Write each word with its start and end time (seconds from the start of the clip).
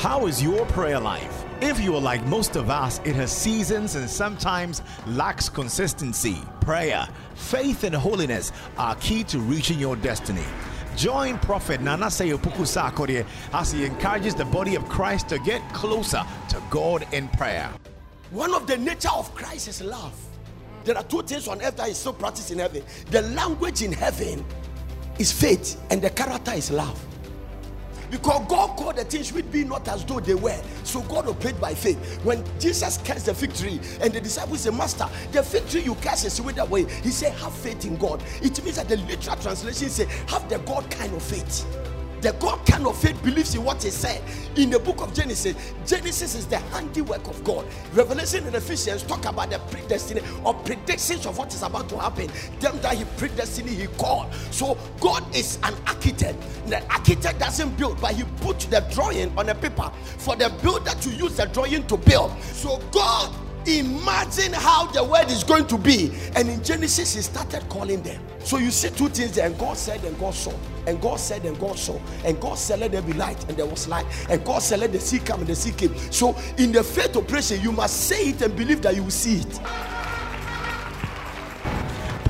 How 0.00 0.24
is 0.24 0.42
your 0.42 0.64
prayer 0.64 0.98
life? 0.98 1.44
If 1.60 1.78
you 1.78 1.94
are 1.94 2.00
like 2.00 2.24
most 2.24 2.56
of 2.56 2.70
us, 2.70 3.02
it 3.04 3.14
has 3.16 3.30
seasons 3.30 3.96
and 3.96 4.08
sometimes 4.08 4.80
lacks 5.06 5.50
consistency. 5.50 6.38
Prayer, 6.62 7.06
faith, 7.34 7.84
and 7.84 7.94
holiness 7.94 8.50
are 8.78 8.94
key 8.94 9.24
to 9.24 9.38
reaching 9.40 9.78
your 9.78 9.96
destiny. 9.96 10.46
Join 10.96 11.36
Prophet 11.40 11.82
Nana 11.82 12.06
Seyopuku 12.06 12.64
Sarkodie 12.64 13.26
as 13.52 13.72
he 13.72 13.84
encourages 13.84 14.34
the 14.34 14.46
body 14.46 14.74
of 14.74 14.88
Christ 14.88 15.28
to 15.28 15.38
get 15.40 15.60
closer 15.74 16.24
to 16.48 16.62
God 16.70 17.06
in 17.12 17.28
prayer. 17.28 17.70
One 18.30 18.54
of 18.54 18.66
the 18.66 18.78
nature 18.78 19.10
of 19.14 19.34
Christ 19.34 19.68
is 19.68 19.82
love. 19.82 20.18
There 20.84 20.96
are 20.96 21.04
two 21.04 21.20
things 21.24 21.46
on 21.46 21.60
earth 21.60 21.76
that 21.76 21.90
is 21.90 21.98
still 21.98 22.14
practiced 22.14 22.50
in 22.50 22.58
heaven. 22.58 22.82
The 23.10 23.20
language 23.20 23.82
in 23.82 23.92
heaven 23.92 24.46
is 25.18 25.30
faith, 25.30 25.78
and 25.90 26.00
the 26.00 26.08
character 26.08 26.52
is 26.52 26.70
love. 26.70 26.98
Because 28.10 28.46
God 28.48 28.76
called 28.76 28.96
the 28.96 29.04
things 29.04 29.32
which 29.32 29.50
be 29.50 29.64
not 29.64 29.86
as 29.88 30.04
though 30.04 30.20
they 30.20 30.34
were. 30.34 30.60
So 30.84 31.02
God 31.02 31.28
obeyed 31.28 31.60
by 31.60 31.74
faith. 31.74 32.22
When 32.24 32.44
Jesus 32.58 32.98
cursed 32.98 33.26
the 33.26 33.34
fig 33.34 33.54
tree 33.54 33.80
and 34.00 34.12
the 34.12 34.20
disciples 34.20 34.62
said, 34.62 34.74
Master, 34.74 35.08
the 35.32 35.42
fig 35.42 35.68
tree 35.68 35.82
you 35.82 35.94
curse 35.96 36.24
is 36.24 36.40
with 36.40 36.56
way. 36.68 36.84
He 37.02 37.10
said, 37.10 37.32
Have 37.34 37.54
faith 37.54 37.84
in 37.84 37.96
God. 37.96 38.22
It 38.42 38.62
means 38.64 38.76
that 38.76 38.88
the 38.88 38.96
literal 38.96 39.36
translation 39.36 39.88
say, 39.88 40.06
Have 40.28 40.48
the 40.48 40.58
God 40.58 40.90
kind 40.90 41.12
of 41.14 41.22
faith. 41.22 41.64
The 42.20 42.32
God 42.32 42.64
kind 42.66 42.86
of 42.86 42.98
faith 42.98 43.22
believes 43.22 43.54
in 43.54 43.64
what 43.64 43.82
He 43.82 43.90
said 43.90 44.22
in 44.56 44.70
the 44.70 44.78
book 44.78 45.00
of 45.00 45.14
Genesis. 45.14 45.56
Genesis 45.86 46.34
is 46.34 46.46
the 46.46 46.58
handiwork 46.58 47.26
of 47.28 47.42
God. 47.44 47.66
Revelation 47.94 48.46
and 48.46 48.54
Ephesians 48.54 49.02
talk 49.02 49.24
about 49.24 49.50
the 49.50 49.56
predestiny 49.56 50.22
or 50.44 50.54
predictions 50.54 51.26
of 51.26 51.38
what 51.38 51.52
is 51.54 51.62
about 51.62 51.88
to 51.88 51.98
happen. 51.98 52.30
Them 52.60 52.78
that 52.80 52.94
He 52.96 53.04
predestined, 53.16 53.70
He 53.70 53.86
called. 53.86 54.32
So 54.50 54.76
God 55.00 55.24
is 55.34 55.58
an 55.62 55.74
architect. 55.86 56.38
The 56.66 56.82
architect 56.92 57.38
doesn't 57.38 57.76
build, 57.76 58.00
but 58.00 58.12
He 58.12 58.24
put 58.42 58.60
the 58.60 58.80
drawing 58.92 59.36
on 59.38 59.48
a 59.48 59.54
paper 59.54 59.90
for 60.18 60.36
the 60.36 60.50
builder 60.62 60.90
to 60.90 61.10
use 61.10 61.36
the 61.36 61.46
drawing 61.46 61.86
to 61.86 61.96
build. 61.96 62.38
So 62.42 62.78
God 62.92 63.34
imagine 63.66 64.52
how 64.52 64.86
the 64.86 65.02
world 65.04 65.30
is 65.30 65.44
going 65.44 65.66
to 65.68 65.78
be. 65.78 66.12
And 66.34 66.48
in 66.48 66.62
Genesis, 66.62 67.14
he 67.14 67.22
started 67.22 67.68
calling 67.68 68.02
them. 68.02 68.20
So 68.40 68.58
you 68.58 68.70
see 68.70 68.90
two 68.90 69.08
things 69.08 69.32
there, 69.32 69.46
and 69.46 69.58
God 69.58 69.76
said, 69.76 70.02
and 70.04 70.18
God 70.18 70.34
saw. 70.34 70.52
And 70.86 71.00
God 71.00 71.20
said, 71.20 71.44
and 71.44 71.58
God 71.60 71.78
saw. 71.78 72.00
And 72.24 72.40
God 72.40 72.56
said, 72.56 72.80
let 72.80 72.92
there 72.92 73.02
be 73.02 73.12
light, 73.12 73.42
and 73.48 73.56
there 73.56 73.66
was 73.66 73.86
light. 73.86 74.06
And 74.30 74.44
God 74.44 74.62
said, 74.62 74.80
let 74.80 74.92
the 74.92 75.00
sea 75.00 75.18
come, 75.18 75.40
and 75.40 75.48
the 75.48 75.54
sea 75.54 75.72
came. 75.72 75.96
So 76.10 76.36
in 76.56 76.72
the 76.72 76.82
faith 76.82 77.16
operation, 77.16 77.60
you 77.60 77.72
must 77.72 78.08
say 78.08 78.30
it 78.30 78.42
and 78.42 78.56
believe 78.56 78.82
that 78.82 78.96
you 78.96 79.02
will 79.02 79.10
see 79.10 79.40
it. 79.40 79.60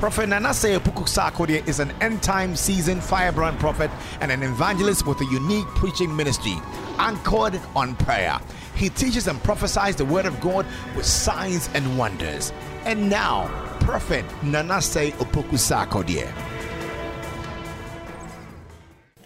Prophet 0.01 0.29
Nanase 0.29 0.79
Puku 0.79 1.05
Sarkodie 1.05 1.67
is 1.67 1.79
an 1.79 1.91
end 2.01 2.23
time 2.23 2.55
seasoned 2.55 3.03
firebrand 3.03 3.59
prophet 3.59 3.91
and 4.19 4.31
an 4.31 4.41
evangelist 4.41 5.05
with 5.05 5.21
a 5.21 5.25
unique 5.25 5.67
preaching 5.75 6.15
ministry 6.15 6.55
anchored 6.97 7.61
on 7.75 7.95
prayer. 7.97 8.39
He 8.75 8.89
teaches 8.89 9.27
and 9.27 9.41
prophesies 9.43 9.95
the 9.95 10.05
word 10.05 10.25
of 10.25 10.39
God 10.41 10.65
with 10.95 11.05
signs 11.05 11.69
and 11.73 11.97
wonders. 11.97 12.51
And 12.85 13.09
now, 13.09 13.47
Prophet 13.81 14.25
Nanase 14.41 15.11
Opoku 15.13 15.57
Sarkodie. 15.57 16.31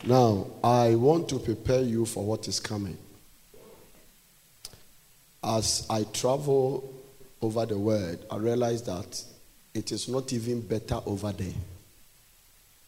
Now, 0.06 0.48
I 0.64 0.96
want 0.96 1.30
to 1.30 1.40
prepare 1.40 1.82
you 1.82 2.06
for 2.06 2.24
what 2.24 2.48
is 2.48 2.60
coming. 2.60 2.98
As 5.44 5.86
I 5.90 6.04
travel 6.04 6.94
over 7.42 7.66
the 7.66 7.78
world, 7.78 8.24
I 8.30 8.38
realize 8.38 8.84
that 8.84 9.24
it 9.74 9.92
is 9.92 10.08
not 10.08 10.32
even 10.34 10.62
better 10.62 11.00
over 11.06 11.32
there. 11.32 11.54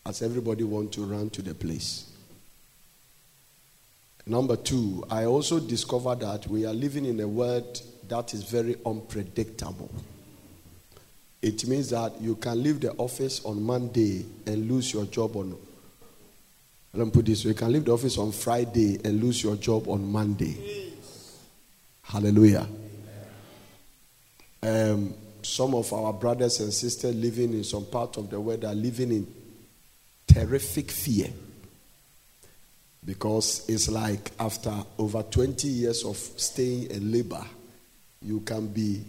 As 0.06 0.22
everybody 0.22 0.64
want 0.64 0.92
to 0.94 1.06
run 1.06 1.30
to 1.32 1.42
the 1.42 1.54
place. 1.54 2.07
Number 4.28 4.58
two, 4.58 5.06
I 5.10 5.24
also 5.24 5.58
discovered 5.58 6.20
that 6.20 6.48
we 6.48 6.66
are 6.66 6.74
living 6.74 7.06
in 7.06 7.20
a 7.22 7.28
world 7.28 7.82
that 8.10 8.34
is 8.34 8.44
very 8.44 8.76
unpredictable. 8.86 9.90
It 11.42 11.66
means 11.66 11.92
that 11.92 12.20
you 12.20 12.36
can 12.36 12.62
leave 12.62 12.82
the 12.82 12.92
office 12.94 13.46
on 13.46 13.64
Monday 13.64 14.26
and 14.46 14.70
lose 14.70 14.94
your 14.94 15.06
job 15.06 15.38
on. 15.38 15.58
Let 16.94 17.06
me 17.06 17.12
put 17.12 17.26
this: 17.26 17.46
you 17.46 17.54
can 17.54 17.72
leave 17.72 17.86
the 17.86 17.94
office 17.94 18.18
on 18.18 18.34
Friday 18.34 19.00
and 19.06 19.24
lose 19.24 19.42
your 19.44 19.56
job 19.56 19.88
on 19.88 20.12
Monday. 20.12 20.92
Hallelujah. 22.02 22.68
Um, 24.62 25.14
some 25.42 25.74
of 25.74 25.94
our 25.94 26.12
brothers 26.12 26.60
and 26.60 26.74
sisters 26.74 27.16
living 27.16 27.54
in 27.54 27.64
some 27.64 27.86
part 27.86 28.18
of 28.18 28.30
the 28.30 28.42
world 28.42 28.66
are 28.66 28.76
living 28.76 29.12
in 29.12 29.28
terrific 30.28 30.92
fear. 30.92 31.30
Because 33.08 33.64
it's 33.70 33.90
like 33.90 34.32
after 34.38 34.74
over 35.00 35.24
20 35.24 35.66
years 35.66 36.04
of 36.04 36.18
staying 36.18 36.92
in 36.92 37.10
labor, 37.10 37.44
you 38.22 38.42
can 38.42 38.68
be 38.68 39.02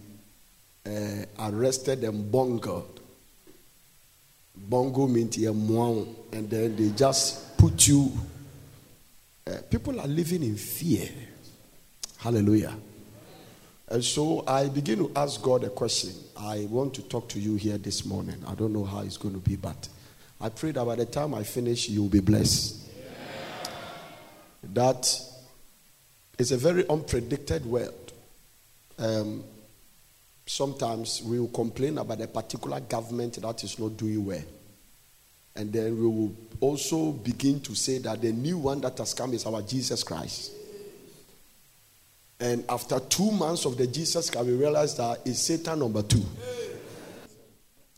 uh, 0.87 1.25
arrested 1.41 2.05
and 2.05 2.31
bungled. 2.31 3.01
Bongo 4.57 5.09
means 5.09 5.37
and 5.37 6.49
then 6.49 6.77
they 6.77 6.91
just 6.91 7.59
put 7.59 7.89
you. 7.89 8.13
Uh, 9.45 9.57
people 9.69 10.01
are 10.01 10.07
living 10.07 10.45
in 10.45 10.55
fear. 10.55 11.09
Hallelujah. 12.19 12.75
And 13.89 14.05
so 14.05 14.45
I 14.47 14.69
begin 14.69 14.99
to 14.99 15.13
ask 15.17 15.43
God 15.43 15.65
a 15.65 15.71
question. 15.71 16.13
I 16.37 16.69
want 16.71 16.95
to 16.95 17.03
talk 17.03 17.29
to 17.31 17.41
you 17.41 17.57
here 17.57 17.79
this 17.79 18.05
morning. 18.05 18.45
I 18.47 18.55
don't 18.55 18.73
know 18.73 18.85
how 18.85 19.01
it's 19.01 19.17
going 19.17 19.35
to 19.35 19.41
be, 19.41 19.57
but 19.57 19.89
I 20.41 20.51
pray 20.51 20.71
that 20.71 20.85
by 20.85 20.95
the 20.95 21.07
time 21.07 21.35
I 21.35 21.43
finish, 21.43 21.89
you 21.89 22.03
will 22.03 22.09
be 22.09 22.21
blessed. 22.21 22.78
That 24.73 25.09
is 26.39 26.53
a 26.53 26.57
very 26.57 26.85
unpredicted 26.85 27.65
world. 27.65 28.13
Um, 28.99 29.45
sometimes 30.47 31.23
we 31.23 31.39
will 31.39 31.49
complain 31.49 31.99
about 31.99 32.21
a 32.21 32.27
particular 32.27 32.81
government 32.81 33.41
that 33.41 33.65
is 33.65 33.79
not 33.79 33.97
doing 33.97 34.25
well. 34.25 34.43
And 35.57 35.73
then 35.73 35.99
we 35.99 36.07
will 36.07 36.35
also 36.61 37.13
begin 37.13 37.61
to 37.61 37.75
say 37.75 37.99
that 37.99 38.21
the 38.21 38.33
new 38.33 38.59
one 38.59 38.81
that 38.83 38.99
has 38.99 39.15
come 39.15 39.35
is 39.35 39.45
our 39.47 39.63
Jesus 39.63 40.05
Christ. 40.05 40.53
And 42.41 42.65
after 42.69 43.01
two 43.01 43.33
months 43.33 43.65
of 43.65 43.77
the 43.77 43.87
Jesus 43.87 44.31
Christ, 44.31 44.47
we 44.47 44.55
realize 44.55 44.97
that 44.97 45.21
it's 45.25 45.41
Satan 45.41 45.81
number 45.81 46.03
two. 46.03 46.25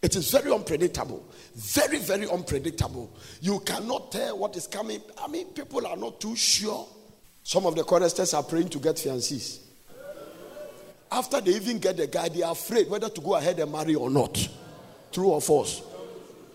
It 0.03 0.17
is 0.17 0.31
very 0.31 0.51
unpredictable. 0.53 1.23
Very, 1.55 1.99
very 1.99 2.29
unpredictable. 2.29 3.15
You 3.41 3.61
cannot 3.61 4.13
tell 4.13 4.39
what 4.39 4.57
is 4.57 4.67
coming. 4.67 5.01
I 5.23 5.29
mean, 5.29 5.49
people 5.49 5.87
are 5.87 5.97
not 5.97 6.21
too 6.21 6.35
sure. 6.37 6.87
Some 7.43 7.67
of 7.67 7.75
the 7.75 7.85
choristers 7.85 8.33
are 8.33 8.43
praying 8.43 8.71
to 8.71 8.79
get 8.79 8.97
fiancés. 8.97 9.61
After 11.13 11.41
they 11.41 11.53
even 11.53 11.79
get 11.79 11.97
the 11.97 12.07
guy, 12.07 12.29
they 12.29 12.43
are 12.43 12.53
afraid 12.53 12.89
whether 12.89 13.09
to 13.09 13.21
go 13.21 13.35
ahead 13.35 13.59
and 13.59 13.71
marry 13.71 13.95
or 13.95 14.09
not. 14.09 14.49
True 15.13 15.29
or 15.29 15.41
false? 15.41 15.83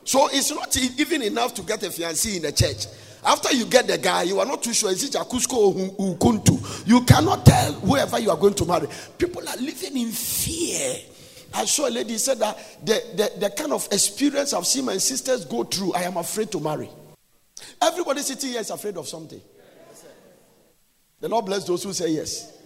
So 0.06 0.30
it's 0.32 0.52
not 0.52 0.76
even 0.78 1.22
enough 1.22 1.54
to 1.56 1.62
get 1.62 1.84
a 1.84 1.88
fiancé 1.88 2.38
in 2.38 2.44
the 2.44 2.52
church. 2.52 2.86
After 3.26 3.54
you 3.54 3.66
get 3.66 3.88
the 3.88 3.98
guy, 3.98 4.24
you 4.24 4.40
are 4.40 4.46
not 4.46 4.62
too 4.64 4.74
sure 4.74 4.92
is 4.92 5.04
it 5.04 5.14
Jakusko 5.14 5.54
or 5.54 6.16
Ukuntu. 6.16 6.88
You 6.88 7.02
cannot 7.02 7.46
tell 7.46 7.74
whoever 7.74 8.20
you 8.20 8.30
are 8.30 8.38
going 8.38 8.54
to 8.54 8.66
marry. 8.66 8.88
People 9.18 9.48
are 9.50 9.58
living 9.58 9.98
in 9.98 10.12
fear. 10.12 10.96
I 11.56 11.64
saw 11.66 11.88
a 11.88 11.90
lady 11.90 12.18
said 12.18 12.40
that 12.40 12.58
the, 12.86 13.02
the, 13.16 13.40
the 13.40 13.50
kind 13.50 13.72
of 13.72 13.88
experience 13.92 14.54
I've 14.54 14.68
seen 14.68 14.86
my 14.86 14.98
sisters 14.98 15.46
go 15.46 15.64
through, 15.64 15.94
I 15.94 16.02
am 16.02 16.18
afraid 16.18 16.52
to 16.52 16.60
marry. 16.60 16.90
Everybody 17.82 18.22
sitting 18.22 18.50
here 18.50 18.60
is 18.60 18.70
afraid 18.70 18.98
of 18.98 19.08
something. 19.08 19.40
The 21.22 21.30
Lord 21.30 21.46
bless 21.46 21.64
those 21.64 21.84
who 21.84 21.94
say 21.94 22.10
yes. 22.10 22.58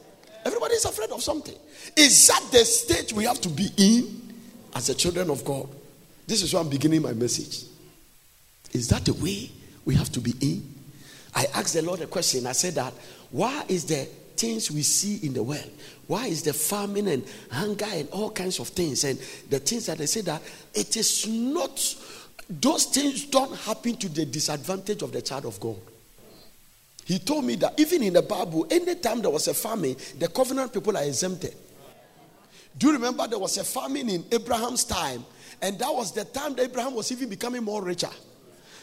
Everybody 0.43 0.73
is 0.73 0.85
afraid 0.85 1.11
of 1.11 1.21
something. 1.21 1.55
Is 1.95 2.27
that 2.27 2.43
the 2.51 2.65
state 2.65 3.13
we 3.13 3.25
have 3.25 3.39
to 3.41 3.49
be 3.49 3.69
in 3.77 4.33
as 4.73 4.87
the 4.87 4.95
children 4.95 5.29
of 5.29 5.45
God? 5.45 5.69
This 6.25 6.41
is 6.41 6.53
why 6.53 6.61
I'm 6.61 6.69
beginning 6.69 7.03
my 7.03 7.13
message. 7.13 7.65
Is 8.73 8.87
that 8.89 9.05
the 9.05 9.13
way 9.13 9.51
we 9.85 9.93
have 9.95 10.11
to 10.13 10.19
be 10.19 10.33
in? 10.41 10.75
I 11.35 11.45
asked 11.53 11.75
the 11.75 11.83
Lord 11.83 12.01
a 12.01 12.07
question. 12.07 12.47
I 12.47 12.53
said 12.53 12.73
that 12.75 12.93
why 13.29 13.65
is 13.67 13.85
the 13.85 14.07
things 14.39 14.71
we 14.71 14.81
see 14.81 15.25
in 15.27 15.33
the 15.33 15.43
world? 15.43 15.69
Why 16.07 16.27
is 16.27 16.41
the 16.43 16.53
famine 16.53 17.07
and 17.07 17.23
hunger 17.51 17.85
and 17.91 18.09
all 18.09 18.31
kinds 18.31 18.59
of 18.59 18.69
things 18.69 19.03
and 19.03 19.19
the 19.49 19.59
things 19.59 19.85
that 19.87 19.97
they 19.97 20.05
say 20.05 20.21
that 20.21 20.41
it 20.73 20.95
is 20.97 21.27
not 21.27 21.77
those 22.49 22.85
things 22.85 23.25
don't 23.25 23.55
happen 23.57 23.95
to 23.97 24.09
the 24.09 24.25
disadvantage 24.25 25.03
of 25.03 25.11
the 25.11 25.21
child 25.21 25.45
of 25.45 25.59
God. 25.59 25.77
He 27.05 27.19
told 27.19 27.45
me 27.45 27.55
that 27.57 27.79
even 27.79 28.01
in 28.01 28.13
the 28.13 28.21
Bible, 28.23 28.65
anytime 28.71 29.21
there 29.21 29.29
was 29.29 29.47
a 29.47 29.53
famine, 29.53 29.95
the 30.17 30.27
covenant 30.27 30.73
people 30.73 30.97
are 30.97 31.03
exempted. 31.03 31.55
Do 32.77 32.87
you 32.87 32.93
remember 32.93 33.27
there 33.27 33.39
was 33.39 33.57
a 33.57 33.63
famine 33.63 34.09
in 34.09 34.25
Abraham's 34.31 34.83
time? 34.83 35.23
And 35.61 35.77
that 35.77 35.93
was 35.93 36.11
the 36.11 36.25
time 36.25 36.55
that 36.55 36.63
Abraham 36.63 36.95
was 36.95 37.11
even 37.11 37.29
becoming 37.29 37.63
more 37.63 37.83
richer. 37.83 38.09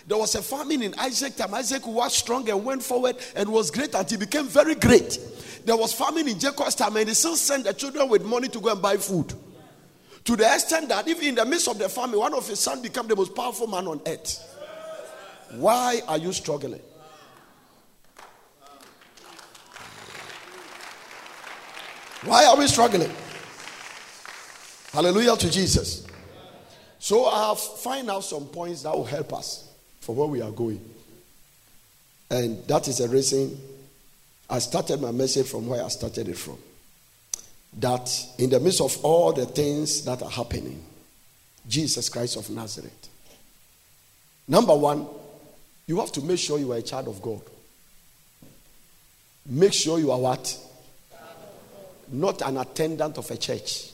There 0.06 0.16
was 0.16 0.34
a 0.36 0.42
famine 0.42 0.82
in 0.82 0.94
Isaac 0.98 1.36
time. 1.36 1.52
Isaac 1.54 1.84
was 1.86 2.16
strong 2.16 2.48
and 2.48 2.64
went 2.64 2.82
forward 2.82 3.16
and 3.34 3.50
was 3.50 3.70
great 3.72 3.94
and 3.94 4.08
he 4.08 4.16
became 4.16 4.46
very 4.46 4.76
great. 4.76 5.18
There 5.64 5.76
was 5.76 5.92
famine 5.92 6.28
in 6.28 6.38
Jacob's 6.38 6.76
time 6.76 6.96
and 6.96 7.08
he 7.08 7.14
still 7.14 7.34
sent 7.34 7.64
the 7.64 7.74
children 7.74 8.08
with 8.08 8.24
money 8.24 8.46
to 8.48 8.60
go 8.60 8.70
and 8.70 8.80
buy 8.80 8.98
food. 8.98 9.34
To 10.24 10.36
the 10.36 10.44
extent 10.44 10.88
that 10.90 11.08
even 11.08 11.24
in 11.24 11.34
the 11.34 11.44
midst 11.44 11.68
of 11.68 11.78
the 11.78 11.88
famine, 11.88 12.18
one 12.18 12.34
of 12.34 12.46
his 12.48 12.60
sons 12.60 12.82
became 12.82 13.08
the 13.08 13.16
most 13.16 13.34
powerful 13.34 13.66
man 13.66 13.86
on 13.88 14.00
earth. 14.06 14.54
Why 15.52 16.00
are 16.06 16.18
you 16.18 16.32
struggling? 16.32 16.80
Why 22.22 22.44
are 22.46 22.56
we 22.56 22.66
struggling? 22.68 23.10
Hallelujah 24.92 25.36
to 25.36 25.50
Jesus. 25.50 26.06
So 26.98 27.26
I 27.26 27.48
have 27.48 27.60
find 27.60 28.10
out 28.10 28.24
some 28.24 28.46
points 28.46 28.82
that 28.82 28.96
will 28.96 29.04
help 29.04 29.32
us 29.32 29.65
for 30.06 30.14
where 30.14 30.28
we 30.28 30.40
are 30.40 30.52
going. 30.52 30.80
And 32.30 32.64
that 32.68 32.86
is 32.86 32.98
the 32.98 33.08
reason 33.08 33.60
I 34.48 34.60
started 34.60 35.00
my 35.00 35.10
message 35.10 35.48
from 35.48 35.66
where 35.66 35.84
I 35.84 35.88
started 35.88 36.28
it 36.28 36.38
from. 36.38 36.58
That 37.80 38.08
in 38.38 38.50
the 38.50 38.60
midst 38.60 38.80
of 38.80 39.04
all 39.04 39.32
the 39.32 39.46
things 39.46 40.04
that 40.04 40.22
are 40.22 40.30
happening, 40.30 40.80
Jesus 41.66 42.08
Christ 42.08 42.36
of 42.36 42.48
Nazareth. 42.50 43.08
Number 44.46 44.76
one, 44.76 45.08
you 45.88 45.98
have 45.98 46.12
to 46.12 46.22
make 46.22 46.38
sure 46.38 46.60
you 46.60 46.72
are 46.72 46.78
a 46.78 46.82
child 46.82 47.08
of 47.08 47.20
God. 47.20 47.42
Make 49.44 49.72
sure 49.72 49.98
you 49.98 50.12
are 50.12 50.20
what? 50.20 50.56
Not 52.12 52.42
an 52.42 52.58
attendant 52.58 53.18
of 53.18 53.28
a 53.28 53.36
church. 53.36 53.90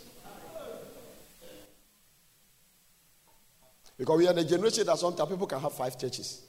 Because 4.03 4.19
we 4.19 4.27
are 4.27 4.33
the 4.33 4.43
generation 4.43 4.85
that 4.87 4.99
sometimes 4.99 5.31
people 5.31 5.47
can 5.47 5.61
have 5.61 5.73
five 5.73 5.97
churches. 5.97 6.43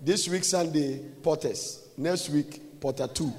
This 0.00 0.28
week, 0.28 0.44
Sunday, 0.44 1.00
Porters. 1.20 1.88
Next 1.96 2.28
week, 2.28 2.80
Porter 2.80 3.08
2. 3.08 3.32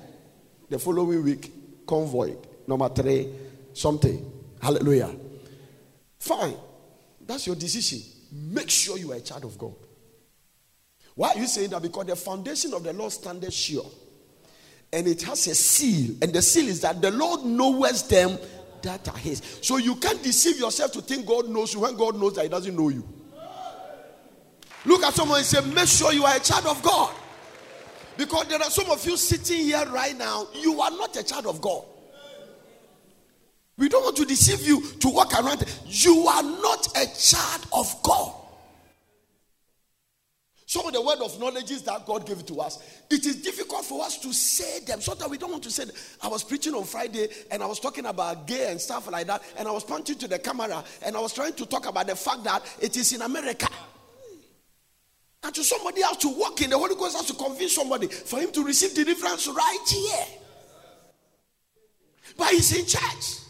The 0.68 0.78
following 0.78 1.24
week, 1.24 1.88
Convoy. 1.88 2.36
Number 2.68 2.90
3, 2.90 3.26
something. 3.72 4.34
Hallelujah. 4.62 5.16
Fine. 6.20 6.56
That's 7.26 7.48
your 7.48 7.56
decision. 7.56 8.02
Make 8.34 8.70
sure 8.70 8.98
you 8.98 9.14
are 9.14 9.16
a 9.16 9.22
child 9.22 9.46
of 9.46 9.58
God. 9.58 9.76
Why 11.16 11.30
are 11.30 11.38
you 11.38 11.48
saying 11.48 11.70
that? 11.70 11.82
Because 11.82 12.06
the 12.06 12.18
foundation 12.18 12.74
of 12.74 12.84
the 12.84 12.92
Lord 12.92 13.14
standeth 13.14 13.54
sure. 13.54 13.90
And 14.92 15.08
it 15.08 15.22
has 15.22 15.48
a 15.48 15.56
seal. 15.56 16.18
And 16.22 16.34
the 16.34 16.42
seal 16.42 16.68
is 16.68 16.82
that 16.82 17.02
the 17.02 17.12
Lord 17.12 17.46
knows 17.46 18.06
them 18.10 18.38
that 18.84 19.08
are 19.10 19.18
his. 19.18 19.42
So 19.62 19.78
you 19.78 19.96
can't 19.96 20.22
deceive 20.22 20.60
yourself 20.60 20.92
to 20.94 21.02
think 21.02 21.26
God 21.26 21.50
knows 21.50 21.74
you 21.74 21.82
when 21.82 21.96
God 21.96 22.20
knows 22.20 22.34
that 22.36 22.44
he 22.44 22.50
doesn't 22.50 22.76
know 22.76 22.90
you. 22.90 23.08
Look 24.86 25.04
at 25.04 25.14
someone 25.14 25.38
and 25.38 25.46
say, 25.46 25.62
make 25.74 25.88
sure 25.88 26.12
you 26.12 26.26
are 26.26 26.36
a 26.36 26.40
child 26.40 26.66
of 26.66 26.82
God. 26.82 27.14
Because 28.18 28.48
there 28.48 28.60
are 28.60 28.70
some 28.70 28.90
of 28.90 29.06
you 29.06 29.16
sitting 29.18 29.66
here 29.66 29.86
right 29.88 30.18
now, 30.18 30.48
you 30.56 30.82
are 30.82 30.92
not 30.92 31.16
a 31.16 31.24
child 31.24 31.46
of 31.46 31.62
God. 31.62 31.86
We 33.78 33.90
don't 33.90 34.04
want 34.04 34.18
to 34.18 34.26
deceive 34.26 34.68
you 34.68 34.82
to 35.00 35.10
walk 35.10 35.34
around. 35.34 35.64
You 35.86 36.28
are 36.28 36.44
not 36.44 36.88
a 36.98 37.06
child 37.18 37.66
of 37.74 37.96
God. 38.04 38.41
Some 40.72 40.88
of 40.88 40.94
the 40.94 41.02
word 41.02 41.20
of 41.20 41.38
knowledge 41.38 41.82
that 41.82 42.06
God 42.06 42.26
gave 42.26 42.46
to 42.46 42.62
us, 42.62 42.82
it 43.10 43.26
is 43.26 43.42
difficult 43.42 43.84
for 43.84 44.06
us 44.06 44.18
to 44.20 44.32
say 44.32 44.80
them. 44.80 45.02
So 45.02 45.14
that 45.16 45.30
we 45.30 45.38
don't 45.38 45.52
want 45.52 45.64
to 45.64 45.70
say 45.70 45.84
them. 45.84 45.94
I 46.22 46.30
was 46.30 46.46
preaching 46.46 46.74
on 46.74 46.86
Friday 46.86 47.28
and 47.52 47.62
I 47.62 47.66
was 47.66 47.78
talking 47.78 48.06
about 48.06 48.48
gay 48.48 48.72
and 48.72 48.80
stuff 48.80 49.12
like 49.12 49.28
that, 49.28 49.44
and 49.58 49.68
I 49.68 49.72
was 49.72 49.84
pointing 49.84 50.16
to 50.16 50.30
the 50.30 50.40
camera 50.40 50.82
and 51.04 51.18
I 51.18 51.20
was 51.20 51.34
trying 51.34 51.56
to 51.56 51.66
talk 51.66 51.88
about 51.88 52.08
the 52.08 52.16
fact 52.16 52.46
that 52.46 52.64
it 52.80 52.96
is 52.96 53.12
in 53.12 53.22
America. 53.22 53.68
And 55.44 55.54
to 55.54 55.62
somebody 55.62 56.04
else 56.04 56.16
to 56.20 56.30
walk 56.30 56.62
in, 56.62 56.70
the 56.70 56.78
Holy 56.78 56.96
Ghost 56.96 57.18
has 57.18 57.26
to 57.26 57.34
convince 57.34 57.76
somebody 57.76 58.08
for 58.08 58.40
him 58.40 58.54
to 58.54 58.64
receive 58.64 58.94
deliverance 58.94 59.50
right 59.50 59.86
here. 59.90 60.26
But 62.38 62.48
he's 62.52 62.72
in 62.80 62.86
church. 62.86 63.41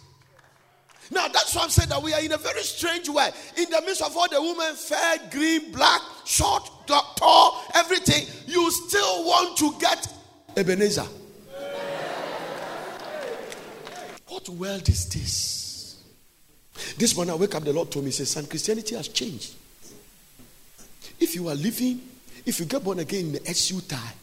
Now 1.11 1.27
that's 1.27 1.53
why 1.53 1.63
I'm 1.63 1.69
saying 1.69 1.89
that 1.89 2.01
we 2.01 2.13
are 2.13 2.21
in 2.21 2.31
a 2.31 2.37
very 2.37 2.63
strange 2.63 3.09
way. 3.09 3.29
In 3.57 3.69
the 3.69 3.81
midst 3.85 4.01
of 4.01 4.15
all 4.15 4.29
the 4.29 4.41
women, 4.41 4.73
fair, 4.75 5.17
green, 5.29 5.71
black, 5.73 6.01
short, 6.25 6.69
tall, 6.87 7.63
everything, 7.75 8.25
you 8.47 8.71
still 8.71 9.25
want 9.25 9.57
to 9.57 9.75
get 9.79 10.07
Ebenezer. 10.55 11.05
What 14.29 14.47
world 14.49 14.87
is 14.87 15.09
this? 15.09 15.97
This 16.97 17.15
morning 17.15 17.33
I 17.33 17.37
wake 17.37 17.53
up, 17.53 17.63
the 17.63 17.73
Lord 17.73 17.91
told 17.91 18.05
me, 18.05 18.09
He 18.09 18.13
says, 18.13 18.31
Son, 18.31 18.45
Christianity 18.45 18.95
has 18.95 19.09
changed. 19.09 19.53
If 21.19 21.35
you 21.35 21.49
are 21.49 21.55
living, 21.55 22.01
if 22.45 22.59
you 22.59 22.65
get 22.65 22.83
born 22.83 22.99
again 22.99 23.25
in 23.27 23.31
the 23.33 23.47
SU 23.49 23.81
tie, 23.81 24.13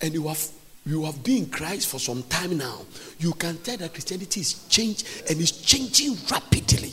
and 0.00 0.12
you 0.12 0.26
have 0.26 0.50
you 0.86 1.04
have 1.04 1.22
been 1.22 1.44
in 1.44 1.46
Christ 1.50 1.88
for 1.88 1.98
some 1.98 2.22
time 2.24 2.58
now, 2.58 2.82
you 3.18 3.32
can 3.32 3.56
tell 3.58 3.76
that 3.78 3.92
Christianity 3.92 4.40
is 4.40 4.66
changed 4.68 5.06
and 5.28 5.40
is 5.40 5.52
changing 5.52 6.16
rapidly. 6.30 6.92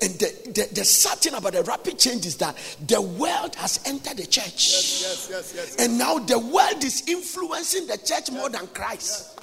And 0.00 0.12
the, 0.14 0.52
the, 0.54 0.74
the 0.74 0.84
sad 0.84 1.18
thing 1.18 1.34
about 1.34 1.54
the 1.54 1.62
rapid 1.64 1.98
change 1.98 2.24
is 2.24 2.36
that 2.36 2.56
the 2.86 3.02
world 3.02 3.56
has 3.56 3.80
entered 3.84 4.16
the 4.16 4.26
church. 4.26 4.70
Yes, 4.70 5.28
yes, 5.28 5.52
yes, 5.56 5.76
and 5.76 5.98
now 5.98 6.18
the 6.20 6.38
world 6.38 6.84
is 6.84 7.08
influencing 7.08 7.88
the 7.88 7.98
church 7.98 8.30
more 8.30 8.48
than 8.48 8.68
Christ. 8.68 9.40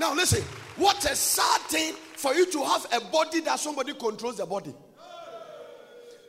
Now, 0.00 0.12
listen, 0.12 0.42
what 0.76 1.04
a 1.04 1.14
sad 1.14 1.60
thing 1.62 1.94
for 2.16 2.34
you 2.34 2.50
to 2.50 2.64
have 2.64 2.86
a 2.92 3.00
body 3.12 3.42
that 3.42 3.60
somebody 3.60 3.92
controls 3.94 4.38
the 4.38 4.46
body. 4.46 4.74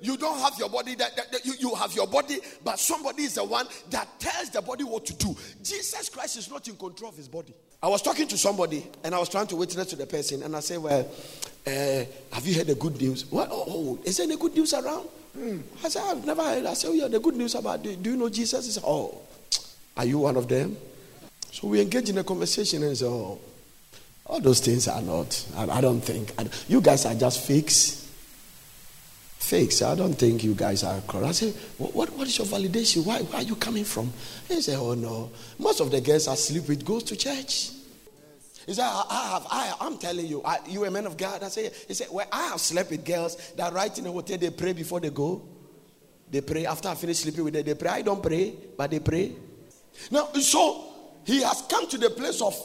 You 0.05 0.17
don't 0.17 0.37
have 0.37 0.53
your 0.59 0.69
body, 0.69 0.93
that, 0.95 1.15
that, 1.15 1.31
that 1.31 1.45
you, 1.45 1.53
you 1.59 1.73
have 1.73 1.91
your 1.95 2.05
body, 2.05 2.37
but 2.63 2.77
somebody 2.77 3.23
is 3.23 3.33
the 3.33 3.43
one 3.43 3.65
that 3.89 4.07
tells 4.19 4.51
the 4.51 4.61
body 4.61 4.83
what 4.83 5.03
to 5.07 5.15
do. 5.15 5.35
Jesus 5.63 6.09
Christ 6.09 6.37
is 6.37 6.47
not 6.47 6.67
in 6.67 6.75
control 6.75 7.09
of 7.09 7.17
his 7.17 7.27
body. 7.27 7.55
I 7.81 7.87
was 7.87 8.03
talking 8.03 8.27
to 8.27 8.37
somebody 8.37 8.85
and 9.03 9.15
I 9.15 9.19
was 9.19 9.29
trying 9.29 9.47
to 9.47 9.55
witness 9.55 9.87
to 9.87 9.95
the 9.95 10.05
person, 10.05 10.43
and 10.43 10.55
I 10.55 10.59
said, 10.59 10.77
Well, 10.77 11.09
uh, 11.65 11.71
have 12.35 12.45
you 12.45 12.53
heard 12.53 12.67
the 12.67 12.75
good 12.75 13.01
news? 13.01 13.25
What? 13.31 13.49
Oh, 13.51 13.65
oh, 13.67 13.99
is 14.03 14.17
there 14.17 14.25
any 14.25 14.37
good 14.37 14.53
news 14.53 14.75
around? 14.75 15.07
Hmm. 15.33 15.57
I 15.83 15.89
said, 15.89 16.03
I've 16.03 16.23
never 16.23 16.43
heard. 16.43 16.67
I 16.67 16.73
said, 16.75 16.91
Oh, 16.91 16.93
yeah, 16.93 17.07
the 17.07 17.19
good 17.19 17.35
news 17.35 17.55
about 17.55 17.81
do, 17.81 17.95
do 17.95 18.11
you 18.11 18.17
know 18.17 18.29
Jesus? 18.29 18.63
He 18.63 18.71
said, 18.73 18.83
Oh, 18.85 19.17
are 19.97 20.05
you 20.05 20.19
one 20.19 20.37
of 20.37 20.47
them? 20.47 20.77
So 21.51 21.67
we 21.67 21.81
engage 21.81 22.09
in 22.09 22.17
a 22.19 22.23
conversation 22.23 22.83
and 22.83 22.95
say, 22.95 23.07
Oh, 23.07 23.39
all 24.27 24.39
those 24.39 24.59
things 24.59 24.87
are 24.87 25.01
not. 25.01 25.45
I, 25.55 25.67
I 25.67 25.81
don't 25.81 26.01
think. 26.01 26.31
I, 26.37 26.47
you 26.67 26.79
guys 26.79 27.07
are 27.07 27.15
just 27.15 27.45
fakes 27.47 28.04
fakes. 29.45 29.81
I 29.81 29.95
don't 29.95 30.13
think 30.13 30.43
you 30.43 30.55
guys 30.55 30.83
are 30.83 30.99
correct. 31.01 31.27
I 31.27 31.31
say, 31.31 31.51
what, 31.77 32.09
what 32.11 32.27
is 32.27 32.37
your 32.37 32.47
validation? 32.47 33.05
Why, 33.05 33.21
where 33.21 33.41
are 33.41 33.43
you 33.43 33.55
coming 33.55 33.83
from? 33.85 34.11
He 34.47 34.59
said, 34.61 34.77
oh 34.79 34.95
no. 34.95 35.31
Most 35.59 35.79
of 35.81 35.91
the 35.91 36.01
girls 36.01 36.27
I 36.27 36.35
sleep 36.35 36.67
with 36.67 36.83
goes 36.83 37.03
to 37.03 37.15
church. 37.15 37.71
He 38.65 38.73
said, 38.73 38.85
I, 38.85 39.03
I 39.09 39.29
have, 39.33 39.47
I, 39.49 39.73
I'm 39.81 39.97
telling 39.99 40.25
you, 40.25 40.41
I, 40.43 40.57
you 40.67 40.83
a 40.85 40.91
man 40.91 41.05
of 41.05 41.15
God. 41.15 41.43
I 41.43 41.49
say, 41.49 41.69
he 41.87 41.93
said, 41.93 42.07
well, 42.11 42.27
I 42.31 42.47
have 42.47 42.59
slept 42.59 42.89
with 42.89 43.05
girls 43.05 43.35
that 43.57 43.71
right 43.71 43.95
in 43.95 44.05
the 44.05 44.11
hotel, 44.11 44.37
they 44.37 44.49
pray 44.49 44.73
before 44.73 44.99
they 44.99 45.11
go. 45.11 45.43
They 46.31 46.41
pray. 46.41 46.65
After 46.65 46.89
I 46.89 46.95
finish 46.95 47.19
sleeping 47.19 47.43
with 47.43 47.53
them, 47.53 47.63
they 47.63 47.75
pray. 47.75 47.89
I 47.89 48.01
don't 48.01 48.23
pray, 48.23 48.55
but 48.75 48.89
they 48.89 48.99
pray. 48.99 49.33
Now, 50.09 50.29
so 50.33 50.85
he 51.23 51.43
has 51.43 51.61
come 51.69 51.87
to 51.89 51.99
the 51.99 52.09
place 52.09 52.41
of 52.41 52.55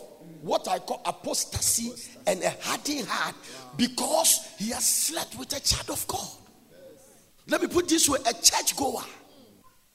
what 0.40 0.66
I 0.66 0.78
call 0.78 1.02
apostasy 1.04 1.92
and 2.26 2.42
a 2.42 2.54
hardened 2.62 3.06
heart 3.06 3.34
because 3.76 4.48
he 4.58 4.70
has 4.70 4.86
slept 4.86 5.38
with 5.38 5.54
a 5.54 5.60
child 5.60 5.90
of 5.90 6.06
God. 6.08 6.28
Let 7.50 7.60
me 7.60 7.68
put 7.68 7.88
this 7.88 8.08
way 8.08 8.18
a 8.20 8.32
church 8.32 8.76
goer. 8.76 9.02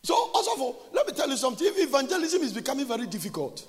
So, 0.03 0.13
also, 0.13 0.75
let 0.93 1.07
me 1.07 1.13
tell 1.13 1.29
you 1.29 1.37
something. 1.37 1.67
Evangelism 1.67 2.43
is 2.43 2.53
becoming 2.53 2.85
very 2.85 3.07
difficult, 3.07 3.65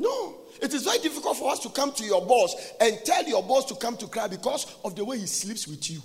no, 0.00 0.36
it 0.62 0.72
is 0.72 0.84
very 0.84 0.98
difficult 0.98 1.36
for 1.36 1.52
us 1.52 1.58
to 1.60 1.68
come 1.68 1.92
to 1.92 2.04
your 2.04 2.24
boss 2.24 2.72
and 2.80 2.98
tell 3.04 3.22
your 3.24 3.42
boss 3.42 3.66
to 3.66 3.74
come 3.74 3.98
to 3.98 4.06
cry 4.06 4.28
because 4.28 4.74
of 4.82 4.96
the 4.96 5.04
way 5.04 5.18
he 5.18 5.26
sleeps 5.26 5.68
with 5.68 5.90
you. 5.90 6.00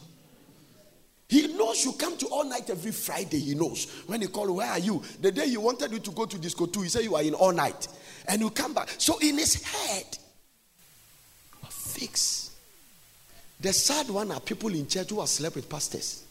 He 1.30 1.48
knows 1.48 1.86
you 1.86 1.94
come 1.94 2.18
to 2.18 2.28
all 2.28 2.44
night 2.44 2.70
every 2.70 2.92
Friday. 2.92 3.40
He 3.40 3.56
knows. 3.56 4.04
When 4.06 4.20
he 4.20 4.28
call, 4.28 4.54
where 4.54 4.70
are 4.70 4.80
you? 4.80 5.02
The 5.22 5.32
day 5.32 5.48
he 5.48 5.56
wanted 5.56 5.94
you 5.94 6.00
to 6.00 6.12
go 6.12 6.26
to 6.26 6.38
disco 6.38 6.66
too, 6.66 6.82
he 6.82 6.90
said 6.90 7.04
you 7.06 7.16
are 7.16 7.24
in 7.24 7.34
all 7.34 7.54
night. 7.54 7.88
And 8.28 8.42
you 8.42 8.50
come 8.50 8.74
back. 8.74 8.90
So 8.98 9.18
in 9.20 9.38
his 9.38 9.64
head, 9.64 10.18
fix. 11.70 12.52
The 13.62 13.72
sad 13.72 14.10
one 14.10 14.30
are 14.32 14.42
people 14.42 14.76
in 14.76 14.88
church 14.88 15.10
who 15.10 15.22
have 15.22 15.30
slept 15.30 15.56
with 15.56 15.70
pastors. 15.70 16.25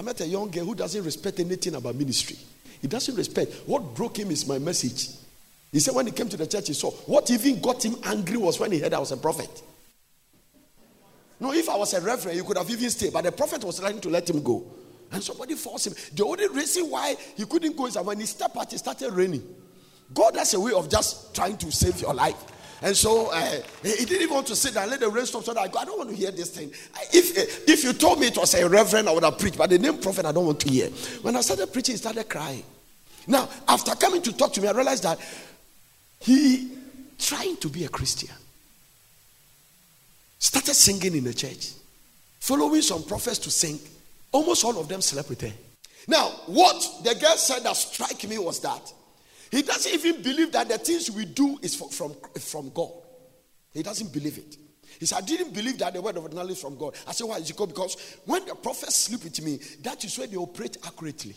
I 0.00 0.02
met 0.02 0.18
a 0.22 0.26
young 0.26 0.50
girl 0.50 0.64
who 0.64 0.74
doesn't 0.74 1.04
respect 1.04 1.40
anything 1.40 1.74
about 1.74 1.94
ministry. 1.94 2.34
He 2.80 2.88
doesn't 2.88 3.14
respect. 3.16 3.52
What 3.66 3.94
broke 3.94 4.18
him 4.18 4.30
is 4.30 4.46
my 4.46 4.58
message. 4.58 5.10
He 5.70 5.78
said 5.78 5.94
when 5.94 6.06
he 6.06 6.12
came 6.12 6.26
to 6.30 6.38
the 6.38 6.46
church, 6.46 6.68
he 6.68 6.72
saw 6.72 6.90
what 7.04 7.30
even 7.30 7.60
got 7.60 7.84
him 7.84 7.96
angry 8.04 8.38
was 8.38 8.58
when 8.58 8.72
he 8.72 8.78
heard 8.78 8.94
I 8.94 8.98
was 8.98 9.12
a 9.12 9.18
prophet. 9.18 9.50
No, 11.38 11.52
if 11.52 11.68
I 11.68 11.76
was 11.76 11.92
a 11.92 12.00
reverend, 12.00 12.38
he 12.38 12.42
could 12.42 12.56
have 12.56 12.70
even 12.70 12.88
stayed, 12.88 13.12
but 13.12 13.24
the 13.24 13.32
prophet 13.32 13.62
was 13.62 13.78
trying 13.78 14.00
to 14.00 14.08
let 14.08 14.30
him 14.30 14.42
go. 14.42 14.64
And 15.12 15.22
somebody 15.22 15.54
forced 15.54 15.88
him. 15.88 15.94
The 16.14 16.24
only 16.24 16.48
reason 16.48 16.84
why 16.88 17.14
he 17.36 17.44
couldn't 17.44 17.76
go 17.76 17.84
is 17.84 17.92
that 17.92 18.04
when 18.06 18.20
he 18.20 18.24
stepped 18.24 18.56
out, 18.56 18.72
it 18.72 18.78
started 18.78 19.12
raining. 19.12 19.46
God 20.14 20.34
has 20.36 20.54
a 20.54 20.60
way 20.60 20.72
of 20.72 20.88
just 20.88 21.34
trying 21.34 21.58
to 21.58 21.70
save 21.70 22.00
your 22.00 22.14
life. 22.14 22.42
And 22.82 22.96
so 22.96 23.30
uh, 23.30 23.60
he 23.82 24.04
didn't 24.06 24.22
even 24.22 24.34
want 24.34 24.46
to 24.46 24.56
sit 24.56 24.74
down. 24.74 24.88
Let 24.88 25.00
the 25.00 25.08
rain 25.08 25.26
stop. 25.26 25.44
So 25.44 25.58
I 25.58 25.68
go, 25.68 25.78
I 25.80 25.84
don't 25.84 25.98
want 25.98 26.10
to 26.10 26.16
hear 26.16 26.30
this 26.30 26.50
thing. 26.50 26.70
If 27.12 27.36
uh, 27.36 27.70
if 27.70 27.84
you 27.84 27.92
told 27.92 28.18
me 28.18 28.28
it 28.28 28.38
was 28.38 28.54
a 28.54 28.66
reverend, 28.68 29.08
I 29.08 29.12
would 29.12 29.24
have 29.24 29.38
preached. 29.38 29.58
But 29.58 29.70
the 29.70 29.78
name 29.78 29.98
prophet, 29.98 30.24
I 30.24 30.32
don't 30.32 30.46
want 30.46 30.60
to 30.60 30.70
hear. 30.70 30.88
When 31.20 31.36
I 31.36 31.42
started 31.42 31.72
preaching, 31.72 31.94
he 31.94 31.98
started 31.98 32.28
crying. 32.28 32.64
Now, 33.26 33.48
after 33.68 33.94
coming 33.94 34.22
to 34.22 34.32
talk 34.32 34.52
to 34.54 34.62
me, 34.62 34.68
I 34.68 34.72
realized 34.72 35.02
that 35.02 35.18
he 36.20 36.70
trying 37.18 37.56
to 37.58 37.68
be 37.68 37.84
a 37.84 37.88
Christian. 37.88 38.30
Started 40.38 40.74
singing 40.74 41.16
in 41.16 41.24
the 41.24 41.34
church, 41.34 41.72
following 42.38 42.80
some 42.80 43.02
prophets 43.02 43.38
to 43.40 43.50
sing. 43.50 43.78
Almost 44.32 44.64
all 44.64 44.78
of 44.78 44.88
them 44.88 45.02
slept 45.02 45.28
with 45.28 45.42
her. 45.42 45.52
Now, 46.08 46.30
what 46.46 47.04
the 47.04 47.14
girl 47.14 47.36
said 47.36 47.62
that 47.64 47.76
struck 47.76 48.26
me 48.26 48.38
was 48.38 48.60
that 48.60 48.92
He 49.50 49.62
doesn't 49.62 49.92
even 49.92 50.22
believe 50.22 50.52
that 50.52 50.68
the 50.68 50.78
things 50.78 51.10
we 51.10 51.24
do 51.24 51.58
is 51.62 51.74
from, 51.74 51.88
from, 51.88 52.14
from 52.38 52.70
God. 52.70 52.92
He 53.72 53.82
doesn't 53.82 54.12
believe 54.12 54.38
it. 54.38 54.56
He 54.98 55.06
said, 55.06 55.18
I 55.18 55.20
didn't 55.22 55.54
believe 55.54 55.78
that 55.78 55.94
the 55.94 56.02
word 56.02 56.16
of 56.16 56.32
knowledge 56.32 56.52
is 56.52 56.60
from 56.60 56.76
God. 56.76 56.94
I 57.06 57.12
said, 57.12 57.26
Why 57.26 57.36
is 57.36 57.48
it 57.48 57.56
called? 57.56 57.70
Because 57.70 57.96
when 58.26 58.44
the 58.44 58.54
prophets 58.54 58.96
sleep 58.96 59.24
with 59.24 59.40
me, 59.42 59.58
that 59.82 60.04
is 60.04 60.18
where 60.18 60.26
they 60.26 60.36
operate 60.36 60.76
accurately. 60.84 61.36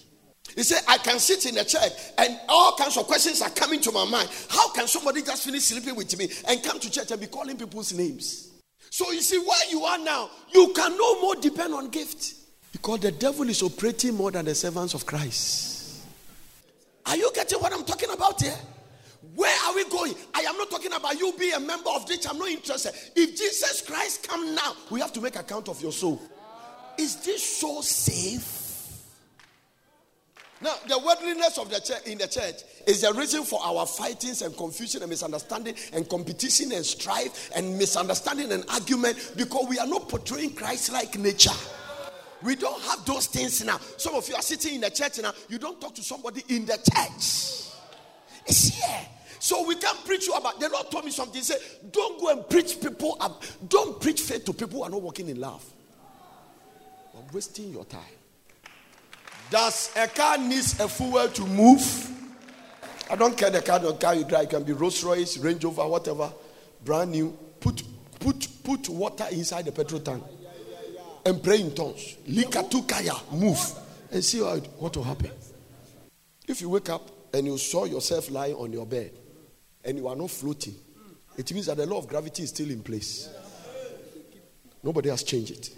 He 0.55 0.63
said, 0.63 0.81
I 0.87 0.97
can 0.97 1.19
sit 1.19 1.45
in 1.45 1.55
the 1.55 1.63
church 1.63 1.91
and 2.17 2.37
all 2.49 2.75
kinds 2.75 2.97
of 2.97 3.05
questions 3.05 3.41
are 3.41 3.49
coming 3.49 3.79
to 3.81 3.91
my 3.91 4.05
mind. 4.05 4.29
How 4.49 4.71
can 4.73 4.87
somebody 4.87 5.21
just 5.21 5.45
finish 5.45 5.63
sleeping 5.63 5.95
with 5.95 6.17
me 6.17 6.29
and 6.47 6.61
come 6.61 6.79
to 6.79 6.91
church 6.91 7.11
and 7.11 7.21
be 7.21 7.27
calling 7.27 7.57
people's 7.57 7.93
names? 7.93 8.51
So 8.89 9.09
you 9.11 9.21
see, 9.21 9.39
where 9.39 9.69
you 9.71 9.83
are 9.83 9.97
now, 9.97 10.29
you 10.53 10.71
can 10.75 10.97
no 10.97 11.21
more 11.21 11.35
depend 11.35 11.73
on 11.73 11.89
gift. 11.89 12.35
Because 12.73 12.99
the 12.99 13.11
devil 13.11 13.47
is 13.49 13.63
operating 13.63 14.15
more 14.15 14.31
than 14.31 14.45
the 14.45 14.53
servants 14.53 14.93
of 14.93 15.05
Christ. 15.05 15.82
Are 17.05 17.17
you 17.17 17.31
getting 17.33 17.59
what 17.59 17.73
I'm 17.73 17.83
talking 17.83 18.09
about 18.11 18.41
here? 18.41 18.55
Where 19.35 19.55
are 19.65 19.75
we 19.75 19.87
going? 19.89 20.13
I 20.33 20.41
am 20.41 20.57
not 20.57 20.69
talking 20.69 20.93
about 20.93 21.17
you 21.17 21.33
being 21.37 21.53
a 21.53 21.59
member 21.59 21.89
of 21.89 22.05
this. 22.05 22.25
I'm 22.25 22.37
not 22.37 22.49
interested. 22.49 22.93
If 23.15 23.37
Jesus 23.37 23.81
Christ 23.81 24.27
come 24.27 24.53
now, 24.53 24.75
we 24.89 24.99
have 24.99 25.13
to 25.13 25.21
make 25.21 25.35
account 25.35 25.69
of 25.69 25.81
your 25.81 25.91
soul. 25.91 26.21
Is 26.97 27.17
this 27.17 27.43
soul 27.43 27.81
safe? 27.81 28.61
Now, 30.61 30.75
the 30.87 30.97
worldliness 30.97 31.57
of 31.57 31.69
the 31.69 31.81
church 31.81 32.05
in 32.05 32.17
the 32.19 32.27
church 32.27 32.61
is 32.87 33.01
the 33.01 33.11
reason 33.13 33.43
for 33.43 33.59
our 33.61 33.85
fightings 33.85 34.41
and 34.41 34.55
confusion 34.55 35.01
and 35.01 35.09
misunderstanding 35.09 35.75
and 35.91 36.07
competition 36.07 36.71
and 36.71 36.85
strife 36.85 37.51
and 37.53 37.77
misunderstanding 37.77 38.49
and 38.51 38.63
argument 38.69 39.33
because 39.35 39.67
we 39.67 39.77
are 39.77 39.87
not 39.87 40.07
portraying 40.07 40.53
Christ-like 40.53 41.17
nature. 41.17 41.51
We 42.43 42.55
don't 42.55 42.81
have 42.81 43.05
those 43.05 43.27
things 43.27 43.63
now. 43.63 43.79
Some 43.97 44.15
of 44.15 44.27
you 44.27 44.35
are 44.35 44.41
sitting 44.41 44.75
in 44.75 44.81
the 44.81 44.89
church 44.89 45.19
now. 45.21 45.33
You 45.47 45.57
don't 45.57 45.79
talk 45.79 45.95
to 45.95 46.03
somebody 46.03 46.43
in 46.49 46.65
the 46.65 46.73
church. 46.73 47.71
It's 48.45 48.67
here. 48.67 49.07
So 49.39 49.65
we 49.65 49.75
can 49.75 49.95
preach 50.05 50.27
you 50.27 50.33
about. 50.33 50.59
The 50.59 50.69
Lord 50.69 50.89
told 50.91 51.05
me 51.05 51.11
something. 51.11 51.35
He 51.35 51.43
said, 51.43 51.59
"Don't 51.91 52.19
go 52.19 52.29
and 52.29 52.47
preach 52.49 52.79
people. 52.79 53.17
Don't 53.67 53.99
preach 53.99 54.21
faith 54.21 54.45
to 54.45 54.53
people 54.53 54.79
who 54.79 54.83
are 54.83 54.89
not 54.89 55.01
walking 55.01 55.29
in 55.29 55.39
love. 55.39 55.63
You're 57.13 57.23
wasting 57.33 57.71
your 57.71 57.85
time." 57.85 58.01
Does 59.49 59.91
a 59.95 60.07
car 60.07 60.37
needs 60.37 60.79
a 60.79 60.87
fuel 60.87 61.27
to 61.29 61.45
move? 61.45 62.09
I 63.09 63.15
don't 63.15 63.37
care 63.37 63.49
the 63.49 63.61
kind 63.61 63.83
of 63.85 63.99
car 63.99 64.15
you 64.15 64.23
drive. 64.23 64.45
It 64.45 64.49
can 64.49 64.63
be 64.63 64.73
Rolls 64.73 65.03
Royce, 65.03 65.37
Range 65.37 65.63
Rover, 65.63 65.87
whatever, 65.87 66.33
brand 66.83 67.11
new. 67.11 67.37
Put 67.59 67.83
put 68.19 68.47
put 68.63 68.89
water 68.89 69.27
inside 69.31 69.65
the 69.65 69.71
petrol 69.71 70.01
tank 70.01 70.23
and 71.25 71.41
pray 71.41 71.61
in 71.61 71.73
tongues. 71.73 72.17
Likatukaya, 72.27 73.31
move 73.31 73.59
and 74.11 74.23
see 74.23 74.41
what, 74.41 74.65
what 74.79 74.95
will 74.95 75.03
happen. 75.03 75.31
If 76.47 76.61
you 76.61 76.69
wake 76.69 76.89
up 76.89 77.09
and 77.33 77.47
you 77.47 77.57
saw 77.57 77.85
yourself 77.85 78.29
lying 78.29 78.55
on 78.55 78.71
your 78.71 78.85
bed 78.85 79.11
and 79.83 79.97
you 79.97 80.07
are 80.07 80.15
not 80.15 80.29
floating, 80.29 80.75
it 81.37 81.51
means 81.53 81.65
that 81.65 81.77
the 81.77 81.85
law 81.85 81.97
of 81.97 82.07
gravity 82.07 82.43
is 82.43 82.49
still 82.49 82.69
in 82.69 82.83
place. 82.83 83.29
Nobody 84.83 85.09
has 85.09 85.23
changed 85.23 85.51
it. 85.51 85.69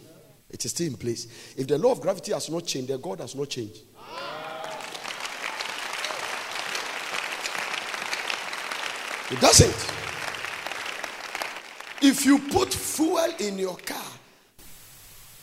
It 0.49 0.65
is 0.65 0.71
still 0.71 0.87
in 0.87 0.95
place. 0.95 1.27
If 1.57 1.67
the 1.67 1.77
law 1.77 1.91
of 1.91 2.01
gravity 2.01 2.33
has 2.33 2.49
not 2.49 2.65
changed, 2.65 2.89
then 2.89 3.01
God 3.01 3.19
has 3.19 3.35
not 3.35 3.49
changed. 3.49 3.81
It 9.31 9.41
doesn't. 9.41 9.91
If 12.01 12.25
you 12.25 12.37
put 12.39 12.73
fuel 12.73 13.33
in 13.39 13.57
your 13.57 13.75
car 13.77 14.05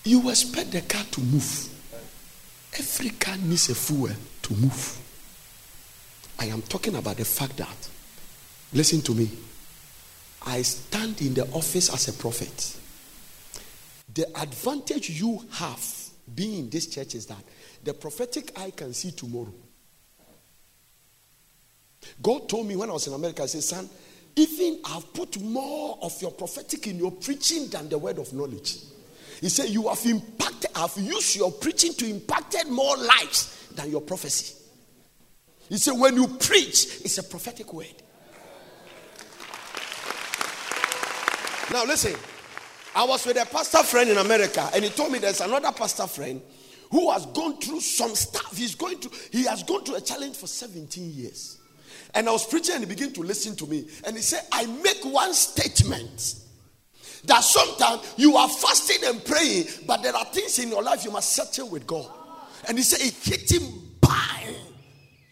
you 0.04 0.28
expect 0.30 0.72
the 0.72 0.80
car 0.82 1.04
to 1.12 1.20
move. 1.20 1.68
Every 2.78 3.10
car 3.10 3.36
needs 3.36 3.68
a 3.68 3.74
fuel 3.74 4.10
to 4.42 4.54
move. 4.54 4.98
I 6.38 6.46
am 6.46 6.62
talking 6.62 6.96
about 6.96 7.16
the 7.16 7.24
fact 7.24 7.56
that, 7.58 7.88
listen 8.72 9.00
to 9.02 9.12
me, 9.12 9.30
I 10.44 10.62
stand 10.62 11.20
in 11.20 11.34
the 11.34 11.46
office 11.52 11.92
as 11.92 12.08
a 12.08 12.12
prophet. 12.14 12.76
The 14.14 14.26
advantage 14.40 15.10
you 15.10 15.40
have 15.52 15.84
being 16.34 16.60
in 16.60 16.70
this 16.70 16.86
church 16.86 17.14
is 17.14 17.26
that 17.26 17.42
the 17.84 17.94
prophetic 17.94 18.58
eye 18.58 18.72
can 18.74 18.92
see 18.94 19.12
tomorrow. 19.12 19.52
God 22.20 22.48
told 22.48 22.66
me 22.66 22.74
when 22.74 22.90
I 22.90 22.94
was 22.94 23.06
in 23.06 23.12
America, 23.12 23.44
I 23.44 23.46
said, 23.46 23.62
Son, 23.62 23.88
even 24.34 24.80
I've 24.84 25.12
put 25.12 25.40
more 25.40 25.98
of 26.02 26.20
your 26.20 26.32
prophetic 26.32 26.86
in 26.86 26.98
your 26.98 27.12
preaching 27.12 27.68
than 27.68 27.88
the 27.88 27.98
word 27.98 28.18
of 28.18 28.32
knowledge. 28.32 28.78
He 29.42 29.48
said, 29.48 29.68
You 29.68 29.88
have 29.88 30.06
impacted, 30.06 30.70
have 30.76 30.96
used 30.96 31.36
your 31.36 31.50
preaching 31.50 31.92
to 31.94 32.08
impacted 32.08 32.68
more 32.68 32.96
lives 32.96 33.68
than 33.74 33.90
your 33.90 34.00
prophecy. 34.00 34.54
He 35.68 35.76
said, 35.78 35.92
When 35.92 36.14
you 36.14 36.28
preach, 36.28 37.02
it's 37.04 37.18
a 37.18 37.24
prophetic 37.24 37.70
word. 37.74 37.92
Now, 41.70 41.84
listen. 41.84 42.14
I 42.94 43.04
was 43.04 43.24
with 43.26 43.40
a 43.40 43.46
pastor 43.46 43.82
friend 43.82 44.10
in 44.10 44.18
America, 44.18 44.68
and 44.74 44.84
he 44.84 44.90
told 44.90 45.10
me 45.10 45.18
there's 45.18 45.40
another 45.40 45.72
pastor 45.72 46.06
friend 46.06 46.42
who 46.90 47.10
has 47.10 47.24
gone 47.26 47.58
through 47.58 47.80
some 47.80 48.14
stuff. 48.14 48.54
He's 48.54 48.74
going 48.74 49.00
to, 49.00 49.10
he 49.32 49.44
has 49.44 49.62
gone 49.62 49.82
through 49.82 49.96
a 49.96 50.00
challenge 50.02 50.36
for 50.36 50.46
17 50.46 51.10
years. 51.10 51.58
And 52.14 52.28
I 52.28 52.32
was 52.32 52.46
preaching, 52.46 52.74
and 52.74 52.84
he 52.84 52.94
began 52.94 53.12
to 53.14 53.22
listen 53.22 53.56
to 53.56 53.66
me. 53.66 53.88
And 54.04 54.14
he 54.14 54.22
said, 54.22 54.42
I 54.52 54.66
make 54.66 55.02
one 55.04 55.32
statement 55.32 56.34
that 57.24 57.40
sometimes 57.40 58.14
you 58.16 58.36
are 58.36 58.48
fasting 58.48 59.08
and 59.08 59.24
praying, 59.24 59.66
but 59.86 60.02
there 60.02 60.14
are 60.14 60.24
things 60.26 60.58
in 60.58 60.68
your 60.68 60.82
life 60.82 61.04
you 61.04 61.10
must 61.10 61.32
settle 61.32 61.68
with 61.68 61.86
God. 61.86 62.10
And 62.68 62.76
he 62.76 62.84
said 62.84 63.00
it 63.00 63.14
hit 63.14 63.50
him 63.50 63.68
bang. 64.00 64.54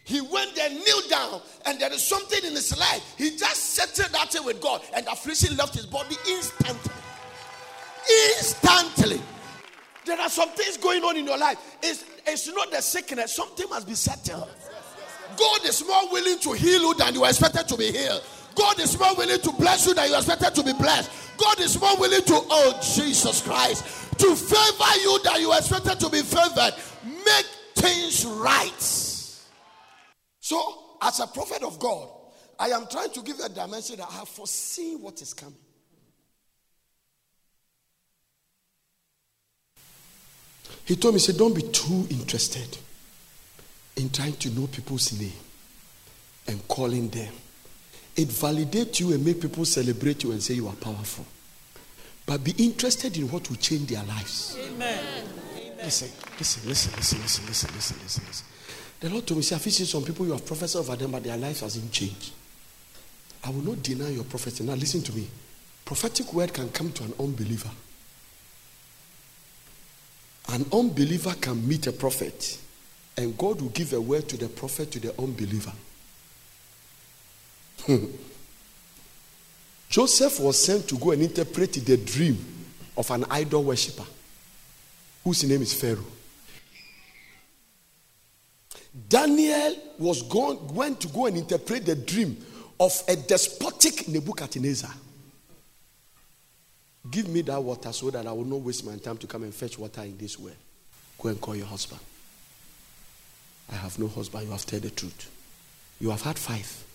He 0.03 0.19
went 0.19 0.55
there, 0.55 0.69
kneel 0.69 1.07
down, 1.09 1.41
and 1.65 1.79
there 1.79 1.91
is 1.91 2.03
something 2.03 2.43
in 2.43 2.51
his 2.51 2.77
life. 2.77 3.15
He 3.17 3.37
just 3.37 3.55
settled 3.55 4.11
that 4.13 4.31
thing 4.31 4.43
with 4.43 4.61
God, 4.61 4.81
and 4.93 5.05
the 5.05 5.11
affliction 5.11 5.55
left 5.55 5.73
his 5.75 5.85
body 5.85 6.15
instantly. 6.27 6.93
Instantly. 8.37 9.21
There 10.05 10.19
are 10.19 10.29
some 10.29 10.49
things 10.49 10.77
going 10.77 11.03
on 11.03 11.15
in 11.15 11.25
your 11.25 11.37
life. 11.37 11.57
It's, 11.81 12.03
it's 12.25 12.47
not 12.53 12.71
the 12.71 12.81
sickness, 12.81 13.35
something 13.35 13.69
must 13.69 13.87
be 13.87 13.95
settled. 13.95 14.49
God 15.37 15.65
is 15.65 15.85
more 15.87 16.11
willing 16.11 16.39
to 16.39 16.53
heal 16.53 16.81
you 16.81 16.93
than 16.95 17.13
you 17.13 17.23
are 17.23 17.29
expected 17.29 17.67
to 17.67 17.77
be 17.77 17.91
healed. 17.91 18.23
God 18.55 18.79
is 18.79 18.97
more 18.99 19.15
willing 19.15 19.39
to 19.39 19.51
bless 19.53 19.87
you 19.87 19.93
than 19.93 20.09
you 20.09 20.15
expected 20.15 20.55
to 20.55 20.63
be 20.63 20.73
blessed. 20.73 21.37
God 21.37 21.59
is 21.59 21.79
more 21.79 21.97
willing 21.97 22.21
to, 22.23 22.33
oh 22.33 22.79
Jesus 22.95 23.41
Christ, 23.41 23.83
to 24.19 24.35
favor 24.35 25.01
you 25.01 25.19
than 25.23 25.41
you 25.41 25.53
expected 25.53 25.99
to 25.99 26.09
be 26.09 26.21
favored. 26.21 26.73
Make 27.03 27.45
things 27.75 28.25
right. 28.25 28.81
So, 30.39 30.97
as 31.01 31.19
a 31.19 31.27
prophet 31.27 31.63
of 31.63 31.79
God, 31.79 32.09
I 32.59 32.69
am 32.69 32.85
trying 32.87 33.09
to 33.11 33.21
give 33.21 33.37
you 33.37 33.45
a 33.45 33.49
dimension 33.49 33.97
that 33.97 34.07
I 34.09 34.13
have 34.17 34.29
foreseen 34.29 35.01
what 35.01 35.21
is 35.21 35.33
coming. 35.33 35.55
He 40.85 40.95
told 40.95 41.13
me, 41.13 41.19
he 41.19 41.25
said, 41.25 41.37
Don't 41.37 41.55
be 41.55 41.63
too 41.63 42.05
interested 42.09 42.77
in 43.95 44.09
trying 44.09 44.33
to 44.33 44.49
know 44.51 44.67
people's 44.67 45.19
name 45.19 45.31
and 46.47 46.67
calling 46.67 47.09
them 47.09 47.33
it 48.15 48.27
validates 48.27 48.99
you 48.99 49.13
and 49.13 49.25
make 49.25 49.41
people 49.41 49.65
celebrate 49.65 50.23
you 50.23 50.31
and 50.31 50.41
say 50.41 50.55
you 50.55 50.67
are 50.67 50.75
powerful. 50.75 51.25
But 52.25 52.43
be 52.43 52.51
interested 52.57 53.17
in 53.17 53.29
what 53.29 53.49
will 53.49 53.57
change 53.57 53.89
their 53.89 54.03
lives. 54.03 54.57
Amen. 54.59 55.25
Listen, 55.77 56.09
listen, 56.37 56.69
listen, 56.69 56.93
listen, 56.95 57.21
listen, 57.21 57.45
listen, 57.47 57.73
listen, 57.73 57.97
listen, 58.03 58.23
listen. 58.27 58.47
The 58.99 59.09
Lord 59.09 59.25
told 59.25 59.39
me, 59.39 59.43
see, 59.43 59.55
I've 59.55 59.61
seen 59.61 59.85
some 59.85 60.03
people 60.03 60.27
you 60.27 60.33
have 60.33 60.45
prophesied 60.45 60.79
over 60.81 60.95
them, 60.95 61.11
but 61.11 61.23
their 61.23 61.37
lives 61.37 61.61
hasn't 61.61 61.91
changed. 61.91 62.31
I 63.43 63.49
will 63.49 63.63
not 63.63 63.81
deny 63.81 64.09
your 64.09 64.23
prophecy. 64.23 64.63
Now 64.63 64.75
listen 64.75 65.01
to 65.01 65.13
me. 65.15 65.27
Prophetic 65.83 66.31
word 66.33 66.53
can 66.53 66.69
come 66.69 66.91
to 66.91 67.03
an 67.03 67.13
unbeliever. 67.19 67.71
An 70.49 70.65
unbeliever 70.71 71.33
can 71.41 71.67
meet 71.67 71.87
a 71.87 71.91
prophet, 71.91 72.59
and 73.17 73.35
God 73.37 73.61
will 73.61 73.69
give 73.69 73.93
a 73.93 74.01
word 74.01 74.29
to 74.29 74.37
the 74.37 74.47
prophet 74.49 74.91
to 74.91 74.99
the 74.99 75.19
unbeliever. 75.19 75.73
Joseph 79.89 80.39
was 80.39 80.63
sent 80.63 80.87
to 80.87 80.97
go 80.97 81.11
and 81.11 81.21
interpret 81.21 81.73
the 81.73 81.97
dream 81.97 82.37
of 82.95 83.11
an 83.11 83.25
idol 83.29 83.63
worshiper 83.63 84.05
whose 85.23 85.43
name 85.43 85.61
is 85.61 85.73
Pharaoh. 85.73 86.05
Daniel 89.07 89.75
was 89.99 90.21
going, 90.23 90.73
went 90.73 90.99
to 91.01 91.07
go 91.07 91.27
and 91.27 91.37
interpret 91.37 91.85
the 91.85 91.95
dream 91.95 92.37
of 92.79 93.01
a 93.07 93.15
despotic 93.15 94.07
Nebuchadnezzar. 94.07 94.91
Give 97.09 97.27
me 97.27 97.41
that 97.43 97.61
water 97.61 97.91
so 97.93 98.09
that 98.11 98.25
I 98.27 98.31
will 98.31 98.45
not 98.45 98.61
waste 98.61 98.85
my 98.85 98.95
time 98.97 99.17
to 99.17 99.27
come 99.27 99.43
and 99.43 99.53
fetch 99.53 99.77
water 99.77 100.01
in 100.01 100.17
this 100.17 100.37
well. 100.37 100.53
Go 101.19 101.29
and 101.29 101.39
call 101.39 101.55
your 101.55 101.65
husband. 101.65 102.01
I 103.71 103.75
have 103.75 103.97
no 103.97 104.07
husband. 104.07 104.45
You 104.45 104.51
have 104.51 104.65
told 104.65 104.81
the 104.83 104.89
truth. 104.89 105.29
You 105.99 106.09
have 106.09 106.21
had 106.21 106.37
five. 106.37 106.85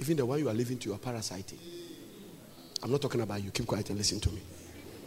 Even 0.00 0.16
the 0.16 0.26
one 0.26 0.38
you 0.38 0.48
are 0.48 0.54
living 0.54 0.78
to, 0.78 0.88
you 0.90 0.94
are 0.94 0.98
parasiting. 0.98 1.58
I'm 2.82 2.90
not 2.90 3.02
talking 3.02 3.20
about 3.20 3.42
you. 3.42 3.50
Keep 3.50 3.66
quiet 3.66 3.90
and 3.90 3.98
listen 3.98 4.20
to 4.20 4.30
me. 4.30 4.40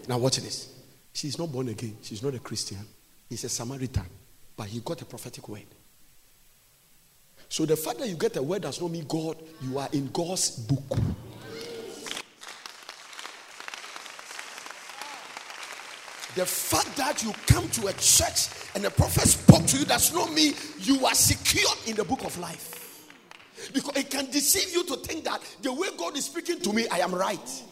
Now, 0.08 0.18
watch 0.18 0.38
this. 0.38 0.74
She's 1.14 1.38
not 1.38 1.52
born 1.52 1.70
again. 1.70 1.98
She's 2.02 2.22
not 2.22 2.34
a 2.36 2.40
Christian. 2.40 2.80
He's 3.30 3.44
a 3.44 3.50
Samaritan. 3.50 4.06
But 4.58 4.68
he 4.68 4.80
got 4.82 5.02
a 5.02 5.06
prophetic 5.06 5.48
word. 5.48 5.66
So 7.48 7.66
the 7.66 7.76
fact 7.76 8.00
that 8.00 8.08
you 8.08 8.16
get 8.16 8.36
a 8.38 8.44
word 8.44 8.62
does 8.62 8.82
not 8.82 8.92
mean 8.92 9.06
God, 9.08 9.38
you 9.62 9.78
are 9.78 9.90
in 9.92 10.10
God's 10.12 10.52
book. 10.52 10.98
The 16.36 16.46
fact 16.46 16.96
that 16.96 17.24
you 17.24 17.34
come 17.46 17.68
to 17.70 17.88
a 17.88 17.94
church 17.94 18.48
and 18.74 18.84
the 18.84 18.90
prophet 18.90 19.28
spoke 19.28 19.66
to 19.66 19.80
you 19.80 19.86
does 19.86 20.14
not 20.14 20.32
mean 20.34 20.54
you 20.80 21.06
are 21.06 21.14
secured 21.14 21.78
in 21.88 21.96
the 21.98 22.06
book 22.06 22.24
of 22.24 22.38
life. 22.38 22.91
Because 23.74 23.96
it 23.98 24.10
can 24.10 24.30
deceive 24.32 24.74
you 24.74 24.84
to 24.86 24.98
think 24.98 25.24
that 25.26 25.42
the 25.62 25.74
way 25.74 25.88
God 25.98 26.18
is 26.18 26.26
speaking 26.26 26.60
to 26.62 26.74
me, 26.74 26.88
I 26.88 27.00
am 27.00 27.14
right. 27.14 27.64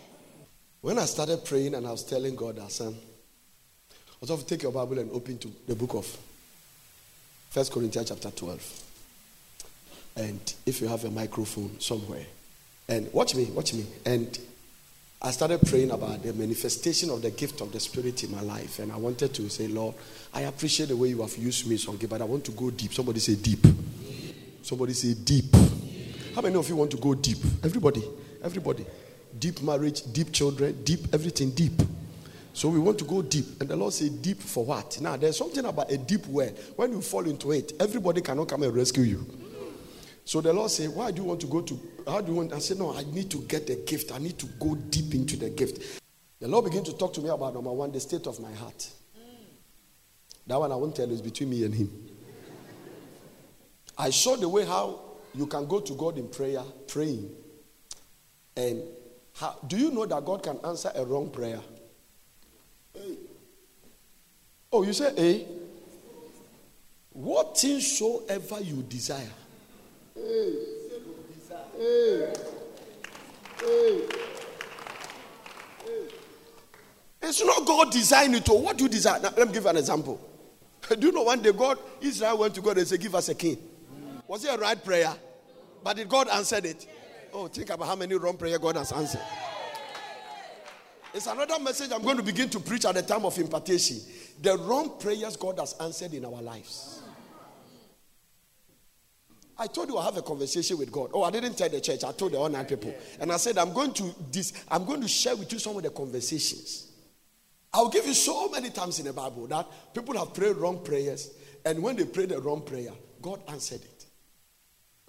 When 0.82 0.98
I 0.98 1.06
started 1.06 1.44
praying 1.44 1.76
and 1.76 1.86
I 1.86 1.92
was 1.92 2.04
telling 2.04 2.36
God 2.36 2.58
that, 2.58 2.72
son, 2.72 2.96
also 4.22 4.38
take 4.38 4.64
your 4.64 4.72
Bible 4.72 5.00
and 5.00 5.12
open 5.12 5.38
to 5.40 5.52
the 5.68 5.76
book 5.76 5.94
of 5.96 6.18
First 7.50 7.72
Corinthians 7.72 8.10
chapter 8.10 8.32
12. 8.32 8.84
And 10.18 10.54
if 10.66 10.82
you 10.82 10.88
have 10.88 11.06
a 11.06 11.12
microphone 11.12 11.80
somewhere, 11.80 12.26
and 12.88 13.12
watch 13.14 13.36
me, 13.36 13.46
watch 13.46 13.74
me. 13.74 13.86
And 14.06 14.38
I 15.22 15.32
started 15.32 15.62
praying 15.62 15.92
about 15.92 16.24
the 16.24 16.34
manifestation 16.34 17.10
of 17.10 17.22
the 17.22 17.32
gift 17.32 17.62
of 17.62 17.72
the 17.72 17.80
Spirit 17.80 18.24
in 18.24 18.32
my 18.32 18.42
life. 18.42 18.80
And 18.80 18.92
I 18.92 18.98
wanted 18.98 19.34
to 19.36 19.50
say, 19.50 19.68
Lord, 19.68 19.96
I 20.34 20.42
appreciate 20.42 20.90
the 20.90 20.98
way 20.98 21.10
you 21.10 21.22
have 21.22 21.38
used 21.38 21.68
me, 21.68 21.78
Sonke, 21.78 22.10
but 22.10 22.22
I 22.22 22.26
want 22.26 22.46
to 22.46 22.52
go 22.52 22.72
deep. 22.72 22.94
Somebody 22.94 23.20
say 23.20 23.36
deep. 23.36 23.66
Somebody 24.62 24.94
say 24.94 25.14
deep. 25.14 25.56
How 26.40 26.44
many 26.44 26.56
of 26.56 26.70
you 26.70 26.78
want 26.78 26.90
to 26.92 26.96
go 26.96 27.14
deep? 27.14 27.40
Everybody. 27.66 28.02
Everybody. 28.42 28.86
Deep 29.38 29.62
marriage, 29.62 30.04
deep 30.14 30.32
children, 30.32 30.86
deep 30.86 31.02
everything, 31.14 31.52
deep. 31.52 31.74
So 32.54 32.70
we 32.70 32.80
want 32.80 32.98
to 33.00 33.04
go 33.04 33.22
deep. 33.22 33.60
And 33.60 33.70
the 33.70 33.76
Lord 33.76 33.92
said, 33.92 34.22
Deep 34.22 34.40
for 34.40 34.64
what? 34.64 35.02
Now, 35.02 35.18
there's 35.18 35.36
something 35.36 35.66
about 35.66 35.92
a 35.92 35.98
deep 35.98 36.26
well. 36.28 36.48
When 36.78 36.94
you 36.94 37.02
fall 37.02 37.28
into 37.28 37.52
it, 37.52 37.74
everybody 37.82 38.22
cannot 38.22 38.48
come 38.48 38.64
and 38.64 38.74
rescue 38.74 39.04
you. 39.04 39.28
So 40.24 40.40
the 40.40 40.54
Lord 40.54 40.72
said, 40.72 40.96
Why 40.96 41.12
do 41.12 41.24
you 41.24 41.28
want 41.28 41.42
to 41.42 41.48
go 41.48 41.60
to? 41.60 41.78
How 42.08 42.22
do 42.22 42.32
you 42.32 42.38
want? 42.38 42.54
I 42.54 42.60
said, 42.60 42.78
No, 42.78 42.96
I 42.96 43.04
need 43.04 43.30
to 43.32 43.40
get 43.40 43.68
the 43.68 43.76
gift. 43.76 44.14
I 44.14 44.20
need 44.20 44.40
to 44.40 44.46
go 44.62 44.76
deep 44.76 45.14
into 45.14 45.36
the 45.36 45.50
gift. 45.50 46.00
The 46.40 46.48
Lord 46.48 46.64
began 46.64 46.86
to 46.86 46.98
talk 46.98 47.12
to 47.16 47.22
me 47.22 47.28
about 47.28 47.54
number 47.54 47.74
one, 47.74 47.92
the 47.92 48.00
state 48.00 48.26
of 48.28 48.40
my 48.40 48.54
heart. 48.54 48.90
That 50.48 50.58
one 50.58 50.72
I 50.72 50.76
won't 50.76 50.96
tell 50.96 51.06
you 51.06 51.16
is 51.16 51.22
between 51.22 51.50
me 51.50 51.66
and 51.66 51.76
Him. 51.76 51.92
I 53.98 54.10
saw 54.12 54.38
the 54.38 54.48
way 54.48 54.64
how 54.64 55.09
you 55.40 55.48
can 55.48 55.66
go 55.68 55.80
to 55.80 55.94
God 55.94 56.18
in 56.18 56.28
prayer, 56.28 56.62
praying. 56.86 57.32
And 58.58 58.84
how, 59.38 59.58
do 59.66 59.78
you 59.78 59.90
know 59.90 60.06
that 60.06 60.26
God 60.26 60.44
can 60.44 60.60
answer 60.66 60.92
a 60.94 61.06
wrong 61.06 61.30
prayer? 61.30 61.62
Oh, 64.70 64.84
you 64.84 64.92
say, 64.92 65.14
eh? 65.16 65.46
What 67.14 67.58
things 67.58 67.98
soever 67.98 68.60
you 68.60 68.84
desire 68.84 69.32
it's 77.22 77.46
not 77.46 77.66
God 77.66 77.92
designed 77.94 78.36
it. 78.36 78.50
Or 78.50 78.62
what 78.62 78.78
do 78.78 78.84
you 78.84 78.90
desire? 78.90 79.22
Now, 79.22 79.30
let 79.38 79.48
me 79.48 79.54
give 79.54 79.64
you 79.64 79.70
an 79.70 79.78
example. 79.78 80.20
Do 80.90 81.08
you 81.08 81.14
know 81.14 81.24
one 81.24 81.42
day 81.42 81.54
God, 81.54 81.78
Israel 82.02 82.40
went 82.40 82.56
to 82.56 82.62
God 82.62 82.78
and 82.78 82.86
said, 82.88 83.00
Give 83.00 83.16
us 83.16 83.30
a 83.30 83.36
king? 83.36 83.58
Was 84.28 84.44
it 84.44 84.54
a 84.54 84.58
right 84.58 84.84
prayer? 84.84 85.14
But 85.84 85.96
did 85.96 86.10
God 86.10 86.28
answer 86.30 86.60
it? 86.64 86.88
Oh, 87.34 87.48
think 87.48 87.70
about 87.70 87.88
how 87.88 87.96
many 87.96 88.16
wrong 88.16 88.38
prayer 88.38 88.60
God 88.60 88.76
has 88.76 88.92
answered. 88.92 89.22
It's 91.14 91.28
another 91.28 91.60
message 91.60 91.92
I'm 91.92 92.04
going 92.04 92.18
to 92.18 92.24
begin 92.24 92.50
to 92.50 92.60
preach 92.60 92.86
at 92.86 92.96
the 92.96 93.02
time 93.02 93.26
of 93.26 93.38
impartation. 93.38 93.98
The 94.42 94.58
wrong 94.58 95.00
prayers 95.00 95.36
God 95.36 95.60
has 95.60 95.74
answered 95.80 96.14
in 96.14 96.26
our 96.26 96.42
lives. 96.42 97.02
I 99.58 99.68
told 99.68 99.90
you 99.90 99.98
I 99.98 100.06
have 100.06 100.16
a 100.16 100.22
conversation 100.22 100.78
with 100.78 100.92
God. 100.92 101.10
Oh, 101.14 101.24
I 101.24 101.32
didn't 101.32 101.58
tell 101.58 101.68
the 101.68 101.82
church. 101.82 102.04
I 102.06 102.14
told 102.14 102.32
the 102.32 102.38
online 102.38 102.66
people, 102.66 102.96
and 103.20 103.32
I 103.32 103.38
said 103.38 103.58
I'm 103.58 103.74
going 103.74 103.92
to 103.94 104.16
this. 104.32 104.54
I'm 104.70 104.86
going 104.86 105.02
to 105.02 105.08
share 105.08 105.36
with 105.36 105.52
you 105.52 105.60
some 105.60 105.76
of 105.76 105.84
the 105.84 105.90
conversations. 105.90 106.92
I'll 107.74 107.90
give 107.90 108.08
you 108.08 108.14
so 108.14 108.50
many 108.50 108.70
times 108.70 109.00
in 109.00 109.06
the 109.06 109.14
Bible 109.14 109.48
that 109.48 109.68
people 109.94 110.18
have 110.18 110.34
prayed 110.34 110.56
wrong 110.56 110.84
prayers, 110.84 111.32
and 111.66 111.84
when 111.84 111.98
they 111.98 112.06
prayed 112.06 112.30
the 112.30 112.40
wrong 112.40 112.62
prayer, 112.62 112.92
God 113.22 113.42
answered 113.50 113.82
it. 113.82 113.99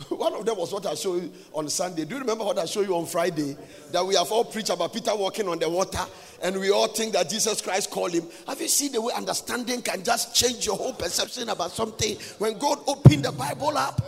One 0.08 0.34
of 0.34 0.46
them 0.46 0.56
was 0.56 0.72
what 0.72 0.86
I 0.86 0.94
showed 0.94 1.22
you 1.22 1.32
on 1.52 1.68
Sunday. 1.68 2.04
Do 2.04 2.14
you 2.14 2.20
remember 2.20 2.44
what 2.44 2.58
I 2.58 2.64
showed 2.64 2.86
you 2.86 2.96
on 2.96 3.06
Friday? 3.06 3.56
That 3.92 4.06
we 4.06 4.14
have 4.16 4.30
all 4.30 4.44
preached 4.44 4.70
about 4.70 4.92
Peter 4.92 5.14
walking 5.14 5.48
on 5.48 5.58
the 5.58 5.68
water, 5.68 6.04
and 6.42 6.58
we 6.58 6.70
all 6.70 6.88
think 6.88 7.12
that 7.12 7.28
Jesus 7.28 7.60
Christ 7.60 7.90
called 7.90 8.12
him. 8.12 8.24
Have 8.46 8.60
you 8.60 8.68
seen 8.68 8.92
the 8.92 9.00
way 9.00 9.12
understanding 9.14 9.82
can 9.82 10.02
just 10.02 10.34
change 10.34 10.66
your 10.66 10.76
whole 10.76 10.94
perception 10.94 11.48
about 11.48 11.72
something 11.72 12.16
when 12.38 12.58
God 12.58 12.78
opened 12.86 13.24
the 13.24 13.32
Bible 13.32 13.76
up? 13.76 14.00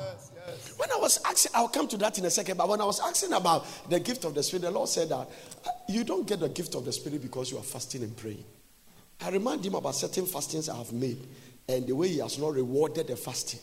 When 0.77 0.91
I 0.91 0.97
was 0.97 1.21
asking, 1.25 1.53
I'll 1.55 1.69
come 1.69 1.87
to 1.89 1.97
that 1.99 2.19
in 2.19 2.25
a 2.25 2.31
second, 2.31 2.57
but 2.57 2.69
when 2.69 2.81
I 2.81 2.85
was 2.85 2.99
asking 2.99 3.33
about 3.35 3.67
the 3.89 4.01
gift 4.01 4.25
of 4.25 4.35
the 4.35 4.43
Spirit, 4.43 4.63
the 4.63 4.71
Lord 4.71 4.89
said 4.89 5.11
that 5.11 5.29
uh, 5.67 5.71
you 5.89 6.03
don't 6.03 6.27
get 6.27 6.41
the 6.41 6.49
gift 6.49 6.75
of 6.75 6.85
the 6.85 6.93
Spirit 6.93 7.23
because 7.23 7.53
you 7.53 7.59
are 7.59 7.63
fasting 7.63 8.03
and 8.03 8.17
praying. 8.17 8.45
I 9.21 9.31
remind 9.31 9.65
him 9.65 9.77
about 9.77 9.95
certain 9.95 10.27
fastings 10.27 10.69
I 10.69 10.77
have 10.77 10.93
made 10.93 11.19
and 11.69 11.87
the 11.87 11.95
way 11.95 12.09
he 12.09 12.19
has 12.19 12.39
not 12.39 12.55
rewarded 12.55 13.07
the 13.07 13.17
fasting. 13.17 13.61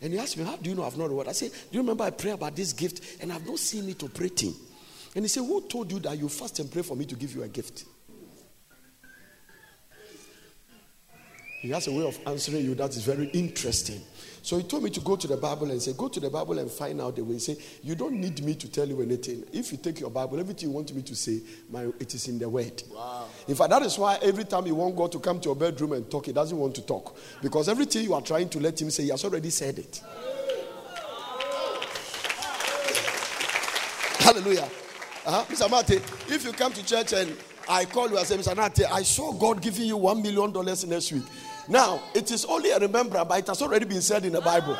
And 0.00 0.12
he 0.12 0.18
asked 0.18 0.36
me, 0.36 0.44
How 0.44 0.56
do 0.56 0.68
you 0.68 0.76
know 0.76 0.84
I've 0.84 0.98
not 0.98 1.08
rewarded? 1.08 1.30
I 1.30 1.32
said, 1.32 1.50
Do 1.50 1.58
you 1.72 1.80
remember 1.80 2.04
I 2.04 2.10
pray 2.10 2.32
about 2.32 2.54
this 2.56 2.72
gift 2.72 3.22
and 3.22 3.32
I've 3.32 3.46
not 3.46 3.58
seen 3.58 3.88
it 3.88 4.02
operating? 4.02 4.54
And 5.14 5.24
he 5.24 5.28
said, 5.28 5.40
Who 5.40 5.60
told 5.62 5.92
you 5.92 6.00
that 6.00 6.18
you 6.18 6.28
fast 6.28 6.58
and 6.58 6.70
pray 6.70 6.82
for 6.82 6.96
me 6.96 7.04
to 7.06 7.14
give 7.14 7.34
you 7.34 7.42
a 7.42 7.48
gift? 7.48 7.84
He 11.64 11.70
has 11.70 11.86
a 11.86 11.92
way 11.92 12.04
of 12.06 12.18
answering 12.26 12.62
you 12.62 12.74
that 12.74 12.90
is 12.90 13.02
very 13.02 13.24
interesting. 13.28 13.98
So 14.42 14.58
he 14.58 14.64
told 14.64 14.82
me 14.82 14.90
to 14.90 15.00
go 15.00 15.16
to 15.16 15.26
the 15.26 15.38
Bible 15.38 15.70
and 15.70 15.80
say, 15.80 15.94
Go 15.96 16.08
to 16.08 16.20
the 16.20 16.28
Bible 16.28 16.58
and 16.58 16.70
find 16.70 17.00
out 17.00 17.16
the 17.16 17.24
way. 17.24 17.32
He 17.32 17.38
said, 17.38 17.56
You 17.82 17.94
don't 17.94 18.20
need 18.20 18.44
me 18.44 18.54
to 18.56 18.70
tell 18.70 18.86
you 18.86 19.00
anything. 19.00 19.44
If 19.50 19.72
you 19.72 19.78
take 19.78 19.98
your 19.98 20.10
Bible, 20.10 20.38
everything 20.38 20.68
you 20.68 20.74
want 20.74 20.94
me 20.94 21.00
to 21.00 21.16
say, 21.16 21.40
my, 21.70 21.84
it 21.98 22.12
is 22.12 22.28
in 22.28 22.38
the 22.38 22.50
Word. 22.50 22.82
Wow. 22.94 23.28
In 23.48 23.54
fact, 23.54 23.70
that 23.70 23.80
is 23.80 23.96
why 23.96 24.18
every 24.20 24.44
time 24.44 24.66
you 24.66 24.74
want 24.74 24.94
God 24.94 25.10
to 25.12 25.18
come 25.18 25.40
to 25.40 25.48
your 25.48 25.56
bedroom 25.56 25.92
and 25.92 26.10
talk, 26.10 26.26
he 26.26 26.32
doesn't 26.34 26.58
want 26.58 26.74
to 26.74 26.82
talk. 26.82 27.16
Because 27.40 27.70
everything 27.70 28.04
you 28.04 28.12
are 28.12 28.20
trying 28.20 28.50
to 28.50 28.60
let 28.60 28.78
him 28.78 28.90
say, 28.90 29.04
he 29.04 29.08
has 29.08 29.24
already 29.24 29.48
said 29.48 29.78
it. 29.78 30.02
Hallelujah. 34.18 34.68
Uh-huh. 35.24 35.44
Mr. 35.48 35.70
Mate, 35.70 36.02
if 36.28 36.44
you 36.44 36.52
come 36.52 36.74
to 36.74 36.84
church 36.84 37.14
and 37.14 37.34
I 37.66 37.86
call 37.86 38.10
you 38.10 38.18
and 38.18 38.26
say, 38.26 38.36
Mr. 38.36 38.54
Nate, 38.54 38.84
I 38.92 39.02
saw 39.02 39.32
God 39.32 39.62
giving 39.62 39.86
you 39.86 39.96
one 39.96 40.20
million 40.20 40.52
dollars 40.52 40.84
next 40.86 41.10
week. 41.10 41.24
Now, 41.68 42.02
it 42.14 42.30
is 42.30 42.44
only 42.44 42.70
a 42.70 42.78
remembrance, 42.78 43.26
but 43.28 43.38
it 43.38 43.46
has 43.46 43.62
already 43.62 43.86
been 43.86 44.02
said 44.02 44.24
in 44.24 44.32
the 44.32 44.40
Bible. 44.40 44.76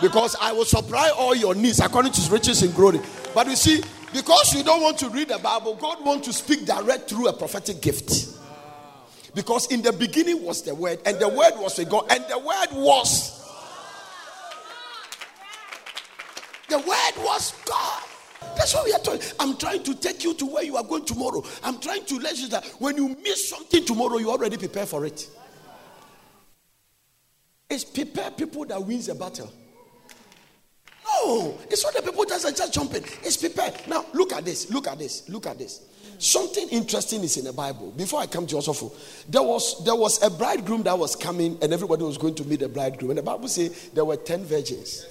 Because 0.00 0.36
I 0.40 0.52
will 0.52 0.64
supply 0.64 1.10
all 1.16 1.34
your 1.34 1.54
needs 1.54 1.78
according 1.78 2.12
to 2.12 2.20
his 2.20 2.30
riches 2.30 2.62
in 2.62 2.72
glory. 2.72 3.00
But 3.34 3.46
you 3.46 3.56
see, 3.56 3.82
because 4.12 4.52
you 4.52 4.64
don't 4.64 4.82
want 4.82 4.98
to 4.98 5.08
read 5.10 5.28
the 5.28 5.38
Bible, 5.38 5.76
God 5.76 6.04
wants 6.04 6.26
to 6.26 6.32
speak 6.32 6.66
direct 6.66 7.08
through 7.08 7.28
a 7.28 7.32
prophetic 7.32 7.80
gift. 7.80 8.38
Because 9.34 9.70
in 9.70 9.80
the 9.80 9.92
beginning 9.92 10.42
was 10.42 10.62
the 10.62 10.74
word, 10.74 10.98
and 11.06 11.18
the 11.18 11.28
word 11.28 11.52
was 11.56 11.78
with 11.78 11.88
God, 11.88 12.06
and 12.10 12.24
the 12.28 12.38
word 12.38 12.68
was. 12.72 13.40
The 16.68 16.78
word 16.78 17.12
was 17.18 17.54
God. 17.64 18.02
That's 18.56 18.74
what 18.74 18.84
we 18.84 18.92
are 18.92 18.98
talking. 18.98 19.22
I'm 19.38 19.56
trying 19.56 19.82
to 19.84 19.94
take 19.94 20.24
you 20.24 20.34
to 20.34 20.46
where 20.46 20.64
you 20.64 20.76
are 20.76 20.84
going 20.84 21.04
tomorrow. 21.04 21.42
I'm 21.62 21.78
trying 21.78 22.04
to 22.06 22.18
let 22.18 22.38
you 22.38 22.48
that 22.48 22.66
when 22.78 22.96
you 22.96 23.16
miss 23.22 23.48
something 23.48 23.84
tomorrow, 23.84 24.18
you 24.18 24.30
already 24.30 24.56
prepare 24.56 24.84
for 24.84 25.06
it. 25.06 25.28
It's 27.72 27.84
prepare 27.84 28.30
people 28.30 28.66
that 28.66 28.84
wins 28.84 29.08
a 29.08 29.14
battle. 29.14 29.50
No, 31.06 31.58
it's 31.70 31.82
not 31.82 31.94
the 31.94 32.02
people 32.02 32.26
that 32.26 32.44
are 32.44 32.52
just 32.52 32.74
jumping. 32.74 33.02
It's 33.22 33.38
prepare. 33.38 33.72
Now 33.88 34.04
look 34.12 34.34
at 34.34 34.44
this. 34.44 34.70
Look 34.70 34.86
at 34.88 34.98
this. 34.98 35.26
Look 35.30 35.46
at 35.46 35.58
this. 35.58 35.80
Something 36.18 36.68
interesting 36.68 37.22
is 37.22 37.38
in 37.38 37.46
the 37.46 37.52
Bible. 37.54 37.90
Before 37.92 38.20
I 38.20 38.26
come 38.26 38.46
to 38.48 38.56
Osofo, 38.56 38.92
there 39.26 39.42
was 39.42 39.82
there 39.86 39.94
was 39.94 40.22
a 40.22 40.28
bridegroom 40.28 40.82
that 40.82 40.98
was 40.98 41.16
coming, 41.16 41.56
and 41.62 41.72
everybody 41.72 42.04
was 42.04 42.18
going 42.18 42.34
to 42.34 42.44
meet 42.44 42.60
the 42.60 42.68
bridegroom. 42.68 43.12
And 43.12 43.18
the 43.18 43.22
Bible 43.22 43.48
says 43.48 43.88
there 43.94 44.04
were 44.04 44.16
ten 44.18 44.44
virgins. 44.44 45.06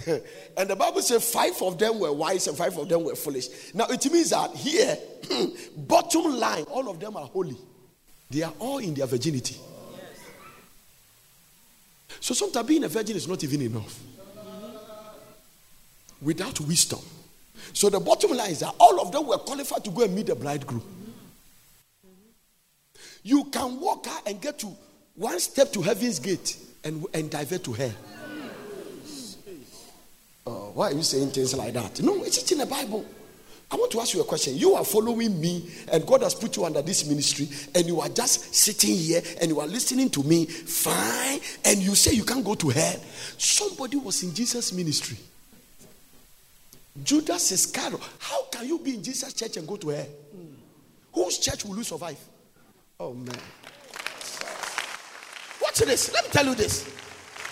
and 0.06 0.68
the 0.68 0.76
Bible 0.76 1.00
says 1.00 1.32
five 1.32 1.54
of 1.62 1.78
them 1.78 1.98
were 1.98 2.12
wise 2.12 2.46
and 2.46 2.58
five 2.58 2.76
of 2.76 2.90
them 2.90 3.04
were 3.04 3.14
foolish. 3.14 3.72
Now 3.72 3.86
it 3.88 4.04
means 4.12 4.30
that 4.30 4.50
here, 4.50 4.98
bottom 5.78 6.38
line, 6.38 6.64
all 6.64 6.90
of 6.90 7.00
them 7.00 7.16
are 7.16 7.26
holy. 7.26 7.56
They 8.28 8.42
are 8.42 8.52
all 8.58 8.78
in 8.78 8.92
their 8.92 9.06
virginity. 9.06 9.56
So 12.20 12.34
sometimes 12.34 12.66
being 12.66 12.84
a 12.84 12.88
virgin 12.88 13.16
is 13.16 13.28
not 13.28 13.42
even 13.44 13.62
enough. 13.62 14.00
Without 16.22 16.58
wisdom. 16.60 17.00
So 17.72 17.90
the 17.90 18.00
bottom 18.00 18.36
line 18.36 18.50
is 18.50 18.60
that 18.60 18.74
all 18.78 19.00
of 19.00 19.12
them 19.12 19.26
were 19.26 19.38
qualified 19.38 19.84
to 19.84 19.90
go 19.90 20.02
and 20.02 20.14
meet 20.14 20.26
the 20.26 20.34
bridegroom. 20.34 20.82
You 23.22 23.44
can 23.44 23.80
walk 23.80 24.06
out 24.08 24.22
and 24.26 24.40
get 24.40 24.58
to 24.60 24.72
one 25.14 25.40
step 25.40 25.72
to 25.72 25.82
heaven's 25.82 26.18
gate 26.18 26.56
and, 26.84 27.06
and 27.14 27.30
divert 27.30 27.64
to 27.64 27.72
hell. 27.72 27.92
Oh, 30.46 30.72
why 30.74 30.90
are 30.90 30.92
you 30.92 31.02
saying 31.02 31.30
things 31.30 31.56
like 31.56 31.72
that? 31.72 32.02
No, 32.02 32.22
it's 32.22 32.50
in 32.52 32.58
the 32.58 32.66
Bible. 32.66 33.04
I 33.70 33.76
want 33.76 33.90
to 33.92 34.00
ask 34.00 34.14
you 34.14 34.20
a 34.20 34.24
question. 34.24 34.56
You 34.56 34.74
are 34.74 34.84
following 34.84 35.40
me, 35.40 35.68
and 35.90 36.06
God 36.06 36.22
has 36.22 36.34
put 36.34 36.56
you 36.56 36.64
under 36.64 36.82
this 36.82 37.06
ministry, 37.06 37.48
and 37.74 37.86
you 37.86 38.00
are 38.00 38.08
just 38.08 38.54
sitting 38.54 38.94
here 38.94 39.22
and 39.40 39.50
you 39.50 39.58
are 39.60 39.66
listening 39.66 40.10
to 40.10 40.22
me, 40.22 40.46
fine, 40.46 41.40
and 41.64 41.80
you 41.80 41.94
say 41.94 42.12
you 42.12 42.24
can't 42.24 42.44
go 42.44 42.54
to 42.54 42.68
hell. 42.68 43.00
Somebody 43.38 43.96
was 43.96 44.22
in 44.22 44.34
Jesus' 44.34 44.72
ministry. 44.72 45.16
Judas 47.02 47.50
Iscariot. 47.50 48.00
How 48.20 48.44
can 48.44 48.68
you 48.68 48.78
be 48.78 48.94
in 48.94 49.02
Jesus' 49.02 49.32
church 49.32 49.56
and 49.56 49.66
go 49.66 49.76
to 49.76 49.88
hell? 49.88 50.06
Whose 51.12 51.38
church 51.38 51.64
will 51.64 51.76
you 51.76 51.84
survive? 51.84 52.18
Oh, 53.00 53.12
man. 53.14 53.34
Watch 55.60 55.78
this. 55.78 56.12
Let 56.12 56.24
me 56.24 56.30
tell 56.30 56.46
you 56.46 56.54
this. 56.54 56.88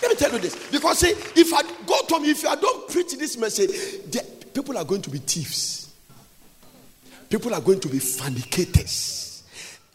Let 0.01 0.11
me 0.11 0.15
tell 0.15 0.31
you 0.31 0.39
this. 0.39 0.55
Because 0.69 0.99
see, 0.99 1.09
if 1.09 1.53
I 1.53 1.61
go 1.85 2.01
to 2.07 2.19
me, 2.19 2.31
if 2.31 2.45
I 2.45 2.55
don't 2.55 2.89
preach 2.89 3.17
this 3.17 3.37
message, 3.37 3.69
the, 4.09 4.23
people 4.53 4.77
are 4.77 4.85
going 4.85 5.01
to 5.01 5.09
be 5.09 5.17
thieves. 5.17 5.82
People 7.33 7.55
are 7.55 7.61
going 7.61 7.79
to 7.79 7.87
be 7.87 7.97
fornicators. 7.97 9.41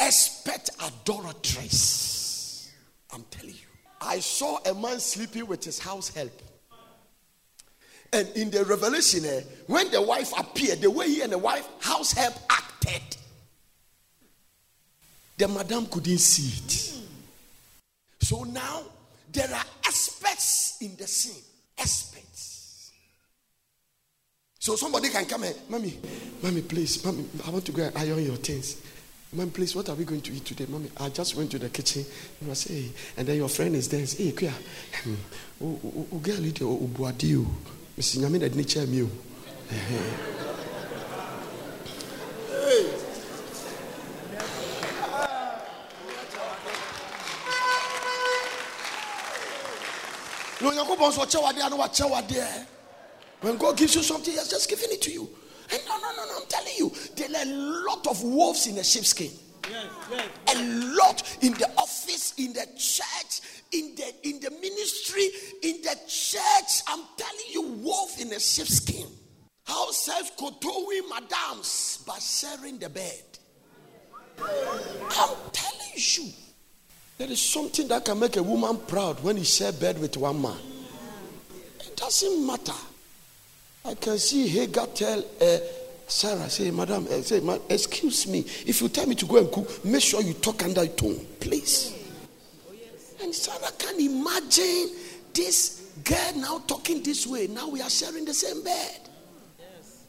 Expect 0.00 0.70
adorators. 0.80 2.68
I'm 3.14 3.22
telling 3.30 3.54
you. 3.54 3.68
I 4.00 4.18
saw 4.18 4.58
a 4.66 4.74
man 4.74 4.98
sleeping 4.98 5.46
with 5.46 5.62
his 5.62 5.78
house 5.78 6.08
help. 6.08 6.32
And 8.12 8.26
in 8.34 8.50
the 8.50 8.64
revelation, 8.64 9.24
eh, 9.24 9.42
when 9.68 9.88
the 9.92 10.02
wife 10.02 10.32
appeared, 10.36 10.80
the 10.80 10.90
way 10.90 11.08
he 11.10 11.20
and 11.22 11.30
the 11.30 11.38
wife 11.38 11.64
house 11.78 12.10
help 12.10 12.34
acted, 12.50 13.16
the 15.36 15.46
madam 15.46 15.86
couldn't 15.86 16.18
see 16.18 16.58
it. 16.64 16.92
So 18.20 18.42
now 18.42 18.82
there 19.30 19.48
are 19.54 19.64
aspects 19.86 20.78
in 20.80 20.96
the 20.96 21.06
sin. 21.06 21.40
Aspects. 21.78 22.27
So 24.60 24.74
somebody 24.74 25.08
can 25.08 25.24
come 25.24 25.44
and, 25.44 25.54
Mommy, 25.68 25.98
Mommy, 26.42 26.62
please, 26.62 27.04
Mommy, 27.04 27.24
I 27.46 27.50
want 27.50 27.64
to 27.66 27.72
go 27.72 27.84
and 27.84 27.96
iron 27.96 28.24
your 28.24 28.36
things. 28.36 28.82
Mommy, 29.32 29.50
please, 29.50 29.76
what 29.76 29.88
are 29.88 29.94
we 29.94 30.04
going 30.04 30.20
to 30.22 30.32
eat 30.32 30.44
today? 30.44 30.66
Mommy, 30.68 30.90
I 30.98 31.10
just 31.10 31.36
went 31.36 31.52
to 31.52 31.58
the 31.60 31.68
kitchen. 31.68 32.04
You 32.40 32.48
know, 32.48 32.54
say, 32.54 32.82
hey. 32.82 32.88
and 33.16 33.28
then 33.28 33.36
your 33.36 33.48
friend 33.48 33.76
is 33.76 33.88
there. 33.88 34.00
Hey, 34.00 34.32
Kuya, 34.32 34.52
oh, 35.62 36.18
girl, 36.20 36.44
it, 36.44 36.60
oh, 36.62 36.90
Buadio. 36.92 37.46
Mr. 37.96 38.18
Yamin, 38.18 38.44
I'd 38.44 38.56
nature 38.56 38.86
me. 38.86 39.08
No, 50.60 50.72
Yakobon 50.72 51.12
so 51.12 51.22
chawade 51.22 51.64
and 51.64 51.78
what 51.78 51.92
chawade. 51.92 52.66
When 53.40 53.56
God 53.56 53.76
gives 53.76 53.94
you 53.94 54.02
something, 54.02 54.32
He 54.32 54.38
has 54.38 54.48
just 54.48 54.68
given 54.68 54.90
it 54.90 55.02
to 55.02 55.12
you. 55.12 55.28
And 55.70 55.80
no, 55.86 55.98
no, 55.98 56.10
no, 56.16 56.24
no, 56.26 56.36
I'm 56.40 56.48
telling 56.48 56.72
you, 56.76 56.92
there 57.14 57.28
are 57.28 57.42
a 57.42 57.84
lot 57.86 58.06
of 58.06 58.22
wolves 58.22 58.66
in 58.66 58.76
the 58.76 58.84
sheepskin. 58.84 59.30
Yes, 59.70 59.86
yes, 60.10 60.26
yes. 60.46 60.56
A 60.56 60.94
lot 60.96 61.38
in 61.42 61.52
the 61.54 61.68
office, 61.76 62.34
in 62.38 62.54
the 62.54 62.66
church, 62.76 63.40
in 63.72 63.94
the 63.96 64.28
in 64.28 64.40
the 64.40 64.50
ministry, 64.50 65.28
in 65.62 65.82
the 65.82 65.94
church. 66.08 66.82
I'm 66.88 67.04
telling 67.16 67.50
you, 67.50 67.62
wolf 67.82 68.18
in 68.18 68.32
a 68.32 68.40
sheepskin. 68.40 69.06
How 69.64 69.90
self 69.90 70.34
kotowing 70.38 71.10
madams 71.10 72.02
by 72.06 72.18
sharing 72.18 72.78
the 72.78 72.88
bed. 72.88 73.22
I'm 74.40 75.36
telling 75.52 75.92
you. 75.96 76.30
There 77.18 77.28
is 77.28 77.42
something 77.42 77.88
that 77.88 78.04
can 78.04 78.18
make 78.20 78.36
a 78.36 78.42
woman 78.42 78.78
proud 78.86 79.22
when 79.22 79.36
you 79.36 79.44
share 79.44 79.72
bed 79.72 80.00
with 80.00 80.16
one 80.16 80.40
man. 80.40 80.56
It 81.80 81.96
doesn't 81.96 82.46
matter. 82.46 82.72
I 83.84 83.94
can 83.94 84.18
see 84.18 84.48
Hagar 84.48 84.86
tell 84.88 85.20
uh, 85.40 85.58
Sarah, 86.06 86.48
say, 86.48 86.70
Madam, 86.70 87.06
uh, 87.06 87.20
say, 87.20 87.40
excuse 87.68 88.26
me. 88.26 88.40
If 88.66 88.80
you 88.80 88.88
tell 88.88 89.06
me 89.06 89.14
to 89.14 89.26
go 89.26 89.36
and 89.36 89.52
cook, 89.52 89.84
make 89.84 90.02
sure 90.02 90.22
you 90.22 90.34
talk 90.34 90.62
under 90.64 90.86
tone, 90.86 91.24
please. 91.38 91.94
And 93.20 93.34
Sarah 93.34 93.72
can 93.78 94.00
imagine 94.00 94.90
this 95.34 95.92
girl 96.04 96.32
now 96.36 96.58
talking 96.66 97.02
this 97.02 97.26
way. 97.26 97.46
Now 97.46 97.68
we 97.68 97.82
are 97.82 97.90
sharing 97.90 98.24
the 98.24 98.32
same 98.32 98.62
bed. 98.64 99.00
Yes. 99.58 100.04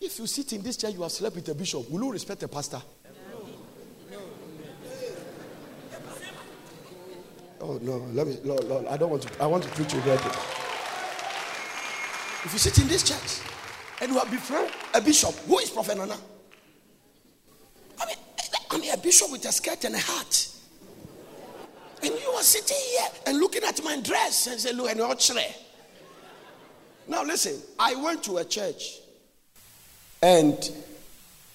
If 0.00 0.18
you 0.18 0.26
sit 0.26 0.52
in 0.54 0.62
this 0.62 0.76
chair, 0.76 0.90
you 0.90 1.02
have 1.02 1.12
slept 1.12 1.36
with 1.36 1.48
a 1.48 1.54
bishop. 1.54 1.90
Will 1.90 2.04
you 2.04 2.12
respect 2.12 2.42
a 2.44 2.48
pastor? 2.48 2.80
Oh 7.60 7.78
no, 7.80 7.98
let 8.12 8.26
me 8.26 8.36
Lord, 8.42 8.64
Lord, 8.64 8.86
I 8.86 8.96
don't 8.96 9.10
want 9.10 9.22
to 9.22 9.42
I 9.42 9.46
want 9.46 9.62
to 9.62 9.70
preach 9.70 9.94
over 9.94 10.14
it. 10.14 10.61
If 12.44 12.52
you 12.52 12.58
sit 12.58 12.78
in 12.78 12.88
this 12.88 13.02
church 13.02 13.46
and 14.00 14.12
you 14.12 14.18
have 14.18 14.30
befriend 14.30 14.70
a 14.94 15.00
bishop, 15.00 15.34
who 15.46 15.58
is 15.58 15.70
Prophet 15.70 15.96
Nana? 15.96 16.16
I 18.00 18.06
mean, 18.06 18.16
I 18.70 18.78
mean 18.78 18.92
a 18.92 18.96
bishop 18.96 19.30
with 19.30 19.44
a 19.44 19.52
skirt 19.52 19.84
and 19.84 19.94
a 19.94 19.98
hat. 19.98 20.48
And 22.02 22.10
you 22.10 22.30
are 22.30 22.42
sitting 22.42 22.76
here 22.76 23.08
and 23.28 23.38
looking 23.38 23.62
at 23.62 23.82
my 23.84 24.00
dress 24.00 24.48
and 24.48 24.58
say, 24.58 24.72
look, 24.72 24.90
and 24.90 24.98
you're 24.98 25.14
Now 27.06 27.22
listen, 27.22 27.60
I 27.78 27.94
went 27.94 28.24
to 28.24 28.38
a 28.38 28.44
church 28.44 28.98
and 30.20 30.70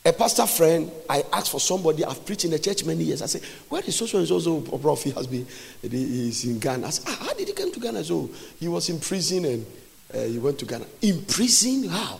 a 0.05 0.13
pastor 0.13 0.47
friend, 0.47 0.89
I 1.09 1.21
asked 1.33 1.51
for 1.51 1.59
somebody, 1.59 2.05
I've 2.05 2.25
preached 2.25 2.45
in 2.45 2.51
the 2.51 2.59
church 2.59 2.85
many 2.85 3.03
years. 3.03 3.21
I 3.21 3.25
said, 3.25 3.41
Where 3.67 3.81
is 3.83 3.93
so 3.93 4.17
and 4.17 4.25
so 4.25 4.39
so 4.39 4.61
prophet 4.61 5.15
has 5.15 5.27
been? 5.27 5.45
He's 5.81 6.45
in 6.45 6.59
Ghana. 6.59 6.87
I 6.87 6.89
said, 6.91 7.05
ah, 7.09 7.25
How 7.25 7.33
did 7.33 7.49
he 7.49 7.53
come 7.53 7.73
to 7.73 7.79
Ghana? 7.79 8.05
So 8.05 8.29
he 8.57 8.69
was 8.69 8.87
in 8.89 9.01
prison 9.01 9.43
and 9.43 9.65
uh, 10.13 10.19
he 10.23 10.39
went 10.39 10.59
to 10.59 10.65
Ghana. 10.65 10.85
In 11.01 11.23
prison? 11.25 11.89
How? 11.89 12.19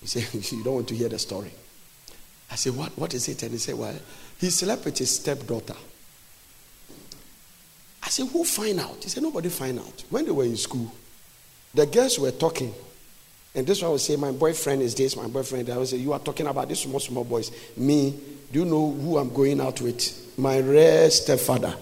He 0.00 0.06
said, 0.06 0.28
You 0.52 0.64
don't 0.64 0.74
want 0.74 0.88
to 0.88 0.94
hear 0.94 1.08
the 1.08 1.18
story. 1.18 1.52
I 2.50 2.56
said, 2.56 2.76
What, 2.76 2.96
what 2.98 3.14
is 3.14 3.28
it? 3.28 3.42
And 3.42 3.52
he 3.52 3.58
said, 3.58 3.76
Well, 3.76 3.94
he 4.38 4.50
slept 4.50 4.84
with 4.84 4.98
his 4.98 5.14
stepdaughter. 5.14 5.76
I 8.02 8.08
said, 8.08 8.26
Who 8.28 8.44
find 8.44 8.80
out? 8.80 9.02
He 9.02 9.08
said, 9.08 9.22
Nobody 9.22 9.48
find 9.48 9.78
out. 9.78 10.04
When 10.10 10.24
they 10.24 10.32
were 10.32 10.44
in 10.44 10.56
school, 10.56 10.92
the 11.74 11.86
girls 11.86 12.18
were 12.18 12.32
talking. 12.32 12.74
And 13.54 13.66
this 13.66 13.82
one 13.82 13.92
will 13.92 13.98
say, 13.98 14.16
My 14.16 14.32
boyfriend 14.32 14.82
is 14.82 14.94
this, 14.94 15.16
my 15.16 15.26
boyfriend. 15.28 15.70
I 15.70 15.76
will 15.76 15.86
say, 15.86 15.98
You 15.98 16.12
are 16.12 16.18
talking 16.18 16.46
about 16.46 16.68
these 16.68 16.80
small, 16.80 17.00
small 17.00 17.24
boys. 17.24 17.52
Me, 17.76 18.18
do 18.52 18.60
you 18.60 18.64
know 18.64 18.90
who 18.90 19.18
I'm 19.18 19.32
going 19.32 19.60
out 19.60 19.80
with? 19.80 20.34
My 20.38 20.58
rare 20.60 21.10
stepfather. 21.10 21.74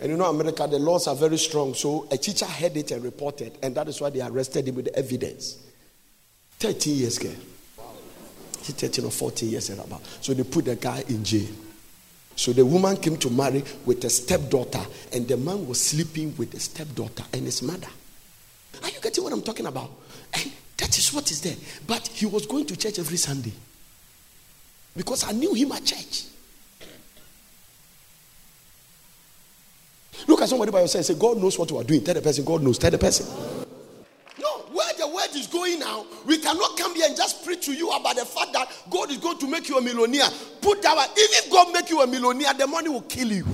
And 0.00 0.10
you 0.10 0.16
know, 0.16 0.24
America, 0.24 0.66
the 0.66 0.78
laws 0.78 1.06
are 1.06 1.14
very 1.14 1.36
strong. 1.36 1.74
So 1.74 2.08
a 2.10 2.16
teacher 2.16 2.46
heard 2.46 2.76
it 2.76 2.90
and 2.90 3.04
reported, 3.04 3.58
and 3.62 3.74
that 3.74 3.86
is 3.86 4.00
why 4.00 4.08
they 4.08 4.22
arrested 4.22 4.66
him 4.66 4.76
with 4.76 4.86
the 4.86 4.96
evidence. 4.96 5.58
13 6.58 6.96
years, 6.96 7.18
girl. 7.18 7.34
13 8.62 9.04
or 9.04 9.10
14 9.10 9.48
years 9.48 9.68
and 9.70 9.80
about. 9.80 10.00
So 10.20 10.32
they 10.32 10.44
put 10.44 10.64
the 10.64 10.76
guy 10.76 11.04
in 11.08 11.22
jail. 11.24 11.48
So 12.36 12.52
the 12.52 12.64
woman 12.64 12.96
came 12.96 13.16
to 13.18 13.30
marry 13.30 13.62
with 13.84 14.02
a 14.04 14.10
stepdaughter, 14.10 14.80
and 15.12 15.28
the 15.28 15.36
man 15.36 15.66
was 15.66 15.80
sleeping 15.80 16.34
with 16.38 16.52
the 16.52 16.60
stepdaughter 16.60 17.24
and 17.34 17.44
his 17.44 17.62
mother. 17.62 17.88
Are 18.82 18.88
you 18.88 19.00
getting 19.02 19.22
what 19.24 19.32
I'm 19.32 19.42
talking 19.42 19.66
about? 19.66 19.90
And 20.32 20.50
that 20.78 20.96
is 20.96 21.12
what 21.12 21.30
is 21.30 21.42
there. 21.42 21.56
But 21.86 22.06
he 22.06 22.24
was 22.24 22.46
going 22.46 22.64
to 22.66 22.76
church 22.76 22.98
every 22.98 23.18
Sunday 23.18 23.52
because 24.96 25.24
I 25.24 25.32
knew 25.32 25.52
him 25.52 25.72
at 25.72 25.84
church. 25.84 26.24
Look 30.26 30.42
at 30.42 30.48
somebody 30.48 30.70
by 30.70 30.80
yourself 30.80 31.00
and 31.00 31.06
say, 31.06 31.20
God 31.20 31.38
knows 31.38 31.58
what 31.58 31.70
you 31.70 31.78
are 31.78 31.84
doing. 31.84 32.04
Tell 32.04 32.14
the 32.14 32.22
person, 32.22 32.44
God 32.44 32.62
knows. 32.62 32.78
Tell 32.78 32.90
the 32.90 32.98
person. 32.98 33.26
No, 34.38 34.58
where 34.72 34.92
the 34.98 35.08
word 35.08 35.34
is 35.34 35.46
going 35.46 35.78
now, 35.80 36.06
we 36.26 36.38
cannot 36.38 36.76
come 36.76 36.94
here 36.94 37.06
and 37.06 37.16
just 37.16 37.44
preach 37.44 37.66
to 37.66 37.72
you 37.72 37.90
about 37.90 38.16
the 38.16 38.24
fact 38.24 38.52
that 38.52 38.70
God 38.90 39.10
is 39.10 39.18
going 39.18 39.38
to 39.38 39.48
make 39.48 39.68
you 39.68 39.78
a 39.78 39.80
millionaire. 39.80 40.28
Put 40.60 40.82
that. 40.82 40.96
Even 40.96 41.10
if 41.18 41.50
God 41.50 41.72
make 41.72 41.90
you 41.90 42.00
a 42.02 42.06
millionaire, 42.06 42.54
the 42.54 42.66
money 42.66 42.88
will 42.88 43.02
kill 43.02 43.32
you. 43.32 43.46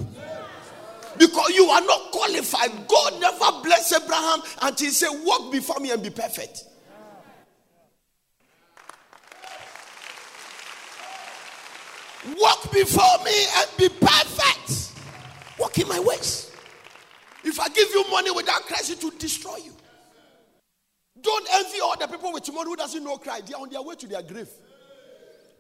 Because 1.19 1.51
you 1.51 1.65
are 1.67 1.81
not 1.81 2.11
qualified. 2.13 2.71
God 2.89 3.21
never 3.21 3.63
blessed 3.63 4.03
Abraham 4.03 4.41
until 4.63 4.87
he 4.87 4.93
said, 4.93 5.09
Walk 5.25 5.51
before 5.51 5.81
me 5.81 5.91
and 5.91 6.03
be 6.03 6.11
perfect. 6.11 6.65
Walk 12.39 12.73
before 12.73 13.25
me 13.25 13.47
and 13.57 13.71
be 13.79 13.89
perfect. 13.89 14.93
Walk 15.59 15.79
in 15.79 15.89
my 15.89 16.01
ways. 16.01 16.51
If 17.47 17.61
I 17.61 17.69
give 17.69 17.89
you 17.91 18.05
money 18.11 18.33
without 18.33 18.63
Christ, 18.63 18.91
it 18.91 19.05
will 19.05 19.13
destroy 19.19 19.57
you. 19.57 19.73
Don't 21.21 21.47
envy 21.55 21.81
all 21.81 21.97
the 21.97 22.09
people 22.09 22.33
with 22.33 22.43
tomorrow 22.43 22.67
who 22.67 22.77
doesn't 22.77 23.03
know 23.03 23.17
Christ. 23.19 23.47
They 23.47 23.55
are 23.55 23.63
on 23.63 23.71
their 23.71 23.83
way 23.83 23.95
to 23.95 24.07
their 24.07 24.23
grave. 24.23 24.49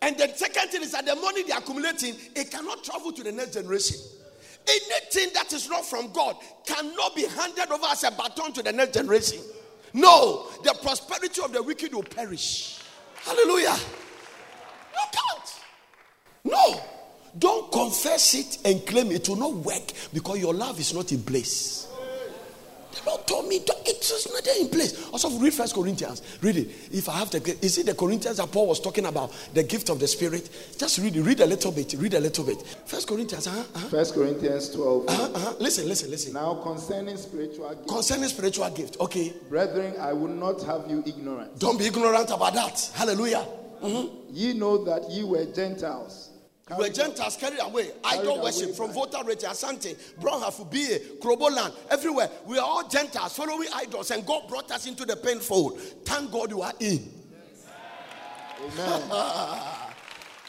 And 0.02 0.18
the 0.18 0.28
second 0.34 0.68
thing 0.70 0.82
is 0.82 0.92
that 0.92 1.06
the 1.06 1.14
money 1.14 1.44
they 1.44 1.52
are 1.52 1.60
accumulating, 1.60 2.16
it 2.34 2.50
cannot 2.50 2.82
travel 2.82 3.12
to 3.12 3.22
the 3.22 3.30
next 3.30 3.54
generation. 3.54 3.96
Anything 4.68 5.32
that 5.34 5.52
is 5.52 5.68
not 5.68 5.84
from 5.84 6.12
God 6.12 6.36
cannot 6.66 7.14
be 7.14 7.24
handed 7.24 7.70
over 7.70 7.86
as 7.86 8.02
a 8.02 8.10
baton 8.10 8.52
to 8.54 8.62
the 8.62 8.72
next 8.72 8.94
generation. 8.94 9.38
No, 9.94 10.48
the 10.64 10.76
prosperity 10.82 11.40
of 11.40 11.52
the 11.52 11.62
wicked 11.62 11.94
will 11.94 12.02
perish. 12.02 12.80
Hallelujah. 13.14 13.76
You 14.92 15.00
can't. 15.12 15.60
No. 16.44 16.80
Don't 17.38 17.70
confess 17.70 18.34
it 18.34 18.58
and 18.64 18.86
claim 18.86 19.10
it 19.10 19.28
will 19.28 19.36
not 19.36 19.54
work 19.54 19.92
because 20.12 20.38
your 20.38 20.54
love 20.54 20.78
is 20.80 20.94
not 20.94 21.12
in 21.12 21.22
place. 21.22 21.86
The 22.92 23.10
Lord 23.10 23.26
told 23.26 23.48
me 23.48 23.56
it 23.56 24.00
is 24.00 24.28
not 24.32 24.42
there 24.42 24.58
in 24.58 24.68
place. 24.68 25.08
Also, 25.10 25.28
read 25.38 25.52
First 25.52 25.74
Corinthians. 25.74 26.22
Read 26.40 26.56
it. 26.56 26.68
If 26.90 27.08
I 27.10 27.12
have 27.18 27.30
to, 27.30 27.64
is 27.64 27.76
it 27.76 27.86
the 27.86 27.94
Corinthians 27.94 28.38
that 28.38 28.50
Paul 28.50 28.68
was 28.68 28.80
talking 28.80 29.04
about 29.04 29.32
the 29.52 29.62
gift 29.62 29.90
of 29.90 30.00
the 30.00 30.08
Spirit? 30.08 30.48
Just 30.78 30.98
read 30.98 31.14
it. 31.14 31.22
Read 31.22 31.40
a 31.40 31.46
little 31.46 31.72
bit. 31.72 31.94
Read 31.98 32.14
a 32.14 32.20
little 32.20 32.44
bit. 32.44 32.62
First 32.86 33.06
Corinthians. 33.06 33.46
Uh-huh, 33.46 33.60
uh-huh. 33.74 33.88
First 33.88 34.14
Corinthians 34.14 34.70
12. 34.70 35.08
Uh-huh, 35.08 35.22
uh-huh. 35.34 35.54
Listen, 35.60 35.88
listen, 35.88 36.10
listen. 36.10 36.32
Now 36.32 36.54
concerning 36.62 37.18
spiritual 37.18 37.68
gift. 37.68 37.88
Concerning 37.88 38.28
spiritual 38.28 38.70
gift. 38.70 38.96
Okay. 38.98 39.34
Brethren, 39.50 39.94
I 40.00 40.14
will 40.14 40.28
not 40.32 40.62
have 40.62 40.90
you 40.90 41.02
ignorant. 41.06 41.58
Don't 41.58 41.78
be 41.78 41.86
ignorant 41.86 42.30
about 42.30 42.54
that. 42.54 42.90
Hallelujah. 42.94 43.46
Mm-hmm. 43.82 44.32
Ye 44.32 44.54
know 44.54 44.82
that 44.84 45.10
ye 45.10 45.22
were 45.22 45.44
Gentiles 45.44 46.30
you 46.68 46.76
were 46.76 46.88
Gentiles 46.88 47.36
carried 47.36 47.60
away. 47.60 47.90
Idol 48.02 48.42
worship 48.42 48.74
from 48.74 48.90
Volta 48.92 49.22
Rete, 49.24 49.42
Asante, 49.42 49.94
Brong 50.20 50.42
Ahafo, 50.42 50.68
Bie, 50.68 50.98
Kroboland, 51.20 51.72
everywhere. 51.88 52.28
We 52.44 52.58
are 52.58 52.66
all 52.66 52.88
Gentiles 52.88 53.36
following 53.36 53.68
idols, 53.72 54.10
and 54.10 54.26
God 54.26 54.48
brought 54.48 54.72
us 54.72 54.86
into 54.86 55.04
the 55.04 55.14
painfold. 55.14 55.78
Thank 56.04 56.32
God 56.32 56.50
you 56.50 56.62
are 56.62 56.72
in. 56.80 57.08
Amen. 58.60 59.02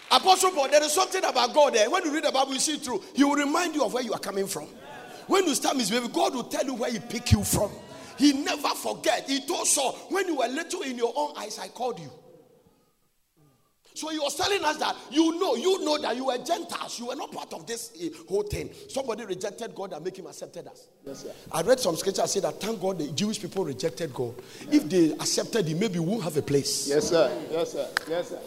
Apostle 0.09 0.51
Paul, 0.51 0.69
there 0.69 0.81
is 0.83 0.91
something 0.91 1.23
about 1.23 1.53
God 1.53 1.75
there. 1.75 1.87
When 1.87 2.03
you 2.03 2.11
read 2.11 2.23
the 2.23 2.31
Bible, 2.31 2.53
you 2.53 2.59
see 2.59 2.75
it 2.75 2.81
through. 2.81 3.03
He 3.13 3.23
will 3.23 3.35
remind 3.35 3.75
you 3.75 3.83
of 3.83 3.93
where 3.93 4.03
you 4.03 4.13
are 4.13 4.19
coming 4.19 4.47
from. 4.47 4.65
When 5.27 5.45
you 5.45 5.53
start 5.53 5.77
misbehaving, 5.77 6.11
God 6.11 6.33
will 6.33 6.45
tell 6.45 6.65
you 6.65 6.73
where 6.73 6.91
He 6.91 6.97
picked 6.97 7.31
you 7.31 7.43
from. 7.43 7.69
He 8.17 8.33
never 8.33 8.69
forget. 8.69 9.29
He 9.29 9.41
told 9.45 9.67
Saul, 9.67 9.91
when 10.09 10.27
you 10.27 10.37
were 10.37 10.47
little 10.47 10.81
in 10.81 10.97
your 10.97 11.13
own 11.15 11.33
eyes, 11.37 11.59
I 11.59 11.67
called 11.67 11.99
you. 11.99 12.09
So 13.97 14.09
he 14.09 14.19
was 14.19 14.35
telling 14.35 14.63
us 14.63 14.77
that 14.77 14.95
you 15.09 15.39
know, 15.39 15.55
you 15.55 15.83
know 15.83 15.97
that 15.97 16.15
you 16.15 16.25
were 16.25 16.37
Gentiles. 16.37 16.99
You 16.99 17.07
were 17.07 17.15
not 17.15 17.31
part 17.31 17.51
of 17.53 17.65
this 17.65 17.91
uh, 17.99 18.15
whole 18.29 18.43
thing. 18.43 18.69
Somebody 18.87 19.25
rejected 19.25 19.73
God 19.73 19.91
and 19.91 20.05
make 20.05 20.19
him 20.19 20.27
accepted 20.27 20.67
us. 20.67 20.87
Yes, 21.03 21.23
sir. 21.23 21.31
I 21.51 21.63
read 21.63 21.79
some 21.79 21.95
scripture 21.95 22.21
I 22.21 22.27
said 22.27 22.43
that 22.43 22.61
thank 22.61 22.79
God 22.79 22.99
the 22.99 23.07
Jewish 23.07 23.41
people 23.41 23.65
rejected 23.65 24.13
God. 24.13 24.35
Yeah. 24.69 24.77
If 24.77 24.87
they 24.87 25.13
accepted 25.13 25.67
him, 25.67 25.79
maybe 25.79 25.97
we 25.97 26.05
won't 26.05 26.21
have 26.21 26.37
a 26.37 26.43
place. 26.43 26.87
Yes, 26.87 27.09
sir. 27.09 27.35
Yes, 27.49 27.71
sir. 27.71 27.89
Yes, 28.07 28.29
sir. 28.29 28.39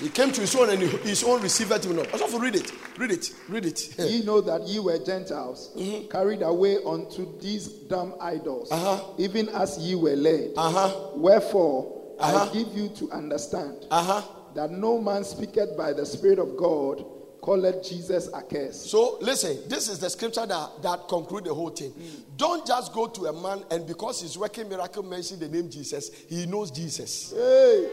He 0.00 0.08
came 0.08 0.32
to 0.32 0.40
his 0.40 0.56
own 0.56 0.70
and 0.70 0.82
his 0.82 1.22
own 1.22 1.40
received 1.42 1.84
him 1.84 1.94
not. 1.94 2.12
Also, 2.12 2.40
read 2.40 2.56
it. 2.56 2.72
Read 2.98 3.12
it. 3.12 3.32
Read 3.48 3.66
it. 3.66 3.96
ye 3.98 4.24
know 4.24 4.40
that 4.40 4.62
ye 4.62 4.80
were 4.80 4.98
Gentiles, 4.98 5.70
mm-hmm. 5.76 6.08
carried 6.08 6.42
away 6.42 6.78
unto 6.84 7.38
these 7.38 7.68
dumb 7.68 8.14
idols, 8.20 8.72
uh-huh. 8.72 9.12
even 9.18 9.48
as 9.50 9.78
ye 9.78 9.94
were 9.94 10.16
led. 10.16 10.54
Uh-huh. 10.56 11.10
Wherefore, 11.14 11.99
uh-huh. 12.20 12.48
I 12.50 12.52
give 12.52 12.68
you 12.74 12.88
to 12.88 13.10
understand 13.12 13.86
uh-huh. 13.90 14.22
that 14.54 14.70
no 14.70 15.00
man 15.00 15.24
speaketh 15.24 15.76
by 15.76 15.92
the 15.92 16.04
Spirit 16.04 16.38
of 16.38 16.56
God 16.56 17.04
calleth 17.42 17.88
Jesus 17.88 18.28
accursed. 18.34 18.90
So 18.90 19.18
listen, 19.20 19.58
this 19.68 19.88
is 19.88 19.98
the 19.98 20.10
scripture 20.10 20.46
that, 20.46 20.82
that 20.82 21.08
conclude 21.08 21.44
the 21.44 21.54
whole 21.54 21.70
thing. 21.70 21.90
Mm. 21.92 22.22
Don't 22.36 22.66
just 22.66 22.92
go 22.92 23.06
to 23.06 23.26
a 23.26 23.32
man 23.32 23.64
and 23.70 23.86
because 23.86 24.20
he's 24.20 24.36
working 24.36 24.68
miracle 24.68 25.02
mention 25.02 25.38
the 25.38 25.48
name 25.48 25.70
Jesus, 25.70 26.10
he 26.28 26.46
knows 26.46 26.70
Jesus. 26.70 27.32
Hey. 27.34 27.88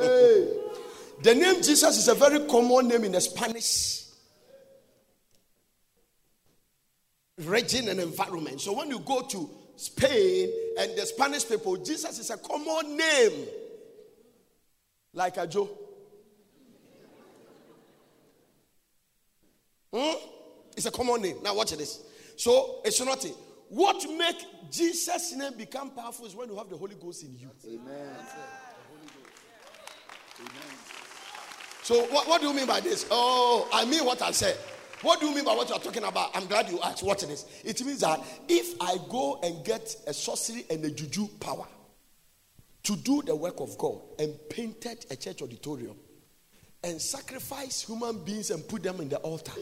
Hey. 0.00 0.52
the 1.22 1.34
name 1.34 1.56
Jesus 1.62 1.98
is 1.98 2.08
a 2.08 2.14
very 2.14 2.46
common 2.46 2.88
name 2.88 3.04
in 3.04 3.12
the 3.12 3.20
Spanish 3.20 4.04
region 7.38 7.88
and 7.88 8.00
environment. 8.00 8.60
So 8.60 8.76
when 8.76 8.88
you 8.90 8.98
go 9.00 9.22
to 9.22 9.50
Spain 9.78 10.50
and 10.76 10.98
the 10.98 11.06
Spanish 11.06 11.48
people, 11.48 11.76
Jesus 11.76 12.18
is 12.18 12.30
a 12.30 12.36
common 12.36 12.96
name. 12.96 13.46
Like 15.12 15.36
a 15.36 15.46
Joe. 15.46 15.70
Hmm? 19.94 20.16
It's 20.76 20.86
a 20.86 20.90
common 20.90 21.22
name. 21.22 21.36
Now 21.44 21.54
watch 21.54 21.70
this. 21.70 22.02
So 22.34 22.80
it's 22.84 23.00
not 23.00 23.24
it. 23.24 23.36
What 23.68 24.04
make 24.18 24.44
Jesus' 24.68 25.36
name 25.36 25.52
become 25.56 25.90
powerful 25.90 26.26
is 26.26 26.34
when 26.34 26.48
you 26.48 26.56
have 26.56 26.68
the 26.68 26.76
Holy 26.76 26.96
Ghost 26.96 27.22
in 27.22 27.38
you. 27.38 27.50
Amen. 27.64 28.16
So 31.84 32.02
what, 32.06 32.26
what 32.26 32.40
do 32.40 32.48
you 32.48 32.54
mean 32.54 32.66
by 32.66 32.80
this? 32.80 33.06
Oh, 33.12 33.68
I 33.72 33.84
mean 33.84 34.04
what 34.04 34.22
I 34.22 34.32
said. 34.32 34.56
What 35.02 35.20
do 35.20 35.26
you 35.26 35.34
mean 35.34 35.44
by 35.44 35.54
what 35.54 35.68
you 35.68 35.74
are 35.74 35.80
talking 35.80 36.04
about? 36.04 36.30
I'm 36.34 36.46
glad 36.46 36.68
you 36.68 36.80
asked. 36.82 37.02
what 37.02 37.22
it 37.22 37.30
is. 37.30 37.46
It 37.64 37.84
means 37.84 38.00
that 38.00 38.20
if 38.48 38.74
I 38.80 38.96
go 39.08 39.38
and 39.42 39.64
get 39.64 39.94
a 40.06 40.12
sorcery 40.12 40.64
and 40.70 40.84
a 40.84 40.90
juju 40.90 41.28
power 41.40 41.66
to 42.82 42.96
do 42.96 43.22
the 43.22 43.36
work 43.36 43.60
of 43.60 43.76
God 43.78 44.00
and 44.18 44.34
painted 44.50 45.06
a 45.10 45.16
church 45.16 45.42
auditorium 45.42 45.96
and 46.82 47.00
sacrifice 47.00 47.82
human 47.82 48.24
beings 48.24 48.50
and 48.50 48.66
put 48.66 48.82
them 48.82 49.00
in 49.00 49.08
the 49.08 49.18
altar, 49.18 49.52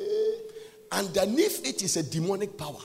underneath 0.90 1.66
it 1.66 1.83
is 1.83 1.96
a 1.96 2.03
demonic 2.03 2.57
power. 2.57 2.81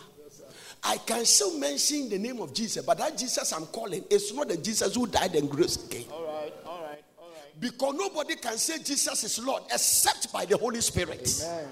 I 0.83 0.97
can 0.97 1.25
still 1.25 1.59
mention 1.59 2.09
the 2.09 2.17
name 2.17 2.39
of 2.41 2.53
Jesus, 2.53 2.83
but 2.83 2.97
that 2.97 3.17
Jesus 3.17 3.51
I'm 3.53 3.67
calling 3.67 4.03
is 4.09 4.33
not 4.33 4.47
the 4.47 4.57
Jesus 4.57 4.95
who 4.95 5.05
died 5.05 5.35
and 5.35 5.53
rose 5.55 5.85
again. 5.85 6.05
All 6.11 6.23
right, 6.25 6.53
all 6.65 6.81
right, 6.81 7.03
all 7.19 7.29
right. 7.29 7.59
Because 7.59 7.93
nobody 7.95 8.35
can 8.35 8.57
say 8.57 8.79
Jesus 8.79 9.23
is 9.23 9.39
Lord 9.45 9.63
except 9.71 10.33
by 10.33 10.45
the 10.45 10.57
Holy 10.57 10.81
Spirit. 10.81 11.29
Amen. 11.45 11.67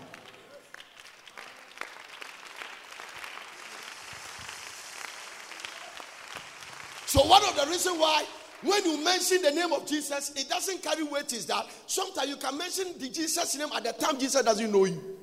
So 7.10 7.26
one 7.26 7.44
of 7.44 7.56
the 7.56 7.66
reasons 7.66 7.98
why 7.98 8.24
when 8.62 8.86
you 8.86 9.04
mention 9.04 9.42
the 9.42 9.50
name 9.50 9.74
of 9.74 9.88
Jesus, 9.88 10.32
it 10.36 10.48
doesn't 10.48 10.84
carry 10.84 11.02
weight 11.02 11.34
is 11.34 11.48
that 11.48 11.66
sometimes 11.88 12.30
you 12.30 12.36
can 12.36 12.56
mention 12.56 13.00
the 13.00 13.10
Jesus 13.10 13.58
name 13.58 13.70
at 13.76 13.84
the 13.84 13.94
time 13.94 14.20
Jesus 14.20 14.44
doesn't 14.44 14.72
know 14.72 14.86
you. 14.86 15.18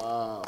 Wow. 0.00 0.42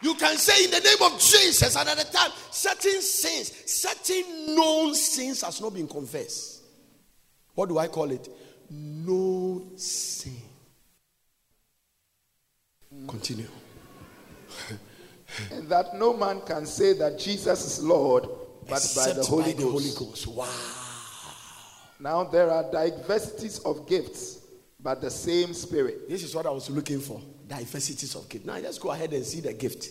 You 0.00 0.14
can 0.14 0.38
say 0.38 0.64
in 0.64 0.70
the 0.70 0.80
name 0.80 1.12
of 1.12 1.20
Jesus, 1.20 1.76
and 1.76 1.86
at 1.90 1.98
the 1.98 2.04
time, 2.04 2.30
certain 2.50 3.02
sins, 3.02 3.52
certain 3.66 4.56
known 4.56 4.94
sins 4.94 5.42
has 5.42 5.60
not 5.60 5.74
been 5.74 5.86
confessed. 5.86 6.62
What 7.54 7.68
do 7.68 7.76
I 7.76 7.88
call 7.88 8.10
it? 8.10 8.26
No 8.70 9.66
sin. 9.76 10.36
Continue 13.06 13.48
and 15.50 15.68
that 15.68 15.94
no 15.94 16.16
man 16.16 16.40
can 16.42 16.66
say 16.66 16.92
that 16.94 17.18
Jesus 17.18 17.78
is 17.78 17.84
Lord 17.84 18.28
but 18.68 18.76
Except 18.76 19.06
by 19.06 19.12
the 19.12 19.26
Holy 19.26 19.52
by 19.52 19.60
Ghost. 19.60 19.98
The 19.98 19.98
Holy 19.98 20.10
Ghost. 20.10 20.26
Wow. 20.26 20.48
Now 21.98 22.24
there 22.24 22.50
are 22.50 22.70
diversities 22.70 23.58
of 23.60 23.88
gifts, 23.88 24.40
but 24.80 25.00
the 25.00 25.10
same 25.10 25.54
Spirit. 25.54 26.08
This 26.08 26.24
is 26.24 26.34
what 26.34 26.46
I 26.46 26.50
was 26.50 26.68
looking 26.68 27.00
for. 27.00 27.20
Diversities 27.46 28.14
of 28.16 28.28
gifts. 28.28 28.44
Now 28.44 28.58
let's 28.58 28.78
go 28.78 28.90
ahead 28.90 29.12
and 29.12 29.24
see 29.24 29.40
the 29.40 29.52
gift. 29.52 29.88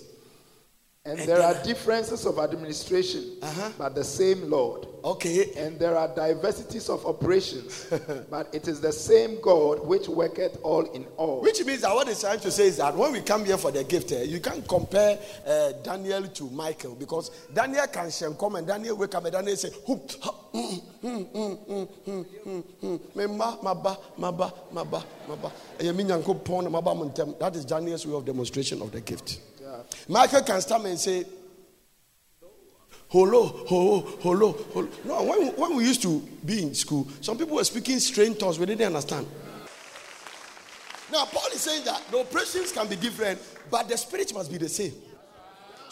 And, 1.08 1.20
there 1.20 1.44
are 1.44 1.54
differences 1.64 2.26
of 2.26 2.40
administration, 2.40 3.38
uh-huh. 3.40 3.72
but 3.78 3.94
the 3.94 4.04
same 4.04 4.50
Lord. 4.50 4.88
Okay. 5.04 5.52
And 5.56 5.78
there 5.78 5.96
are 5.96 6.08
diversities 6.08 6.90
of 6.90 7.06
operations, 7.06 7.88
but 8.32 8.50
it 8.56 8.68
is 8.68 8.82
the 8.82 8.92
same 8.92 9.40
God 9.40 9.86
which 9.86 10.08
worketh 10.08 10.58
all 10.64 10.82
in 10.94 11.06
all. 11.16 11.44
Which 11.44 11.64
means 11.64 11.82
that 11.82 11.94
what 11.94 12.08
it's 12.08 12.22
trying 12.22 12.40
to 12.40 12.50
say 12.50 12.70
is 12.70 12.78
that 12.78 12.96
when 12.96 13.12
we 13.12 13.22
come 13.22 13.46
here 13.46 13.60
for 13.60 13.70
the 13.70 13.84
gift, 13.84 14.14
uh, 14.14 14.16
you 14.22 14.40
can't 14.40 14.68
compare 14.68 15.20
uh, 15.46 15.74
Daniel 15.84 16.24
to 16.24 16.46
Michael 16.46 16.96
because 16.96 17.30
Daniel 17.54 17.86
can 17.86 18.10
come 18.40 18.56
and 18.56 18.66
Daniel 18.66 18.98
wake 18.98 19.14
up 19.14 19.26
and 19.26 19.34
Daniel 19.34 19.56
say, 19.56 19.70
That 27.40 27.52
is 27.54 27.66
Daniel's 27.66 28.08
way 28.08 28.16
of 28.16 28.26
demonstration 28.26 28.82
of 28.82 28.92
the 28.92 29.02
gift. 29.02 29.40
Michael 30.08 30.42
can 30.42 30.62
stand 30.62 30.86
and 30.86 31.00
say, 31.00 31.26
Hello, 33.08 33.66
hello, 33.68 34.02
hello, 34.22 34.52
hello. 34.74 34.90
No, 35.06 35.24
when, 35.24 35.48
when 35.56 35.76
we 35.76 35.86
used 35.86 36.02
to 36.02 36.20
be 36.44 36.64
in 36.64 36.74
school, 36.74 37.08
some 37.22 37.38
people 37.38 37.56
were 37.56 37.64
speaking 37.64 38.00
strange 38.00 38.38
tongues, 38.38 38.60
we 38.60 38.66
didn't 38.66 38.88
understand. 38.88 39.28
Now, 41.12 41.26
Paul 41.26 41.48
is 41.54 41.62
saying 41.62 41.86
that 41.86 42.02
the 42.12 42.20
operations 42.20 42.72
can 42.72 42.88
be 42.88 42.96
different, 42.96 43.40
but 43.70 43.88
the 43.88 43.98
spirit 43.98 44.34
must 44.34 44.52
be 44.52 44.58
the 44.58 44.68
same. 44.68 44.94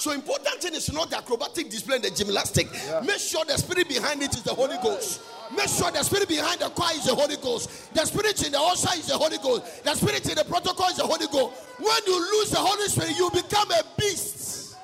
So 0.03 0.11
important 0.11 0.55
thing 0.55 0.73
is 0.73 0.91
not 0.91 1.09
the 1.09 1.17
acrobatic 1.17 1.69
display 1.69 1.95
and 1.95 2.03
the 2.03 2.11
gymnastic. 2.11 2.67
Yeah. 2.73 2.99
Make 2.99 3.19
sure 3.19 3.45
the 3.45 3.57
spirit 3.57 3.87
behind 3.87 4.21
it 4.21 4.35
is 4.35 4.43
the 4.43 4.53
Holy 4.53 4.75
Ghost. 4.83 5.21
Make 5.55 5.69
sure 5.69 5.89
the 5.91 6.03
spirit 6.03 6.27
behind 6.27 6.59
the 6.59 6.67
choir 6.71 6.93
is 6.93 7.05
the 7.05 7.15
Holy 7.15 7.37
Ghost. 7.37 7.95
The 7.95 8.03
spirit 8.03 8.45
in 8.45 8.51
the 8.51 8.59
usher 8.59 8.99
is 8.99 9.07
the 9.07 9.17
Holy 9.17 9.37
Ghost. 9.37 9.81
The 9.85 9.95
spirit 9.95 10.27
in 10.27 10.35
the 10.35 10.43
protocol 10.43 10.89
is 10.89 10.97
the 10.97 11.07
Holy 11.07 11.25
Ghost. 11.27 11.53
When 11.79 11.97
you 12.05 12.19
lose 12.19 12.49
the 12.49 12.57
Holy 12.57 12.85
Spirit, 12.89 13.17
you 13.17 13.29
become 13.31 13.71
a 13.71 13.81
beast. 13.97 14.75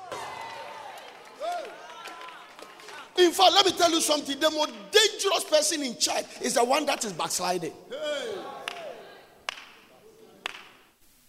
In 3.18 3.30
fact, 3.32 3.52
let 3.52 3.66
me 3.66 3.72
tell 3.72 3.90
you 3.90 4.00
something. 4.00 4.40
The 4.40 4.50
most 4.50 4.72
dangerous 4.90 5.44
person 5.44 5.82
in 5.82 5.98
church 5.98 6.24
is 6.40 6.54
the 6.54 6.64
one 6.64 6.86
that 6.86 7.04
is 7.04 7.12
backsliding. 7.12 7.74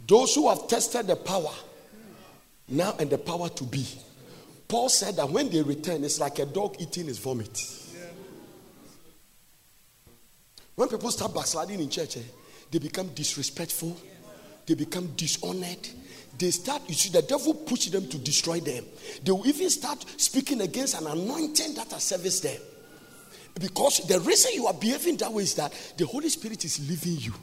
Those 0.08 0.34
who 0.34 0.48
have 0.48 0.70
tested 0.70 1.08
the 1.08 1.18
power 1.18 1.52
now 2.72 2.96
and 3.00 3.10
the 3.10 3.18
power 3.18 3.50
to 3.50 3.64
be. 3.64 3.86
Paul 4.68 4.90
said 4.90 5.18
that 5.18 5.30
when 5.30 5.50
they 5.50 5.62
return, 5.62 6.04
it's 6.04 6.20
like 6.20 6.40
a 6.40 6.46
dog 6.46 6.78
eating 6.80 7.08
his 7.08 7.20
vomit. 7.20 7.62
When 10.76 10.88
people 10.88 11.12
start 11.12 11.34
backsliding 11.34 11.80
in 11.80 11.90
church, 11.90 12.18
eh, 12.18 12.22
they 12.72 12.80
become 12.80 13.10
disrespectful, 13.10 13.96
they 14.66 14.74
become 14.74 15.08
dishonored. 15.16 15.90
They 16.38 16.50
start, 16.52 16.82
you 16.88 16.96
see, 16.96 17.10
the 17.10 17.22
devil 17.22 17.54
push 17.54 17.88
them 17.88 18.08
to 18.08 18.18
destroy 18.18 18.62
them. 18.62 18.86
They 19.24 19.32
will 19.32 19.46
even 19.46 19.70
start 19.70 20.04
speaking 20.18 20.62
against 20.62 21.00
an 21.00 21.06
anointing 21.06 21.76
that 21.76 21.92
has 21.92 22.04
serviced 22.04 22.44
them. 22.44 22.60
Because 23.60 24.08
the 24.08 24.20
reason 24.22 24.54
you 24.54 24.68
are 24.68 24.74
behaving 24.74 25.18
that 25.18 25.32
way 25.32 25.44
is 25.44 25.56
that 25.56 25.74
the 25.98 26.06
Holy 26.06 26.30
Spirit 26.30 26.64
is 26.64 26.80
leaving 26.90 27.22
you. 27.22 27.34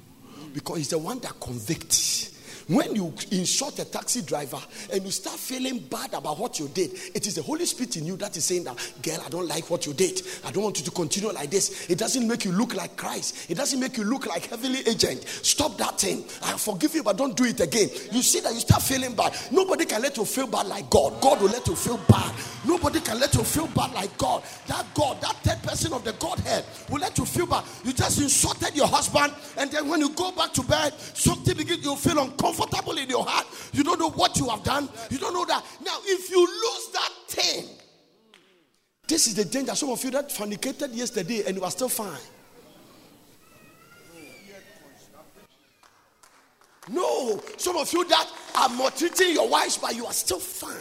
Because 0.54 0.78
He's 0.78 0.88
the 0.88 0.98
one 0.98 1.18
that 1.20 1.38
convicts. 1.38 2.37
When 2.68 2.94
you 2.94 3.14
insult 3.30 3.78
a 3.78 3.86
taxi 3.86 4.20
driver 4.20 4.58
and 4.92 5.02
you 5.02 5.10
start 5.10 5.38
feeling 5.38 5.78
bad 5.78 6.12
about 6.12 6.38
what 6.38 6.60
you 6.60 6.68
did, 6.68 6.90
it 7.14 7.26
is 7.26 7.36
the 7.36 7.42
Holy 7.42 7.64
Spirit 7.64 7.96
in 7.96 8.04
you 8.04 8.16
that 8.18 8.36
is 8.36 8.44
saying 8.44 8.64
that, 8.64 8.76
girl, 9.02 9.18
I 9.24 9.30
don't 9.30 9.48
like 9.48 9.70
what 9.70 9.86
you 9.86 9.94
did. 9.94 10.20
I 10.44 10.50
don't 10.50 10.64
want 10.64 10.78
you 10.78 10.84
to 10.84 10.90
continue 10.90 11.32
like 11.32 11.50
this. 11.50 11.88
It 11.88 11.96
doesn't 11.96 12.28
make 12.28 12.44
you 12.44 12.52
look 12.52 12.74
like 12.74 12.94
Christ. 12.98 13.50
It 13.50 13.54
doesn't 13.54 13.80
make 13.80 13.96
you 13.96 14.04
look 14.04 14.26
like 14.26 14.50
heavenly 14.50 14.80
agent. 14.86 15.26
Stop 15.26 15.78
that 15.78 15.98
thing. 15.98 16.24
I 16.42 16.58
forgive 16.58 16.94
you, 16.94 17.02
but 17.02 17.16
don't 17.16 17.34
do 17.34 17.44
it 17.44 17.58
again. 17.60 17.88
You 18.12 18.20
see 18.20 18.40
that 18.40 18.52
you 18.52 18.60
start 18.60 18.82
feeling 18.82 19.14
bad. 19.14 19.34
Nobody 19.50 19.86
can 19.86 20.02
let 20.02 20.18
you 20.18 20.26
feel 20.26 20.46
bad 20.46 20.66
like 20.66 20.90
God. 20.90 21.22
God 21.22 21.40
will 21.40 21.48
let 21.48 21.66
you 21.66 21.74
feel 21.74 21.98
bad. 22.06 22.34
Nobody 22.66 23.00
can 23.00 23.18
let 23.18 23.34
you 23.34 23.44
feel 23.44 23.68
bad 23.68 23.94
like 23.94 24.14
God. 24.18 24.42
That 24.66 24.84
God, 24.92 25.18
that 25.22 25.36
third 25.36 25.62
person 25.62 25.94
of 25.94 26.04
the 26.04 26.12
Godhead, 26.12 26.66
will 26.90 27.00
let 27.00 27.16
you 27.16 27.24
feel 27.24 27.46
bad. 27.46 27.64
You 27.82 27.94
just 27.94 28.20
insulted 28.20 28.76
your 28.76 28.88
husband, 28.88 29.32
and 29.56 29.70
then 29.70 29.88
when 29.88 30.00
you 30.00 30.10
go 30.10 30.32
back 30.32 30.52
to 30.52 30.62
bed, 30.62 30.92
something 31.14 31.56
begins 31.56 31.82
you 31.82 31.96
feel 31.96 32.18
uncomfortable 32.18 32.57
comfortable 32.58 32.98
in 32.98 33.08
your 33.08 33.24
heart. 33.24 33.46
You 33.72 33.84
don't 33.84 33.98
know 33.98 34.10
what 34.10 34.36
you 34.38 34.48
have 34.48 34.62
done. 34.62 34.88
You 35.10 35.18
don't 35.18 35.34
know 35.34 35.44
that. 35.44 35.64
Now, 35.84 35.98
if 36.04 36.30
you 36.30 36.40
lose 36.40 36.88
that 36.92 37.12
thing, 37.28 37.66
this 39.06 39.26
is 39.26 39.34
the 39.34 39.44
danger. 39.44 39.74
Some 39.74 39.90
of 39.90 40.02
you 40.04 40.10
that 40.10 40.28
fornicated 40.28 40.94
yesterday 40.94 41.44
and 41.46 41.56
you 41.56 41.64
are 41.64 41.70
still 41.70 41.88
fine. 41.88 42.18
No, 46.90 47.40
some 47.58 47.76
of 47.76 47.92
you 47.92 48.04
that 48.06 48.26
are 48.56 48.68
maltreating 48.70 49.34
your 49.34 49.48
wives, 49.48 49.76
but 49.76 49.94
you 49.94 50.06
are 50.06 50.12
still 50.12 50.40
fine. 50.40 50.74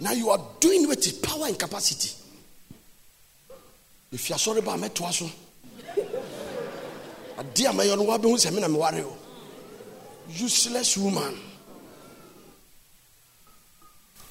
Now 0.00 0.12
you 0.12 0.30
are 0.30 0.40
doing 0.60 0.88
with 0.88 1.20
power 1.22 1.46
and 1.46 1.58
capacity. 1.58 2.16
If 4.12 4.28
you 4.28 4.36
are 4.36 4.38
sorry 4.38 4.60
about 4.60 4.80
me, 4.80 4.88
twice. 4.88 5.22
Dear, 7.54 7.72
my 7.72 7.88
own 7.88 8.06
wife, 8.06 8.20
I'm 8.46 8.74
worried 8.74 9.04
useless 10.32 10.96
woman. 10.96 11.36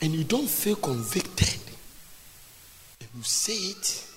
And 0.02 0.14
you 0.14 0.24
don't 0.24 0.50
feel 0.50 0.76
convicted. 0.76 1.60
And 3.02 3.10
you 3.16 3.24
say 3.24 3.54
it 3.54 4.08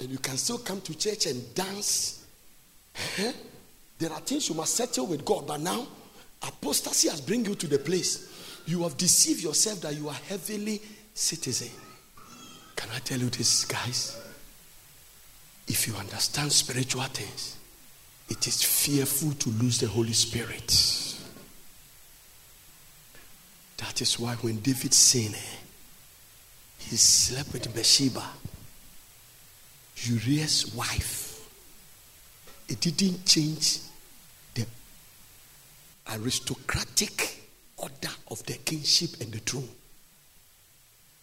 and 0.00 0.10
you 0.10 0.18
can 0.18 0.36
still 0.36 0.58
come 0.58 0.80
to 0.82 0.96
church 0.96 1.26
and 1.26 1.54
dance. 1.54 2.24
Eh? 3.18 3.32
there 3.98 4.12
are 4.12 4.20
things 4.20 4.48
you 4.48 4.54
must 4.54 4.74
settle 4.74 5.06
with 5.06 5.24
god 5.24 5.46
but 5.46 5.60
now 5.60 5.86
apostasy 6.42 7.08
has 7.08 7.20
bring 7.20 7.44
you 7.44 7.54
to 7.54 7.66
the 7.66 7.78
place. 7.78 8.30
You 8.66 8.82
have 8.82 8.96
deceived 8.96 9.42
yourself 9.42 9.80
that 9.82 9.94
you 9.94 10.08
are 10.08 10.16
heavenly 10.28 10.80
citizen. 11.12 11.70
Can 12.76 12.90
i 12.94 12.98
tell 12.98 13.18
you 13.18 13.30
this 13.30 13.64
guys? 13.64 14.20
If 15.66 15.86
you 15.86 15.94
understand 15.94 16.52
spiritual 16.52 17.04
things 17.04 17.56
it 18.28 18.46
is 18.46 18.62
fearful 18.62 19.32
to 19.32 19.50
lose 19.50 19.78
the 19.78 19.86
Holy 19.86 20.12
Spirit. 20.12 20.68
That 23.78 24.00
is 24.00 24.18
why 24.18 24.34
when 24.36 24.60
David 24.60 24.94
sinned, 24.94 25.36
he 26.78 26.96
slept 26.96 27.52
with 27.52 27.74
Bathsheba, 27.74 28.24
Uriah's 29.96 30.74
wife. 30.74 31.48
It 32.68 32.80
didn't 32.80 33.26
change 33.26 33.78
the 34.54 34.66
aristocratic 36.14 37.42
order 37.76 38.14
of 38.28 38.44
the 38.46 38.54
kingship 38.54 39.20
and 39.20 39.32
the 39.32 39.38
throne. 39.38 39.68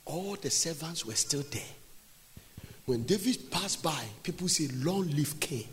All 0.06 0.36
the 0.36 0.50
servants 0.50 1.06
were 1.06 1.16
still 1.16 1.44
there. 1.52 1.62
When 2.86 3.04
David 3.04 3.50
passed 3.50 3.82
by, 3.82 4.04
people 4.24 4.48
say, 4.48 4.68
Long 4.68 5.10
live 5.12 5.40
king 5.40 5.66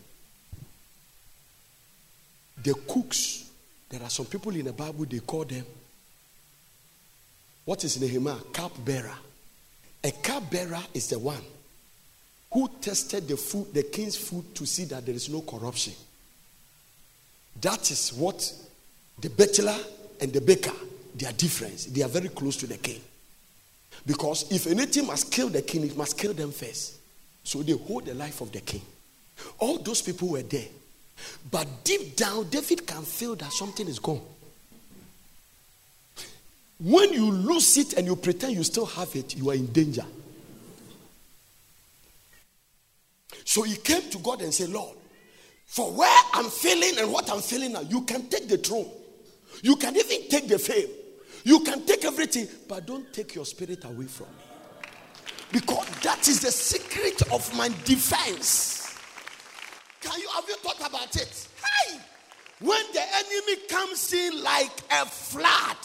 the 2.63 2.73
cooks, 2.87 3.49
there 3.89 4.01
are 4.03 4.09
some 4.09 4.25
people 4.25 4.55
in 4.55 4.65
the 4.65 4.73
Bible, 4.73 5.05
they 5.05 5.19
call 5.19 5.45
them, 5.45 5.65
what 7.65 7.83
is 7.83 8.01
Nehemiah? 8.01 8.35
Cupbearer. 8.51 9.15
A 10.03 10.11
cupbearer 10.11 10.81
is 10.93 11.09
the 11.09 11.19
one 11.19 11.41
who 12.51 12.69
tested 12.81 13.27
the 13.27 13.37
food, 13.37 13.73
the 13.73 13.83
king's 13.83 14.15
food, 14.15 14.55
to 14.55 14.65
see 14.65 14.85
that 14.85 15.05
there 15.05 15.15
is 15.15 15.29
no 15.29 15.41
corruption. 15.41 15.93
That 17.61 17.91
is 17.91 18.11
what 18.13 18.51
the 19.19 19.29
butler 19.29 19.75
and 20.21 20.33
the 20.33 20.41
baker, 20.41 20.73
their 21.15 21.31
difference. 21.33 21.85
They 21.85 22.01
are 22.01 22.09
very 22.09 22.29
close 22.29 22.57
to 22.57 22.67
the 22.67 22.77
king. 22.77 23.01
Because 24.05 24.51
if 24.51 24.65
anything 24.67 25.05
must 25.05 25.31
kill 25.31 25.49
the 25.49 25.61
king, 25.61 25.83
it 25.83 25.95
must 25.95 26.17
kill 26.17 26.33
them 26.33 26.51
first. 26.51 26.97
So 27.43 27.61
they 27.61 27.73
hold 27.73 28.05
the 28.05 28.13
life 28.13 28.41
of 28.41 28.51
the 28.51 28.61
king. 28.61 28.81
All 29.59 29.77
those 29.77 30.01
people 30.01 30.29
were 30.29 30.41
there. 30.41 30.67
But 31.51 31.67
deep 31.83 32.15
down, 32.15 32.49
David 32.49 32.85
can 32.85 33.03
feel 33.03 33.35
that 33.35 33.51
something 33.51 33.87
is 33.87 33.99
gone. 33.99 34.21
When 36.79 37.11
you 37.11 37.29
lose 37.29 37.77
it 37.77 37.93
and 37.93 38.07
you 38.07 38.15
pretend 38.15 38.53
you 38.53 38.63
still 38.63 38.85
have 38.85 39.13
it, 39.15 39.35
you 39.35 39.49
are 39.49 39.55
in 39.55 39.67
danger. 39.67 40.05
So 43.43 43.63
he 43.63 43.75
came 43.75 44.09
to 44.11 44.17
God 44.19 44.41
and 44.41 44.53
said, 44.53 44.69
Lord, 44.69 44.95
for 45.65 45.91
where 45.91 46.21
I'm 46.33 46.49
feeling 46.49 46.97
and 46.99 47.11
what 47.11 47.29
I'm 47.31 47.41
feeling 47.41 47.73
now, 47.73 47.81
you 47.81 48.01
can 48.01 48.27
take 48.27 48.47
the 48.47 48.57
throne. 48.57 48.89
You 49.61 49.75
can 49.75 49.95
even 49.95 50.29
take 50.29 50.47
the 50.47 50.59
fame. 50.59 50.87
You 51.43 51.61
can 51.61 51.85
take 51.85 52.05
everything, 52.05 52.47
but 52.67 52.85
don't 52.85 53.11
take 53.13 53.35
your 53.35 53.45
spirit 53.45 53.83
away 53.85 54.05
from 54.05 54.27
me. 54.27 54.85
Because 55.51 55.87
that 56.01 56.27
is 56.27 56.41
the 56.41 56.51
secret 56.51 57.21
of 57.33 57.55
my 57.57 57.69
defense. 57.85 58.78
Can 60.01 60.19
you 60.19 60.27
have 60.33 60.45
you 60.47 60.55
thought 60.57 60.79
about 60.87 61.15
it? 61.15 61.47
Hey, 61.87 61.99
when 62.59 62.83
the 62.93 63.01
enemy 63.01 63.61
comes 63.67 64.13
in 64.13 64.43
like 64.43 64.71
a 64.91 65.05
flood, 65.05 65.77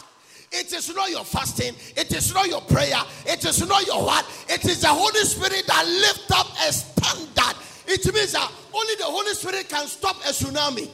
it 0.52 0.72
is 0.72 0.94
not 0.94 1.10
your 1.10 1.24
fasting, 1.24 1.74
it 1.96 2.12
is 2.12 2.32
not 2.32 2.48
your 2.48 2.60
prayer, 2.62 3.00
it 3.26 3.44
is 3.44 3.66
not 3.66 3.86
your 3.86 4.04
what, 4.04 4.24
it 4.48 4.64
is 4.64 4.82
the 4.82 4.88
Holy 4.88 5.24
Spirit 5.24 5.64
that 5.66 5.84
lift 5.86 6.30
up 6.32 6.46
a 6.68 6.72
standard. 6.72 7.56
It 7.86 8.14
means 8.14 8.32
that 8.32 8.50
only 8.72 8.94
the 8.96 9.04
Holy 9.04 9.34
Spirit 9.34 9.68
can 9.68 9.86
stop 9.86 10.16
a 10.16 10.28
tsunami. 10.28 10.88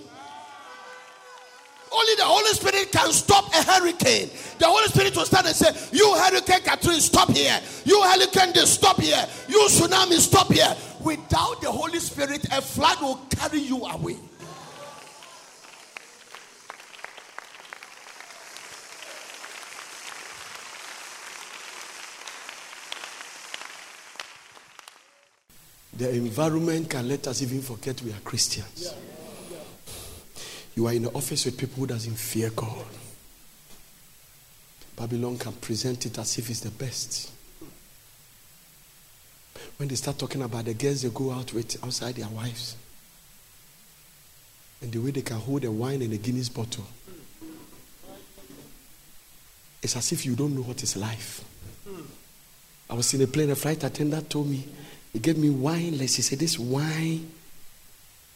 Only 1.93 2.15
the 2.15 2.25
Holy 2.25 2.53
Spirit 2.55 2.93
can 2.93 3.13
stop 3.13 3.53
a 3.53 3.63
hurricane. 3.65 4.31
The 4.59 4.67
Holy 4.67 4.87
Spirit 4.87 5.17
will 5.17 5.25
stand 5.25 5.47
and 5.47 5.57
say, 5.57 5.71
You 5.93 6.15
hurricane 6.15 6.63
Katrina, 6.63 7.01
stop 7.01 7.31
here. 7.31 7.59
You 7.85 8.01
hurricane, 8.03 8.55
stop 8.65 9.01
here. 9.01 9.27
You 9.49 9.67
tsunami, 9.69 10.19
stop 10.21 10.53
here. 10.53 10.73
Without 11.05 11.63
the 11.63 11.71
Holy 11.71 11.99
Spirit, 11.99 12.45
a 12.53 12.61
flood 12.61 13.01
will 13.01 13.21
carry 13.31 13.61
you 13.61 13.85
away. 13.85 14.17
The 25.97 26.15
environment 26.15 26.89
can 26.89 27.09
let 27.09 27.27
us 27.27 27.43
even 27.43 27.61
forget 27.61 28.01
we 28.03 28.11
are 28.11 28.21
Christians. 28.21 28.95
You 30.75 30.87
are 30.87 30.95
in 30.95 31.03
the 31.03 31.11
office 31.11 31.45
with 31.45 31.59
people 31.59 31.81
who 31.81 31.87
doesn't 31.87 32.15
fear 32.17 32.51
God. 32.51 32.87
Babylon 34.97 35.37
can 35.37 35.53
present 35.53 36.07
it 36.07 36.19
as 36.19 36.39
if 36.39 36.49
it's 36.49 36.61
the 36.61 36.71
best. 36.71 37.31
When 39.81 39.89
they 39.89 39.95
start 39.95 40.19
talking 40.19 40.43
about 40.43 40.67
the 40.67 40.75
girls 40.75 41.01
they 41.01 41.09
go 41.09 41.31
out 41.31 41.55
with 41.55 41.83
outside 41.83 42.17
their 42.17 42.29
wives, 42.29 42.77
and 44.83 44.93
the 44.93 44.99
way 44.99 45.11
they 45.11 45.23
can 45.23 45.39
hold 45.39 45.65
a 45.65 45.71
wine 45.71 46.03
in 46.03 46.13
a 46.13 46.19
Guinness 46.19 46.51
bottle, 46.51 46.85
it's 49.83 49.97
as 49.97 50.13
if 50.13 50.27
you 50.27 50.37
don't 50.37 50.55
know 50.55 50.61
what 50.61 50.83
is 50.83 50.99
life. 50.99 51.43
I 52.91 52.93
was 52.93 53.15
in 53.15 53.23
a 53.23 53.27
plane, 53.27 53.49
a 53.53 53.57
flight 53.57 53.83
attendant 53.83 54.29
told 54.29 54.51
me, 54.51 54.69
he 55.15 55.19
gave 55.19 55.39
me 55.39 55.49
wine. 55.49 55.97
Let's 55.97 56.17
he 56.17 56.21
said, 56.21 56.41
This 56.41 56.59
wine. 56.59 57.31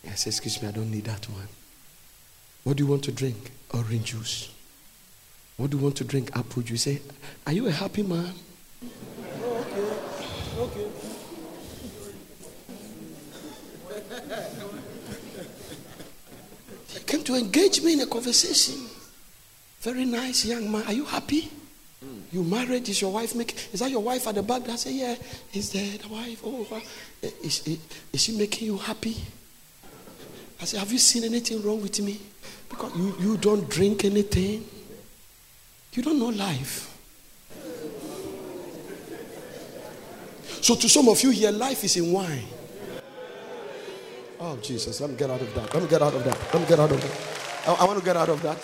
I 0.07 0.15
said, 0.15 0.31
Excuse 0.31 0.63
me, 0.63 0.69
I 0.69 0.71
don't 0.71 0.91
need 0.91 1.05
that 1.05 1.29
one. 1.29 1.49
What 2.63 2.79
do 2.79 2.85
you 2.85 2.91
want 2.91 3.05
to 3.05 3.13
drink? 3.13 3.51
Orange 3.75 4.13
juice. 4.13 4.51
What 5.59 5.69
do 5.69 5.77
you 5.77 5.83
want 5.83 5.97
to 5.97 6.05
drink? 6.05 6.31
Apple 6.35 6.63
juice. 6.63 6.85
Say, 6.85 7.03
are 7.47 7.53
you 7.53 7.67
a 7.67 7.71
happy 7.71 8.03
man? 8.03 8.33
okay. 9.43 9.91
Okay. 10.57 11.04
He 16.89 17.01
came 17.07 17.25
to 17.25 17.35
engage 17.35 17.83
me 17.83 17.95
in 17.95 18.01
a 18.01 18.07
conversation. 18.07 18.87
Very 19.81 20.05
nice 20.05 20.45
young 20.45 20.71
man. 20.71 20.85
Are 20.87 20.93
you 20.93 21.05
happy? 21.05 21.51
You 22.33 22.43
married? 22.43 22.89
Is 22.89 23.01
your 23.01 23.13
wife 23.13 23.35
making? 23.35 23.59
Is 23.73 23.81
that 23.81 23.91
your 23.91 24.01
wife 24.01 24.27
at 24.27 24.35
the 24.35 24.43
back? 24.43 24.69
I 24.69 24.77
say, 24.77 24.93
yeah. 24.93 25.15
Is 25.53 25.71
that 25.71 26.01
the 26.03 26.09
wife? 26.09 26.41
Oh, 26.45 26.67
oh 26.71 26.83
eh, 27.23 27.31
is, 27.43 27.67
is, 27.67 27.79
is 28.13 28.23
she 28.23 28.33
making 28.37 28.67
you 28.67 28.77
happy? 28.77 29.17
I 30.61 30.65
said, 30.65 30.81
Have 30.81 30.91
you 30.91 30.99
seen 30.99 31.25
anything 31.25 31.63
wrong 31.63 31.81
with 31.81 32.01
me? 32.01 32.21
Because 32.69 32.97
you, 32.97 33.15
you 33.21 33.37
don't 33.37 33.69
drink 33.71 34.05
anything. 34.05 34.65
You 35.93 36.03
don't 36.03 36.19
know 36.19 36.31
life. 36.31 36.91
So, 40.61 40.75
to 40.75 40.89
some 40.89 41.09
of 41.09 41.23
you 41.23 41.31
here, 41.31 41.53
life 41.53 41.85
is 41.85 41.97
in 41.97 42.11
wine. 42.11 42.47
Oh, 44.47 44.59
Jesus, 44.59 45.01
let 45.01 45.09
me 45.09 45.17
get 45.17 45.31
out 45.31 45.41
of 45.41 45.55
that. 45.55 45.73
Let 45.73 45.83
me 45.83 45.89
get 45.89 46.03
out 46.03 46.13
of 46.13 46.23
that. 46.23 46.39
Let 46.53 46.61
me 46.61 46.69
get 46.69 46.79
out 46.79 46.93
of 46.93 47.01
that. 47.01 47.67
I, 47.67 47.73
I 47.73 47.85
want 47.87 47.99
to 47.99 48.05
get 48.05 48.15
out 48.15 48.29
of 48.29 48.43
that. 48.43 48.59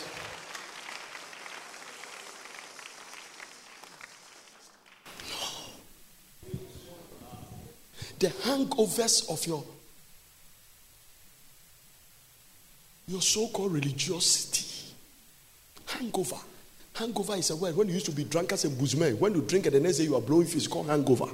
The 8.19 8.27
hangovers 8.27 9.31
of 9.31 9.47
your 9.47 9.65
your 13.09 13.23
so-called 13.23 13.73
religiosity. 13.73 14.93
Hangover. 15.87 16.37
Hangover 16.93 17.37
is 17.37 17.49
a 17.49 17.57
word. 17.57 17.75
When 17.75 17.89
you 17.89 17.95
used 17.95 18.05
to 18.05 18.13
be 18.13 18.25
drunkards 18.25 18.67
and 18.67 18.77
boozmen, 18.77 19.19
when 19.19 19.35
you 19.35 19.41
drink 19.41 19.65
and 19.65 19.75
the 19.75 19.81
next 19.81 19.97
day 19.97 20.05
you 20.05 20.15
are 20.15 20.21
blowing 20.21 20.47
it's 20.47 20.67
called 20.67 20.89
hangover. 20.89 21.31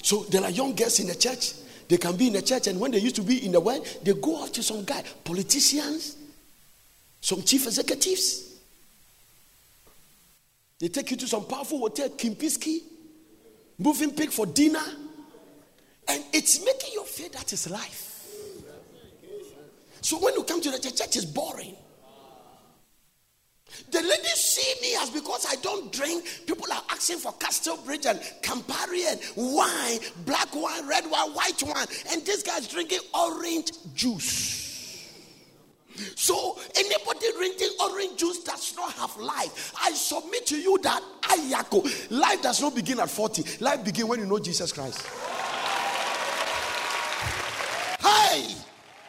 So 0.00 0.22
there 0.30 0.44
are 0.44 0.50
young 0.50 0.76
girls 0.76 1.00
in 1.00 1.08
the 1.08 1.16
church. 1.16 1.65
They 1.88 1.98
can 1.98 2.16
be 2.16 2.26
in 2.28 2.32
the 2.32 2.42
church, 2.42 2.66
and 2.66 2.80
when 2.80 2.90
they 2.90 2.98
used 2.98 3.16
to 3.16 3.22
be 3.22 3.44
in 3.44 3.52
the 3.52 3.60
world, 3.60 3.86
they 4.02 4.12
go 4.12 4.42
out 4.42 4.52
to 4.54 4.62
some 4.62 4.84
guy, 4.84 5.04
politicians, 5.24 6.16
some 7.20 7.42
chief 7.42 7.66
executives. 7.66 8.58
They 10.78 10.88
take 10.88 11.10
you 11.12 11.16
to 11.16 11.28
some 11.28 11.44
powerful 11.44 11.78
hotel, 11.78 12.08
Kempinski, 12.10 12.80
moving 13.78 14.10
pig 14.10 14.30
for 14.30 14.46
dinner, 14.46 14.82
and 16.08 16.24
it's 16.32 16.64
making 16.64 16.92
you 16.92 17.04
feel 17.04 17.28
that 17.30 17.52
is 17.52 17.70
life. 17.70 18.02
So 20.00 20.18
when 20.18 20.34
you 20.34 20.42
come 20.42 20.60
to 20.60 20.70
the 20.70 20.78
church, 20.78 20.96
church 20.96 21.16
is 21.16 21.24
boring. 21.24 21.74
The 23.90 24.00
ladies 24.00 24.40
see 24.40 24.80
me 24.80 24.96
as 25.00 25.10
because 25.10 25.46
I 25.48 25.56
don't 25.56 25.92
drink. 25.92 26.24
People 26.46 26.72
are 26.72 26.82
asking 26.90 27.18
for 27.18 27.32
Castlebridge 27.34 28.06
and 28.06 28.18
Campari 28.42 29.10
and 29.10 29.20
wine, 29.36 29.98
black 30.24 30.54
wine, 30.54 30.86
red 30.88 31.04
wine, 31.10 31.30
white 31.30 31.62
wine, 31.62 31.86
and 32.10 32.24
this 32.24 32.42
guy's 32.42 32.68
drinking 32.68 33.00
orange 33.14 33.72
juice. 33.94 34.64
So 36.14 36.58
anybody 36.74 37.26
drinking 37.36 37.70
orange 37.80 38.18
juice 38.18 38.42
does 38.42 38.74
not 38.76 38.92
have 38.94 39.16
life. 39.16 39.72
I 39.80 39.92
submit 39.92 40.46
to 40.46 40.60
you 40.60 40.78
that 40.82 41.02
ayako 41.22 42.10
life 42.10 42.42
does 42.42 42.60
not 42.60 42.74
begin 42.74 43.00
at 43.00 43.10
40. 43.10 43.62
Life 43.64 43.84
begins 43.84 44.08
when 44.08 44.20
you 44.20 44.26
know 44.26 44.38
Jesus 44.38 44.72
Christ. 44.72 45.06
Hey! 48.00 48.65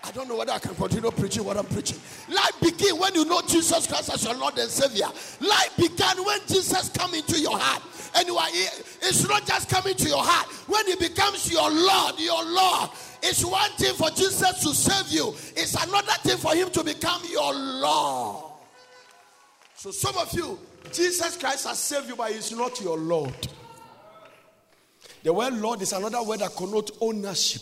I 0.08 0.12
don't 0.12 0.30
know 0.30 0.38
whether 0.38 0.53
I 0.53 0.60
can 0.60 0.74
continue 0.74 1.12
preaching 1.12 1.43
what 1.43 1.58
I'm 1.58 1.66
preaching. 1.66 1.99
Life 2.30 2.53
begin 2.62 2.97
when 2.97 3.14
you 3.14 3.26
know 3.26 3.41
Jesus 3.41 3.88
Christ 3.88 4.10
as 4.14 4.24
your 4.24 4.36
Lord 4.36 4.58
and 4.58 4.70
Savior. 4.70 5.08
Life 5.41 5.76
began 5.76 6.24
when 6.24 6.39
Jesus 6.47 6.88
come 6.89 7.14
into 7.14 7.38
your 7.38 7.60
heart. 7.60 7.84
And 8.16 8.26
you 8.26 8.38
are 8.38 8.47
it's 8.49 9.28
not 9.28 9.45
just 9.45 9.70
coming 9.70 9.95
to 9.95 10.08
your 10.08 10.24
heart. 10.24 10.47
When 10.70 10.88
he 10.88 10.95
becomes 10.95 11.51
your 11.51 11.70
Lord, 11.70 12.18
your 12.20 12.41
Lord. 12.45 12.89
It's 13.22 13.43
one 13.43 13.70
thing 13.72 13.95
for 13.95 14.10
Jesus 14.12 14.62
to 14.62 14.74
save 14.74 15.12
you. 15.12 15.36
It's 15.58 15.76
another 15.76 16.14
thing 16.24 16.38
for 16.38 16.55
him 16.55 16.70
to 16.70 16.86
become 16.86 17.22
your 17.30 17.53
Lord. 17.53 18.53
So 19.76 19.91
some 19.91 20.18
of 20.18 20.32
you, 20.32 20.58
Jesus 20.93 21.36
Christ 21.36 21.68
has 21.68 21.80
saved 21.80 22.08
you, 22.08 22.16
but 22.16 22.32
he's 22.32 22.53
not 22.53 22.80
your 22.80 22.97
Lord. 22.97 23.47
The 25.24 25.34
word 25.34 25.53
Lord 25.55 25.82
is 25.82 25.91
another 25.91 26.24
word 26.24 26.39
that 26.39 26.55
connotes 26.55 26.91
ownership 27.01 27.62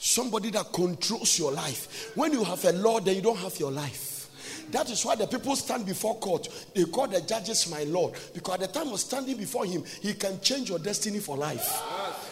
somebody 0.00 0.50
that 0.50 0.72
controls 0.72 1.38
your 1.38 1.52
life. 1.52 2.10
When 2.16 2.32
you 2.32 2.42
have 2.42 2.64
a 2.64 2.72
Lord, 2.72 3.04
then 3.04 3.16
you 3.16 3.22
don't 3.22 3.38
have 3.38 3.58
your 3.60 3.70
life. 3.70 4.28
That 4.72 4.88
is 4.90 5.04
why 5.04 5.16
the 5.16 5.26
people 5.26 5.56
stand 5.56 5.84
before 5.84 6.16
court. 6.18 6.48
They 6.74 6.84
call 6.84 7.08
the 7.08 7.20
judges 7.20 7.70
my 7.70 7.84
Lord. 7.84 8.14
Because 8.32 8.54
at 8.54 8.60
the 8.60 8.80
time 8.80 8.92
of 8.92 9.00
standing 9.00 9.36
before 9.36 9.64
him, 9.64 9.84
he 10.00 10.14
can 10.14 10.40
change 10.40 10.70
your 10.70 10.78
destiny 10.78 11.18
for 11.18 11.36
life. 11.36 11.82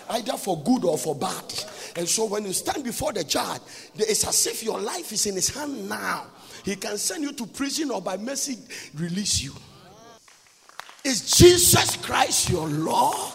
Either 0.09 0.35
for 0.35 0.63
good 0.63 0.85
or 0.85 0.97
for 0.97 1.15
bad. 1.15 1.45
And 1.97 2.09
so 2.09 2.27
when 2.27 2.45
you 2.45 2.53
stand 2.53 2.85
before 2.85 3.13
the 3.13 3.25
judge, 3.25 3.61
it's 3.97 4.27
as 4.27 4.47
if 4.47 4.63
your 4.63 4.81
life 4.81 5.13
is 5.13 5.27
in 5.27 5.35
his 5.35 5.49
hand 5.49 5.89
now. 5.89 6.27
He 6.65 6.77
can 6.77 6.97
send 6.97 7.25
you 7.25 7.33
to 7.33 7.47
prison 7.47 7.91
or 7.91 8.01
by 8.01 8.17
mercy 8.17 8.59
release 8.95 9.43
you. 9.43 9.53
Is 11.05 11.31
Jesus 11.31 11.97
Christ 11.97 12.51
your 12.51 12.69
Lord? 12.69 13.35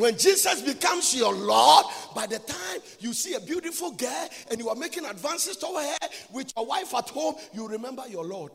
When 0.00 0.16
Jesus 0.16 0.62
becomes 0.62 1.14
your 1.14 1.34
Lord, 1.34 1.84
by 2.14 2.26
the 2.26 2.38
time 2.38 2.80
you 3.00 3.12
see 3.12 3.34
a 3.34 3.40
beautiful 3.40 3.90
girl 3.90 4.28
and 4.50 4.58
you 4.58 4.70
are 4.70 4.74
making 4.74 5.04
advances 5.04 5.58
toward 5.58 5.84
her 5.84 6.08
with 6.32 6.50
your 6.56 6.64
wife 6.64 6.94
at 6.94 7.10
home, 7.10 7.34
you 7.52 7.68
remember 7.68 8.04
your 8.08 8.24
Lord. 8.24 8.50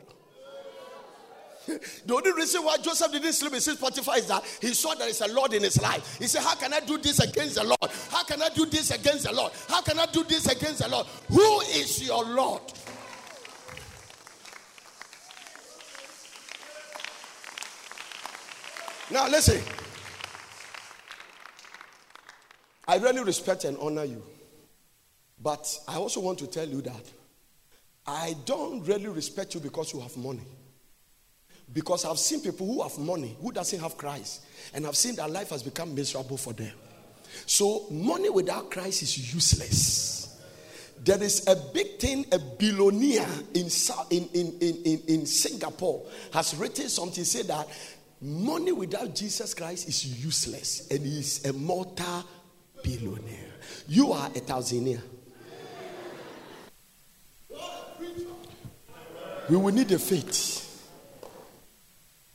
the 1.68 2.16
only 2.16 2.32
reason 2.32 2.64
why 2.64 2.78
Joseph 2.78 3.12
didn't 3.12 3.34
sleep 3.34 3.52
in 3.52 3.58
his 3.58 3.76
Potiphar 3.76 4.18
is 4.18 4.26
that 4.26 4.44
he 4.60 4.74
saw 4.74 4.96
there 4.96 5.08
is 5.08 5.22
a 5.22 5.28
Lord 5.28 5.54
in 5.54 5.62
his 5.62 5.80
life. 5.80 6.18
He 6.18 6.26
said, 6.26 6.42
How 6.42 6.56
can 6.56 6.74
I 6.74 6.80
do 6.80 6.98
this 6.98 7.20
against 7.20 7.56
the 7.58 7.64
Lord? 7.64 7.92
How 8.10 8.24
can 8.24 8.42
I 8.42 8.50
do 8.50 8.66
this 8.66 8.90
against 8.90 9.26
the 9.26 9.34
Lord? 9.34 9.52
How 9.70 9.84
can 9.84 10.00
I 10.00 10.08
do 10.08 10.24
this 10.24 10.48
against 10.48 10.80
the 10.80 10.88
Lord? 10.88 11.06
Who 11.28 11.62
is 11.62 12.02
your 12.08 12.26
Lord? 12.26 12.64
Now, 19.12 19.30
listen. 19.30 19.62
I 22.88 22.98
really 22.98 23.24
respect 23.24 23.64
and 23.66 23.78
honor 23.78 24.04
you. 24.04 24.24
But 25.42 25.68
I 25.88 25.96
also 25.96 26.22
want 26.22 26.40
to 26.40 26.48
tell 26.48 26.68
you 26.68 26.82
that 26.82 27.12
I 28.08 28.36
don't 28.46 28.84
really 28.84 29.08
respect 29.08 29.54
you 29.56 29.60
because 29.60 29.94
you 29.94 30.00
have 30.00 30.16
money. 30.18 30.46
Because 31.74 32.06
I've 32.06 32.20
seen 32.20 32.42
people 32.42 32.68
who 32.68 32.84
have 32.84 32.98
money 33.00 33.36
who 33.42 33.52
doesn't 33.52 33.80
have 33.80 33.98
Christ, 33.98 34.46
and 34.74 34.86
I've 34.86 34.96
seen 34.96 35.16
that 35.16 35.32
life 35.32 35.50
has 35.50 35.64
become 35.64 35.96
miserable 35.96 36.38
for 36.38 36.54
them. 36.54 36.74
So 37.48 37.88
money 37.90 38.30
without 38.30 38.70
Christ 38.70 39.02
is 39.02 39.34
useless. 39.34 40.40
There 41.04 41.22
is 41.22 41.48
a 41.48 41.56
big 41.74 42.00
thing, 42.00 42.26
a 42.32 42.40
billionaire 42.40 43.28
in, 43.54 43.68
in, 44.12 44.30
in, 44.34 44.58
in, 44.62 45.02
in 45.08 45.26
Singapore 45.26 46.06
has 46.32 46.56
written 46.56 46.88
something, 46.88 47.24
say 47.24 47.42
that 47.44 47.68
money 48.22 48.72
without 48.72 49.14
Jesus 49.14 49.54
Christ 49.54 49.88
is 49.88 50.24
useless 50.24 50.88
and 50.90 51.06
is 51.06 51.46
a 51.46 51.54
mortal 51.54 52.24
billionaire. 52.86 53.54
You 53.88 54.12
are 54.12 54.28
a 54.28 54.40
thousandaire. 54.40 55.02
We 59.50 59.58
will 59.58 59.74
need 59.74 59.92
a 59.92 60.00
faith. 60.00 60.62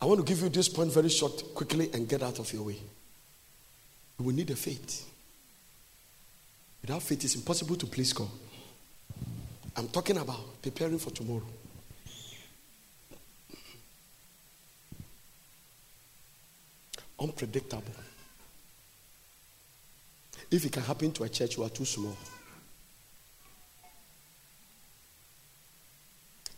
I 0.01 0.07
want 0.07 0.21
to 0.21 0.27
give 0.27 0.43
you 0.43 0.49
this 0.49 0.69
point 0.69 0.93
very 0.93 1.09
short, 1.09 1.55
quickly, 1.55 1.91
and 1.93 2.09
get 2.09 2.23
out 2.23 2.39
of 2.39 2.53
your 2.53 2.63
way. 2.63 2.77
We 4.19 4.27
will 4.27 4.35
need 4.35 4.51
a 4.51 4.57
faith. 4.57 5.07
Without 6.83 7.03
faith, 7.03 7.25
it's 7.25 7.35
impossible 7.35 7.77
to 7.77 7.87
please 7.87 8.13
God. 8.13 8.29
I'm 9.77 9.89
talking 9.89 10.17
about 10.17 10.63
preparing 10.63 10.99
for 10.99 11.11
tomorrow. 11.11 11.47
Unpredictable. 17.19 18.10
If 20.51 20.65
it 20.65 20.73
can 20.73 20.83
happen 20.83 21.13
to 21.13 21.25
a 21.25 21.29
church, 21.29 21.57
you 21.57 21.63
are 21.63 21.69
too 21.69 21.85
small. 21.85 22.17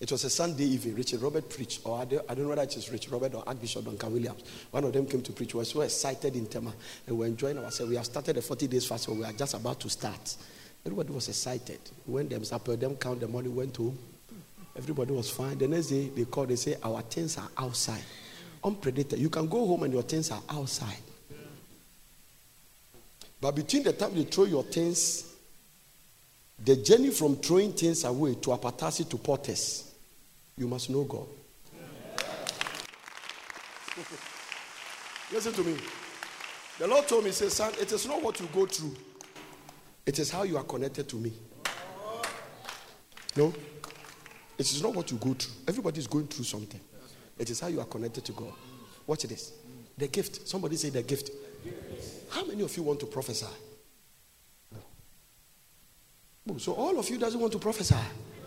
It 0.01 0.11
was 0.11 0.25
a 0.25 0.31
Sunday 0.31 0.65
evening. 0.65 0.97
Richard 0.97 1.23
Robert 1.23 1.49
preached, 1.49 1.83
or 1.85 2.01
I 2.01 2.05
don't, 2.05 2.39
know 2.39 2.49
whether 2.49 2.63
it 2.63 2.77
is 2.77 2.91
Richard 2.91 3.13
Robert 3.13 3.35
or 3.35 3.45
Archbishop 3.47 3.85
Duncan 3.85 4.13
Williams. 4.13 4.43
One 4.73 4.83
of 4.83 4.93
them 4.93 5.07
came 5.07 5.23
to 5.23 5.33
preach. 5.33 5.55
We 5.55 5.59
were 5.59 5.65
so 5.65 5.83
excited 5.83 6.35
in 6.35 6.47
Tema, 6.47 6.73
and 7.07 7.17
we 7.17 7.21
were 7.21 7.27
enjoying 7.27 7.57
ourselves. 7.59 7.89
We 7.89 7.97
have 7.97 8.07
started 8.07 8.37
a 8.37 8.43
40 8.43 8.67
days 8.67 8.85
fast, 8.85 9.05
so 9.05 9.13
we 9.13 9.23
are 9.23 9.33
just 9.33 9.55
about 9.55 9.79
to 9.79 9.89
start. 9.89 10.37
Everybody 10.85 11.13
was 11.13 11.29
excited. 11.29 11.79
When 12.05 12.29
them 12.29 12.43
supper, 12.43 12.75
them 12.75 12.97
count 12.97 13.21
the 13.21 13.29
money, 13.29 13.49
went 13.49 13.77
home. 13.77 13.97
Everybody 14.75 15.13
was 15.13 15.31
fine. 15.31 15.57
The 15.59 15.69
next 15.69 15.87
day, 15.87 16.09
they 16.09 16.25
called, 16.25 16.49
they 16.49 16.57
say, 16.57 16.77
Our 16.83 17.03
tents 17.03 17.39
are 17.39 17.51
outside. 17.57 18.03
Unpredicted. 18.65 19.19
You 19.19 19.31
can 19.31 19.47
go 19.47 19.65
home 19.67 19.85
and 19.85 19.93
your 19.93 20.03
tents 20.03 20.33
are 20.33 20.43
outside. 20.49 20.99
But 23.43 23.57
between 23.57 23.83
the 23.83 23.93
time 23.93 24.15
you 24.15 24.23
throw 24.23 24.45
your 24.45 24.63
things, 24.63 25.35
the 26.65 26.77
journey 26.77 27.11
from 27.11 27.35
throwing 27.35 27.73
things 27.73 28.05
away 28.05 28.37
to 28.37 28.51
apatasi 28.51 29.11
to 29.11 29.17
porters, 29.17 29.93
you 30.57 30.69
must 30.69 30.89
know 30.91 31.03
God. 31.03 31.27
Listen 35.33 35.53
to 35.55 35.65
me. 35.65 35.77
The 36.79 36.87
Lord 36.87 37.09
told 37.09 37.25
me, 37.25 37.31
He 37.31 37.35
say, 37.35 37.49
son, 37.49 37.73
it 37.81 37.91
is 37.91 38.07
not 38.07 38.23
what 38.23 38.39
you 38.39 38.47
go 38.55 38.65
through. 38.65 38.95
It 40.07 40.21
is 40.21 40.31
how 40.31 40.45
you 40.45 40.57
are 40.57 40.63
connected 40.63 41.09
to 41.09 41.17
me. 41.17 41.33
No? 43.35 43.53
It 44.57 44.71
is 44.71 44.81
not 44.81 44.95
what 44.95 45.11
you 45.11 45.17
go 45.17 45.35
through. 45.35 45.53
Everybody 45.67 45.99
is 45.99 46.07
going 46.07 46.29
through 46.29 46.45
something. 46.45 46.81
It 47.41 47.51
is 47.51 47.59
how 47.59 47.67
you 47.67 47.81
are 47.81 47.87
connected 47.87 48.25
to 48.25 48.31
God. 48.31 48.53
Watch 49.05 49.25
this. 49.25 49.53
The 49.99 50.07
gift. 50.07 50.47
Somebody 50.47 50.77
say 50.77 50.91
the 50.91 51.03
gift. 51.03 51.31
How 52.33 52.47
many 52.47 52.63
of 52.63 52.75
you 52.75 52.83
want 52.83 52.99
to 53.01 53.07
prophesy? 53.07 53.47
So 56.57 56.73
all 56.73 56.99
of 56.99 57.09
you 57.11 57.19
doesn't 57.19 57.39
want 57.39 57.53
to 57.53 57.59
prophesy. 57.59 57.95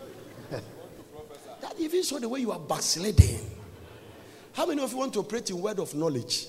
that 0.50 1.74
even 1.78 2.02
so 2.02 2.18
the 2.18 2.28
way 2.28 2.40
you 2.40 2.50
are 2.50 2.58
backsliding. 2.58 3.38
How 4.52 4.66
many 4.66 4.82
of 4.82 4.90
you 4.90 4.98
want 4.98 5.12
to 5.12 5.20
operate 5.20 5.50
in 5.50 5.60
word 5.60 5.78
of 5.78 5.94
knowledge? 5.94 6.48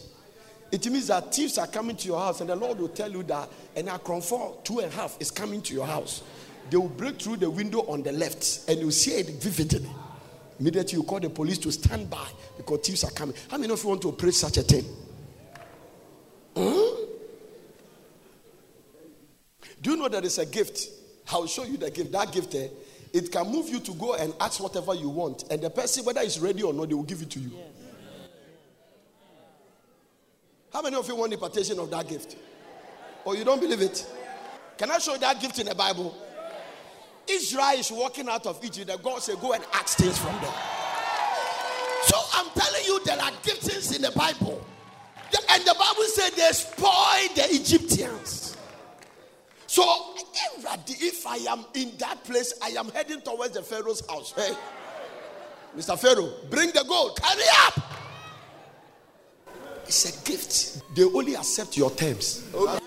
It 0.71 0.85
means 0.87 1.07
that 1.07 1.33
thieves 1.33 1.59
are 1.59 1.67
coming 1.67 1.95
to 1.95 2.07
your 2.07 2.19
house, 2.19 2.41
and 2.41 2.49
the 2.49 2.55
Lord 2.55 2.79
will 2.79 2.89
tell 2.89 3.11
you 3.11 3.21
that 3.23 3.49
an 3.75 3.87
akron 3.87 4.21
four, 4.21 4.59
two 4.63 4.79
and 4.79 4.91
a 4.91 4.95
half 4.95 5.15
is 5.19 5.29
coming 5.29 5.61
to 5.61 5.75
your 5.75 5.85
house. 5.85 6.23
They 6.71 6.77
will 6.77 6.89
break 6.89 7.21
through 7.21 7.37
the 7.37 7.49
window 7.51 7.81
on 7.81 8.01
the 8.01 8.13
left, 8.13 8.67
and 8.67 8.79
you 8.79 8.89
see 8.89 9.11
it 9.11 9.29
vividly. 9.41 9.89
Immediately, 10.59 10.97
you 10.97 11.03
call 11.03 11.19
the 11.19 11.29
police 11.29 11.59
to 11.59 11.71
stand 11.71 12.09
by 12.09 12.27
because 12.57 12.79
thieves 12.79 13.03
are 13.03 13.11
coming. 13.11 13.35
How 13.49 13.57
many 13.57 13.71
of 13.71 13.81
you 13.83 13.89
want 13.89 14.01
to 14.01 14.09
operate 14.09 14.33
such 14.33 14.57
a 14.57 14.63
thing? 14.63 14.85
Hmm? 16.55 17.06
Do 19.81 19.91
you 19.91 19.97
know 19.97 20.07
there 20.07 20.23
is 20.23 20.37
a 20.37 20.45
gift? 20.45 20.89
I'll 21.29 21.47
show 21.47 21.63
you 21.63 21.77
the 21.77 21.91
gift. 21.91 22.11
That 22.11 22.31
gift, 22.31 22.55
eh, 22.55 22.67
it 23.13 23.31
can 23.31 23.51
move 23.51 23.69
you 23.69 23.79
to 23.79 23.93
go 23.93 24.15
and 24.15 24.33
ask 24.39 24.61
whatever 24.61 24.93
you 24.93 25.09
want, 25.09 25.43
and 25.49 25.61
the 25.61 25.69
person, 25.69 26.05
whether 26.05 26.21
it's 26.21 26.39
ready 26.39 26.63
or 26.63 26.73
not, 26.73 26.89
they 26.89 26.95
will 26.95 27.03
give 27.03 27.21
it 27.21 27.29
to 27.31 27.39
you. 27.39 27.51
Yes. 27.53 27.67
How 30.73 30.81
many 30.81 30.95
of 30.95 31.07
you 31.07 31.15
want 31.15 31.31
the 31.31 31.37
partition 31.37 31.79
of 31.79 31.89
that 31.91 32.07
gift? 32.07 32.35
Or 33.25 33.35
you 33.35 33.43
don't 33.43 33.59
believe 33.59 33.81
it? 33.81 34.05
Can 34.77 34.91
I 34.91 34.99
show 34.99 35.13
you 35.13 35.19
that 35.19 35.39
gift 35.41 35.59
in 35.59 35.65
the 35.65 35.75
Bible? 35.75 36.15
Israel 37.27 37.79
is 37.79 37.91
walking 37.91 38.29
out 38.29 38.45
of 38.45 38.63
Egypt, 38.63 38.89
and 38.89 39.01
God 39.03 39.21
said, 39.21 39.39
Go 39.41 39.53
and 39.53 39.63
ask 39.73 39.97
things 39.97 40.17
from 40.17 40.33
them. 40.35 40.53
So 42.03 42.17
I'm 42.33 42.49
telling 42.51 42.85
you, 42.85 43.03
there 43.03 43.19
are 43.19 43.31
giftings 43.43 43.95
in 43.95 44.01
the 44.01 44.11
Bible. 44.11 44.63
And 45.49 45.63
the 45.65 45.73
Bible 45.73 46.03
said 46.03 46.31
they 46.33 46.51
spoiled 46.51 47.35
the 47.35 47.47
Egyptians. 47.49 48.46
So 49.77 49.85
if 50.87 51.27
I 51.27 51.35
am 51.51 51.63
in 51.75 51.91
that 51.99 52.23
place, 52.23 52.51
I 52.63 52.69
am 52.69 52.89
heading 52.89 53.21
towards 53.21 53.53
the 53.53 53.61
Pharaoh's 53.61 54.03
house. 54.09 54.33
Hey, 54.35 54.51
Mr. 55.77 55.95
Pharaoh, 55.99 56.33
bring 56.49 56.71
the 56.71 56.83
gold, 56.87 57.21
carry 57.21 57.43
up. 57.67 57.79
It's 59.85 60.05
a 60.05 60.25
gift. 60.27 60.81
They 60.95 61.03
only 61.03 61.35
accept 61.35 61.77
your 61.77 61.91
terms. 61.91 62.49
Okay. 62.55 62.79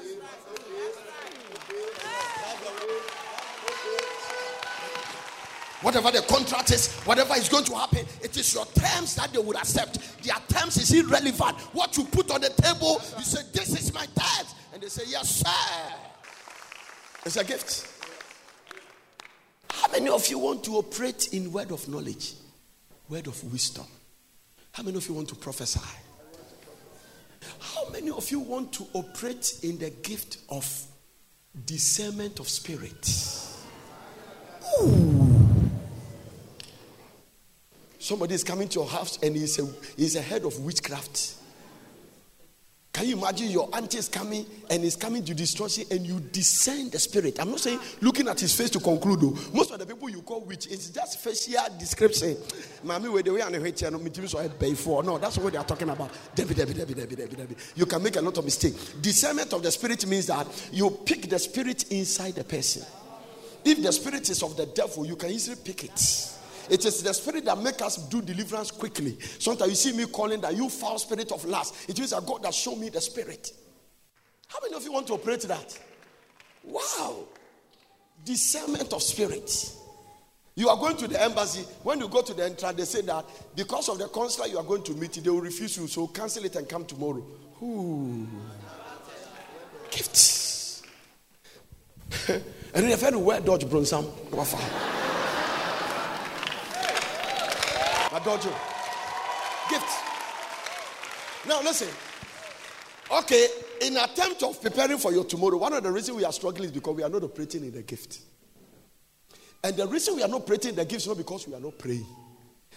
Whatever 5.82 6.11
the 6.11 6.22
contract 6.22 6.72
is, 6.72 6.93
whatever 7.05 7.34
is 7.34 7.49
going 7.49 7.66
to 7.66 7.76
happen, 7.76 8.05
it 8.20 8.36
is 8.36 8.53
your 8.53 8.66
terms 8.66 9.14
that 9.14 9.32
they 9.32 9.38
would 9.38 9.57
accept. 9.57 10.24
Their 10.24 10.34
terms 10.49 10.76
is 10.76 10.93
irrelevant. 10.93 11.57
What 11.72 11.97
you 11.97 12.03
put 12.07 12.32
on 12.32 12.41
the 12.41 12.51
table, 12.51 13.01
you 13.16 13.22
say, 13.22 13.43
This 13.53 13.80
is 13.80 13.95
my 13.95 14.07
terms. 14.07 14.57
And 14.74 14.82
they 14.82 14.88
say, 14.88 15.05
Yes, 15.07 15.36
sir. 15.36 16.09
It's 17.24 17.36
a 17.36 17.44
gift. 17.44 17.86
How 19.70 19.90
many 19.92 20.08
of 20.08 20.26
you 20.28 20.38
want 20.38 20.64
to 20.64 20.76
operate 20.76 21.28
in 21.32 21.52
word 21.52 21.70
of 21.70 21.86
knowledge, 21.88 22.32
word 23.08 23.26
of 23.26 23.52
wisdom? 23.52 23.86
How 24.72 24.82
many 24.82 24.96
of 24.96 25.06
you 25.08 25.14
want 25.14 25.28
to 25.28 25.34
prophesy? 25.34 25.80
How 27.58 27.88
many 27.90 28.10
of 28.10 28.30
you 28.30 28.40
want 28.40 28.72
to 28.74 28.86
operate 28.94 29.60
in 29.62 29.78
the 29.78 29.90
gift 29.90 30.38
of 30.48 30.86
discernment 31.66 32.40
of 32.40 32.48
spirit? 32.48 33.04
Somebody 37.98 38.34
is 38.34 38.44
coming 38.44 38.68
to 38.68 38.80
your 38.80 38.88
house 38.88 39.18
and 39.22 39.36
he's 39.36 39.58
a, 39.58 39.68
he's 39.96 40.16
a 40.16 40.22
head 40.22 40.44
of 40.44 40.58
witchcraft. 40.60 41.34
Can 43.01 43.09
you 43.09 43.16
imagine 43.16 43.48
your 43.48 43.66
auntie 43.74 43.96
is 43.96 44.11
coming 44.11 44.44
and 44.68 44.84
is 44.84 44.94
coming 44.94 45.24
to 45.24 45.32
destroy 45.32 45.68
you 45.70 45.86
and 45.90 46.07
you 46.07 46.20
discern 46.20 46.90
the 46.90 46.98
spirit? 46.98 47.40
I'm 47.40 47.48
not 47.51 47.61
saying 47.61 47.80
looking 48.03 48.28
at 48.28 48.38
his 48.38 48.55
face 48.55 48.68
to 48.68 48.78
conclude. 48.78 49.22
Though. 49.22 49.34
Most 49.55 49.70
of 49.70 49.78
the 49.78 49.86
people 49.86 50.11
you 50.11 50.20
call 50.20 50.42
witch, 50.42 50.66
it's 50.70 50.90
just 50.90 51.18
facial 51.18 51.78
description. 51.78 52.36
Mommy, 52.84 53.09
where 53.09 53.22
the 53.22 53.32
way 53.32 53.40
I 53.40 53.48
No, 53.48 55.18
that's 55.18 55.38
what 55.38 55.51
they 55.51 55.59
are 55.59 55.64
talking 55.64 55.88
about. 55.88 56.11
You 57.74 57.86
can 57.86 58.03
make 58.03 58.16
a 58.16 58.20
lot 58.20 58.36
of 58.36 58.44
mistakes. 58.44 58.92
Discernment 59.01 59.55
of 59.55 59.62
the 59.62 59.70
spirit 59.70 60.07
means 60.07 60.26
that 60.26 60.46
you 60.70 60.90
pick 60.90 61.22
the 61.22 61.38
spirit 61.38 61.90
inside 61.90 62.34
the 62.34 62.44
person. 62.44 62.82
If 63.64 63.82
the 63.82 63.92
spirit 63.92 64.28
is 64.28 64.42
of 64.42 64.59
the 64.59 64.66
devil, 64.66 65.07
you 65.07 65.16
can 65.16 65.30
easily 65.30 65.57
pick 65.64 65.84
it. 65.84 66.36
It 66.70 66.84
is 66.84 67.02
the 67.02 67.12
spirit 67.12 67.44
that 67.46 67.58
make 67.58 67.82
us 67.82 67.96
do 68.08 68.22
deliverance 68.22 68.70
quickly. 68.70 69.18
Sometimes 69.20 69.70
you 69.70 69.76
see 69.76 69.96
me 69.96 70.06
calling 70.06 70.40
that 70.42 70.54
you 70.54 70.68
foul 70.68 70.98
spirit 70.98 71.32
of 71.32 71.44
lust. 71.44 71.74
It 71.88 71.98
is 71.98 72.12
a 72.12 72.20
God 72.20 72.44
that 72.44 72.54
show 72.54 72.76
me 72.76 72.88
the 72.88 73.00
spirit. 73.00 73.52
How 74.46 74.58
many 74.62 74.76
of 74.76 74.84
you 74.84 74.92
want 74.92 75.08
to 75.08 75.14
operate 75.14 75.42
that? 75.42 75.78
Wow. 76.62 77.24
Discernment 78.24 78.92
of 78.92 79.02
spirit. 79.02 79.72
You 80.54 80.68
are 80.68 80.76
going 80.76 80.96
to 80.98 81.08
the 81.08 81.20
embassy. 81.20 81.64
When 81.82 81.98
you 82.00 82.08
go 82.08 82.22
to 82.22 82.34
the 82.34 82.44
entrance, 82.44 82.76
they 82.76 82.84
say 82.84 83.00
that 83.06 83.24
because 83.56 83.88
of 83.88 83.98
the 83.98 84.06
consular 84.06 84.46
you 84.46 84.58
are 84.58 84.64
going 84.64 84.82
to 84.84 84.94
meet, 84.94 85.12
they 85.14 85.30
will 85.30 85.40
refuse 85.40 85.76
you. 85.76 85.88
So 85.88 86.06
cancel 86.06 86.44
it 86.44 86.54
and 86.54 86.68
come 86.68 86.84
tomorrow. 86.84 87.24
Ooh. 87.62 88.28
Gifts. 89.90 90.82
and 92.28 92.42
then 92.74 92.90
if 92.90 93.02
anywhere 93.02 93.40
Dodge 93.40 93.64
Bronsam, 93.64 94.04
Adojo. 98.11 98.52
Gift. 99.70 100.04
Now 101.46 101.62
listen. 101.62 101.88
Okay, 103.12 103.48
in 103.82 103.96
attempt 103.96 104.42
of 104.42 104.61
preparing 104.62 104.98
for 104.98 105.12
your 105.12 105.24
tomorrow, 105.24 105.56
one 105.56 105.72
of 105.72 105.82
the 105.82 105.90
reasons 105.90 106.16
we 106.16 106.24
are 106.24 106.32
struggling 106.32 106.66
is 106.66 106.72
because 106.72 106.94
we 106.94 107.02
are 107.02 107.08
not 107.08 107.24
operating 107.24 107.64
in 107.64 107.72
the 107.72 107.82
gift. 107.82 108.20
And 109.64 109.76
the 109.76 109.86
reason 109.86 110.16
we 110.16 110.22
are 110.22 110.28
not 110.28 110.42
operating 110.42 110.70
in 110.70 110.76
the 110.76 110.84
gift 110.84 111.02
is 111.02 111.08
not 111.08 111.16
because 111.16 111.46
we 111.48 111.54
are 111.54 111.61
not 111.61 111.76
praying. 111.76 112.06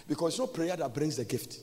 Because 0.08 0.34
it's 0.34 0.40
not 0.40 0.54
prayer 0.54 0.76
that 0.76 0.94
brings 0.94 1.18
the 1.18 1.26
gift. 1.26 1.60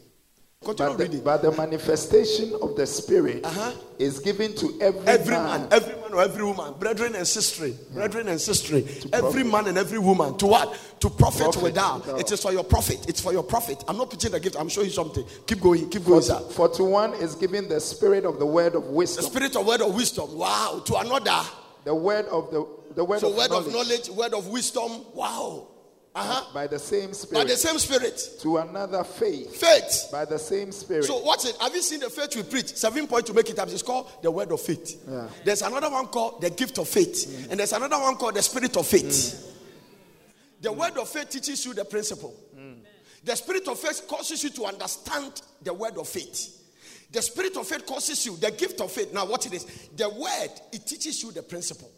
Continue 0.63 0.95
but, 0.99 1.11
the, 1.11 1.19
but 1.21 1.41
the 1.41 1.53
manifestation 1.53 2.53
of 2.61 2.77
the 2.77 2.87
Spirit 2.87 3.47
uh-huh. 3.47 3.73
is 3.99 4.19
given 4.19 4.55
to 4.57 4.77
every, 4.83 5.01
every 5.07 5.35
man. 5.35 5.63
man. 5.63 5.69
Every 5.73 5.95
man 5.95 6.13
or 6.13 6.21
every 6.21 6.45
woman. 6.45 6.75
Brethren 6.79 7.15
and 7.15 7.27
sisters. 7.27 7.79
Yeah. 7.89 7.95
Brethren 7.95 8.29
and 8.29 8.39
sister, 8.39 8.83
Every 9.11 9.43
man 9.43 9.69
and 9.69 9.79
every 9.79 9.99
woman. 9.99 10.37
To 10.37 10.47
what? 10.47 10.79
To 11.01 11.09
profit, 11.09 11.45
profit 11.45 11.63
without. 11.63 12.05
without. 12.05 12.21
It 12.21 12.31
is 12.31 12.43
for 12.43 12.53
your 12.53 12.65
profit. 12.65 13.09
It's 13.09 13.23
for 13.23 13.33
your 13.33 13.43
profit. 13.43 13.83
I'm 13.89 13.97
not 13.97 14.11
pitching 14.11 14.33
the 14.33 14.41
gift. 14.41 14.57
I'm 14.59 14.69
showing 14.69 14.89
you 14.89 14.93
something. 14.93 15.25
Keep 15.47 15.63
going. 15.63 15.89
Keep 15.89 16.05
going, 16.05 16.21
for, 16.21 16.27
sir. 16.27 16.41
For 16.51 16.69
to 16.69 16.85
one 16.85 17.15
is 17.15 17.35
given 17.37 17.67
the 17.67 17.81
spirit 17.81 18.27
of 18.27 18.39
the 18.39 18.45
word 18.45 18.75
of 18.75 18.85
wisdom. 18.85 19.25
The 19.25 19.31
spirit 19.31 19.57
of 19.57 19.65
word 19.67 19.81
of 19.81 19.95
wisdom. 19.95 20.37
Wow. 20.37 20.83
To 20.85 20.97
another. 20.97 21.41
The 21.85 21.95
word 21.95 22.27
of 22.27 22.51
the 22.51 22.67
the 22.95 23.05
word 23.05 23.21
so 23.21 23.31
of 23.31 23.37
word 23.37 23.51
knowledge. 23.51 23.67
of 23.67 23.73
knowledge, 23.73 24.11
word 24.11 24.35
of 24.35 24.49
wisdom. 24.49 25.07
Wow. 25.15 25.69
Uh-huh. 26.13 26.53
By 26.53 26.67
the 26.67 26.79
same 26.79 27.13
spirit. 27.15 27.45
By 27.45 27.51
the 27.51 27.57
same 27.57 27.79
spirit. 27.79 28.21
To 28.41 28.57
another 28.57 29.05
faith. 29.05 29.55
Faith. 29.55 30.09
By 30.11 30.25
the 30.25 30.39
same 30.39 30.73
spirit. 30.73 31.05
So 31.05 31.19
what's 31.21 31.45
it? 31.45 31.57
Have 31.61 31.73
you 31.75 31.83
seen 31.83 32.01
the 32.01 32.11
faith 32.11 32.35
we 32.35 32.43
preach? 32.43 32.75
Seven 32.77 33.07
point 33.07 33.27
to 33.27 33.35
make 33.35 33.49
it 33.49 33.59
up. 33.59 33.69
It's 33.69 33.83
called 33.83 34.11
the 34.21 34.31
word 34.31 34.51
of 34.51 34.61
faith. 34.61 35.01
Yeah. 35.09 35.29
There's 35.45 35.63
another 35.63 35.89
one 35.89 36.09
called 36.09 36.41
the 36.41 36.51
gift 36.51 36.79
of 36.79 36.89
faith. 36.89 37.27
Mm. 37.29 37.51
And 37.53 37.61
there's 37.61 37.73
another 37.73 37.99
one 37.99 38.17
called 38.17 38.35
the 38.35 38.43
spirit 38.43 38.77
of 38.77 38.87
faith. 38.87 39.05
Mm. 39.05 40.63
The 40.63 40.73
word 40.73 40.99
of 40.99 41.09
faith 41.09 41.31
teaches 41.31 41.65
you 41.65 41.75
the 41.75 41.85
principle. 41.85 42.35
Mm. 42.59 42.79
The 43.23 43.37
spirit 43.37 43.69
of 43.69 43.79
faith 43.79 44.09
causes 44.09 44.43
you 44.43 44.51
to 44.51 44.65
understand 44.65 45.43
the 45.63 45.73
word 45.73 45.97
of 45.97 46.09
faith. 46.09 46.57
The 47.13 47.23
spirit 47.23 47.57
of 47.57 47.67
faith 47.67 47.87
causes 47.87 48.27
you 48.27 48.37
the 48.37 48.51
gift 48.51 48.81
of 48.81 48.91
faith. 48.91 49.13
Now, 49.13 49.27
what 49.27 49.47
it 49.47 49.53
is? 49.53 49.65
The 49.97 50.09
word, 50.09 50.61
it 50.73 50.87
teaches 50.87 51.23
you 51.23 51.31
the 51.31 51.43
principle. 51.43 51.91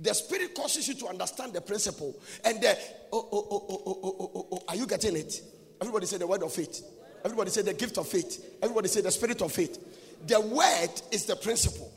The 0.00 0.14
spirit 0.14 0.54
causes 0.54 0.86
you 0.88 0.94
to 0.94 1.08
understand 1.08 1.52
the 1.52 1.60
principle. 1.60 2.14
And 2.44 2.60
the, 2.60 2.78
oh, 3.12 3.28
oh, 3.32 3.46
oh, 3.50 3.66
oh, 3.68 3.82
oh, 3.86 4.00
oh, 4.02 4.16
oh, 4.20 4.30
oh, 4.34 4.48
oh, 4.52 4.62
are 4.68 4.76
you 4.76 4.86
getting 4.86 5.16
it? 5.16 5.42
Everybody 5.80 6.06
say 6.06 6.18
the 6.18 6.26
word 6.26 6.42
of 6.42 6.52
faith. 6.52 6.82
Everybody 7.24 7.50
say 7.50 7.62
the 7.62 7.74
gift 7.74 7.98
of 7.98 8.06
faith. 8.06 8.58
Everybody 8.62 8.88
say 8.88 9.00
the 9.00 9.10
spirit 9.10 9.42
of 9.42 9.52
faith. 9.52 9.78
The 10.26 10.40
word 10.40 11.02
is 11.10 11.24
the 11.24 11.36
principle. 11.36 11.92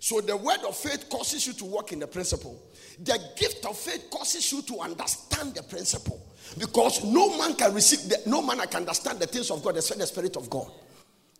So 0.00 0.20
the 0.20 0.36
word 0.36 0.60
of 0.66 0.76
faith 0.76 1.08
causes 1.08 1.46
you 1.46 1.52
to 1.54 1.64
walk 1.64 1.92
in 1.92 1.98
the 1.98 2.06
principle. 2.06 2.60
The 3.02 3.18
gift 3.36 3.64
of 3.64 3.76
faith 3.78 4.10
causes 4.10 4.52
you 4.52 4.62
to 4.62 4.80
understand 4.80 5.54
the 5.54 5.62
principle. 5.62 6.20
Because 6.58 7.02
no 7.04 7.38
man 7.38 7.54
can 7.54 7.72
receive, 7.72 8.08
the, 8.08 8.28
no 8.28 8.42
man 8.42 8.58
can 8.66 8.82
understand 8.82 9.18
the 9.20 9.26
things 9.26 9.50
of 9.50 9.62
God 9.62 9.76
except 9.76 10.00
the 10.00 10.06
spirit 10.06 10.36
of 10.36 10.50
God. 10.50 10.70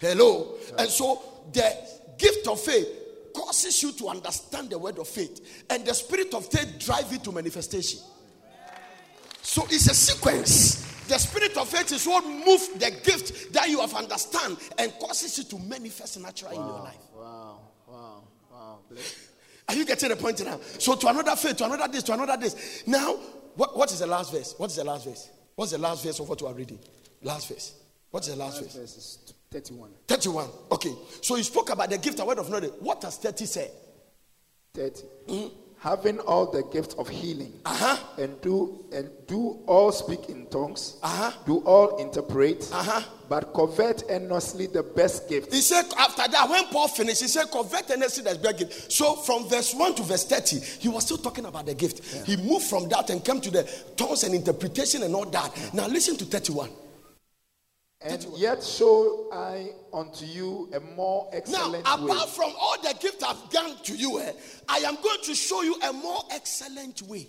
Hello? 0.01 0.55
And 0.79 0.89
so 0.89 1.23
the 1.53 1.77
gift 2.19 2.47
of 2.49 2.61
faith 2.61 2.89
causes 3.35 3.83
you 3.83 3.93
to 3.93 4.09
understand 4.09 4.71
the 4.71 4.79
word 4.79 4.99
of 4.99 5.09
faith, 5.09 5.65
and 5.69 5.85
the 5.85 5.93
spirit 5.93 6.33
of 6.35 6.47
faith 6.47 6.79
drive 6.79 7.13
it 7.13 7.25
to 7.25 7.33
manifestation. 7.33 8.01
So 9.43 9.65
it's 9.65 9.89
a 9.91 9.95
sequence. 9.95 10.83
The 11.07 11.19
spirit 11.19 11.57
of 11.59 11.69
faith 11.69 11.93
is 11.93 12.07
what 12.07 12.25
moves 12.25 12.69
the 12.69 12.91
gift 13.05 13.53
that 13.53 13.69
you 13.69 13.81
have 13.81 13.95
understand 13.95 14.57
and 14.79 14.93
causes 14.99 15.39
it 15.39 15.51
to 15.51 15.59
manifest 15.59 16.19
naturally 16.19 16.57
wow, 16.57 16.63
in 16.63 16.69
your 16.69 16.79
life. 16.79 16.97
Wow, 17.15 17.61
wow, 17.87 18.23
wow. 18.51 18.79
Are 19.69 19.75
you 19.75 19.85
getting 19.85 20.09
the 20.09 20.17
point 20.17 20.43
now? 20.45 20.59
So 20.79 20.95
to 20.97 21.09
another 21.09 21.37
faith, 21.37 21.59
to 21.59 21.67
another 21.67 21.93
this, 21.93 22.03
to 22.05 22.15
another 22.15 22.39
this. 22.39 22.85
Now, 22.87 23.17
what, 23.55 23.77
what 23.77 23.93
is 23.93 23.99
the 23.99 24.07
last 24.07 24.33
verse? 24.33 24.55
What 24.57 24.71
is 24.71 24.77
the 24.77 24.85
last 24.85 25.05
verse? 25.05 25.29
What's 25.55 25.73
the 25.73 25.79
last 25.79 26.05
verse 26.05 26.19
of 26.21 26.29
what 26.29 26.41
you 26.41 26.47
are 26.47 26.55
reading? 26.55 26.79
Last 27.23 27.49
verse. 27.49 27.75
What's 28.11 28.29
the 28.29 28.37
last, 28.37 28.63
last 28.63 28.77
verse? 28.77 28.95
verse 28.95 29.34
31. 29.55 29.91
31. 30.09 30.49
Okay. 30.73 30.93
So 31.23 31.37
he 31.37 31.45
spoke 31.45 31.71
about 31.71 31.89
the 31.89 31.99
gift, 31.99 32.19
a 32.19 32.25
word 32.25 32.39
of 32.41 32.51
knowledge. 32.51 32.73
What 32.81 33.01
does 33.01 33.17
30 33.19 33.47
say? 33.47 33.71
30. 34.75 35.03
Mm-hmm. 35.29 35.49
having 35.79 36.19
all 36.21 36.51
the 36.51 36.63
gifts 36.73 36.95
of 36.95 37.09
healing, 37.09 37.53
Uh-huh. 37.67 37.97
and 38.19 38.41
do 38.41 38.85
and 38.91 39.09
do 39.29 39.59
all 39.67 39.93
speak 39.93 40.29
in 40.31 40.47
tongues, 40.47 40.97
Uh-huh. 41.03 41.31
do 41.47 41.59
all 41.67 41.99
interpret, 41.99 42.69
Uh-huh. 42.73 43.03
but 43.29 43.53
covet 43.53 44.03
earnestly 44.09 44.67
the 44.67 44.83
best 44.83 45.29
gift. 45.29 45.53
He 45.53 45.61
said, 45.61 45.85
after 45.99 46.27
that, 46.27 46.49
when 46.49 46.65
Paul 46.69 46.89
finished, 46.89 47.21
he 47.21 47.29
said, 47.29 47.51
covet 47.53 47.91
and 47.91 48.03
see 48.11 48.23
that's 48.23 48.39
big 48.39 48.57
gift. 48.59 48.91
So 48.91 49.15
from 49.15 49.47
verse 49.49 49.73
1 49.75 49.95
to 49.97 50.03
verse 50.03 50.25
30, 50.25 50.59
he 50.81 50.89
was 50.89 51.05
still 51.05 51.19
talking 51.19 51.45
about 51.45 51.67
the 51.67 51.75
gift. 51.75 52.03
He 52.27 52.37
moved 52.37 52.65
from 52.67 52.89
that 52.89 53.11
and 53.11 53.23
came 53.25 53.41
to 53.43 53.51
the 53.51 53.63
tongues 53.97 54.25
and 54.25 54.35
interpretation 54.35 55.03
and 55.05 55.15
all 55.15 55.27
that. 55.27 55.53
Now 55.75 55.87
listen 55.87 56.17
to 56.17 56.25
31. 56.25 56.71
And 58.01 58.25
yet 58.37 58.63
show 58.63 59.29
I 59.33 59.71
unto 59.93 60.27
you 60.27 60.69
a 60.75 60.81
more 60.81 61.29
excellent 61.33 61.73
way. 61.73 61.83
Now, 61.83 62.05
apart 62.05 62.29
from 62.29 62.53
all 62.61 62.77
the 62.83 62.95
gift 63.01 63.23
I've 63.27 63.51
given 63.51 63.77
to 63.85 63.97
you, 63.97 64.21
eh, 64.21 64.33
I 64.69 64.79
am 64.79 64.97
going 65.03 65.23
to 65.23 65.35
show 65.35 65.63
you 65.63 65.77
a 65.83 65.93
more 65.93 66.23
excellent 66.31 67.03
way. 67.03 67.29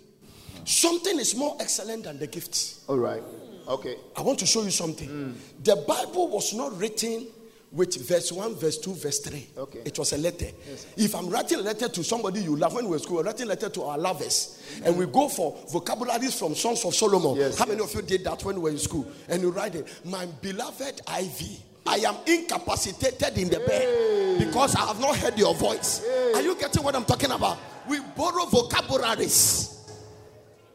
Something 0.64 1.18
is 1.18 1.34
more 1.34 1.56
excellent 1.60 2.04
than 2.04 2.18
the 2.18 2.26
gifts. 2.26 2.84
All 2.88 2.98
right. 2.98 3.22
Okay. 3.68 3.96
I 4.16 4.22
want 4.22 4.38
to 4.40 4.46
show 4.46 4.62
you 4.62 4.70
something. 4.70 5.34
The 5.62 5.76
Bible 5.76 6.28
was 6.28 6.52
not 6.52 6.76
written 6.78 7.26
with 7.72 8.08
verse 8.08 8.32
1, 8.32 8.54
verse 8.54 8.78
2, 8.78 8.94
verse 8.94 9.18
3. 9.20 9.46
Okay. 9.58 9.78
It 9.84 9.98
was 9.98 10.12
a 10.12 10.18
letter. 10.18 10.46
if 10.96 11.14
I'm 11.14 11.28
writing 11.28 11.58
a 11.58 11.62
letter 11.62 11.88
to 11.88 12.04
somebody 12.04 12.40
you 12.40 12.56
love 12.56 12.74
when 12.74 12.84
we 12.84 12.92
were 12.92 12.98
school, 12.98 13.16
we're 13.16 13.24
writing 13.24 13.46
a 13.46 13.48
letter 13.50 13.68
to 13.68 13.82
our 13.82 13.98
lovers. 13.98 14.62
And 14.84 14.96
we 14.96 15.06
go 15.06 15.28
for 15.28 15.56
vocabularies 15.70 16.38
from 16.38 16.54
Songs 16.54 16.84
of 16.84 16.94
Solomon. 16.94 17.36
Yes, 17.36 17.58
How 17.58 17.66
many 17.66 17.80
of 17.82 17.92
you 17.94 18.02
did 18.02 18.24
that 18.24 18.42
when 18.44 18.56
we 18.56 18.62
were 18.62 18.70
in 18.70 18.78
school? 18.78 19.06
And 19.28 19.42
you 19.42 19.50
write 19.50 19.74
it, 19.74 19.86
My 20.04 20.26
beloved 20.26 21.02
Ivy. 21.06 21.58
I 21.88 21.96
am 21.98 22.16
incapacitated 22.26 23.38
in 23.38 23.48
the 23.48 23.60
bed 23.60 24.38
because 24.40 24.74
I 24.74 24.86
have 24.86 24.98
not 25.00 25.16
heard 25.16 25.38
your 25.38 25.54
voice. 25.54 26.04
Are 26.34 26.42
you 26.42 26.56
getting 26.56 26.82
what 26.82 26.96
I'm 26.96 27.04
talking 27.04 27.30
about? 27.30 27.58
We 27.88 28.00
borrow 28.16 28.44
vocabularies. 28.46 29.86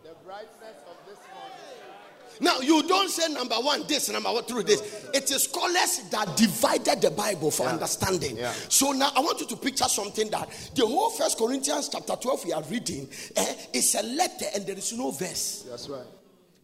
The 0.04 0.12
brightness 0.26 0.78
of 0.90 0.96
this 1.06 1.18
morning. 1.34 2.31
Now, 2.42 2.60
you 2.60 2.82
don't 2.88 3.10
say 3.10 3.32
number 3.32 3.56
one, 3.56 3.86
this, 3.88 4.10
number 4.10 4.32
one, 4.32 4.44
through 4.44 4.64
this. 4.64 4.82
It 5.14 5.30
is 5.30 5.44
scholars 5.44 6.02
that 6.10 6.36
divided 6.36 7.00
the 7.00 7.12
Bible 7.12 7.52
for 7.52 7.68
understanding. 7.68 8.36
Yeah. 8.36 8.52
So 8.68 8.92
now 8.92 9.12
I 9.16 9.20
want 9.20 9.40
you 9.42 9.46
to 9.48 9.56
picture 9.56 9.86
something 9.86 10.30
that 10.32 10.50
the 10.76 10.86
whole 10.86 11.12
First 11.12 11.38
Corinthians 11.38 11.90
chapter 11.90 12.16
12 12.16 12.46
we 12.46 12.54
are 12.54 12.64
reading 12.64 13.08
eh, 13.36 13.56
is 13.74 13.94
a 13.96 14.02
letter 14.04 14.46
and 14.56 14.66
there 14.66 14.78
is 14.78 14.92
no 14.98 15.12
verse. 15.12 15.68
That's 15.70 15.88
right. 15.88 16.06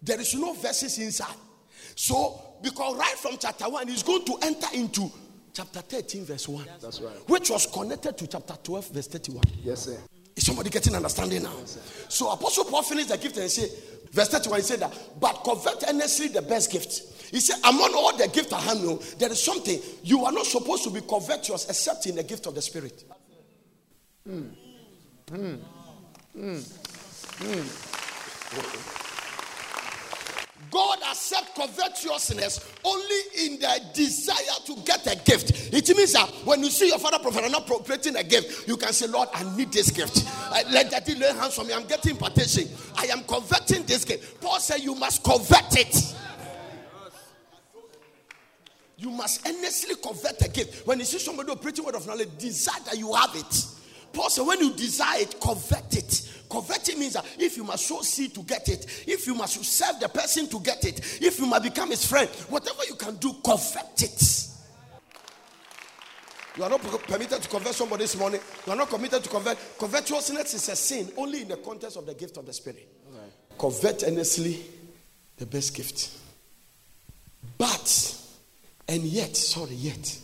There 0.01 0.19
is 0.19 0.33
no 0.33 0.53
verses 0.53 0.97
inside. 0.97 1.35
So, 1.95 2.41
because 2.63 2.95
right 2.95 3.15
from 3.17 3.37
chapter 3.39 3.69
1, 3.69 3.87
he's 3.87 4.03
going 4.03 4.25
to 4.25 4.37
enter 4.41 4.67
into 4.73 5.11
chapter 5.53 5.81
13, 5.81 6.25
verse 6.25 6.47
1. 6.47 6.65
That's 6.81 7.01
right. 7.01 7.29
Which 7.29 7.51
was 7.51 7.67
connected 7.67 8.17
to 8.17 8.27
chapter 8.27 8.55
12, 8.63 8.89
verse 8.89 9.07
31. 9.07 9.43
Yes, 9.63 9.85
sir. 9.85 9.97
Is 10.35 10.45
somebody 10.45 10.69
getting 10.69 10.95
understanding 10.95 11.41
now? 11.41 11.53
So 12.09 12.29
Apostle 12.29 12.65
Paul 12.65 12.83
finished 12.83 13.09
the 13.09 13.17
gift 13.17 13.37
and 13.37 13.49
said, 13.49 13.69
verse 14.11 14.29
31, 14.29 14.59
he 14.59 14.63
said 14.63 14.79
that, 14.79 15.19
but 15.19 15.43
covet 15.43 15.83
earnestly 15.87 16.27
the 16.29 16.41
best 16.41 16.71
gift. 16.71 17.01
He 17.31 17.39
said, 17.39 17.57
among 17.63 17.93
all 17.93 18.15
the 18.15 18.27
gift 18.27 18.53
I 18.53 18.61
have, 18.61 19.19
there 19.19 19.31
is 19.31 19.43
something 19.43 19.79
you 20.03 20.23
are 20.25 20.31
not 20.31 20.45
supposed 20.45 20.83
to 20.85 20.89
be 20.89 21.01
covetous 21.01 21.67
except 21.69 22.05
in 22.05 22.15
the 22.15 22.23
gift 22.23 22.45
of 22.45 22.55
the 22.55 22.61
Spirit. 22.61 23.03
Hmm. 24.25 24.47
Hmm. 25.29 25.55
Hmm. 26.33 26.59
God 30.71 30.99
accepts 31.09 31.51
covetousness 31.55 32.73
only 32.83 33.15
in 33.45 33.59
the 33.59 33.81
desire 33.93 34.35
to 34.65 34.75
get 34.83 35.05
a 35.07 35.15
gift. 35.23 35.73
It 35.73 35.95
means 35.95 36.13
that 36.13 36.29
when 36.45 36.63
you 36.63 36.69
see 36.69 36.87
your 36.87 36.99
father 36.99 37.19
prophet 37.19 37.43
and 37.43 37.51
not 37.51 37.63
appropriating 37.63 38.15
a 38.15 38.23
gift, 38.23 38.67
you 38.67 38.77
can 38.77 38.91
say, 38.91 39.07
Lord, 39.07 39.29
I 39.33 39.43
need 39.55 39.71
this 39.71 39.91
gift. 39.91 40.25
Uh, 40.27 40.61
let 40.71 40.91
that 40.91 41.07
lay 41.07 41.33
hands 41.33 41.57
on 41.57 41.67
me. 41.67 41.73
I'm 41.73 41.85
getting 41.85 42.11
impartation. 42.11 42.67
I 42.95 43.05
am 43.05 43.23
converting 43.23 43.83
this 43.85 44.03
gift. 44.03 44.41
Paul 44.41 44.59
said, 44.59 44.81
You 44.81 44.95
must 44.95 45.23
convert 45.23 45.77
it. 45.77 46.15
You 48.97 49.11
must 49.11 49.47
earnestly 49.47 49.95
convert 49.95 50.41
a 50.41 50.49
gift. 50.49 50.87
When 50.87 50.99
you 50.99 51.05
see 51.05 51.19
somebody 51.19 51.51
operating 51.51 51.85
word 51.85 51.95
of 51.95 52.07
knowledge, 52.07 52.29
desire 52.39 52.81
that 52.85 52.97
you 52.97 53.13
have 53.13 53.35
it. 53.35 53.65
Paul 54.17 54.31
said, 54.31 54.47
when 54.47 54.59
you 54.59 54.73
desire 54.73 55.21
it, 55.21 55.39
convert 55.39 55.95
it. 55.95 56.27
Converting 56.49 56.99
means 56.99 57.13
that 57.13 57.25
if 57.37 57.55
you 57.55 57.63
must 57.63 57.85
sow 57.85 58.01
seed 58.01 58.33
to 58.33 58.41
get 58.41 58.67
it, 58.67 59.03
if 59.07 59.27
you 59.27 59.35
must 59.35 59.63
serve 59.63 59.99
the 59.99 60.09
person 60.09 60.47
to 60.47 60.59
get 60.59 60.83
it, 60.85 60.99
if 61.21 61.37
you 61.37 61.45
must 61.45 61.61
become 61.61 61.91
his 61.91 62.03
friend, 62.03 62.27
whatever 62.49 62.83
you 62.87 62.95
can 62.95 63.15
do, 63.17 63.31
convert 63.45 64.01
it. 64.01 64.47
You 66.57 66.63
are 66.63 66.69
not 66.71 66.81
permitted 66.81 67.43
to 67.43 67.47
convert 67.47 67.75
somebody 67.75 68.05
this 68.05 68.17
morning. 68.17 68.41
You 68.65 68.73
are 68.73 68.75
not 68.75 68.89
committed 68.89 69.23
to 69.23 69.29
convert. 69.29 69.55
Covetousness 69.77 70.55
is 70.55 70.69
a 70.69 70.75
sin 70.75 71.11
only 71.15 71.43
in 71.43 71.49
the 71.49 71.57
context 71.57 71.95
of 71.97 72.07
the 72.07 72.15
gift 72.15 72.37
of 72.37 72.47
the 72.47 72.53
Spirit. 72.53 72.89
Convert 73.55 74.03
earnestly 74.03 74.65
the 75.37 75.45
best 75.45 75.75
gift. 75.75 76.09
But, 77.59 78.15
and 78.87 79.03
yet, 79.03 79.37
sorry, 79.37 79.75
yet, 79.75 80.17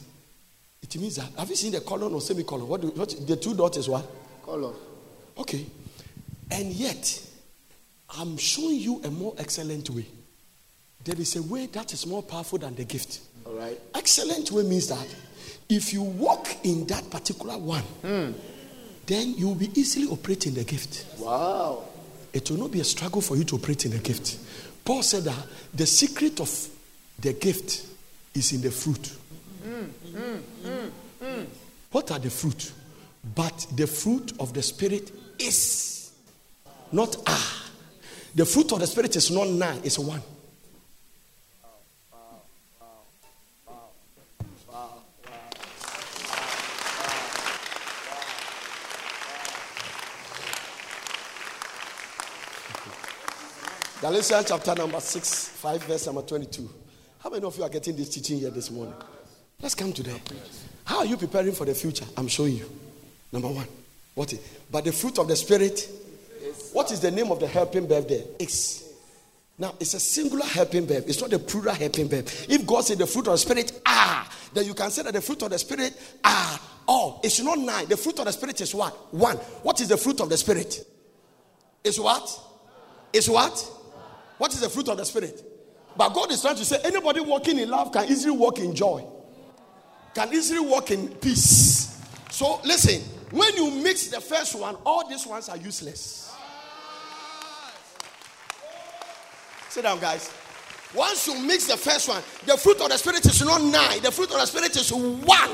it 0.96 1.02
means 1.02 1.16
that, 1.16 1.30
have 1.38 1.50
you 1.50 1.56
seen 1.56 1.72
the 1.72 1.82
colon 1.82 2.14
or 2.14 2.22
semicolon? 2.22 2.68
What, 2.68 2.82
do, 2.82 2.88
what 2.90 3.28
the 3.28 3.36
two 3.36 3.54
dots 3.56 3.78
is 3.78 3.90
what? 3.90 4.06
Colon. 4.44 4.74
Okay. 5.38 5.66
And 6.52 6.72
yet, 6.72 7.22
I'm 8.18 8.38
showing 8.38 8.76
you 8.76 9.02
a 9.04 9.10
more 9.10 9.34
excellent 9.38 9.90
way. 9.90 10.06
There 11.04 11.20
is 11.20 11.36
a 11.36 11.44
way 11.44 11.66
that 11.68 11.94
is 11.94 12.06
more 12.06 12.24
powerful 12.24 12.60
than 12.60 12.76
the 12.76 12.86
gift. 12.86 13.22
All 13.46 13.54
right. 13.54 13.80
Excellent 13.96 14.52
way 14.52 14.64
means 14.64 14.88
that 14.88 15.08
if 15.70 15.94
you 15.94 16.02
walk 16.02 16.48
in 16.64 16.86
that 16.88 17.10
particular 17.10 17.58
one, 17.58 17.82
hmm. 17.82 18.32
then 19.06 19.34
you 19.36 19.48
will 19.48 19.56
be 19.56 19.72
easily 19.80 20.08
operating 20.08 20.54
the 20.54 20.64
gift. 20.64 21.06
Wow. 21.20 21.84
It 22.32 22.50
will 22.50 22.58
not 22.58 22.72
be 22.72 22.80
a 22.80 22.84
struggle 22.84 23.22
for 23.22 23.36
you 23.36 23.44
to 23.46 23.56
operate 23.56 23.86
in 23.86 23.92
the 23.92 24.00
gift. 24.00 24.38
Paul 24.86 25.04
said 25.04 25.24
that 25.24 25.46
the 25.74 25.86
secret 25.86 26.40
of 26.40 26.70
the 27.20 27.34
gift 27.34 27.86
is 28.34 28.52
in 28.54 28.62
the 28.62 28.72
fruit. 28.72 29.12
Hmm. 29.64 29.84
Hmm. 30.16 30.23
What 32.04 32.12
are 32.12 32.20
the 32.20 32.30
fruit? 32.30 32.74
But 33.34 33.66
the 33.78 33.88
fruit 33.88 34.34
of 34.38 34.54
the 34.54 34.62
Spirit 34.62 35.10
is 35.40 36.12
not 36.92 37.16
ah. 37.26 37.72
The 38.36 38.46
fruit 38.46 38.74
of 38.74 38.82
the 38.82 38.88
Spirit 38.88 39.16
is 39.16 39.32
not 39.32 39.48
nine, 39.48 39.80
it's 39.86 39.98
one. 39.98 40.22
Galatians 54.02 54.46
chapter 54.50 54.76
number 54.76 55.00
6, 55.00 55.48
5, 55.48 55.84
verse 55.84 56.06
number 56.08 56.22
22. 56.24 56.70
How 57.20 57.30
many 57.30 57.46
of 57.46 57.58
you 57.58 57.64
are 57.64 57.70
getting 57.70 57.96
this 57.96 58.10
teaching 58.10 58.40
here 58.40 58.50
this 58.50 58.70
morning? 58.70 58.94
Let's 59.62 59.74
come 59.74 59.94
to 59.94 60.04
that. 60.04 60.73
How 60.86 61.00
are 61.00 61.06
you 61.06 61.18
preparing 61.18 61.54
for 61.54 61.66
the 61.66 61.74
future? 61.74 62.06
I'm 62.18 62.28
showing 62.28 62.58
you. 62.58 62.70
Number 63.32 63.48
one. 63.48 63.68
What 64.16 64.32
is 64.34 64.40
but 64.72 64.84
the 64.84 64.92
fruit 64.92 65.18
of 65.18 65.28
the 65.28 65.36
spirit? 65.36 65.90
What 66.72 66.92
is 66.92 67.00
the 67.00 67.12
name 67.12 67.32
of 67.32 67.40
the 67.40 67.48
helping 67.48 67.88
verb 67.88 68.08
there? 68.08 68.24
Is. 68.40 68.84
Now 69.58 69.76
it's 69.80 69.94
a 69.94 70.00
singular 70.00 70.46
helping 70.46 70.86
verb. 70.86 71.06
It's 71.08 71.22
not 71.22 71.32
a 71.34 71.40
plural 71.40 71.74
helping 71.74 72.10
verb. 72.10 72.28
If 72.50 72.66
God 72.66 72.84
said 72.84 72.98
the 72.98 73.08
fruit 73.08 73.28
of 73.28 73.34
the 73.34 73.38
spirit 73.38 73.82
are, 73.86 74.26
then 74.54 74.66
you 74.66 74.74
can 74.74 74.92
say 74.92 75.04
that 75.04 75.14
the 75.14 75.22
fruit 75.22 75.42
of 75.44 75.50
the 75.52 75.60
spirit 75.60 75.94
are 76.24 76.60
all. 76.88 77.22
It's 77.24 77.40
not 77.40 77.58
nine. 77.58 77.88
The 77.88 77.98
fruit 77.98 78.20
of 78.20 78.26
the 78.26 78.32
spirit 78.32 78.60
is 78.62 78.74
what? 78.76 78.94
One. 79.14 79.38
What 79.38 79.80
is 79.82 79.88
the 79.88 79.98
fruit 79.98 80.20
of 80.22 80.30
the 80.30 80.38
spirit? 80.38 80.86
Is 81.84 82.00
what? 82.00 82.40
Is 83.12 83.30
what? 83.30 83.72
What 84.38 84.54
is 84.54 84.62
the 84.62 84.70
fruit 84.70 84.90
of 84.90 84.98
the 84.98 85.06
spirit? 85.06 85.44
But 85.96 86.10
God 86.10 86.32
is 86.32 86.42
trying 86.42 86.56
to 86.56 86.66
say 86.66 86.78
anybody 86.84 87.20
walking 87.20 87.60
in 87.60 87.70
love 87.70 87.92
can 87.92 88.10
easily 88.10 88.36
walk 88.36 88.60
in 88.60 88.74
joy, 88.74 89.06
can 90.14 90.34
easily 90.34 90.60
walk 90.60 90.92
in 90.92 91.10
peace. 91.10 92.02
So 92.30 92.62
listen, 92.64 93.02
when 93.32 93.56
you 93.56 93.72
mix 93.72 94.08
the 94.08 94.22
first 94.22 94.56
one, 94.56 94.76
all 94.86 95.08
these 95.08 95.26
ones 95.26 95.50
are 95.50 95.58
useless. 95.58 96.36
Sit 99.70 99.84
down, 99.84 100.00
guys. 100.00 100.32
Once 100.94 101.28
you 101.28 101.40
mix 101.42 101.66
the 101.66 101.78
first 101.78 102.08
one, 102.08 102.22
the 102.46 102.56
fruit 102.56 102.80
of 102.80 102.90
the 102.90 102.98
spirit 102.98 103.26
is 103.26 103.42
not 103.44 103.62
nine, 103.62 104.00
the 104.02 104.12
fruit 104.12 104.30
of 104.30 104.38
the 104.38 104.46
spirit 104.46 104.76
is 104.76 104.92
one. 104.94 105.50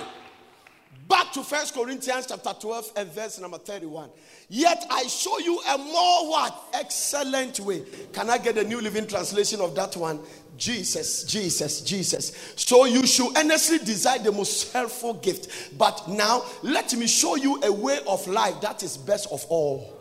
Back 1.07 1.31
to 1.33 1.41
First 1.41 1.73
Corinthians 1.73 2.27
chapter 2.27 2.53
12 2.59 2.91
and 2.97 3.11
verse 3.11 3.39
number 3.39 3.57
31. 3.57 4.09
Yet 4.47 4.85
I 4.91 5.07
show 5.07 5.39
you 5.39 5.59
a 5.67 5.77
more 5.77 6.29
what? 6.29 6.65
Excellent 6.73 7.59
way. 7.61 7.83
Can 8.13 8.29
I 8.29 8.37
get 8.37 8.55
the 8.55 8.63
New 8.63 8.79
Living 8.79 9.07
Translation 9.07 9.59
of 9.59 9.73
that 9.73 9.95
one? 9.95 10.19
Jesus, 10.59 11.23
Jesus, 11.23 11.81
Jesus. 11.81 12.53
So 12.55 12.85
you 12.85 13.07
should 13.07 13.35
earnestly 13.37 13.79
desire 13.79 14.19
the 14.19 14.31
most 14.31 14.73
helpful 14.73 15.13
gift. 15.15 15.77
But 15.77 16.07
now 16.09 16.43
let 16.61 16.93
me 16.93 17.07
show 17.07 17.35
you 17.37 17.61
a 17.63 17.71
way 17.71 17.99
of 18.05 18.27
life 18.27 18.59
that 18.61 18.83
is 18.83 18.97
best 18.97 19.27
of 19.31 19.45
all. 19.49 19.95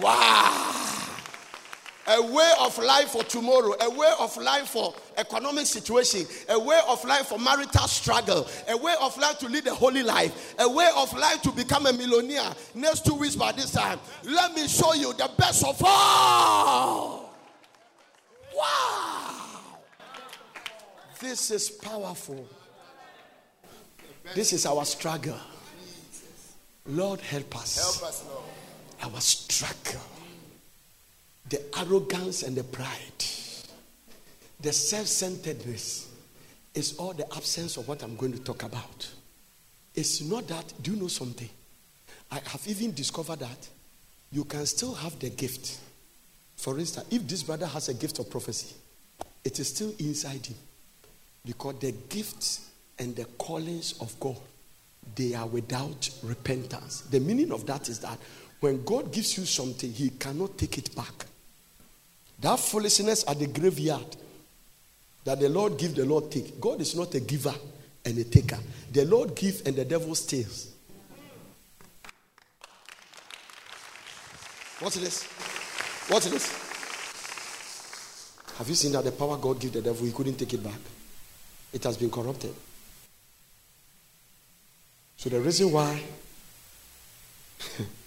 Wow. 0.00 0.99
A 2.08 2.22
way 2.22 2.52
of 2.60 2.76
life 2.78 3.08
for 3.08 3.22
tomorrow, 3.24 3.74
a 3.80 3.90
way 3.90 4.12
of 4.18 4.36
life 4.38 4.68
for 4.68 4.94
economic 5.16 5.66
situation, 5.66 6.26
a 6.48 6.58
way 6.58 6.80
of 6.88 7.04
life 7.04 7.26
for 7.26 7.38
marital 7.38 7.86
struggle, 7.86 8.48
a 8.68 8.76
way 8.76 8.94
of 9.00 9.16
life 9.18 9.38
to 9.38 9.48
lead 9.48 9.66
a 9.66 9.74
holy 9.74 10.02
life, 10.02 10.54
a 10.58 10.68
way 10.68 10.88
of 10.96 11.12
life 11.16 11.42
to 11.42 11.52
become 11.52 11.86
a 11.86 11.92
millionaire. 11.92 12.52
Next 12.74 13.04
two 13.04 13.14
weeks 13.14 13.36
by 13.36 13.52
this 13.52 13.72
time, 13.72 13.98
let 14.24 14.54
me 14.54 14.66
show 14.66 14.94
you 14.94 15.12
the 15.12 15.30
best 15.36 15.64
of 15.64 15.80
all. 15.84 17.34
Wow. 18.56 19.36
This 21.20 21.50
is 21.50 21.70
powerful. 21.70 22.48
This 24.34 24.52
is 24.52 24.64
our 24.66 24.84
struggle. 24.84 25.38
Lord, 26.86 27.20
help 27.20 27.56
us. 27.56 27.78
Help 27.78 28.08
us, 28.08 28.24
Lord. 28.26 29.14
Our 29.14 29.20
struggle. 29.20 30.00
The 31.50 31.60
arrogance 31.78 32.42
and 32.42 32.56
the 32.56 32.64
pride. 32.64 33.24
The 34.60 34.72
self 34.72 35.06
centeredness 35.06 36.08
is 36.74 36.96
all 36.96 37.12
the 37.12 37.26
absence 37.34 37.76
of 37.76 37.88
what 37.88 38.02
I'm 38.02 38.16
going 38.16 38.32
to 38.32 38.38
talk 38.38 38.62
about. 38.62 39.10
It's 39.94 40.22
not 40.22 40.46
that, 40.48 40.72
do 40.80 40.92
you 40.92 40.96
know 41.00 41.08
something? 41.08 41.48
I 42.30 42.36
have 42.36 42.62
even 42.66 42.94
discovered 42.94 43.40
that 43.40 43.68
you 44.30 44.44
can 44.44 44.64
still 44.66 44.94
have 44.94 45.18
the 45.18 45.30
gift. 45.30 45.78
For 46.56 46.78
instance, 46.78 47.06
if 47.10 47.26
this 47.26 47.42
brother 47.42 47.66
has 47.66 47.88
a 47.88 47.94
gift 47.94 48.18
of 48.20 48.30
prophecy, 48.30 48.74
it 49.44 49.58
is 49.58 49.68
still 49.68 49.92
inside 49.98 50.46
him. 50.46 50.56
Because 51.44 51.74
the 51.80 51.92
gifts 52.08 52.70
and 52.98 53.16
the 53.16 53.24
callings 53.24 53.94
of 54.00 54.18
God, 54.20 54.36
they 55.16 55.34
are 55.34 55.46
without 55.46 56.08
repentance. 56.22 57.00
The 57.02 57.18
meaning 57.18 57.50
of 57.50 57.66
that 57.66 57.88
is 57.88 57.98
that 58.00 58.18
when 58.60 58.84
God 58.84 59.12
gives 59.12 59.38
you 59.38 59.46
something, 59.46 59.90
He 59.90 60.10
cannot 60.10 60.58
take 60.58 60.78
it 60.78 60.94
back. 60.94 61.26
That 62.40 62.58
foolishness 62.58 63.24
at 63.28 63.38
the 63.38 63.46
graveyard 63.46 64.16
that 65.24 65.40
the 65.40 65.48
Lord 65.48 65.78
give, 65.78 65.94
the 65.94 66.04
Lord 66.04 66.30
take. 66.30 66.60
God 66.60 66.80
is 66.80 66.96
not 66.96 67.14
a 67.14 67.20
giver 67.20 67.54
and 68.04 68.18
a 68.18 68.24
taker. 68.24 68.58
The 68.90 69.04
Lord 69.04 69.34
gives 69.36 69.60
and 69.62 69.76
the 69.76 69.84
devil 69.84 70.14
steals. 70.14 70.72
What's 74.80 74.96
this? 74.96 75.24
What's 76.08 76.30
this? 76.30 76.70
Have 78.56 78.68
you 78.68 78.74
seen 78.74 78.92
that 78.92 79.04
the 79.04 79.12
power 79.12 79.36
God 79.36 79.60
gave 79.60 79.72
the 79.72 79.82
devil, 79.82 80.06
he 80.06 80.12
couldn't 80.12 80.36
take 80.36 80.54
it 80.54 80.64
back? 80.64 80.80
It 81.72 81.84
has 81.84 81.96
been 81.96 82.10
corrupted. 82.10 82.54
So 85.16 85.28
the 85.28 85.40
reason 85.40 85.70
why, 85.70 86.02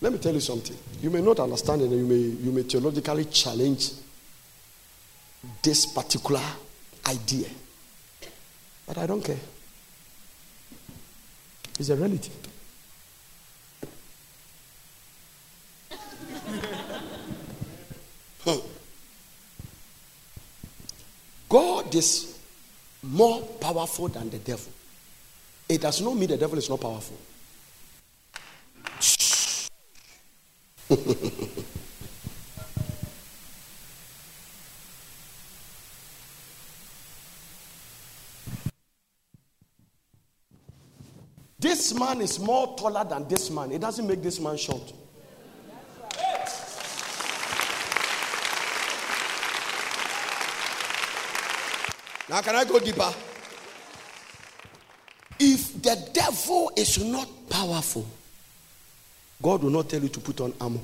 let 0.00 0.12
me 0.12 0.18
tell 0.18 0.32
you 0.32 0.40
something. 0.40 0.76
You 1.00 1.10
may 1.10 1.20
not 1.20 1.40
understand 1.40 1.82
it, 1.82 1.90
you 1.90 2.06
may, 2.06 2.14
you 2.14 2.52
may 2.52 2.62
theologically 2.62 3.24
challenge 3.26 3.90
this 5.62 5.86
particular 5.86 6.42
idea. 7.06 7.48
But 8.86 8.98
I 8.98 9.06
don't 9.06 9.24
care. 9.24 9.36
It's 11.78 11.88
a 11.88 11.96
reality. 11.96 12.30
God 21.48 21.94
is 21.94 22.38
more 23.02 23.40
powerful 23.60 24.08
than 24.08 24.28
the 24.30 24.38
devil. 24.38 24.72
It 25.68 25.80
does 25.80 26.00
not 26.00 26.16
mean 26.16 26.28
the 26.28 26.36
devil 26.36 26.58
is 26.58 26.68
not 26.68 26.80
powerful. 26.80 27.16
this 41.58 41.92
man 41.92 42.22
is 42.22 42.38
more 42.38 42.74
taller 42.76 43.04
than 43.04 43.28
this 43.28 43.50
man. 43.50 43.70
It 43.70 43.82
doesn't 43.82 44.06
make 44.06 44.22
this 44.22 44.40
man 44.40 44.56
short. 44.56 44.94
Now, 52.30 52.40
can 52.40 52.56
I 52.56 52.64
go 52.64 52.78
deeper? 52.78 53.12
If 55.38 55.82
the 55.82 56.10
devil 56.14 56.72
is 56.76 57.04
not 57.04 57.28
powerful, 57.50 58.06
God 59.40 59.62
will 59.62 59.70
not 59.70 59.88
tell 59.88 60.02
you 60.02 60.08
to 60.08 60.20
put 60.20 60.40
on 60.40 60.52
armor. 60.60 60.80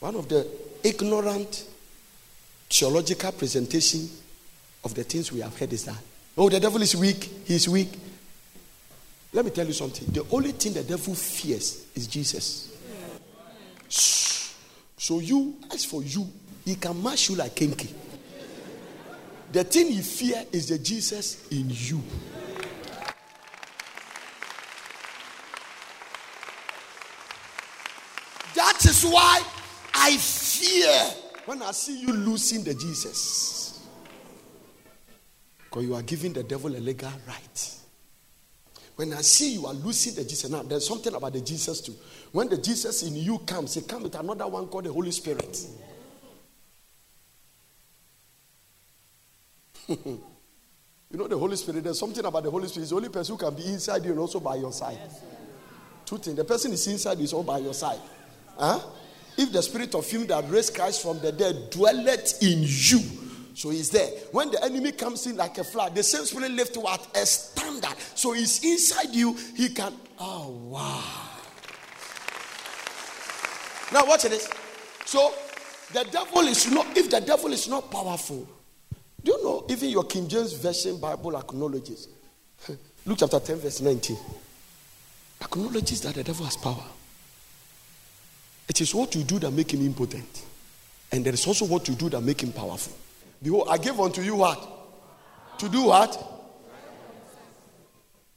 One 0.00 0.14
of 0.14 0.28
the 0.28 0.46
ignorant 0.84 1.66
theological 2.70 3.32
presentation 3.32 4.08
of 4.84 4.94
the 4.94 5.02
things 5.02 5.32
we 5.32 5.40
have 5.40 5.58
heard 5.58 5.72
is 5.72 5.84
that, 5.86 5.96
oh, 6.38 6.48
the 6.48 6.60
devil 6.60 6.80
is 6.80 6.94
weak, 6.94 7.28
he's 7.44 7.68
weak. 7.68 7.88
Let 9.32 9.44
me 9.44 9.50
tell 9.50 9.66
you 9.66 9.72
something. 9.72 10.06
The 10.12 10.24
only 10.30 10.52
thing 10.52 10.74
the 10.74 10.84
devil 10.84 11.14
fears 11.14 11.86
is 11.94 12.06
Jesus. 12.06 12.72
So 13.88 15.18
you, 15.20 15.56
as 15.72 15.84
for 15.84 16.02
you, 16.02 16.26
he 16.64 16.76
can 16.76 17.02
mash 17.02 17.28
you 17.30 17.36
like 17.36 17.54
kenkey. 17.54 17.92
The 19.52 19.64
thing 19.64 19.92
he 19.92 20.02
fear 20.02 20.44
is 20.52 20.68
the 20.68 20.78
Jesus 20.78 21.48
in 21.48 21.66
you. 21.68 22.02
That 28.54 28.85
is 28.96 29.10
why 29.10 29.42
I 29.94 30.16
fear 30.16 31.00
when 31.44 31.62
I 31.62 31.72
see 31.72 32.00
you 32.00 32.12
losing 32.12 32.64
the 32.64 32.74
Jesus. 32.74 33.86
Because 35.64 35.84
you 35.84 35.94
are 35.94 36.02
giving 36.02 36.32
the 36.32 36.42
devil 36.42 36.74
a 36.74 36.78
legal 36.78 37.10
right. 37.26 37.72
When 38.96 39.12
I 39.12 39.20
see 39.20 39.54
you 39.54 39.66
are 39.66 39.74
losing 39.74 40.14
the 40.14 40.22
Jesus, 40.22 40.48
now 40.50 40.62
there's 40.62 40.86
something 40.86 41.14
about 41.14 41.34
the 41.34 41.40
Jesus 41.40 41.80
too. 41.80 41.94
When 42.32 42.48
the 42.48 42.56
Jesus 42.56 43.02
in 43.02 43.16
you 43.16 43.38
comes, 43.40 43.74
he 43.74 43.82
comes 43.82 44.04
with 44.04 44.14
another 44.14 44.46
one 44.46 44.66
called 44.66 44.84
the 44.84 44.92
Holy 44.92 45.10
Spirit. 45.10 45.66
you 49.88 50.20
know 51.12 51.28
the 51.28 51.38
Holy 51.38 51.56
Spirit, 51.56 51.84
there's 51.84 51.98
something 51.98 52.24
about 52.24 52.42
the 52.42 52.50
Holy 52.50 52.68
Spirit. 52.68 52.84
It's 52.84 52.90
the 52.90 52.96
only 52.96 53.10
person 53.10 53.36
who 53.36 53.44
can 53.44 53.54
be 53.54 53.66
inside 53.66 54.04
you 54.04 54.12
and 54.12 54.20
also 54.20 54.40
by 54.40 54.56
your 54.56 54.72
side. 54.72 54.98
Two 56.06 56.18
things. 56.18 56.36
The 56.36 56.44
person 56.44 56.72
is 56.72 56.86
inside, 56.86 57.20
is 57.20 57.32
all 57.32 57.42
by 57.42 57.58
your 57.58 57.74
side. 57.74 58.00
Huh? 58.58 58.80
If 59.36 59.52
the 59.52 59.62
spirit 59.62 59.94
of 59.94 60.08
him 60.10 60.26
that 60.28 60.48
raised 60.48 60.74
Christ 60.74 61.02
from 61.02 61.20
the 61.20 61.30
dead 61.30 61.70
dwelleth 61.70 62.42
in 62.42 62.60
you, 62.62 63.00
so 63.54 63.70
he's 63.70 63.90
there. 63.90 64.10
When 64.32 64.50
the 64.50 64.62
enemy 64.62 64.92
comes 64.92 65.26
in 65.26 65.36
like 65.36 65.56
a 65.58 65.64
flood, 65.64 65.94
the 65.94 66.02
same 66.02 66.24
spirit 66.24 66.50
lifts 66.50 66.76
what 66.76 67.06
a 67.16 67.24
standard. 67.24 67.96
So 68.14 68.32
he's 68.32 68.62
inside 68.64 69.14
you. 69.14 69.34
He 69.54 69.70
can. 69.70 69.94
Oh 70.18 70.50
wow! 70.50 71.02
Now 73.92 74.06
watch 74.06 74.24
this. 74.24 74.50
So 75.06 75.32
the 75.92 76.04
devil 76.10 76.42
is 76.42 76.70
not. 76.70 76.96
If 76.96 77.10
the 77.10 77.20
devil 77.20 77.52
is 77.52 77.66
not 77.66 77.90
powerful, 77.90 78.46
do 79.22 79.32
you 79.32 79.42
know, 79.42 79.64
even 79.70 79.88
your 79.88 80.04
King 80.04 80.28
James 80.28 80.52
Version 80.52 80.98
Bible 80.98 81.36
acknowledges, 81.36 82.08
Luke 83.06 83.18
chapter 83.18 83.40
10, 83.40 83.56
verse 83.56 83.80
19, 83.80 84.16
acknowledges 85.40 86.00
that 86.02 86.14
the 86.14 86.22
devil 86.22 86.44
has 86.44 86.56
power. 86.56 86.84
It 88.68 88.80
is 88.80 88.94
what 88.94 89.14
you 89.14 89.22
do 89.22 89.38
that 89.40 89.50
make 89.50 89.72
him 89.72 89.82
impotent. 89.82 90.44
And 91.12 91.24
there 91.24 91.32
is 91.32 91.46
also 91.46 91.64
what 91.66 91.88
you 91.88 91.94
do 91.94 92.08
that 92.10 92.20
make 92.20 92.42
him 92.42 92.52
powerful. 92.52 92.94
Behold, 93.42 93.68
I 93.70 93.78
give 93.78 94.00
unto 94.00 94.22
you 94.22 94.36
what? 94.36 95.58
To 95.58 95.68
do 95.68 95.84
what? 95.84 96.32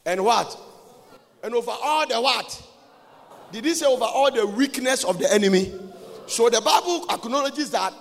And 0.06 0.24
what? 0.24 0.58
And 1.44 1.54
over 1.56 1.72
all 1.72 2.08
the 2.08 2.22
what? 2.22 2.64
Did 3.52 3.66
he 3.66 3.74
say 3.74 3.86
over 3.86 4.06
all 4.06 4.32
the 4.32 4.46
weakness 4.46 5.04
of 5.04 5.18
the 5.18 5.32
enemy? 5.34 5.74
So 6.28 6.50
the 6.50 6.62
Bible 6.62 7.06
acknowledges 7.10 7.72
that 7.72 7.94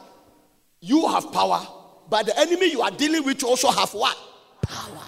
you 0.80 1.08
have 1.08 1.32
power 1.32 1.66
but 2.08 2.26
the 2.26 2.38
enemy 2.38 2.70
you 2.70 2.80
are 2.80 2.90
dealing 2.90 3.24
with 3.24 3.44
also 3.44 3.70
have 3.70 3.92
what? 3.92 4.16
Power. 4.62 5.04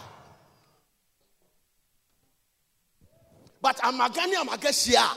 But 3.63 3.77
Amagani 3.79 4.35
Amagasia. 4.35 5.09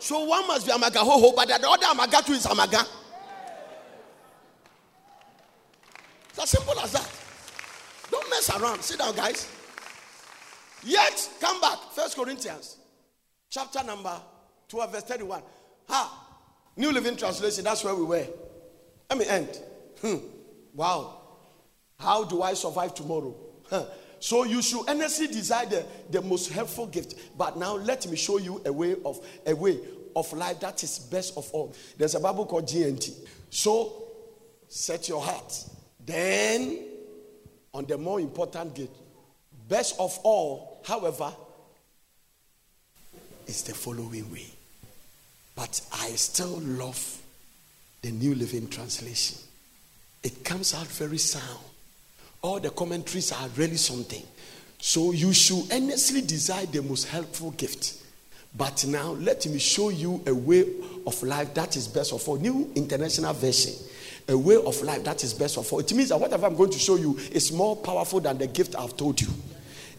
So 0.00 0.24
one 0.24 0.46
must 0.46 0.66
be 0.66 0.72
Amagahoho, 0.72 1.36
but 1.36 1.46
the 1.46 1.54
other 1.68 1.86
Amagatu 1.86 2.30
is 2.30 2.46
Amaga. 2.46 2.80
It's 6.30 6.38
as 6.38 6.50
simple 6.50 6.80
as 6.80 6.92
that. 6.92 7.08
Don't 8.10 8.28
mess 8.30 8.50
around. 8.50 8.82
Sit 8.82 8.98
down, 8.98 9.14
guys. 9.14 9.46
Yet, 10.82 11.28
come 11.38 11.60
back. 11.60 11.78
First 11.92 12.16
Corinthians, 12.16 12.78
chapter 13.50 13.84
number 13.84 14.18
12, 14.68 14.92
verse 14.92 15.02
31. 15.02 15.42
Ha! 15.88 16.26
New 16.76 16.92
Living 16.92 17.16
Translation, 17.16 17.64
that's 17.64 17.84
where 17.84 17.94
we 17.94 18.04
were. 18.04 18.26
Let 19.10 19.18
me 19.18 19.26
end. 19.26 19.60
Hmm. 20.00 20.16
Wow. 20.72 21.20
How 21.98 22.24
do 22.24 22.40
I 22.42 22.54
survive 22.54 22.94
tomorrow? 22.94 23.36
So 24.20 24.44
you 24.44 24.60
should 24.60 24.88
earnestly 24.88 25.26
desire 25.26 25.66
the, 25.66 25.84
the 26.10 26.20
most 26.22 26.52
helpful 26.52 26.86
gift. 26.86 27.14
But 27.36 27.56
now 27.56 27.76
let 27.76 28.06
me 28.06 28.16
show 28.16 28.38
you 28.38 28.60
a 28.66 28.72
way 28.72 28.94
of 29.04 29.18
a 29.46 29.54
way 29.54 29.80
of 30.14 30.30
life 30.34 30.60
that 30.60 30.82
is 30.84 30.98
best 30.98 31.36
of 31.36 31.50
all. 31.52 31.74
There's 31.96 32.14
a 32.14 32.20
Bible 32.20 32.44
called 32.44 32.66
GNT. 32.66 33.12
So 33.48 34.04
set 34.68 35.08
your 35.08 35.22
heart. 35.22 35.64
Then 36.04 36.78
on 37.72 37.86
the 37.86 37.96
more 37.96 38.20
important 38.20 38.74
gift, 38.74 38.94
best 39.68 39.98
of 39.98 40.18
all, 40.22 40.82
however, 40.84 41.32
is 43.46 43.62
the 43.62 43.74
following 43.74 44.30
way. 44.30 44.46
But 45.56 45.80
I 45.92 46.08
still 46.10 46.58
love 46.60 47.20
the 48.02 48.10
New 48.10 48.34
Living 48.34 48.68
Translation. 48.68 49.38
It 50.22 50.44
comes 50.44 50.74
out 50.74 50.86
very 50.86 51.18
sound. 51.18 51.69
All 52.42 52.58
the 52.58 52.70
commentaries 52.70 53.32
are 53.32 53.48
really 53.56 53.76
something. 53.76 54.22
So 54.78 55.12
you 55.12 55.32
should 55.32 55.70
earnestly 55.72 56.22
desire 56.22 56.66
the 56.66 56.82
most 56.82 57.08
helpful 57.08 57.50
gift. 57.52 58.02
But 58.56 58.84
now 58.86 59.12
let 59.12 59.46
me 59.46 59.58
show 59.58 59.90
you 59.90 60.22
a 60.26 60.34
way 60.34 60.64
of 61.06 61.22
life 61.22 61.54
that 61.54 61.76
is 61.76 61.86
best 61.86 62.12
of 62.12 62.26
all. 62.28 62.36
New 62.36 62.70
International 62.74 63.32
Version. 63.34 63.74
A 64.28 64.36
way 64.36 64.56
of 64.56 64.80
life 64.82 65.04
that 65.04 65.22
is 65.22 65.34
best 65.34 65.58
of 65.58 65.72
all. 65.72 65.80
It 65.80 65.92
means 65.92 66.08
that 66.08 66.18
whatever 66.18 66.46
I'm 66.46 66.56
going 66.56 66.70
to 66.70 66.78
show 66.78 66.96
you 66.96 67.16
is 67.30 67.52
more 67.52 67.76
powerful 67.76 68.20
than 68.20 68.38
the 68.38 68.46
gift 68.46 68.74
I've 68.76 68.96
told 68.96 69.20
you. 69.20 69.28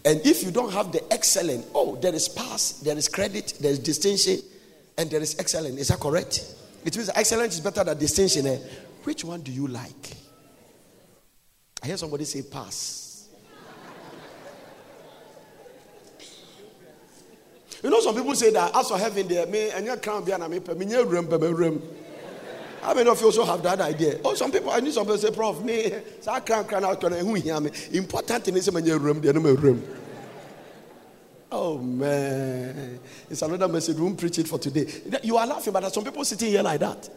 And 0.04 0.20
if 0.26 0.44
you 0.44 0.52
don't 0.52 0.72
have 0.74 0.92
the 0.92 1.02
excellent, 1.14 1.66
oh, 1.76 1.96
there 1.96 2.14
is 2.14 2.28
pass, 2.28 2.74
there 2.80 2.98
is 2.98 3.08
credit, 3.08 3.54
there 3.62 3.72
is 3.72 3.80
distinction, 3.80 4.40
and 4.98 5.10
there 5.10 5.22
is 5.22 5.38
excellent. 5.38 5.78
Is 5.78 5.90
that 5.90 6.00
correct? 6.00 6.56
It 6.84 6.96
means 6.98 7.10
excellence 7.14 7.56
is 7.56 7.60
better 7.60 7.84
than 7.84 7.98
distinction. 7.98 8.48
Eh? 8.48 8.58
Which 9.04 9.24
one 9.24 9.42
do 9.42 9.52
you 9.52 9.68
like? 9.68 10.16
I 11.82 11.88
hear 11.88 11.98
somebody 11.98 12.26
say 12.26 12.44
pass. 12.44 13.28
you 17.84 17.90
know, 17.90 18.00
some 18.02 18.16
people 18.16 18.36
say 18.36 18.52
that 18.52 18.76
as 18.76 18.88
for 18.88 18.98
heaven, 18.98 19.28
there, 19.28 19.48
me 19.48 19.72
and 19.72 19.86
your 19.86 19.98
crown 19.98 20.24
be 20.24 20.32
an 20.32 20.50
me, 20.50 20.60
me 20.60 20.96
room, 20.98 21.28
room. 21.28 21.82
How 22.82 22.94
many 22.96 23.10
of 23.10 23.20
you 23.20 23.28
also 23.28 23.46
have 23.46 23.62
that 23.64 23.80
idea? 23.80 24.20
Oh, 24.24 24.34
some 24.34 24.52
people, 24.52 24.72
I 24.72 24.80
need 24.80 24.94
some 24.94 25.06
people 25.06 25.18
say, 25.18 25.32
Prof, 25.32 25.64
me, 25.64 25.94
so 26.20 26.32
I 26.32 26.40
crown, 26.40 26.66
crown 26.66 26.84
out, 26.84 27.00
to 27.02 27.10
who 27.10 27.36
hear 27.36 27.60
me. 27.60 27.72
Important 27.94 28.44
thing 28.44 28.58
is, 28.58 28.72
when 28.72 28.86
you 28.86 28.98
room, 28.98 29.22
there 29.22 29.34
no 29.34 29.54
room. 29.54 29.84
Oh 31.52 31.78
man, 31.78 33.00
it's 33.30 33.42
another 33.42 33.68
message. 33.68 33.98
We 33.98 34.04
won't 34.04 34.18
preach 34.18 34.40
it 34.40 34.48
for 34.48 34.58
today. 34.58 34.88
You 35.22 35.36
are 35.38 35.46
laughing, 35.46 35.74
but 35.74 35.82
there's 35.82 35.94
some 35.94 36.04
people 36.04 36.24
sitting 36.24 36.48
here 36.48 36.64
like 36.64 36.80
that. 36.80 37.10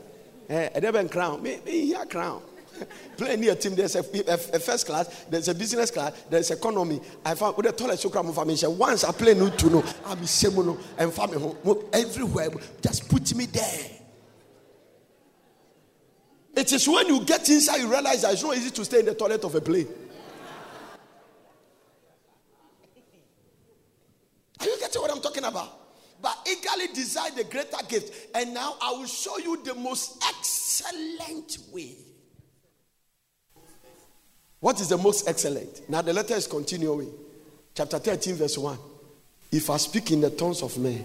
Eh, 0.49 0.71
and 0.75 0.85
then 0.85 1.09
crown. 1.09 1.43
Me, 1.43 1.61
me 1.65 1.87
here 1.87 2.05
crown. 2.07 2.43
Play 3.17 3.37
near 3.37 3.55
team. 3.55 3.75
There's 3.75 3.97
a, 3.97 4.01
a, 4.01 4.35
a, 4.35 4.59
first 4.59 4.87
class. 4.87 5.25
There's 5.29 5.49
a 5.49 5.55
business 5.55 5.91
class. 5.91 6.13
There's 6.29 6.51
economy. 6.51 7.01
I 7.25 7.35
found 7.35 7.57
with 7.57 7.67
the 7.67 7.73
toilet 7.73 7.99
so 7.99 8.11
crowd 8.11 8.27
information. 8.27 8.77
Once 8.77 9.05
I 9.05 9.13
play 9.13 9.35
new 9.35 9.51
to 9.51 9.71
know, 9.71 9.85
I'm 10.07 10.19
semuno 10.19 10.79
and 10.99 11.13
family 11.13 11.55
everywhere. 11.93 12.51
Just 12.83 13.09
put 13.09 13.35
me 13.35 13.47
there. 13.47 13.91
It 16.57 16.73
is 16.73 16.89
when 16.89 17.09
you 17.09 17.25
get 17.25 17.49
inside, 17.49 17.79
you 17.79 17.91
realize 17.91 18.23
that 18.23 18.33
it's 18.33 18.43
not 18.43 18.57
easy 18.57 18.71
to 18.71 18.85
stay 18.85 19.01
in 19.01 19.07
the 19.07 19.15
toilet 19.15 19.43
of 19.43 19.55
a 19.55 19.61
plane. 19.61 19.89
Are 24.61 24.67
you 24.67 24.79
getting 24.79 25.03
what 25.03 25.11
I'm 25.11 25.21
talking 25.21 25.43
about? 25.45 25.81
But 26.23 26.39
eagerly 26.49 26.87
desire 26.95 27.33
the 27.33 27.45
greater 27.45 27.85
gift. 27.89 28.29
And 28.35 28.55
now 28.55 28.77
I 28.81 28.93
will 28.93 29.07
show 29.07 29.37
you 29.39 29.63
the 29.63 29.75
most 29.75 30.25
excellent 30.27 31.59
way. 31.73 31.97
What 34.65 34.81
is 34.81 34.89
the 34.89 34.97
most 34.97 35.29
excellent? 35.29 35.87
Now 35.91 36.01
the 36.01 36.15
letter 36.15 36.33
is 36.33 36.47
continuing. 36.47 37.13
Chapter 37.75 37.99
13, 37.99 38.35
verse 38.37 38.57
1. 38.57 38.79
If 39.53 39.69
I 39.69 39.77
speak 39.77 40.11
in 40.11 40.23
the 40.23 40.31
tongues 40.31 40.63
of 40.63 40.79
men 40.79 41.05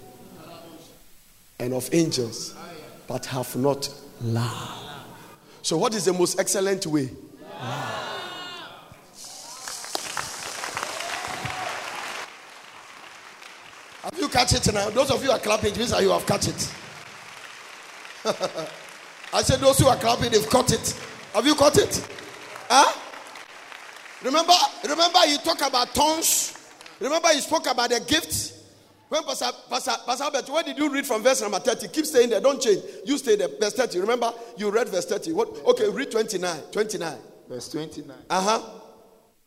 and 1.60 1.74
of 1.74 1.94
angels, 1.94 2.56
but 3.06 3.26
have 3.26 3.54
not 3.58 3.90
love. 4.22 5.04
So, 5.62 5.78
what 5.78 5.94
is 5.94 6.06
the 6.06 6.14
most 6.14 6.40
excellent 6.40 6.86
way? 6.86 7.10
Love. 7.52 8.06
Have 14.04 14.20
you 14.20 14.30
catch 14.30 14.54
it 14.54 14.74
now? 14.74 14.90
Those 14.90 15.12
of 15.12 15.22
you 15.22 15.32
are 15.32 15.40
clapping, 15.40 15.74
it 15.74 15.78
means 15.78 15.90
that 15.92 16.02
you 16.02 16.12
have 16.12 16.26
catch 16.26 16.48
it. 16.48 16.74
I 19.34 19.42
said 19.42 19.60
those 19.60 19.80
who 19.80 19.88
are 19.88 19.98
clapping, 19.98 20.32
they've 20.32 20.50
caught 20.50 20.72
it. 20.72 20.98
Have 21.34 21.46
you 21.46 21.56
caught 21.56 21.78
it? 21.78 22.08
Huh? 22.70 23.08
Remember, 24.24 24.54
remember 24.84 25.20
he 25.26 25.38
talked 25.38 25.62
about 25.62 25.94
tongues. 25.96 26.58
Remember 27.00 27.30
he 27.30 27.40
spoke 27.40 27.68
about 27.68 27.90
the 27.90 28.00
gifts. 28.02 28.60
When 29.08 29.24
Pastor, 29.24 29.48
Pastor, 29.70 29.92
Pastor 30.06 30.24
Albert, 30.26 30.50
when 30.50 30.66
did 30.66 30.78
you 30.78 30.90
read 30.90 31.06
from 31.06 31.24
verse 31.24 31.42
number 31.42 31.60
30? 31.60 31.88
Keep 31.88 32.06
staying 32.06 32.30
there, 32.30 32.42
don't 32.42 32.62
change. 32.62 32.84
You 33.06 33.18
stay 33.18 33.36
there. 33.36 33.48
Verse 33.60 33.74
30. 33.74 34.00
Remember, 34.02 34.32
you 34.56 34.70
read 34.70 34.88
verse 34.90 35.06
30. 35.06 35.32
What? 35.34 35.50
Okay, 35.66 35.90
read 35.90 36.12
29. 36.12 36.62
29. 36.72 37.18
Verse 37.48 37.70
29. 37.70 38.16
Uh-huh. 38.30 38.62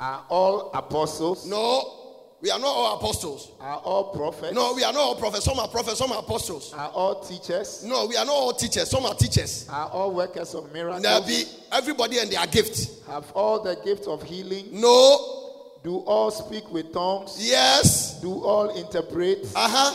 Are 0.01 0.25
all 0.29 0.73
apostles? 0.73 1.47
No. 1.47 2.02
We 2.43 2.51
are 2.51 2.59
not 2.59 2.67
all 2.67 2.97
apostles. 2.97 3.53
Are 3.61 3.77
all 3.79 4.13
prophets? 4.13 4.53
No, 4.53 4.75
we 4.75 4.83
are 4.83 4.93
not 4.93 5.01
all 5.01 5.15
prophets. 5.15 5.45
Some 5.45 5.61
are 5.61 5.69
prophets, 5.69 5.99
some 5.99 6.11
are 6.11 6.19
apostles. 6.19 6.75
Are 6.75 6.89
all 6.89 7.21
teachers? 7.21 7.85
No, 7.85 8.07
we 8.07 8.17
are 8.17 8.25
not 8.25 8.35
all 8.35 8.53
teachers. 8.53 8.91
Some 8.91 9.07
are 9.07 9.15
teachers. 9.15 9.69
Are 9.71 9.89
all 9.89 10.13
workers 10.13 10.53
of 10.53 10.73
miracles? 10.73 11.03
There 11.03 11.21
be 11.21 11.45
everybody 11.71 12.19
and 12.19 12.29
their 12.29 12.45
gift. 12.49 13.07
Have 13.07 13.31
all 13.31 13.63
the 13.63 13.77
gift 13.85 14.09
of 14.09 14.25
healing? 14.25 14.67
No. 14.73 15.79
Do 15.85 15.99
all 15.99 16.33
speak 16.33 16.69
with 16.73 16.93
tongues? 16.93 17.37
Yes. 17.39 18.21
Do 18.21 18.33
all 18.43 18.71
interpret? 18.71 19.45
Uh 19.55 19.69
huh. 19.69 19.95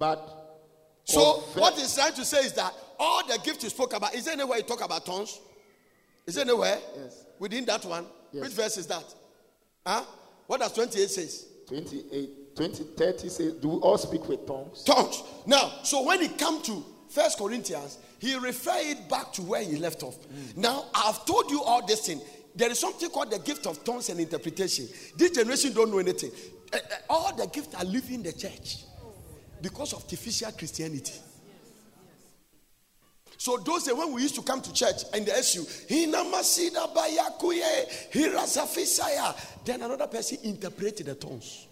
But 0.00 0.28
so 1.04 1.44
what 1.54 1.74
he's 1.74 1.94
trying 1.94 2.14
to 2.14 2.24
say 2.24 2.38
is 2.38 2.54
that 2.54 2.74
all 2.98 3.24
the 3.24 3.38
gift 3.38 3.62
you 3.62 3.70
spoke 3.70 3.94
about 3.94 4.16
is 4.16 4.24
there 4.24 4.34
anywhere 4.34 4.58
you 4.58 4.64
talk 4.64 4.84
about 4.84 5.06
tongues? 5.06 5.38
Is 6.26 6.34
there 6.34 6.44
anywhere? 6.44 6.78
Yes. 6.96 7.24
Within 7.38 7.64
that 7.66 7.84
one? 7.84 8.04
Yes. 8.32 8.42
Which 8.44 8.52
verse 8.52 8.76
is 8.78 8.86
that? 8.88 9.04
Huh? 9.86 10.02
What 10.48 10.60
does 10.60 10.72
28 10.72 11.08
says? 11.08 11.47
28, 11.68 12.56
20, 12.56 12.84
30 12.96 13.28
says, 13.28 13.52
Do 13.54 13.68
we 13.68 13.76
all 13.76 13.98
speak 13.98 14.26
with 14.28 14.46
tongues? 14.46 14.82
Tongues. 14.84 15.22
Now, 15.46 15.72
so 15.82 16.02
when 16.02 16.20
he 16.20 16.28
come 16.28 16.62
to 16.62 16.84
First 17.08 17.38
Corinthians, 17.38 17.98
he 18.18 18.34
refer 18.36 18.76
it 18.76 19.08
back 19.08 19.32
to 19.34 19.42
where 19.42 19.62
he 19.62 19.76
left 19.76 20.02
off. 20.02 20.16
Mm. 20.28 20.56
Now, 20.56 20.86
I've 20.94 21.24
told 21.24 21.50
you 21.50 21.62
all 21.62 21.86
this 21.86 22.06
thing. 22.06 22.20
There 22.54 22.70
is 22.70 22.78
something 22.78 23.08
called 23.10 23.30
the 23.30 23.38
gift 23.38 23.66
of 23.66 23.84
tongues 23.84 24.08
and 24.08 24.18
interpretation. 24.18 24.88
This 25.16 25.30
generation 25.30 25.72
don't 25.72 25.90
know 25.90 25.98
anything. 25.98 26.32
Uh, 26.72 26.76
uh, 26.76 26.96
all 27.10 27.36
the 27.36 27.46
gifts 27.46 27.74
are 27.74 27.84
leaving 27.84 28.22
the 28.22 28.32
church 28.32 28.78
because 29.62 29.92
of 29.92 30.02
artificial 30.02 30.50
Christianity. 30.52 31.12
So 33.38 33.56
those 33.56 33.84
days 33.84 33.94
when 33.94 34.12
we 34.12 34.20
used 34.22 34.34
to 34.34 34.42
come 34.42 34.60
to 34.60 34.72
church 34.72 35.04
and 35.14 35.24
the 35.24 35.38
issue, 35.38 35.64
then 39.64 39.82
another 39.82 40.06
person 40.08 40.38
interpreted 40.42 41.06
the 41.06 41.14
tongues. 41.14 41.68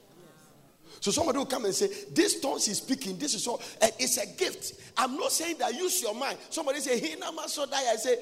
So 1.00 1.10
somebody 1.10 1.38
will 1.38 1.46
come 1.46 1.64
and 1.64 1.74
say, 1.74 1.88
This 2.12 2.40
tongues 2.40 2.68
is 2.68 2.78
speaking, 2.78 3.18
this 3.18 3.34
is 3.34 3.46
all, 3.48 3.60
and 3.82 3.90
eh, 3.90 3.96
it's 3.98 4.16
a 4.16 4.26
gift. 4.26 4.80
I'm 4.96 5.16
not 5.16 5.32
saying 5.32 5.56
that 5.58 5.74
use 5.74 6.00
your 6.02 6.14
mind. 6.14 6.38
Somebody 6.50 6.78
say, 6.80 6.94
I 6.94 7.96
say, 7.96 8.16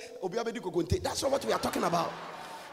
That's 1.03 1.23
not 1.23 1.31
what 1.31 1.45
we 1.45 1.53
are 1.53 1.59
talking 1.59 1.85
about. 1.85 2.13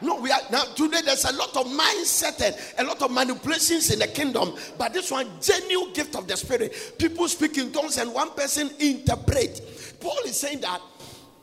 No, 0.02 0.16
we 0.16 0.32
are 0.32 0.40
now 0.50 0.64
today. 0.74 1.00
There's 1.04 1.24
a 1.24 1.32
lot 1.32 1.56
of 1.56 1.66
mindset 1.66 2.42
and 2.76 2.88
a 2.88 2.90
lot 2.90 3.00
of 3.02 3.12
manipulations 3.12 3.90
in 3.90 4.00
the 4.00 4.08
kingdom, 4.08 4.54
but 4.76 4.92
this 4.92 5.12
one 5.12 5.28
genuine 5.40 5.92
gift 5.92 6.16
of 6.16 6.26
the 6.26 6.36
spirit. 6.36 6.94
People 6.98 7.28
speak 7.28 7.56
in 7.56 7.72
tongues 7.72 7.98
and 7.98 8.12
one 8.12 8.30
person 8.30 8.70
interpret. 8.80 9.60
Paul 10.02 10.18
is 10.26 10.36
saying 10.38 10.60
that 10.60 10.80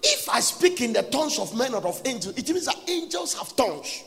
if 0.04 0.30
I 0.30 0.42
speak 0.42 0.82
in 0.82 0.94
the 0.94 1.04
tongues 1.04 1.40
of 1.40 1.56
men 1.58 1.74
or 1.74 1.86
of 1.88 2.02
angels, 2.06 2.38
it 2.38 2.50
means 2.50 2.66
that 2.66 2.78
angels 2.88 3.34
have 3.36 3.56
tongues. 3.56 4.04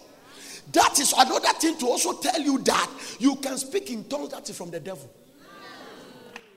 That 0.72 0.98
is 0.98 1.12
another 1.12 1.52
thing 1.58 1.78
to 1.78 1.86
also 1.86 2.12
tell 2.14 2.40
you 2.40 2.58
that 2.58 2.90
you 3.18 3.36
can 3.36 3.58
speak 3.58 3.90
in 3.90 4.04
tongues 4.04 4.30
that 4.30 4.48
is 4.48 4.56
from 4.56 4.70
the 4.70 4.80
devil. 4.80 5.10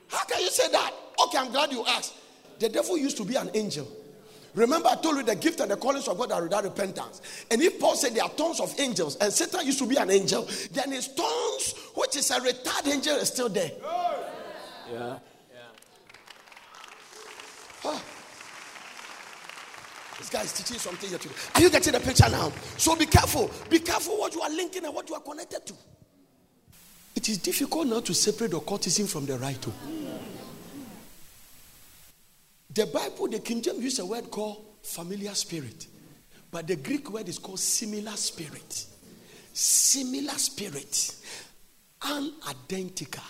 How 0.07 0.23
can 0.25 0.41
you 0.41 0.49
say 0.49 0.69
that? 0.71 0.91
Okay, 1.25 1.37
I'm 1.37 1.51
glad 1.51 1.71
you 1.71 1.85
asked. 1.85 2.13
The 2.59 2.69
devil 2.69 2.97
used 2.97 3.17
to 3.17 3.25
be 3.25 3.35
an 3.35 3.49
angel. 3.53 3.87
Remember, 4.53 4.87
I 4.87 4.95
told 4.95 5.17
you 5.17 5.23
the 5.23 5.35
gift 5.35 5.59
and 5.59 5.69
the 5.69 5.75
callings 5.75 6.07
of 6.07 6.17
God 6.17 6.31
are 6.31 6.43
without 6.43 6.63
repentance. 6.63 7.21
And 7.51 7.61
if 7.61 7.77
Paul 7.77 7.95
said 7.95 8.15
there 8.15 8.23
are 8.23 8.29
tongues 8.29 8.61
of 8.61 8.73
angels, 8.79 9.17
and 9.17 9.33
Satan 9.33 9.65
used 9.65 9.79
to 9.79 9.85
be 9.85 9.97
an 9.97 10.09
angel, 10.09 10.47
then 10.71 10.91
his 10.91 11.09
tongues, 11.09 11.73
which 11.95 12.15
is 12.15 12.31
a 12.31 12.39
retired 12.39 12.87
angel, 12.87 13.15
is 13.17 13.27
still 13.27 13.49
there. 13.49 13.71
Yeah. 14.89 15.17
Huh. 17.81 17.99
This 20.17 20.29
guy 20.29 20.43
is 20.43 20.53
teaching 20.53 20.79
something 20.79 21.09
here 21.09 21.17
today. 21.17 21.35
Are 21.55 21.61
you 21.61 21.69
getting 21.69 21.93
the 21.93 21.99
picture 21.99 22.29
now? 22.29 22.51
So 22.77 22.95
be 22.95 23.05
careful. 23.05 23.49
Be 23.69 23.79
careful 23.79 24.17
what 24.17 24.33
you 24.33 24.41
are 24.41 24.49
linking 24.49 24.85
and 24.85 24.93
what 24.93 25.09
you 25.09 25.15
are 25.15 25.21
connected 25.21 25.65
to. 25.65 25.73
It 27.15 27.29
is 27.29 27.37
difficult 27.37 27.87
now 27.87 27.99
to 28.01 28.13
separate 28.13 28.51
the 28.51 28.57
occultism 28.57 29.07
from 29.07 29.25
the 29.25 29.37
right. 29.37 29.63
Oh. 29.67 29.73
The 32.73 32.85
Bible, 32.87 33.27
the 33.29 33.39
King 33.39 33.61
James 33.61 33.99
a 33.99 34.05
word 34.05 34.29
called 34.29 34.65
familiar 34.83 35.33
spirit, 35.33 35.87
but 36.51 36.67
the 36.67 36.75
Greek 36.75 37.09
word 37.11 37.27
is 37.29 37.39
called 37.39 37.59
similar 37.59 38.11
spirit. 38.11 38.85
similar 39.55 40.33
spirit, 40.33 41.15
unidentical. 42.01 43.23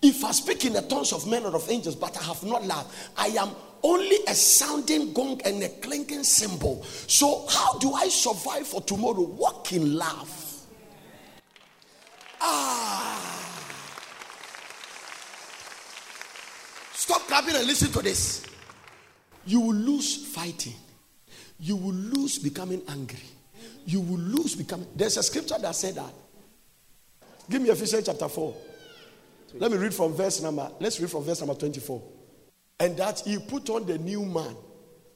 If 0.00 0.24
I 0.24 0.30
speak 0.30 0.64
in 0.64 0.74
the 0.74 0.82
tongues 0.82 1.12
of 1.12 1.26
men 1.26 1.44
or 1.44 1.56
of 1.56 1.68
angels, 1.70 1.96
but 1.96 2.16
I 2.16 2.22
have 2.22 2.42
not 2.44 2.64
love, 2.64 3.12
I 3.16 3.28
am 3.28 3.50
only 3.82 4.16
a 4.26 4.34
sounding 4.34 5.12
gong 5.12 5.40
and 5.44 5.62
a 5.62 5.68
clinking 5.68 6.24
cymbal. 6.24 6.84
So, 6.84 7.46
how 7.48 7.78
do 7.78 7.92
I 7.92 8.08
survive 8.08 8.66
for 8.66 8.80
tomorrow? 8.82 9.22
Walk 9.22 9.72
in 9.72 9.96
love. 9.96 10.66
Ah. 12.40 13.38
Stop 16.92 17.22
clapping 17.22 17.56
and 17.56 17.66
listen 17.66 17.90
to 17.92 18.02
this. 18.02 18.44
You 19.46 19.60
will 19.60 19.74
lose 19.74 20.26
fighting. 20.26 20.74
You 21.58 21.76
will 21.76 21.94
lose 21.94 22.38
becoming 22.38 22.82
angry. 22.88 23.18
You 23.86 24.00
will 24.00 24.18
lose 24.18 24.54
becoming. 24.54 24.86
There's 24.94 25.16
a 25.16 25.22
scripture 25.22 25.56
that 25.58 25.74
said 25.74 25.96
that. 25.96 26.12
Give 27.48 27.62
me 27.62 27.70
Ephesians 27.70 28.04
chapter 28.06 28.28
4. 28.28 28.54
Let 29.54 29.70
me 29.70 29.78
read 29.78 29.94
from 29.94 30.12
verse 30.14 30.42
number. 30.42 30.70
Let's 30.80 31.00
read 31.00 31.10
from 31.10 31.24
verse 31.24 31.40
number 31.40 31.54
24. 31.54 32.02
And 32.80 32.96
that 32.96 33.20
he 33.20 33.38
put 33.38 33.70
on 33.70 33.86
the 33.86 33.98
new 33.98 34.24
man, 34.24 34.54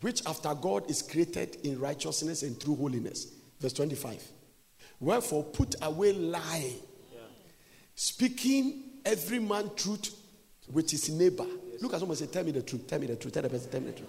which 0.01 0.22
after 0.26 0.53
God 0.55 0.91
is 0.91 1.03
created 1.03 1.57
in 1.64 1.78
righteousness 1.78 2.43
and 2.43 2.61
true 2.61 2.74
holiness. 2.74 3.33
Verse 3.61 3.72
25. 3.72 4.22
Wherefore 5.01 5.45
put 5.45 5.74
away 5.83 6.12
lying, 6.12 6.76
yeah. 7.12 7.18
speaking 7.95 8.83
every 9.05 9.39
man 9.39 9.70
truth 9.76 10.16
with 10.72 10.91
his 10.91 11.09
neighbor. 11.11 11.45
Yes. 11.72 11.83
Look 11.83 11.95
at 11.95 12.01
someone 12.01 12.16
and 12.18 12.28
say, 12.28 12.33
Tell 12.33 12.45
me 12.45 12.53
the 12.53 12.62
truth. 12.62 12.87
Tell 12.87 12.99
me 12.99 13.07
the 13.09 13.16
truth. 13.16 13.35
Tell 13.35 13.43
the 13.43 13.49
person, 13.49 13.70
tell 13.70 13.80
me 13.80 13.91
the 13.91 13.97
truth. 13.97 14.09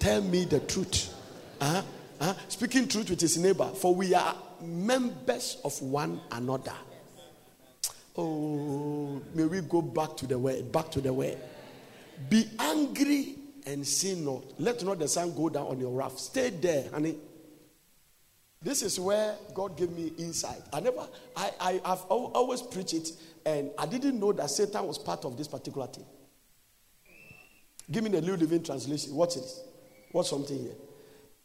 Tell 0.00 0.20
me 0.22 0.44
the 0.44 0.60
truth. 0.60 1.14
Uh-huh. 1.60 1.82
Uh-huh. 2.20 2.34
Speaking 2.48 2.88
truth 2.88 3.10
with 3.10 3.20
his 3.20 3.38
neighbor, 3.38 3.68
for 3.68 3.94
we 3.94 4.14
are 4.14 4.34
members 4.60 5.58
of 5.64 5.80
one 5.82 6.20
another. 6.32 6.72
Oh, 8.20 9.22
may 9.32 9.44
we 9.44 9.60
go 9.60 9.80
back 9.80 10.16
to 10.16 10.26
the 10.26 10.36
word, 10.36 10.72
back 10.72 10.90
to 10.90 11.00
the 11.00 11.12
word. 11.12 11.38
Be 12.28 12.46
angry 12.58 13.36
and 13.64 13.86
sin 13.86 14.24
not. 14.24 14.42
Let 14.58 14.84
not 14.84 14.98
the 14.98 15.06
sun 15.06 15.32
go 15.36 15.48
down 15.48 15.68
on 15.68 15.78
your 15.78 15.92
wrath. 15.92 16.18
Stay 16.18 16.50
there, 16.50 16.90
honey. 16.90 17.16
This 18.60 18.82
is 18.82 18.98
where 18.98 19.36
God 19.54 19.76
gave 19.76 19.92
me 19.92 20.12
insight. 20.18 20.60
I 20.72 20.80
never, 20.80 21.06
I, 21.36 21.52
I, 21.60 21.72
have 21.88 22.02
always 22.08 22.60
preached 22.60 22.94
it, 22.94 23.12
and 23.46 23.70
I 23.78 23.86
didn't 23.86 24.18
know 24.18 24.32
that 24.32 24.50
Satan 24.50 24.84
was 24.84 24.98
part 24.98 25.24
of 25.24 25.38
this 25.38 25.46
particular 25.46 25.86
thing. 25.86 26.04
Give 27.88 28.02
me 28.02 28.10
the 28.10 28.20
New 28.20 28.36
Living 28.36 28.64
Translation. 28.64 29.14
Watch 29.14 29.36
this. 29.36 29.60
Watch 30.12 30.30
something 30.30 30.58
here. 30.58 30.74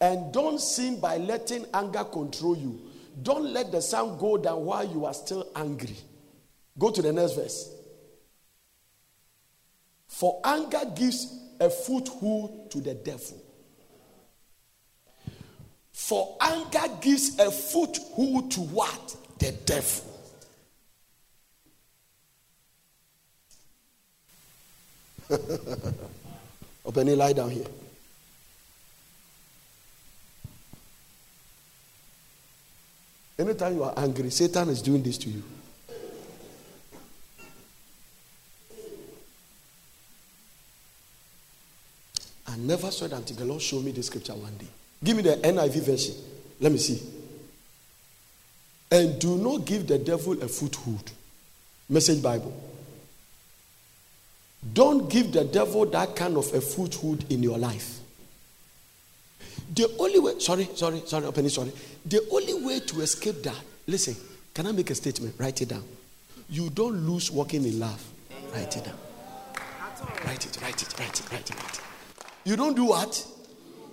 And 0.02 0.34
don't 0.34 0.60
sin 0.60 1.00
by 1.00 1.18
letting 1.18 1.68
anger 1.72 2.04
control 2.04 2.58
you. 2.58 2.82
Don't 3.22 3.54
let 3.54 3.72
the 3.72 3.80
sun 3.80 4.18
go 4.18 4.38
down 4.38 4.66
while 4.66 4.84
you 4.84 5.06
are 5.06 5.14
still 5.14 5.48
angry. 5.56 5.96
Go 6.78 6.92
to 6.92 7.02
the 7.02 7.14
next 7.14 7.34
verse. 7.34 7.70
For 10.08 10.40
anger 10.44 10.82
gives 10.96 11.40
a 11.60 11.70
foothold 11.70 12.72
to 12.72 12.82
the 12.82 12.94
devil. 12.94 13.42
For 15.92 16.38
anger 16.42 16.88
gives 17.02 17.40
a 17.40 17.50
foothold 17.52 18.52
to 18.52 18.60
what? 18.62 19.16
The 19.40 19.52
devil. 19.66 20.14
Open 26.86 27.08
it, 27.08 27.18
lie 27.18 27.34
down 27.34 27.50
here. 27.50 27.66
Anytime 33.40 33.76
you 33.76 33.84
are 33.84 33.94
angry, 33.98 34.30
Satan 34.30 34.70
is 34.70 34.82
doing 34.82 35.02
this 35.02 35.18
to 35.20 35.30
you. 35.30 35.44
I 42.48 42.58
never 42.58 42.92
saw 42.92 43.08
that 43.08 43.16
until 43.16 43.38
the 43.38 43.46
Lord 43.46 43.62
showed 43.62 43.86
me 43.86 43.92
the 43.92 44.04
scripture 44.04 44.34
one 44.34 44.56
day. 44.58 44.68
Give 45.04 45.16
me 45.18 45.24
the 45.24 45.36
NIV 45.38 45.86
version. 45.86 46.16
Let 46.60 46.72
me 46.72 46.78
see. 46.78 47.02
And 48.92 49.20
do 49.20 49.38
not 49.38 49.66
give 49.66 49.88
the 49.88 49.98
devil 49.98 50.34
a 50.42 50.48
foothold. 50.48 51.12
Message 51.90 52.22
Bible. 52.22 52.54
Don't 54.74 55.10
give 55.10 55.32
the 55.32 55.44
devil 55.44 55.86
that 55.88 56.16
kind 56.16 56.38
of 56.38 56.54
a 56.54 56.62
foothold 56.62 57.26
in 57.32 57.44
your 57.44 57.58
life. 57.58 58.00
The 59.74 59.94
only 60.00 60.20
way, 60.20 60.40
sorry, 60.40 60.70
sorry, 60.76 61.02
sorry, 61.06 61.26
open 61.26 61.46
it, 61.46 61.50
sorry. 61.50 61.72
The 62.06 62.22
only 62.32 62.54
way 62.54 62.80
to 62.82 63.02
escape 63.02 63.42
that, 63.44 63.60
listen, 63.88 64.16
can 64.54 64.68
I 64.68 64.72
make 64.72 64.90
a 64.90 64.96
statement? 64.96 65.36
Write 65.38 65.62
it 65.62 65.70
down. 65.70 65.84
You 66.50 66.70
don't 66.70 66.96
lose 67.08 67.32
walking 67.32 67.64
in 67.66 67.80
love. 67.80 68.04
Write 68.54 68.78
it 68.78 68.86
down. 68.86 68.98
Write 70.26 70.46
it, 70.46 70.62
write 70.62 70.82
it, 70.82 71.00
write 71.00 71.20
it, 71.20 71.32
write 71.32 71.50
it, 71.50 71.56
write 71.56 71.76
it. 71.76 71.93
You 72.46 72.56
don't 72.56 72.76
do 72.76 72.86
what? 72.86 73.26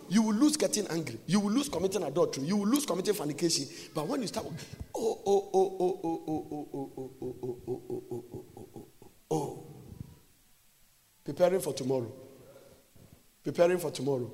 You 0.08 0.22
will 0.22 0.34
lose 0.34 0.56
getting 0.56 0.88
angry. 0.88 1.18
You 1.26 1.38
will 1.38 1.52
lose 1.52 1.68
committing 1.68 2.02
adultery. 2.02 2.44
You 2.44 2.56
will 2.56 2.66
lose 2.66 2.84
committing 2.84 3.14
fornication. 3.14 3.66
But 3.94 4.08
when 4.08 4.20
you 4.22 4.26
start, 4.26 4.46
oh, 4.94 5.20
oh, 5.24 5.50
oh, 5.54 5.76
oh, 5.80 6.00
oh, 6.02 6.24
oh, 6.26 6.26
oh, 6.28 6.68
oh, 6.74 6.90
oh, 6.98 7.10
oh, 7.22 7.22
oh, 7.22 7.62
oh, 7.68 7.82
oh, 7.88 8.04
oh, 8.10 8.24
oh, 8.56 8.66
oh, 8.76 8.88
oh, 9.30 9.64
preparing 11.24 11.60
for 11.60 11.72
tomorrow. 11.72 12.12
Preparing 13.44 13.78
for 13.78 13.92
tomorrow. 13.92 14.30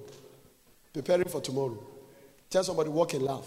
Preparing 0.95 1.29
for 1.29 1.43
tomorrow. 1.43 1.79
Tell 2.49 2.65
somebody, 2.65 2.89
walk 2.89 3.13
in 3.13 3.23
love. 3.23 3.47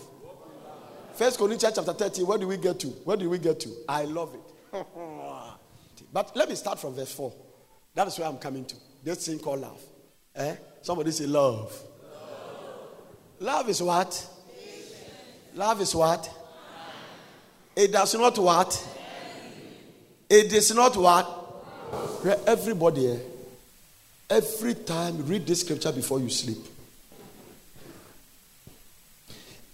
First 1.13 1.39
Corinthians 1.39 1.75
chapter 1.75 1.93
13, 1.93 2.27
where 2.27 2.37
do 2.37 2.47
we 2.47 2.57
get 2.57 2.79
to? 2.81 2.87
Where 2.87 3.17
do 3.17 3.27
we 3.27 3.39
get 3.39 3.59
to? 3.61 3.69
I 3.89 4.03
love 4.05 4.35
it. 4.35 4.85
but 6.13 6.35
let 6.35 6.47
me 6.47 6.53
start 6.53 6.79
from 6.79 6.93
verse 6.93 7.11
4. 7.11 7.33
That 7.95 8.07
is 8.07 8.19
where 8.19 8.27
I'm 8.27 8.37
coming 8.37 8.65
to. 8.65 8.75
This 9.03 9.25
thing 9.25 9.39
called 9.39 9.61
love. 9.61 9.81
Eh? 10.39 10.55
Somebody 10.81 11.11
say 11.11 11.25
love. 11.25 11.77
Love, 13.41 13.41
love 13.41 13.69
is 13.69 13.83
what? 13.83 14.27
Love 15.53 15.81
is 15.81 15.93
what? 15.93 16.29
It 17.75 17.91
does 17.91 18.15
not 18.15 18.37
what? 18.37 18.87
It 20.29 20.53
is 20.53 20.73
not 20.73 20.95
what? 20.95 21.35
Everybody, 22.47 23.07
eh? 23.11 23.17
every 24.29 24.75
time 24.75 25.25
read 25.25 25.45
this 25.45 25.61
scripture 25.61 25.91
before 25.91 26.19
you 26.19 26.29
sleep. 26.29 26.59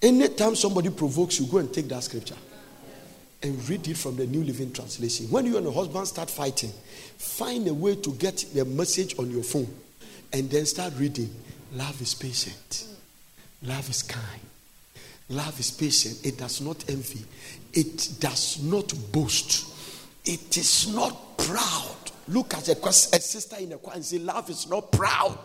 Anytime 0.01 0.55
somebody 0.55 0.89
provokes 0.89 1.39
you, 1.39 1.45
go 1.45 1.57
and 1.57 1.71
take 1.71 1.87
that 1.89 2.03
scripture 2.03 2.35
and 3.43 3.69
read 3.69 3.87
it 3.87 3.97
from 3.97 4.15
the 4.15 4.25
New 4.25 4.43
Living 4.43 4.71
Translation. 4.71 5.27
When 5.27 5.45
you 5.45 5.57
and 5.57 5.65
your 5.65 5.73
husband 5.73 6.07
start 6.07 6.29
fighting, 6.29 6.71
find 7.17 7.67
a 7.67 7.73
way 7.73 7.95
to 7.97 8.11
get 8.13 8.45
the 8.53 8.65
message 8.65 9.17
on 9.19 9.29
your 9.29 9.43
phone 9.43 9.67
and 10.35 10.49
then 10.49 10.65
start 10.65 10.91
reading. 10.97 11.33
Love 11.75 12.01
is 12.01 12.13
patient. 12.13 12.89
Love 13.63 13.89
is 13.89 14.03
kind. 14.03 14.41
Love 15.29 15.57
is 15.57 15.71
patient. 15.71 16.25
It 16.25 16.37
does 16.37 16.59
not 16.59 16.89
envy. 16.89 17.23
It 17.71 18.09
does 18.19 18.61
not 18.61 18.93
boast. 19.13 19.73
It 20.25 20.57
is 20.57 20.93
not 20.93 21.37
proud. 21.37 21.95
Look 22.27 22.53
at 22.53 22.67
a, 22.67 22.91
sister 22.91 23.55
in 23.61 23.71
a 23.71 23.77
choir 23.77 23.95
and 23.95 24.03
say, 24.03 24.19
Love 24.19 24.49
is 24.49 24.69
not 24.69 24.91
proud. 24.91 25.39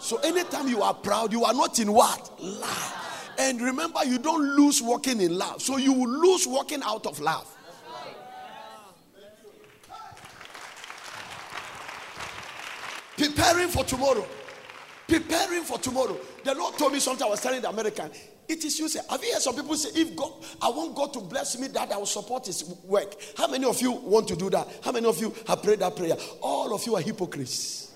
So 0.00 0.16
anytime 0.16 0.66
you 0.66 0.82
are 0.82 0.94
proud, 0.94 1.32
you 1.32 1.44
are 1.44 1.54
not 1.54 1.78
in 1.78 1.92
what? 1.92 2.40
Love. 2.40 3.32
And 3.38 3.60
remember, 3.60 4.04
you 4.04 4.18
don't 4.18 4.56
lose 4.56 4.82
walking 4.82 5.20
in 5.20 5.38
love. 5.38 5.62
So 5.62 5.76
you 5.76 5.92
will 5.92 6.08
lose 6.08 6.44
walking 6.44 6.82
out 6.82 7.06
of 7.06 7.20
love. 7.20 7.55
Preparing 13.16 13.68
for 13.68 13.84
tomorrow. 13.84 14.26
Preparing 15.08 15.62
for 15.62 15.78
tomorrow. 15.78 16.16
The 16.42 16.54
Lord 16.54 16.76
told 16.76 16.92
me 16.92 17.00
something 17.00 17.26
I 17.26 17.30
was 17.30 17.40
telling 17.40 17.62
the 17.62 17.68
American. 17.68 18.10
It 18.48 18.64
is 18.64 18.78
you 18.78 18.88
say. 18.88 19.00
Have 19.08 19.22
you 19.22 19.32
heard 19.32 19.42
some 19.42 19.54
people 19.54 19.74
say, 19.76 20.00
if 20.00 20.14
God, 20.14 20.32
I 20.60 20.68
want 20.68 20.94
God 20.94 21.12
to 21.14 21.20
bless 21.20 21.58
me, 21.58 21.68
that 21.68 21.92
I 21.92 21.96
will 21.96 22.06
support 22.06 22.46
his 22.46 22.64
work. 22.84 23.14
How 23.36 23.48
many 23.48 23.64
of 23.66 23.80
you 23.80 23.92
want 23.92 24.28
to 24.28 24.36
do 24.36 24.50
that? 24.50 24.68
How 24.82 24.92
many 24.92 25.06
of 25.06 25.20
you 25.20 25.34
have 25.46 25.62
prayed 25.62 25.80
that 25.80 25.96
prayer? 25.96 26.16
All 26.40 26.74
of 26.74 26.84
you 26.86 26.96
are 26.96 27.00
hypocrites. 27.00 27.92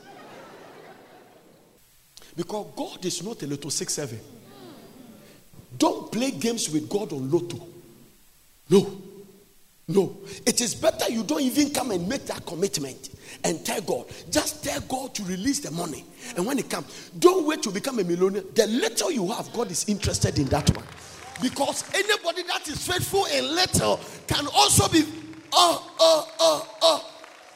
Because 2.36 2.66
God 2.76 3.04
is 3.04 3.22
not 3.22 3.42
a 3.42 3.46
little 3.46 3.70
six 3.70 3.92
seven. 3.94 4.20
Don't 5.76 6.10
play 6.10 6.30
games 6.30 6.70
with 6.70 6.88
God 6.88 7.12
on 7.12 7.30
lotto. 7.30 7.66
No. 8.68 9.02
No. 9.90 10.16
It 10.46 10.60
is 10.60 10.72
better 10.74 11.10
you 11.10 11.24
don't 11.24 11.42
even 11.42 11.70
come 11.70 11.90
and 11.90 12.08
make 12.08 12.24
that 12.26 12.46
commitment 12.46 13.10
and 13.42 13.64
tell 13.66 13.80
God. 13.80 14.06
Just 14.30 14.62
tell 14.62 14.80
God 14.82 15.14
to 15.16 15.24
release 15.24 15.58
the 15.58 15.72
money. 15.72 16.04
And 16.36 16.46
when 16.46 16.60
it 16.60 16.70
comes, 16.70 17.10
don't 17.18 17.44
wait 17.44 17.60
to 17.64 17.70
become 17.70 17.98
a 17.98 18.04
millionaire. 18.04 18.42
The 18.54 18.68
little 18.68 19.10
you 19.10 19.26
have, 19.32 19.52
God 19.52 19.68
is 19.70 19.88
interested 19.88 20.38
in 20.38 20.46
that 20.46 20.70
one. 20.76 20.84
Because 21.42 21.82
anybody 21.92 22.44
that 22.44 22.68
is 22.68 22.86
faithful 22.86 23.24
in 23.26 23.52
little 23.52 23.98
can 24.28 24.46
also 24.54 24.88
be, 24.88 25.04
oh, 25.52 25.92
oh, 25.98 26.32
oh, 26.38 26.68
oh. 26.82 27.10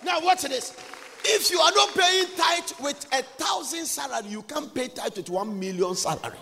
Now, 0.05 0.21
watch 0.21 0.43
this. 0.43 0.77
If 1.25 1.53
you 1.53 1.61
are 1.61 1.73
not 1.73 1.95
paying 1.95 2.27
tithe 2.37 2.71
with 2.83 3.07
a 3.13 3.23
thousand 3.23 3.87
salary, 3.87 4.29
you 4.29 4.43
can't 4.43 4.75
pay 4.75 4.89
tithe 4.89 5.17
with 5.17 5.31
one 5.31 5.59
million 5.59 5.95
salary. 5.95 6.39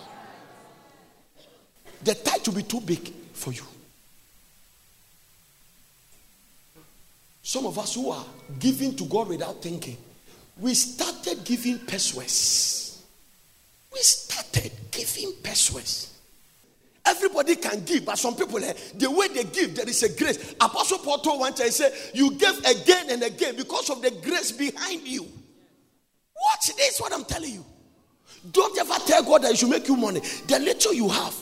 The 2.02 2.14
tithe 2.14 2.46
will 2.46 2.54
be 2.54 2.62
too 2.62 2.80
big 2.80 3.12
for 3.34 3.52
you. 3.52 3.62
Some 7.42 7.66
of 7.66 7.78
us 7.78 7.94
who 7.94 8.10
are 8.10 8.24
giving 8.58 8.94
to 8.96 9.04
God 9.04 9.28
without 9.28 9.60
thinking, 9.60 9.96
we 10.58 10.74
started 10.74 11.44
giving 11.44 11.78
pesos. 11.80 13.04
We 13.92 14.00
started 14.00 14.72
giving 14.90 15.32
pesos. 15.42 16.08
Everybody 17.04 17.56
can 17.56 17.84
give, 17.84 18.06
but 18.06 18.16
some 18.16 18.36
people, 18.36 18.62
eh, 18.62 18.72
the 18.94 19.10
way 19.10 19.26
they 19.28 19.42
give, 19.44 19.74
there 19.74 19.88
is 19.88 20.04
a 20.04 20.16
grace. 20.16 20.54
Apostle 20.60 20.98
Paul 20.98 21.18
told 21.18 21.40
one 21.40 21.52
time, 21.52 21.66
he 21.66 21.72
said, 21.72 21.92
You 22.14 22.30
give 22.32 22.58
again 22.64 23.10
and 23.10 23.22
again 23.24 23.56
because 23.56 23.90
of 23.90 24.00
the 24.02 24.12
grace 24.22 24.52
behind 24.52 25.02
you. 25.02 25.22
Watch 25.22 26.76
this, 26.76 27.00
what 27.00 27.12
I'm 27.12 27.24
telling 27.24 27.54
you. 27.54 27.64
Don't 28.50 28.76
ever 28.78 28.94
tell 29.04 29.22
God 29.24 29.42
that 29.42 29.50
He 29.50 29.56
should 29.56 29.70
make 29.70 29.88
you 29.88 29.96
money. 29.96 30.20
The 30.46 30.58
little 30.60 30.92
you 30.92 31.08
have. 31.08 31.34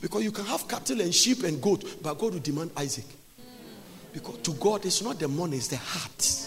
Because 0.00 0.24
you 0.24 0.32
can 0.32 0.44
have 0.46 0.68
cattle 0.68 1.00
and 1.00 1.14
sheep 1.14 1.42
and 1.44 1.60
goat, 1.62 1.84
but 2.02 2.18
God 2.18 2.34
will 2.34 2.40
demand 2.40 2.70
Isaac. 2.76 3.06
Because 4.12 4.38
to 4.38 4.52
God, 4.52 4.84
it's 4.86 5.02
not 5.02 5.18
the 5.18 5.28
money, 5.28 5.56
it's 5.56 5.68
the 5.68 5.76
heart. 5.76 6.42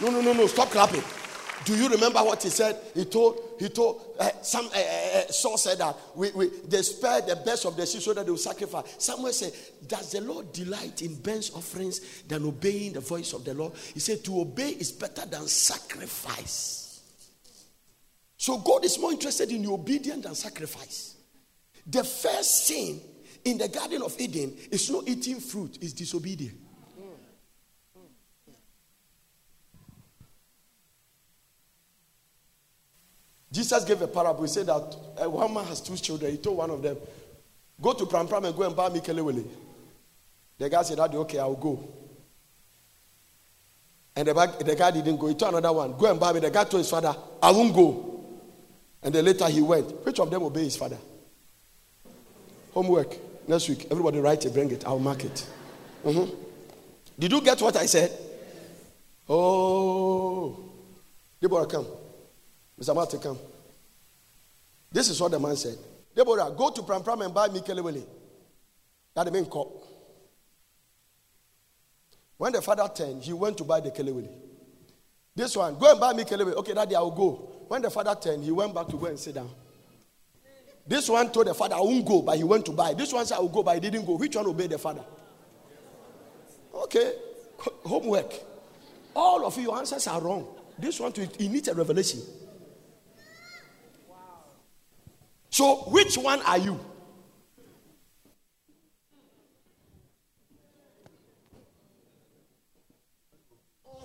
No, 0.00 0.10
no, 0.10 0.20
no, 0.20 0.32
no, 0.32 0.46
stop 0.46 0.70
clapping. 0.70 1.02
Do 1.64 1.76
you 1.76 1.88
remember 1.88 2.20
what 2.20 2.42
he 2.42 2.50
said? 2.50 2.76
He 2.94 3.04
told, 3.04 3.56
he 3.58 3.68
told 3.68 4.14
uh, 4.18 4.30
some 4.42 4.66
uh, 4.66 4.78
uh, 4.78 5.26
Saul 5.26 5.58
said 5.58 5.78
that 5.78 5.96
we, 6.14 6.30
we 6.30 6.50
they 6.66 6.82
spared 6.82 7.26
the 7.26 7.36
best 7.36 7.66
of 7.66 7.76
the 7.76 7.84
sheep 7.84 8.00
so 8.00 8.14
that 8.14 8.24
they 8.24 8.30
will 8.30 8.38
sacrifice. 8.38 8.94
Someone 8.98 9.32
said, 9.32 9.52
Does 9.86 10.12
the 10.12 10.20
Lord 10.20 10.52
delight 10.52 11.02
in 11.02 11.16
burnt 11.16 11.50
offerings 11.54 12.22
than 12.22 12.44
obeying 12.44 12.92
the 12.92 13.00
voice 13.00 13.32
of 13.32 13.44
the 13.44 13.54
Lord? 13.54 13.72
He 13.92 14.00
said, 14.00 14.24
To 14.24 14.40
obey 14.40 14.70
is 14.70 14.92
better 14.92 15.26
than 15.26 15.46
sacrifice. 15.48 16.87
So 18.38 18.58
God 18.58 18.84
is 18.84 18.98
more 19.00 19.10
interested 19.10 19.50
in 19.50 19.66
obedience 19.66 20.24
than 20.24 20.34
sacrifice. 20.36 21.16
The 21.84 22.04
first 22.04 22.66
sin 22.66 23.00
in 23.44 23.58
the 23.58 23.68
Garden 23.68 24.02
of 24.02 24.18
Eden 24.18 24.56
is 24.70 24.88
not 24.90 25.08
eating 25.08 25.40
fruit, 25.40 25.76
it's 25.80 25.92
disobedience. 25.92 26.54
Jesus 33.50 33.82
gave 33.84 34.00
a 34.02 34.06
parable. 34.06 34.42
He 34.42 34.48
said 34.48 34.66
that 34.66 34.96
uh, 35.22 35.28
one 35.30 35.52
man 35.54 35.64
has 35.64 35.80
two 35.80 35.96
children. 35.96 36.30
He 36.30 36.36
told 36.36 36.58
one 36.58 36.70
of 36.70 36.82
them, 36.82 36.98
Go 37.80 37.94
to 37.94 38.04
Pram 38.04 38.28
Pram 38.28 38.44
and 38.44 38.54
go 38.54 38.62
and 38.64 38.76
buy 38.76 38.90
me 38.90 39.00
kelewele. 39.00 39.44
The 40.58 40.68
guy 40.68 40.82
said, 40.82 41.00
Okay, 41.00 41.38
I'll 41.38 41.54
go. 41.54 41.88
And 44.14 44.28
the, 44.28 44.54
the 44.64 44.76
guy 44.76 44.90
didn't 44.90 45.16
go. 45.16 45.28
He 45.28 45.34
told 45.34 45.54
another 45.54 45.72
one, 45.72 45.96
Go 45.96 46.10
and 46.10 46.20
buy 46.20 46.34
me. 46.34 46.40
The 46.40 46.50
guy 46.50 46.64
told 46.64 46.82
his 46.82 46.90
father, 46.90 47.16
I 47.42 47.50
won't 47.50 47.74
go. 47.74 48.17
And 49.02 49.14
then 49.14 49.24
later 49.24 49.46
he 49.48 49.62
went. 49.62 50.04
Which 50.04 50.18
of 50.18 50.30
them 50.30 50.42
obeyed 50.42 50.64
his 50.64 50.76
father? 50.76 50.98
Homework. 52.72 53.16
Next 53.46 53.68
week. 53.68 53.86
Everybody 53.90 54.18
write 54.18 54.44
it, 54.44 54.52
bring 54.52 54.70
it. 54.70 54.84
I'll 54.86 54.98
mark 54.98 55.24
it. 55.24 55.46
Mm-hmm. 56.04 56.34
Did 57.18 57.32
you 57.32 57.40
get 57.40 57.60
what 57.60 57.76
I 57.76 57.86
said? 57.86 58.12
Oh. 59.28 60.58
Deborah, 61.40 61.66
come. 61.66 61.86
Mr. 62.80 62.94
Martin, 62.94 63.20
come. 63.20 63.38
This 64.90 65.08
is 65.10 65.20
what 65.20 65.30
the 65.30 65.38
man 65.38 65.56
said. 65.56 65.76
Deborah, 66.14 66.52
go 66.56 66.70
to 66.70 66.82
Pram 66.82 67.02
Pram 67.02 67.22
and 67.22 67.34
buy 67.34 67.48
me 67.48 67.60
kelewele. 67.60 68.04
That 69.14 69.24
the 69.24 69.30
man 69.30 69.46
called. 69.46 69.86
When 72.36 72.52
the 72.52 72.62
father 72.62 72.88
turned, 72.94 73.22
he 73.22 73.32
went 73.32 73.58
to 73.58 73.64
buy 73.64 73.80
the 73.80 73.90
kelewele. 73.90 74.28
This 75.38 75.56
one, 75.56 75.78
go 75.78 75.88
and 75.88 76.00
buy 76.00 76.12
me 76.14 76.24
kelewele. 76.24 76.54
Okay, 76.54 76.74
daddy, 76.74 76.96
I 76.96 77.00
will 77.00 77.12
go. 77.12 77.30
When 77.68 77.80
the 77.80 77.88
father 77.88 78.12
turned, 78.20 78.42
he 78.42 78.50
went 78.50 78.74
back 78.74 78.88
to 78.88 78.96
go 78.96 79.06
and 79.06 79.16
sit 79.16 79.36
down. 79.36 79.48
This 80.84 81.08
one 81.08 81.30
told 81.30 81.46
the 81.46 81.54
father, 81.54 81.76
I 81.76 81.80
won't 81.80 82.04
go, 82.04 82.22
but 82.22 82.36
he 82.36 82.42
went 82.42 82.66
to 82.66 82.72
buy. 82.72 82.92
This 82.92 83.12
one 83.12 83.24
said, 83.24 83.36
I 83.36 83.38
will 83.38 83.48
go, 83.48 83.62
but 83.62 83.74
he 83.74 83.80
didn't 83.80 84.04
go. 84.04 84.16
Which 84.16 84.34
one 84.34 84.46
obeyed 84.46 84.70
the 84.70 84.78
father? 84.78 85.04
Okay, 86.74 87.12
homework. 87.84 88.34
All 89.14 89.46
of 89.46 89.56
your 89.58 89.78
answers 89.78 90.08
are 90.08 90.20
wrong. 90.20 90.44
This 90.76 90.98
one, 90.98 91.12
he 91.12 91.48
needs 91.48 91.68
a 91.68 91.74
revelation. 91.74 92.18
Wow. 94.08 94.16
So, 95.50 95.76
which 95.86 96.18
one 96.18 96.42
are 96.42 96.58
you? 96.58 96.80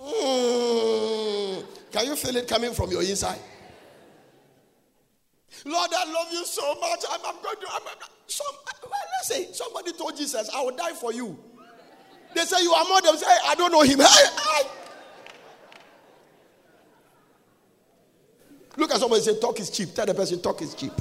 Mm, 0.04 0.73
can 2.04 2.10
you 2.10 2.16
feel 2.16 2.36
it 2.36 2.46
coming 2.46 2.74
from 2.74 2.90
your 2.90 3.02
inside? 3.02 3.38
Lord, 5.64 5.90
I 5.96 6.12
love 6.12 6.30
you 6.32 6.44
so 6.44 6.74
much. 6.74 7.02
I'm, 7.10 7.20
I'm 7.24 7.42
going 7.42 7.56
to. 7.56 7.66
I'm, 7.70 7.80
I'm, 7.86 8.08
some, 8.26 8.46
let's 8.82 9.28
say 9.28 9.52
somebody 9.52 9.92
told 9.92 10.14
Jesus, 10.14 10.50
I 10.54 10.60
will 10.62 10.76
die 10.76 10.92
for 10.92 11.14
you. 11.14 11.38
They 12.34 12.42
say 12.42 12.62
you 12.62 12.72
are 12.72 12.84
more 12.86 13.00
than 13.00 13.16
say, 13.16 13.26
I 13.46 13.54
don't 13.54 13.72
know 13.72 13.82
him. 13.82 14.00
Hey, 14.04 14.26
hey. 14.36 14.68
Look 18.76 18.90
at 18.92 18.98
somebody 18.98 19.22
say, 19.22 19.38
talk 19.40 19.58
is 19.60 19.70
cheap. 19.70 19.94
Tell 19.94 20.04
the 20.04 20.14
person, 20.14 20.42
talk 20.42 20.60
is 20.60 20.74
cheap. 20.74 20.92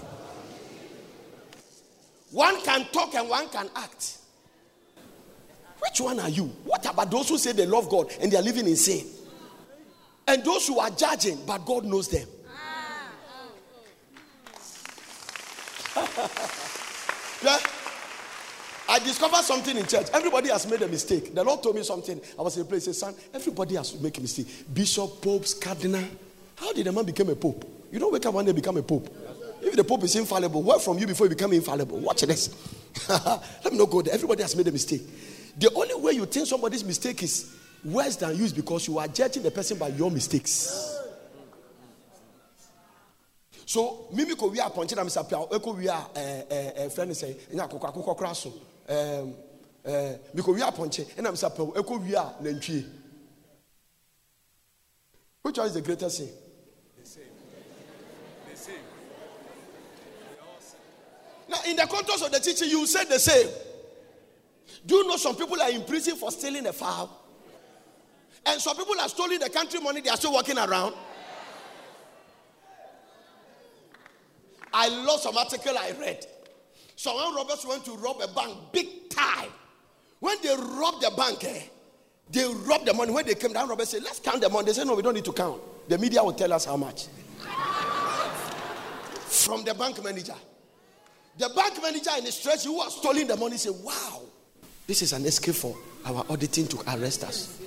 One 2.31 2.61
can 2.61 2.85
talk 2.93 3.13
and 3.15 3.27
one 3.27 3.49
can 3.49 3.67
act. 3.75 4.19
Which 5.79 5.99
one 5.99 6.19
are 6.19 6.29
you? 6.29 6.45
What 6.63 6.85
about 6.85 7.11
those 7.11 7.27
who 7.27 7.37
say 7.37 7.51
they 7.51 7.65
love 7.65 7.89
God 7.89 8.09
and 8.21 8.31
they 8.31 8.37
are 8.37 8.43
living 8.43 8.67
in 8.67 8.77
sin? 8.77 9.05
And 10.27 10.43
those 10.43 10.67
who 10.67 10.79
are 10.79 10.89
judging, 10.89 11.37
but 11.45 11.65
God 11.65 11.85
knows 11.85 12.07
them. 12.07 12.27
yeah. 17.43 17.57
I 18.89 18.99
discovered 18.99 19.43
something 19.43 19.77
in 19.77 19.85
church. 19.85 20.07
Everybody 20.13 20.49
has 20.49 20.69
made 20.69 20.81
a 20.81 20.87
mistake. 20.87 21.33
The 21.33 21.43
Lord 21.43 21.63
told 21.63 21.75
me 21.75 21.83
something. 21.83 22.19
I 22.37 22.41
was 22.41 22.55
in 22.57 22.63
a 22.63 22.65
place. 22.65 22.85
He 22.85 22.93
said, 22.93 23.13
Son, 23.13 23.23
everybody 23.33 23.75
has 23.75 23.99
made 23.99 24.17
a 24.17 24.21
mistake. 24.21 24.47
Bishop, 24.73 25.21
popes, 25.21 25.53
cardinal. 25.53 26.03
How 26.55 26.73
did 26.73 26.87
a 26.87 26.91
man 26.91 27.05
become 27.05 27.29
a 27.29 27.35
pope? 27.35 27.65
You 27.91 27.99
don't 27.99 28.11
wake 28.11 28.25
up 28.25 28.33
one 28.33 28.45
day 28.45 28.51
become 28.51 28.77
a 28.77 28.83
pope. 28.83 29.09
If 29.61 29.75
the 29.77 29.83
Pope 29.83 30.03
is 30.03 30.15
infallible, 30.15 30.61
work 30.61 30.81
from 30.81 30.97
you 30.99 31.07
before 31.07 31.25
you 31.25 31.29
become 31.29 31.53
infallible. 31.53 31.97
Watch 31.99 32.21
this. 32.21 32.49
Let 33.09 33.71
me 33.71 33.77
not 33.77 33.89
go 33.89 34.01
there. 34.01 34.13
Everybody 34.13 34.41
has 34.41 34.55
made 34.55 34.67
a 34.67 34.71
mistake. 34.71 35.01
The 35.57 35.71
only 35.73 35.95
way 35.95 36.11
you 36.13 36.25
think 36.25 36.47
somebody's 36.47 36.83
mistake 36.83 37.23
is 37.23 37.55
worse 37.85 38.15
than 38.15 38.35
you 38.35 38.45
is 38.45 38.53
because 38.53 38.87
you 38.87 38.97
are 38.97 39.07
judging 39.07 39.43
the 39.43 39.51
person 39.51 39.77
by 39.77 39.89
your 39.89 40.11
mistakes. 40.11 40.99
So, 43.65 44.07
mimi 44.13 44.35
ko 44.35 44.49
wia 44.49 44.69
ponche 44.73 44.95
na 44.95 45.03
misa 45.03 45.27
pia 45.27 45.37
eko 45.37 45.73
wia 45.75 46.15
eh 46.15 46.43
eh 46.75 46.89
friend 46.89 47.15
say 47.15 47.35
nya 47.53 47.67
akoko 47.67 47.91
akoko 47.91 48.17
kra 48.17 48.35
so. 48.35 48.53
Um 48.87 49.33
eh 49.83 50.17
mi 50.33 50.41
ko 50.41 50.53
wia 50.53 50.71
ponche 50.71 51.05
na 51.17 51.31
misa 51.31 51.49
pia 51.49 51.65
eko 51.65 51.99
wia 51.99 52.41
nantwie. 52.41 52.85
Which 55.41 55.57
one 55.57 55.67
is 55.67 55.73
the 55.73 55.81
greatest 55.81 56.17
sin? 56.17 56.29
The 56.99 57.05
same. 57.05 57.23
The 58.49 58.57
same. 58.57 58.75
Now, 61.49 61.57
in 61.67 61.75
the 61.75 61.85
context 61.85 62.23
of 62.23 62.31
the 62.31 62.39
teaching, 62.39 62.69
you 62.69 62.85
said 62.87 63.09
the 63.09 63.19
same. 63.19 63.49
Do 64.85 64.95
you 64.95 65.07
know 65.07 65.17
some 65.17 65.35
people 65.35 65.61
are 65.61 65.69
in 65.69 65.83
prison 65.83 66.15
for 66.15 66.31
stealing 66.31 66.65
a 66.67 66.73
fowl? 66.73 67.22
And 68.45 68.59
some 68.61 68.75
people 68.75 68.99
are 68.99 69.09
stealing 69.09 69.39
the 69.39 69.49
country 69.49 69.79
money, 69.79 70.01
they 70.01 70.09
are 70.09 70.17
still 70.17 70.33
walking 70.33 70.57
around. 70.57 70.95
I 74.73 74.89
love 74.89 75.19
some 75.19 75.37
article 75.37 75.77
I 75.77 75.91
read. 75.99 76.25
Some 76.95 77.15
robbers 77.35 77.65
went 77.65 77.85
to 77.85 77.91
rob 77.97 78.21
a 78.21 78.27
bank 78.27 78.57
big 78.71 79.09
time. 79.09 79.49
When 80.19 80.37
they 80.41 80.55
robbed 80.55 81.03
the 81.03 81.11
bank, 81.15 81.43
eh, 81.43 81.61
they 82.31 82.45
robbed 82.65 82.85
the 82.85 82.93
money. 82.93 83.11
When 83.11 83.25
they 83.25 83.35
came 83.35 83.53
down, 83.53 83.69
robbers 83.69 83.89
said, 83.89 84.03
Let's 84.03 84.19
count 84.19 84.41
the 84.41 84.49
money. 84.49 84.67
They 84.67 84.73
said, 84.73 84.87
No, 84.87 84.95
we 84.95 85.01
don't 85.01 85.13
need 85.13 85.25
to 85.25 85.33
count. 85.33 85.61
The 85.89 85.97
media 85.97 86.23
will 86.23 86.33
tell 86.33 86.51
us 86.53 86.65
how 86.65 86.77
much. 86.77 87.07
From 89.27 89.63
the 89.63 89.73
bank 89.73 90.03
manager. 90.03 90.35
The 91.37 91.49
bank 91.49 91.81
manager 91.81 92.11
in 92.17 92.25
the 92.25 92.31
stretch 92.31 92.63
who 92.63 92.77
was 92.77 92.97
stealing 92.97 93.27
the 93.27 93.35
money 93.35 93.57
said, 93.57 93.73
Wow, 93.83 94.21
this 94.87 95.01
is 95.01 95.13
an 95.13 95.25
escape 95.25 95.55
for 95.55 95.75
our 96.05 96.25
auditing 96.29 96.67
to 96.67 96.79
arrest 96.95 97.23
us. 97.23 97.59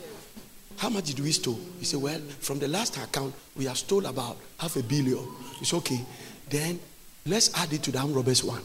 How 0.77 0.91
much 0.91 1.05
did 1.07 1.21
we 1.21 1.33
steal? 1.33 1.59
He 1.79 1.85
said, 1.85 2.01
Well, 2.01 2.21
from 2.41 2.59
the 2.59 2.69
last 2.69 2.97
account, 2.99 3.35
we 3.57 3.65
have 3.65 3.79
stole 3.79 4.07
about 4.07 4.37
half 4.59 4.77
a 4.77 4.83
billion. 4.83 5.27
It's 5.61 5.73
okay. 5.75 6.01
Then 6.49 6.79
let's 7.25 7.57
add 7.59 7.73
it 7.73 7.83
to 7.85 7.91
the 7.91 7.99
armed 7.99 8.15
robbers 8.15 8.45
one. 8.45 8.63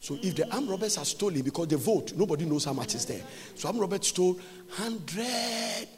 So 0.00 0.18
if 0.22 0.36
the 0.36 0.50
armed 0.54 0.68
robbers 0.68 0.98
are 0.98 1.04
stolen 1.04 1.42
because 1.42 1.68
they 1.68 1.76
vote, 1.76 2.12
nobody 2.14 2.44
knows 2.44 2.64
how 2.64 2.72
much 2.72 2.94
is 2.94 3.04
there. 3.06 3.22
So 3.54 3.68
armed 3.68 3.80
robbers 3.80 4.06
stole 4.06 4.34
100. 4.34 5.88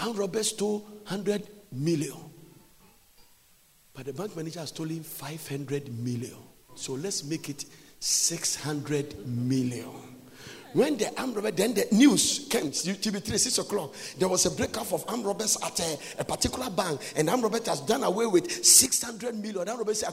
Armed 0.00 0.18
robbers 0.18 0.48
stole 0.48 0.80
100 0.80 1.46
million. 1.72 2.16
But 3.94 4.06
the 4.06 4.12
bank 4.12 4.36
manager 4.36 4.60
has 4.60 4.68
stolen 4.68 5.02
500 5.02 5.88
million. 5.98 6.36
So 6.74 6.92
let's 6.92 7.24
make 7.24 7.48
it 7.48 7.64
600 7.98 9.26
million. 9.26 10.15
When 10.76 10.98
the 10.98 11.08
armed 11.18 11.34
robber, 11.36 11.50
then 11.52 11.72
the 11.72 11.86
news 11.90 12.46
came, 12.50 12.64
TV3, 12.64 13.38
6 13.38 13.58
o'clock, 13.60 13.94
there 14.18 14.28
was 14.28 14.44
a 14.44 14.50
breakup 14.50 14.92
of 14.92 15.06
armed 15.08 15.24
robbers 15.24 15.56
at 15.64 15.80
a, 15.80 15.98
a 16.18 16.24
particular 16.24 16.68
bank, 16.68 17.00
and 17.16 17.30
armed 17.30 17.44
robber 17.44 17.60
has 17.64 17.80
done 17.80 18.04
away 18.04 18.26
with 18.26 18.62
600 18.62 19.34
million. 19.36 19.66
Armed 19.66 19.78
robber 19.78 19.94
said, 19.94 20.12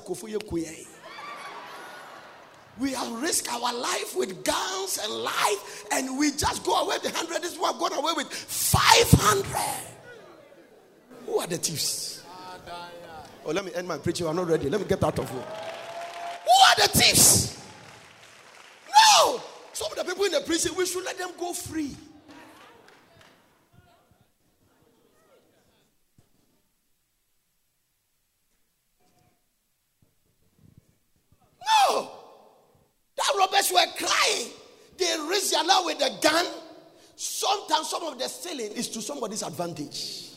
we 2.80 2.92
have 2.94 3.22
risked 3.22 3.52
our 3.52 3.74
life 3.74 4.16
with 4.16 4.46
guns 4.46 5.00
and 5.04 5.14
life, 5.14 5.86
and 5.92 6.18
we 6.18 6.32
just 6.32 6.64
go 6.64 6.76
away 6.76 6.96
with 7.04 7.14
100. 7.14 7.42
This 7.42 7.58
one 7.58 7.78
gone 7.78 7.92
away 7.92 8.14
with 8.16 8.32
500. 8.32 9.46
Who 11.26 11.40
are 11.40 11.48
the 11.48 11.58
thieves? 11.58 12.24
Oh, 13.46 13.52
let 13.52 13.66
me 13.66 13.72
end 13.76 13.86
my 13.86 13.98
preaching. 13.98 14.28
I'm 14.28 14.38
not 14.38 14.48
ready. 14.48 14.70
Let 14.70 14.80
me 14.80 14.88
get 14.88 15.04
out 15.04 15.20
of 15.20 15.30
here. 15.30 15.40
Who 15.42 15.44
are 15.44 16.76
the 16.78 16.98
thieves? 16.98 17.62
No! 18.88 19.42
Some 19.74 19.92
of 19.92 19.98
the 19.98 20.04
people 20.04 20.26
in 20.26 20.32
the 20.32 20.42
prison, 20.42 20.76
we 20.78 20.86
should 20.86 21.04
let 21.04 21.18
them 21.18 21.32
go 21.40 21.52
free. 21.52 21.96
No! 31.90 32.12
The 33.16 33.24
robbers 33.38 33.72
were 33.74 33.80
crying. 33.98 34.50
They 34.98 35.18
raised 35.28 35.52
their 35.52 35.64
law 35.64 35.86
with 35.86 36.02
a 36.02 36.22
gun. 36.22 36.46
Sometimes 37.16 37.90
some 37.90 38.04
of 38.04 38.20
the 38.20 38.28
stealing 38.28 38.72
is 38.74 38.90
to 38.90 39.02
somebody's 39.02 39.42
advantage. 39.42 40.30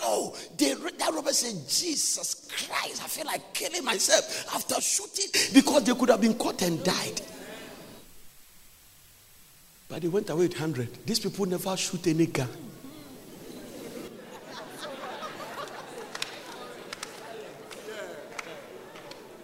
No, 0.00 0.34
they, 0.56 0.74
that 0.74 1.12
robber 1.12 1.32
said, 1.32 1.68
Jesus 1.68 2.48
Christ, 2.48 3.04
I 3.04 3.06
feel 3.06 3.26
like 3.26 3.52
killing 3.52 3.84
myself 3.84 4.54
after 4.54 4.80
shooting 4.80 5.26
because 5.52 5.84
they 5.84 5.94
could 5.94 6.08
have 6.08 6.20
been 6.20 6.34
caught 6.34 6.62
and 6.62 6.82
died. 6.82 7.20
But 9.90 10.02
they 10.02 10.08
went 10.08 10.30
away 10.30 10.46
with 10.46 10.52
100. 10.52 11.04
These 11.04 11.18
people 11.18 11.46
never 11.46 11.76
shoot 11.76 12.06
any 12.06 12.26
gun. 12.26 12.48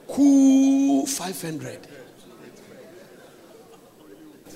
Who 0.06 1.04
500? 1.04 1.88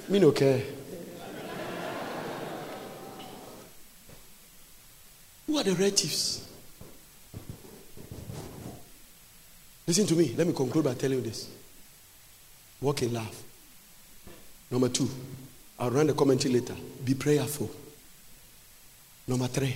Me 0.08 0.18
no 0.20 0.30
care. 0.30 0.62
Who 5.46 5.58
are 5.58 5.64
the 5.64 5.72
relatives? 5.72 6.48
Listen 9.88 10.06
to 10.06 10.14
me. 10.14 10.34
Let 10.36 10.46
me 10.46 10.52
conclude 10.52 10.84
by 10.84 10.94
telling 10.94 11.18
you 11.18 11.24
this. 11.24 11.50
Walk 12.80 13.02
in 13.02 13.12
love. 13.12 13.42
Number 14.70 14.88
two, 14.88 15.10
I'll 15.80 15.90
run 15.90 16.06
the 16.06 16.12
commentary 16.12 16.54
later. 16.54 16.74
Be 17.04 17.14
prayerful. 17.14 17.70
Number 19.26 19.46
three, 19.46 19.74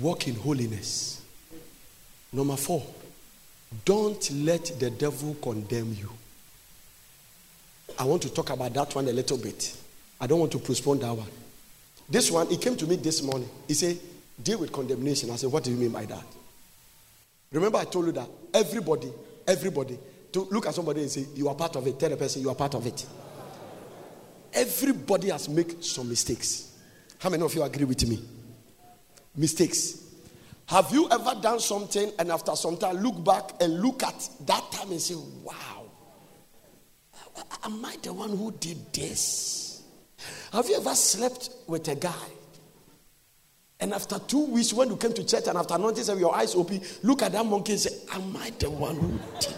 walk 0.00 0.26
in 0.28 0.34
holiness. 0.34 1.22
Number 2.32 2.56
four, 2.56 2.82
don't 3.84 4.30
let 4.30 4.64
the 4.80 4.90
devil 4.90 5.36
condemn 5.42 5.94
you. 6.00 6.10
I 7.98 8.04
want 8.04 8.22
to 8.22 8.32
talk 8.32 8.50
about 8.50 8.72
that 8.72 8.94
one 8.94 9.06
a 9.08 9.12
little 9.12 9.36
bit. 9.36 9.76
I 10.18 10.26
don't 10.26 10.40
want 10.40 10.52
to 10.52 10.58
postpone 10.58 11.00
that 11.00 11.12
one. 11.12 11.28
This 12.08 12.30
one, 12.30 12.46
he 12.48 12.56
came 12.56 12.76
to 12.76 12.86
me 12.86 12.96
this 12.96 13.22
morning. 13.22 13.48
He 13.68 13.74
said, 13.74 13.98
deal 14.42 14.58
with 14.58 14.72
condemnation. 14.72 15.30
I 15.30 15.36
said, 15.36 15.52
What 15.52 15.64
do 15.64 15.70
you 15.70 15.76
mean 15.76 15.90
by 15.90 16.06
that? 16.06 16.24
Remember, 17.52 17.78
I 17.78 17.84
told 17.84 18.06
you 18.06 18.12
that 18.12 18.28
everybody, 18.54 19.12
everybody, 19.46 19.98
to 20.32 20.48
look 20.50 20.66
at 20.66 20.74
somebody 20.74 21.02
and 21.02 21.10
say, 21.10 21.26
You 21.34 21.48
are 21.48 21.54
part 21.54 21.76
of 21.76 21.86
it. 21.86 21.98
Tell 21.98 22.08
the 22.08 22.16
person, 22.16 22.40
You 22.42 22.48
are 22.48 22.54
part 22.54 22.74
of 22.74 22.86
it. 22.86 23.04
Everybody 24.52 25.30
has 25.30 25.48
made 25.48 25.82
some 25.84 26.08
mistakes. 26.08 26.76
How 27.18 27.30
many 27.30 27.42
of 27.42 27.54
you 27.54 27.62
agree 27.62 27.84
with 27.84 28.06
me? 28.08 28.22
Mistakes. 29.36 29.98
Have 30.66 30.90
you 30.92 31.08
ever 31.10 31.34
done 31.40 31.60
something 31.60 32.12
and 32.18 32.30
after 32.30 32.54
some 32.56 32.76
time 32.76 32.96
look 32.96 33.22
back 33.24 33.52
and 33.60 33.80
look 33.80 34.02
at 34.02 34.28
that 34.46 34.72
time 34.72 34.90
and 34.90 35.00
say, 35.00 35.14
Wow, 35.42 35.84
am 37.64 37.84
I 37.84 37.96
the 38.02 38.12
one 38.12 38.36
who 38.36 38.52
did 38.52 38.92
this? 38.92 39.82
Have 40.52 40.68
you 40.68 40.76
ever 40.76 40.94
slept 40.94 41.50
with 41.66 41.88
a 41.88 41.94
guy 41.94 42.28
and 43.82 43.92
after 43.92 44.16
two 44.20 44.46
weeks, 44.46 44.72
when 44.72 44.90
you 44.90 44.96
came 44.96 45.12
to 45.12 45.24
church 45.26 45.48
and 45.48 45.58
after 45.58 45.76
noticing 45.76 46.20
your 46.20 46.32
eyes 46.36 46.54
open, 46.54 46.80
look 47.02 47.20
at 47.20 47.32
that 47.32 47.44
monkey 47.44 47.72
and 47.72 47.80
say, 47.80 47.90
Am 48.12 48.36
I 48.36 48.50
the 48.50 48.70
one 48.70 48.94
who 48.94 49.18
did 49.40 49.56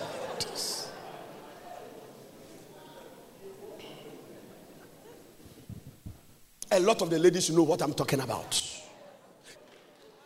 A 6.74 6.80
lot 6.80 7.00
of 7.02 7.08
the 7.08 7.20
ladies 7.20 7.50
know 7.50 7.62
what 7.62 7.80
I'm 7.82 7.94
talking 7.94 8.18
about. 8.18 8.60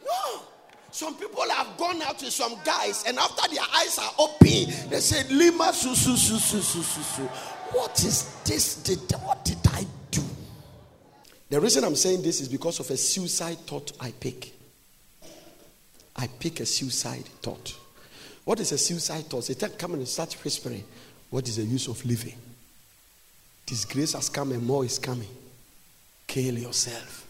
No. 0.02 0.40
Some 0.90 1.14
people 1.16 1.46
have 1.50 1.76
gone 1.76 2.00
out 2.00 2.22
with 2.22 2.32
some 2.32 2.54
guys, 2.64 3.04
and 3.06 3.18
after 3.18 3.54
their 3.54 3.64
eyes 3.76 3.98
are 3.98 4.12
open, 4.18 4.88
they 4.88 5.00
say, 5.00 5.28
Lima 5.28 5.74
su 5.74 5.94
su 5.94 6.16
su 6.16 6.38
su 6.38 6.62
su 6.62 6.82
su 6.82 7.02
su. 7.02 7.22
What 7.72 8.02
is 8.02 8.34
this? 8.44 8.82
What 9.22 9.44
did 9.44 9.58
I 9.66 9.86
do? 10.10 10.22
the 11.50 11.60
reason 11.60 11.84
I'm 11.84 11.96
saying 11.96 12.22
this 12.22 12.40
is 12.40 12.48
because 12.48 12.80
of 12.80 12.88
a 12.88 12.96
suicide 12.96 13.58
thought 13.66 13.92
I 14.00 14.10
pick. 14.12 14.50
I 16.16 16.28
pick 16.28 16.60
a 16.60 16.66
suicide 16.66 17.26
thought. 17.42 17.76
What 18.46 18.58
is 18.60 18.72
a 18.72 18.78
suicide 18.78 19.26
thought? 19.26 19.44
Satan 19.44 19.72
come 19.76 19.94
and 19.94 20.08
start 20.08 20.32
whispering, 20.42 20.82
What 21.28 21.46
is 21.46 21.56
the 21.56 21.64
use 21.64 21.88
of 21.88 22.02
living? 22.06 22.36
Disgrace 23.66 24.14
has 24.14 24.30
come 24.30 24.52
and 24.52 24.66
more 24.66 24.86
is 24.86 24.98
coming. 24.98 25.28
Kill 26.28 26.58
yourself. 26.58 27.26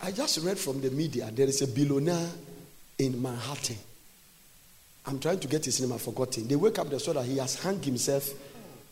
I 0.00 0.12
just 0.12 0.38
read 0.38 0.56
from 0.56 0.80
the 0.80 0.90
media 0.90 1.30
there 1.32 1.48
is 1.48 1.60
a 1.62 1.66
billionaire 1.66 2.30
in 2.98 3.20
Manhattan. 3.20 3.76
I'm 5.04 5.18
trying 5.18 5.40
to 5.40 5.48
get 5.48 5.64
his 5.64 5.80
name, 5.80 5.92
I've 5.92 6.02
forgotten. 6.02 6.46
They 6.46 6.56
wake 6.56 6.78
up, 6.78 6.88
they 6.88 6.98
saw 6.98 7.12
that 7.14 7.24
he 7.24 7.38
has 7.38 7.60
hung 7.60 7.82
himself 7.82 8.30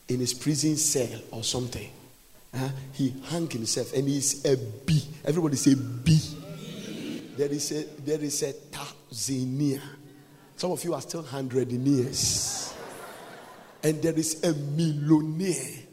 in 0.09 0.19
his 0.19 0.35
prison 0.35 0.77
cell 0.77 1.21
or 1.31 1.45
something. 1.45 1.89
Uh, 2.53 2.69
he 2.95 3.15
hung 3.27 3.49
himself 3.49 3.93
and 3.95 4.09
he's 4.09 4.45
a 4.45 4.57
B. 4.57 5.03
Everybody 5.25 5.57
say 5.57 5.75
B. 5.75 6.19
There 7.37 7.53
is 7.53 7.71
a 7.73 7.85
there 8.01 8.21
is 8.21 8.43
a 8.43 8.53
Tanzania. 8.53 9.81
Some 10.57 10.73
of 10.73 10.83
you 10.83 10.95
are 10.95 11.01
still 11.01 11.23
hundred 11.23 11.71
years. 11.71 12.75
And 13.83 14.03
there 14.03 14.15
is 14.15 14.43
a 14.43 14.53
millionaire. 14.53 15.86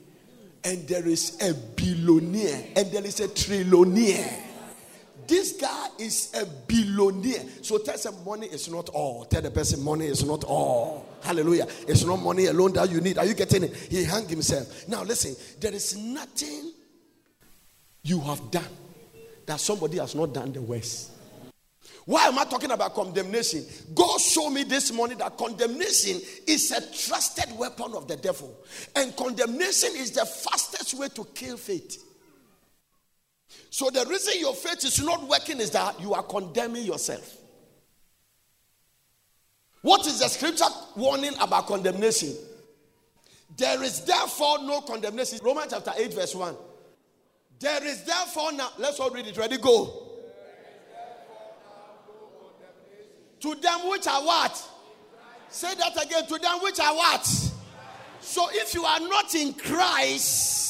And 0.63 0.87
there 0.87 1.05
is 1.07 1.37
a 1.41 1.53
billionaire. 1.53 2.67
And 2.75 2.91
there 2.91 3.05
is 3.05 3.19
a 3.19 3.27
trillionaire. 3.27 4.41
This 5.27 5.53
guy 5.53 5.87
is 5.99 6.33
a 6.33 6.45
billionaire. 6.45 7.43
So 7.61 7.77
tell 7.77 7.97
some 7.97 8.23
money 8.25 8.47
is 8.47 8.69
not 8.69 8.89
all. 8.89 9.25
Tell 9.25 9.41
the 9.41 9.51
person 9.51 9.83
money 9.83 10.05
is 10.05 10.23
not 10.25 10.43
all. 10.43 11.05
Hallelujah. 11.21 11.67
It's 11.87 12.03
not 12.03 12.17
money 12.17 12.47
alone 12.47 12.73
that 12.73 12.89
you 12.89 12.99
need. 12.99 13.17
Are 13.17 13.25
you 13.25 13.33
getting 13.33 13.63
it? 13.63 13.75
He 13.75 14.03
hung 14.03 14.27
himself. 14.27 14.87
Now 14.87 15.03
listen, 15.03 15.35
there 15.59 15.73
is 15.73 15.95
nothing 15.97 16.73
you 18.03 18.19
have 18.19 18.51
done 18.51 18.67
that 19.45 19.59
somebody 19.59 19.97
has 19.97 20.13
not 20.15 20.33
done 20.33 20.51
the 20.51 20.61
worst. 20.61 21.12
Why 22.05 22.25
am 22.25 22.37
I 22.37 22.43
talking 22.43 22.71
about 22.71 22.93
condemnation? 22.93 23.65
God 23.95 24.19
showed 24.19 24.49
me 24.49 24.63
this 24.63 24.91
morning 24.91 25.17
that 25.19 25.37
condemnation 25.37 26.19
is 26.47 26.71
a 26.71 26.81
trusted 26.93 27.57
weapon 27.57 27.93
of 27.93 28.07
the 28.07 28.17
devil. 28.17 28.53
And 28.95 29.15
condemnation 29.15 29.91
is 29.95 30.11
the 30.11 30.25
fastest 30.25 30.95
way 30.95 31.07
to 31.09 31.23
kill 31.33 31.55
faith. 31.55 32.03
So 33.69 33.89
the 33.89 34.05
reason 34.09 34.33
your 34.39 34.53
faith 34.53 34.83
is 34.83 35.01
not 35.01 35.27
working 35.27 35.59
is 35.59 35.71
that 35.71 35.99
you 36.01 36.13
are 36.13 36.23
condemning 36.23 36.83
yourself. 36.83 37.37
What 39.81 40.05
is 40.05 40.19
the 40.19 40.27
scripture 40.27 40.65
warning 40.95 41.33
about 41.39 41.67
condemnation? 41.67 42.35
There 43.55 43.81
is 43.83 44.03
therefore 44.03 44.59
no 44.59 44.81
condemnation. 44.81 45.39
Romans 45.43 45.67
chapter 45.71 45.91
8, 45.95 46.13
verse 46.13 46.35
1. 46.35 46.55
There 47.59 47.85
is 47.85 48.03
therefore 48.03 48.51
now, 48.51 48.71
let's 48.77 48.99
all 48.99 49.09
read 49.09 49.27
it. 49.27 49.37
Ready? 49.37 49.57
Go. 49.57 50.02
To 53.43 53.53
them 53.55 53.89
which 53.89 54.07
are 54.07 54.23
what? 54.23 54.69
Say 55.49 55.75
that 55.75 56.01
again. 56.01 56.25
To 56.27 56.37
them 56.39 56.59
which 56.61 56.79
are 56.79 56.95
what? 56.95 57.25
So 58.21 58.47
if 58.53 58.73
you 58.73 58.85
are 58.85 59.01
not 59.01 59.35
in 59.35 59.53
Christ, 59.53 60.61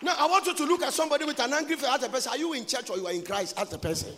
Now, 0.00 0.14
I 0.16 0.26
want 0.26 0.46
you 0.46 0.54
to 0.54 0.64
look 0.64 0.82
at 0.82 0.92
somebody 0.92 1.24
with 1.24 1.40
an 1.40 1.52
angry 1.52 1.74
face. 1.74 1.88
Ask 1.88 2.02
the 2.02 2.08
person, 2.08 2.32
Are 2.32 2.38
you 2.38 2.52
in 2.52 2.66
church 2.66 2.88
or 2.88 2.98
you 2.98 3.06
are 3.06 3.12
in 3.12 3.22
Christ? 3.22 3.58
Ask 3.58 3.70
the 3.70 3.78
person. 3.78 4.12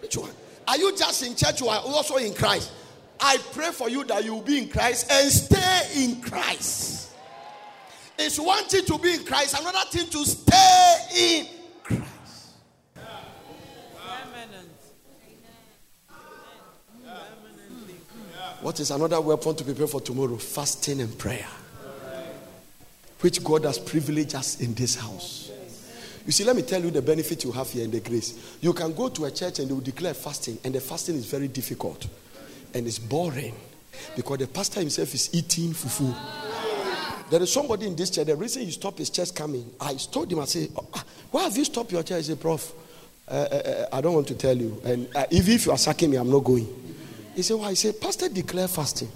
Which 0.00 0.16
one? 0.16 0.30
Are 0.68 0.76
you 0.76 0.96
just 0.96 1.22
in 1.24 1.34
church 1.34 1.60
or 1.60 1.74
also 1.74 2.16
in 2.16 2.34
Christ? 2.34 2.70
I 3.18 3.38
pray 3.52 3.72
for 3.72 3.88
you 3.88 4.04
that 4.04 4.24
you 4.24 4.34
will 4.34 4.42
be 4.42 4.58
in 4.58 4.68
Christ 4.68 5.10
and 5.10 5.28
stay 5.30 6.02
in 6.04 6.20
Christ. 6.20 6.97
It's 8.18 8.38
one 8.38 8.64
thing 8.64 8.84
to 8.84 8.98
be 8.98 9.14
in 9.14 9.24
Christ, 9.24 9.60
another 9.60 9.88
thing 9.90 10.08
to 10.08 10.24
stay 10.24 10.96
in 11.16 11.46
Christ. 11.84 12.04
What 18.60 18.80
is 18.80 18.90
another 18.90 19.20
weapon 19.20 19.54
to 19.54 19.64
prepare 19.64 19.86
for 19.86 20.00
tomorrow 20.00 20.36
fasting 20.36 21.00
and 21.00 21.16
prayer, 21.16 21.46
which 23.20 23.42
God 23.44 23.64
has 23.64 23.78
privileged 23.78 24.34
us 24.34 24.60
in 24.60 24.74
this 24.74 24.96
house. 24.96 25.52
You 26.26 26.32
see, 26.32 26.44
let 26.44 26.56
me 26.56 26.62
tell 26.62 26.82
you 26.82 26.90
the 26.90 27.00
benefit 27.00 27.44
you 27.44 27.52
have 27.52 27.70
here 27.70 27.84
in 27.84 27.90
the 27.92 28.00
grace. 28.00 28.58
You 28.60 28.72
can 28.72 28.92
go 28.94 29.08
to 29.08 29.26
a 29.26 29.30
church 29.30 29.60
and 29.60 29.68
they 29.68 29.72
will 29.72 29.80
declare 29.80 30.12
fasting, 30.12 30.58
and 30.64 30.74
the 30.74 30.80
fasting 30.80 31.14
is 31.14 31.24
very 31.24 31.48
difficult 31.48 32.06
and 32.74 32.86
it's 32.86 32.98
boring 32.98 33.54
because 34.14 34.38
the 34.38 34.46
pastor 34.46 34.80
himself 34.80 35.14
is 35.14 35.30
eating 35.32 35.70
fufu. 35.70 36.14
There 37.30 37.42
is 37.42 37.52
somebody 37.52 37.86
in 37.86 37.94
this 37.94 38.10
church. 38.10 38.26
The 38.26 38.34
reason 38.36 38.62
you 38.62 38.70
stop 38.70 38.96
his 38.98 39.10
church 39.10 39.34
coming, 39.34 39.70
I 39.80 39.94
told 39.94 40.32
him, 40.32 40.40
I 40.40 40.46
said, 40.46 40.68
oh, 40.76 40.86
ah, 40.94 41.04
Why 41.30 41.42
have 41.44 41.56
you 41.56 41.64
stopped 41.64 41.92
your 41.92 42.02
church? 42.02 42.18
He 42.18 42.22
said, 42.24 42.40
Prof, 42.40 42.72
uh, 43.28 43.32
uh, 43.32 43.54
uh, 43.54 43.86
I 43.92 44.00
don't 44.00 44.14
want 44.14 44.26
to 44.28 44.34
tell 44.34 44.56
you. 44.56 44.80
And 44.84 45.08
uh, 45.14 45.26
if, 45.30 45.46
if 45.48 45.66
you 45.66 45.72
are 45.72 45.78
sacking 45.78 46.10
me, 46.10 46.16
I'm 46.16 46.30
not 46.30 46.44
going. 46.44 46.66
He 47.34 47.42
said, 47.42 47.58
Why? 47.58 47.68
He 47.70 47.74
said, 47.74 48.00
Pastor, 48.00 48.28
declare 48.30 48.68
fasting. 48.68 49.10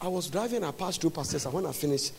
I 0.00 0.08
was 0.08 0.28
driving, 0.28 0.64
I 0.64 0.72
passed 0.72 1.00
through 1.00 1.10
pastors. 1.10 1.44
And 1.44 1.54
when 1.54 1.66
I 1.66 1.72
finished, 1.72 2.12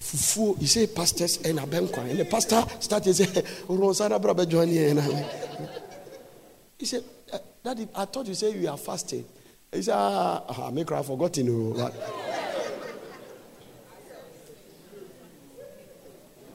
fufu, 0.00 0.58
he 0.58 0.66
said, 0.66 0.92
Pastors, 0.94 1.38
and 1.42 1.60
I 1.60 1.62
And 1.62 2.18
the 2.18 2.24
pastor 2.24 2.64
started 2.80 3.14
saying, 3.14 3.30
He 6.78 6.86
said, 6.86 7.04
uh, 7.32 7.38
Daddy, 7.62 7.86
I 7.94 8.04
thought 8.06 8.26
you 8.26 8.34
said 8.34 8.54
you 8.54 8.68
are 8.68 8.78
fasting. 8.78 9.24
He 9.70 9.82
said, 9.82 9.94
ah, 9.94 10.42
I 10.48 10.54
ah, 10.62 10.70
make 10.70 10.90
I 10.90 11.02
forgotten. 11.02 11.48
Oh, 11.50 11.74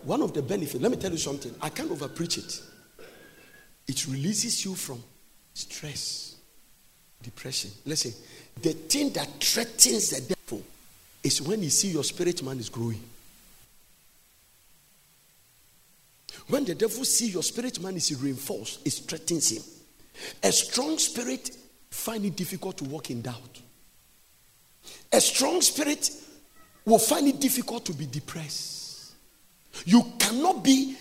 One 0.06 0.22
of 0.22 0.34
the 0.34 0.44
benefits, 0.44 0.82
let 0.82 0.92
me 0.92 0.98
tell 0.98 1.12
you 1.12 1.18
something. 1.18 1.54
I 1.62 1.70
can't 1.70 1.92
over 1.92 2.08
preach 2.08 2.38
it. 2.38 2.62
It 3.88 4.08
releases 4.08 4.64
you 4.64 4.76
from 4.76 5.04
stress, 5.54 6.36
depression. 7.22 7.72
Listen, 7.86 8.14
the 8.62 8.74
thing 8.74 9.12
that 9.14 9.28
threatens 9.40 10.12
the 10.12 10.36
devil 10.36 10.64
is 11.24 11.42
when 11.42 11.64
you 11.64 11.72
see 11.72 11.90
your 11.90 12.04
spirit 12.04 12.44
man 12.44 12.60
is 12.60 12.70
growing. 12.70 13.02
When 16.48 16.66
the 16.66 16.76
devil 16.76 17.04
see 17.04 17.30
your 17.30 17.44
spirit 17.44 17.82
man 17.82 17.96
is 17.96 18.16
reinforced, 18.22 18.86
it 18.86 18.94
threatens 19.08 19.52
him. 19.52 19.64
A 20.44 20.52
strong 20.52 21.00
spirit 21.00 21.50
find 21.90 22.24
it 22.26 22.36
difficult 22.36 22.78
to 22.78 22.84
walk 22.84 23.10
in 23.10 23.24
doubt. 23.24 23.62
A 25.12 25.20
strong 25.20 25.62
spirit 25.62 26.12
will 26.86 27.00
find 27.00 27.28
it 27.28 27.40
difficult 27.40 27.86
to 27.86 27.94
be 27.94 28.06
depressed. 28.06 28.85
You 29.84 30.14
cannot 30.18 30.64
be, 30.64 30.96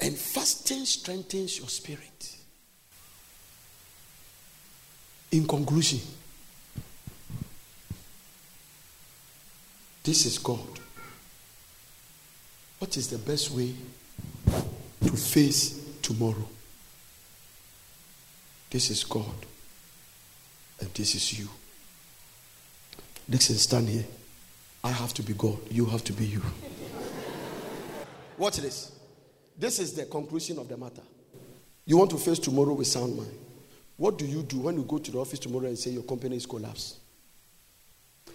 and 0.00 0.16
fasting 0.16 0.84
strengthens 0.84 1.58
your 1.58 1.68
spirit. 1.68 2.36
In 5.32 5.46
conclusion, 5.46 6.00
this 10.02 10.26
is 10.26 10.38
God. 10.38 10.58
What 12.78 12.96
is 12.96 13.08
the 13.08 13.18
best 13.18 13.50
way 13.52 13.74
to 14.46 15.12
face 15.12 15.78
tomorrow? 16.02 16.48
This 18.70 18.90
is 18.90 19.04
God, 19.04 19.46
and 20.80 20.88
this 20.94 21.14
is 21.14 21.38
you. 21.38 21.48
Dixon, 23.28 23.56
stand 23.56 23.88
here. 23.88 24.06
I 24.82 24.90
have 24.90 25.12
to 25.14 25.22
be 25.22 25.34
God, 25.34 25.58
you 25.70 25.84
have 25.86 26.02
to 26.04 26.12
be 26.12 26.26
you. 26.26 26.42
Watch 28.40 28.56
this. 28.56 28.92
This 29.58 29.78
is 29.78 29.92
the 29.92 30.06
conclusion 30.06 30.58
of 30.58 30.66
the 30.66 30.74
matter. 30.74 31.02
You 31.84 31.98
want 31.98 32.10
to 32.12 32.16
face 32.16 32.38
tomorrow 32.38 32.72
with 32.72 32.86
sound 32.86 33.14
mind. 33.14 33.34
What 33.98 34.16
do 34.16 34.24
you 34.24 34.42
do 34.42 34.60
when 34.60 34.76
you 34.76 34.84
go 34.84 34.96
to 34.96 35.10
the 35.10 35.18
office 35.18 35.38
tomorrow 35.38 35.66
and 35.66 35.78
say 35.78 35.90
your 35.90 36.04
company 36.04 36.36
is 36.36 36.46
collapsed? 36.46 37.00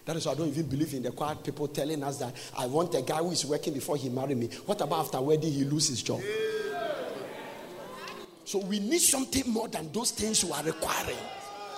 That 0.06 0.16
is 0.16 0.28
why 0.28 0.34
I 0.34 0.36
don't 0.36 0.50
even 0.50 0.68
believe 0.68 0.94
in 0.94 1.02
the 1.02 1.10
quiet 1.10 1.44
people 1.44 1.68
telling 1.70 2.04
us 2.04 2.20
that 2.20 2.36
I 2.56 2.68
want 2.68 2.94
a 2.94 3.02
guy 3.02 3.18
who 3.18 3.32
is 3.32 3.48
working 3.48 3.74
before 3.74 3.98
he 3.98 4.10
marry 4.10 4.36
me. 4.36 4.46
What 4.68 4.80
about 4.80 5.06
after 5.06 5.20
wedding 5.20 5.52
he 5.52 5.64
lose 5.64 5.88
his 5.88 6.04
job? 6.04 6.22
So 8.44 8.60
we 8.60 8.78
need 8.78 9.02
something 9.02 9.52
more 9.52 9.68
than 9.70 9.92
those 9.92 10.12
things 10.12 10.44
you 10.44 10.54
are 10.54 10.62
requiring. 10.62 11.18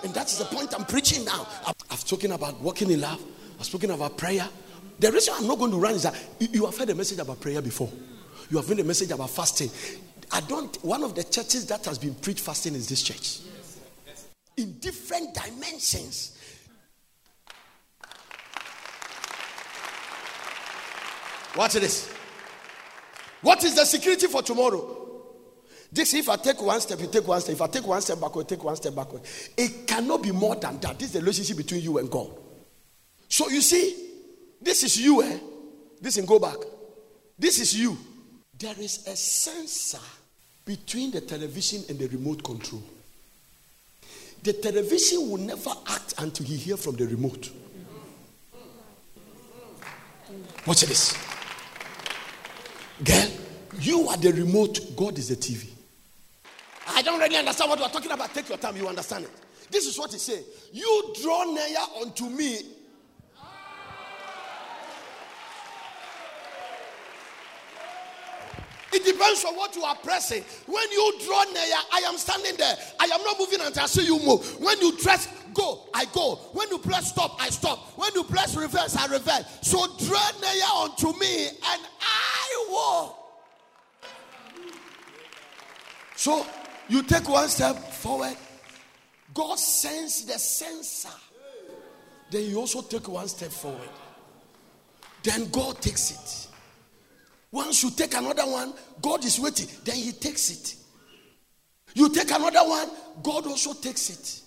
And 0.03 0.13
that 0.13 0.27
is 0.29 0.39
the 0.39 0.45
point 0.53 0.73
I'm 0.77 0.83
preaching 0.83 1.23
now. 1.23 1.47
I've, 1.89 2.01
spoken 2.01 2.33
about 2.33 2.59
walking 2.59 2.91
in 2.91 2.99
love. 2.99 3.23
I've 3.57 3.65
spoken 3.65 3.91
about 3.91 4.17
prayer. 4.17 4.49
The 4.99 5.13
reason 5.13 5.33
I'm 5.37 5.47
not 5.47 5.59
going 5.59 5.71
to 5.71 5.77
run 5.77 5.93
is 5.93 6.03
that 6.03 6.15
you 6.39 6.65
have 6.65 6.77
heard 6.77 6.89
a 6.89 6.95
message 6.95 7.19
about 7.19 7.39
prayer 7.39 7.61
before. 7.61 7.89
You 8.49 8.57
have 8.57 8.67
heard 8.67 8.79
a 8.79 8.83
message 8.83 9.11
about 9.11 9.29
fasting. 9.29 9.69
I 10.31 10.41
don't, 10.41 10.75
one 10.83 11.03
of 11.03 11.15
the 11.15 11.23
churches 11.23 11.65
that 11.67 11.85
has 11.85 11.97
been 11.97 12.15
preached 12.15 12.41
fasting 12.41 12.75
is 12.75 12.87
this 12.87 13.01
church. 13.01 13.39
In 14.57 14.79
different 14.79 15.33
dimensions. 15.33 16.37
Watch 21.55 21.73
this. 21.73 22.11
What 23.41 23.63
is 23.63 23.75
the 23.75 23.85
security 23.85 24.27
for 24.27 24.41
tomorrow? 24.41 25.05
This, 25.91 26.13
if 26.13 26.27
I 26.27 26.35
take 26.35 26.61
one 26.61 26.81
step, 26.81 26.99
you 26.99 27.07
take 27.07 27.27
one 27.27 27.39
step. 27.39 27.55
If 27.55 27.61
I 27.61 27.67
take 27.67 27.87
one 27.87 28.01
step 28.01 28.19
backward, 28.19 28.47
take 28.47 28.63
one 28.63 28.75
step 28.75 28.93
backward. 28.93 29.21
It 29.57 29.87
cannot 29.87 30.21
be 30.21 30.31
more 30.31 30.55
than 30.55 30.79
that. 30.81 30.99
This 30.99 31.09
is 31.09 31.13
the 31.13 31.19
relationship 31.19 31.57
between 31.57 31.81
you 31.81 31.97
and 31.97 32.09
God. 32.11 32.29
So 33.29 33.49
you 33.49 33.61
see, 33.61 34.11
this 34.61 34.83
is 34.83 34.99
you, 34.99 35.23
eh? 35.23 35.37
This 36.01 36.17
and 36.17 36.27
go 36.27 36.39
back. 36.39 36.57
This 37.39 37.59
is 37.59 37.77
you. 37.79 37.97
There 38.59 38.75
is 38.79 39.05
a 39.07 39.15
sensor 39.15 39.99
between 40.65 41.11
the 41.11 41.21
television 41.21 41.84
and 41.89 41.99
the 41.99 42.07
remote 42.07 42.43
control. 42.43 42.84
The 44.43 44.53
television 44.53 45.29
will 45.29 45.38
never 45.38 45.71
act 45.88 46.15
until 46.17 46.45
he 46.45 46.55
hear 46.55 46.77
from 46.77 46.95
the 46.95 47.05
remote. 47.05 47.49
Watch 50.65 50.81
this. 50.81 51.15
Girl, 53.03 53.27
you 53.79 54.07
are 54.09 54.17
the 54.17 54.34
remote, 54.34 54.79
God 54.95 55.17
is 55.17 55.29
the 55.29 55.35
TV. 55.35 55.69
I 56.88 57.01
don't 57.01 57.19
really 57.19 57.38
understand 57.38 57.69
what 57.69 57.79
we're 57.79 57.89
talking 57.89 58.11
about. 58.11 58.34
Take 58.34 58.49
your 58.49 58.57
time, 58.57 58.75
you 58.75 58.88
understand 58.88 59.25
it. 59.25 59.31
This 59.69 59.85
is 59.85 59.99
what 59.99 60.11
he 60.11 60.17
said. 60.17 60.43
You 60.73 61.13
draw 61.21 61.43
near 61.43 61.77
unto 62.01 62.29
me 62.29 62.59
It 68.93 69.03
depends 69.03 69.43
on 69.45 69.55
what 69.55 69.76
you 69.76 69.84
are 69.84 69.95
pressing. 69.95 70.43
When 70.65 70.91
you 70.91 71.19
draw 71.26 71.43
near, 71.51 71.77
I 71.93 72.03
am 72.07 72.18
standing 72.18 72.55
there. 72.57 72.76
I 72.99 73.05
am 73.05 73.22
not 73.23 73.38
moving 73.39 73.59
until 73.61 73.84
I 73.84 73.88
see 73.88 74.05
you 74.05 74.19
move. 74.19 74.59
When 74.59 74.80
you 74.80 74.93
press 74.93 75.27
go, 75.53 75.89
I 75.93 76.05
go. 76.14 76.35
When 76.53 76.69
you 76.69 76.77
press 76.77 77.09
stop, 77.09 77.35
I 77.41 77.49
stop. 77.49 77.80
When 77.97 78.11
you 78.15 78.23
press 78.23 78.55
reverse, 78.55 78.95
I 78.95 79.07
reverse. 79.07 79.59
So 79.61 79.85
draw 80.05 80.31
near 80.41 80.64
unto 80.84 81.19
me, 81.19 81.47
and 81.47 81.81
I 82.01 82.65
will. 82.69 83.18
So 86.15 86.45
you 86.88 87.03
take 87.03 87.27
one 87.27 87.49
step 87.49 87.76
forward. 87.76 88.38
God 89.34 89.59
sends 89.59 90.26
the 90.26 90.39
sensor. 90.39 91.09
Then 92.31 92.49
you 92.49 92.59
also 92.59 92.81
take 92.81 93.07
one 93.07 93.27
step 93.27 93.51
forward. 93.51 93.89
Then 95.23 95.49
God 95.49 95.81
takes 95.81 96.11
it. 96.11 96.46
Once 97.51 97.83
you 97.83 97.91
take 97.91 98.13
another 98.13 98.43
one, 98.43 98.73
God 99.01 99.23
is 99.23 99.39
waiting. 99.39 99.67
Then 99.83 99.95
He 99.95 100.11
takes 100.11 100.49
it. 100.49 100.75
You 101.93 102.09
take 102.09 102.29
another 102.29 102.67
one, 102.67 102.89
God 103.23 103.47
also 103.47 103.73
takes 103.73 104.09
it. 104.09 104.41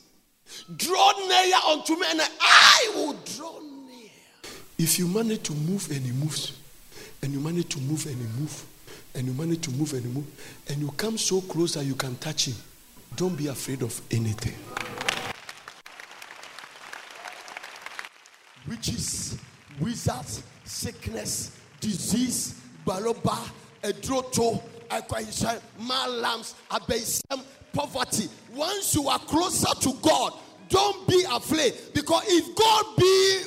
Draw 0.76 1.12
near 1.28 1.56
unto 1.68 1.96
me, 1.96 2.06
and 2.10 2.20
I 2.40 2.92
will 2.94 3.14
draw 3.36 3.58
near. 3.60 4.10
If 4.78 4.98
you 4.98 5.08
manage 5.08 5.42
to 5.44 5.52
move 5.52 5.90
and 5.90 6.04
He 6.04 6.12
moves, 6.12 6.58
and 7.22 7.32
you 7.32 7.40
manage 7.40 7.68
to 7.70 7.80
move 7.80 8.06
and 8.06 8.16
He 8.16 8.40
moves, 8.40 8.64
and 9.14 9.26
you 9.26 9.32
manage 9.32 9.62
to 9.62 9.70
move 9.70 9.92
and 9.94 10.02
He 10.04 10.12
moves, 10.12 10.28
and 10.68 10.80
you 10.80 10.90
come 10.96 11.16
so 11.18 11.40
close 11.40 11.74
that 11.74 11.84
you 11.84 11.94
can 11.94 12.14
touch 12.16 12.46
Him, 12.48 12.56
don't 13.16 13.36
be 13.36 13.48
afraid 13.48 13.82
of 13.82 14.00
anything. 14.10 14.54
Witches, 18.68 19.38
wizards, 19.80 20.42
sickness, 20.64 21.58
disease, 21.80 22.60
baloba 22.84 23.38
edroto 23.82 24.62
ekwahisɛ 24.90 25.60
malams 25.80 26.54
abeisem 26.70 27.42
poverty. 27.72 28.28
Once 28.54 28.94
you 28.94 29.08
are 29.08 29.18
closer 29.20 29.72
to 29.80 29.92
god 30.02 30.32
don't 30.68 31.06
be 31.08 31.24
afraid. 31.30 31.74
Because 31.94 32.22
if 32.26 32.54
god 32.54 32.84
be 32.96 33.42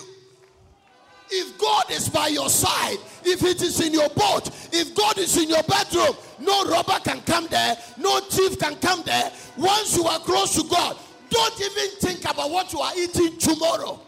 if 1.35 1.57
god 1.57 1.89
is 1.91 2.09
by 2.09 2.27
your 2.27 2.49
side 2.49 2.97
if 3.23 3.43
it 3.43 3.61
is 3.61 3.79
in 3.81 3.93
your 3.93 4.09
boat 4.09 4.49
if 4.71 4.93
god 4.93 5.17
is 5.17 5.35
in 5.37 5.49
your 5.49 5.63
bedroom 5.63 6.15
no 6.39 6.65
robber 6.65 6.99
can 7.03 7.19
come 7.21 7.47
there 7.47 7.75
no 7.97 8.19
thief 8.21 8.57
can 8.59 8.75
come 8.75 9.01
there. 9.03 9.31
Once 9.57 9.95
you 9.97 10.05
are 10.05 10.19
close 10.19 10.53
to 10.55 10.67
god 10.69 10.97
don't 11.29 11.61
even 11.61 11.89
think 11.99 12.21
about 12.21 12.49
what 12.51 12.71
you 12.71 12.79
are 12.79 12.93
eating 12.97 13.35
tomorrow 13.37 13.99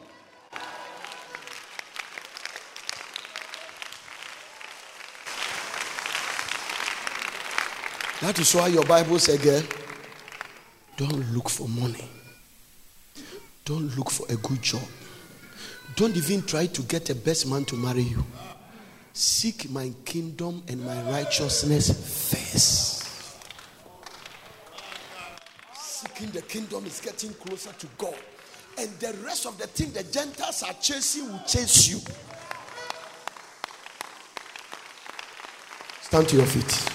That 8.25 8.39
is 8.39 8.55
why 8.55 8.69
your 8.69 8.83
Bible 8.85 9.19
says, 9.19 9.37
girl, 9.37 9.61
don't 10.97 11.31
look 11.31 11.47
for 11.47 11.67
money. 11.69 12.09
Don't 13.63 13.95
look 13.95 14.09
for 14.09 14.25
a 14.33 14.35
good 14.37 14.63
job. 14.63 14.81
Don't 15.95 16.17
even 16.17 16.41
try 16.41 16.65
to 16.65 16.81
get 16.81 17.11
a 17.11 17.13
best 17.13 17.45
man 17.47 17.65
to 17.65 17.75
marry 17.75 18.01
you. 18.01 18.25
Seek 19.13 19.69
my 19.69 19.93
kingdom 20.05 20.63
and 20.67 20.83
my 20.83 20.99
righteousness 21.03 21.89
first. 22.31 23.05
Seeking 25.75 26.31
the 26.31 26.41
kingdom 26.41 26.83
is 26.87 26.99
getting 27.01 27.31
closer 27.35 27.73
to 27.73 27.87
God. 27.95 28.17
And 28.79 28.89
the 28.99 29.13
rest 29.23 29.45
of 29.45 29.55
the 29.59 29.67
thing 29.67 29.91
the 29.91 30.01
Gentiles 30.01 30.63
are 30.63 30.73
chasing 30.81 31.31
will 31.31 31.43
chase 31.45 31.89
you. 31.89 31.99
Stand 36.01 36.27
to 36.29 36.37
your 36.37 36.47
feet. 36.47 36.94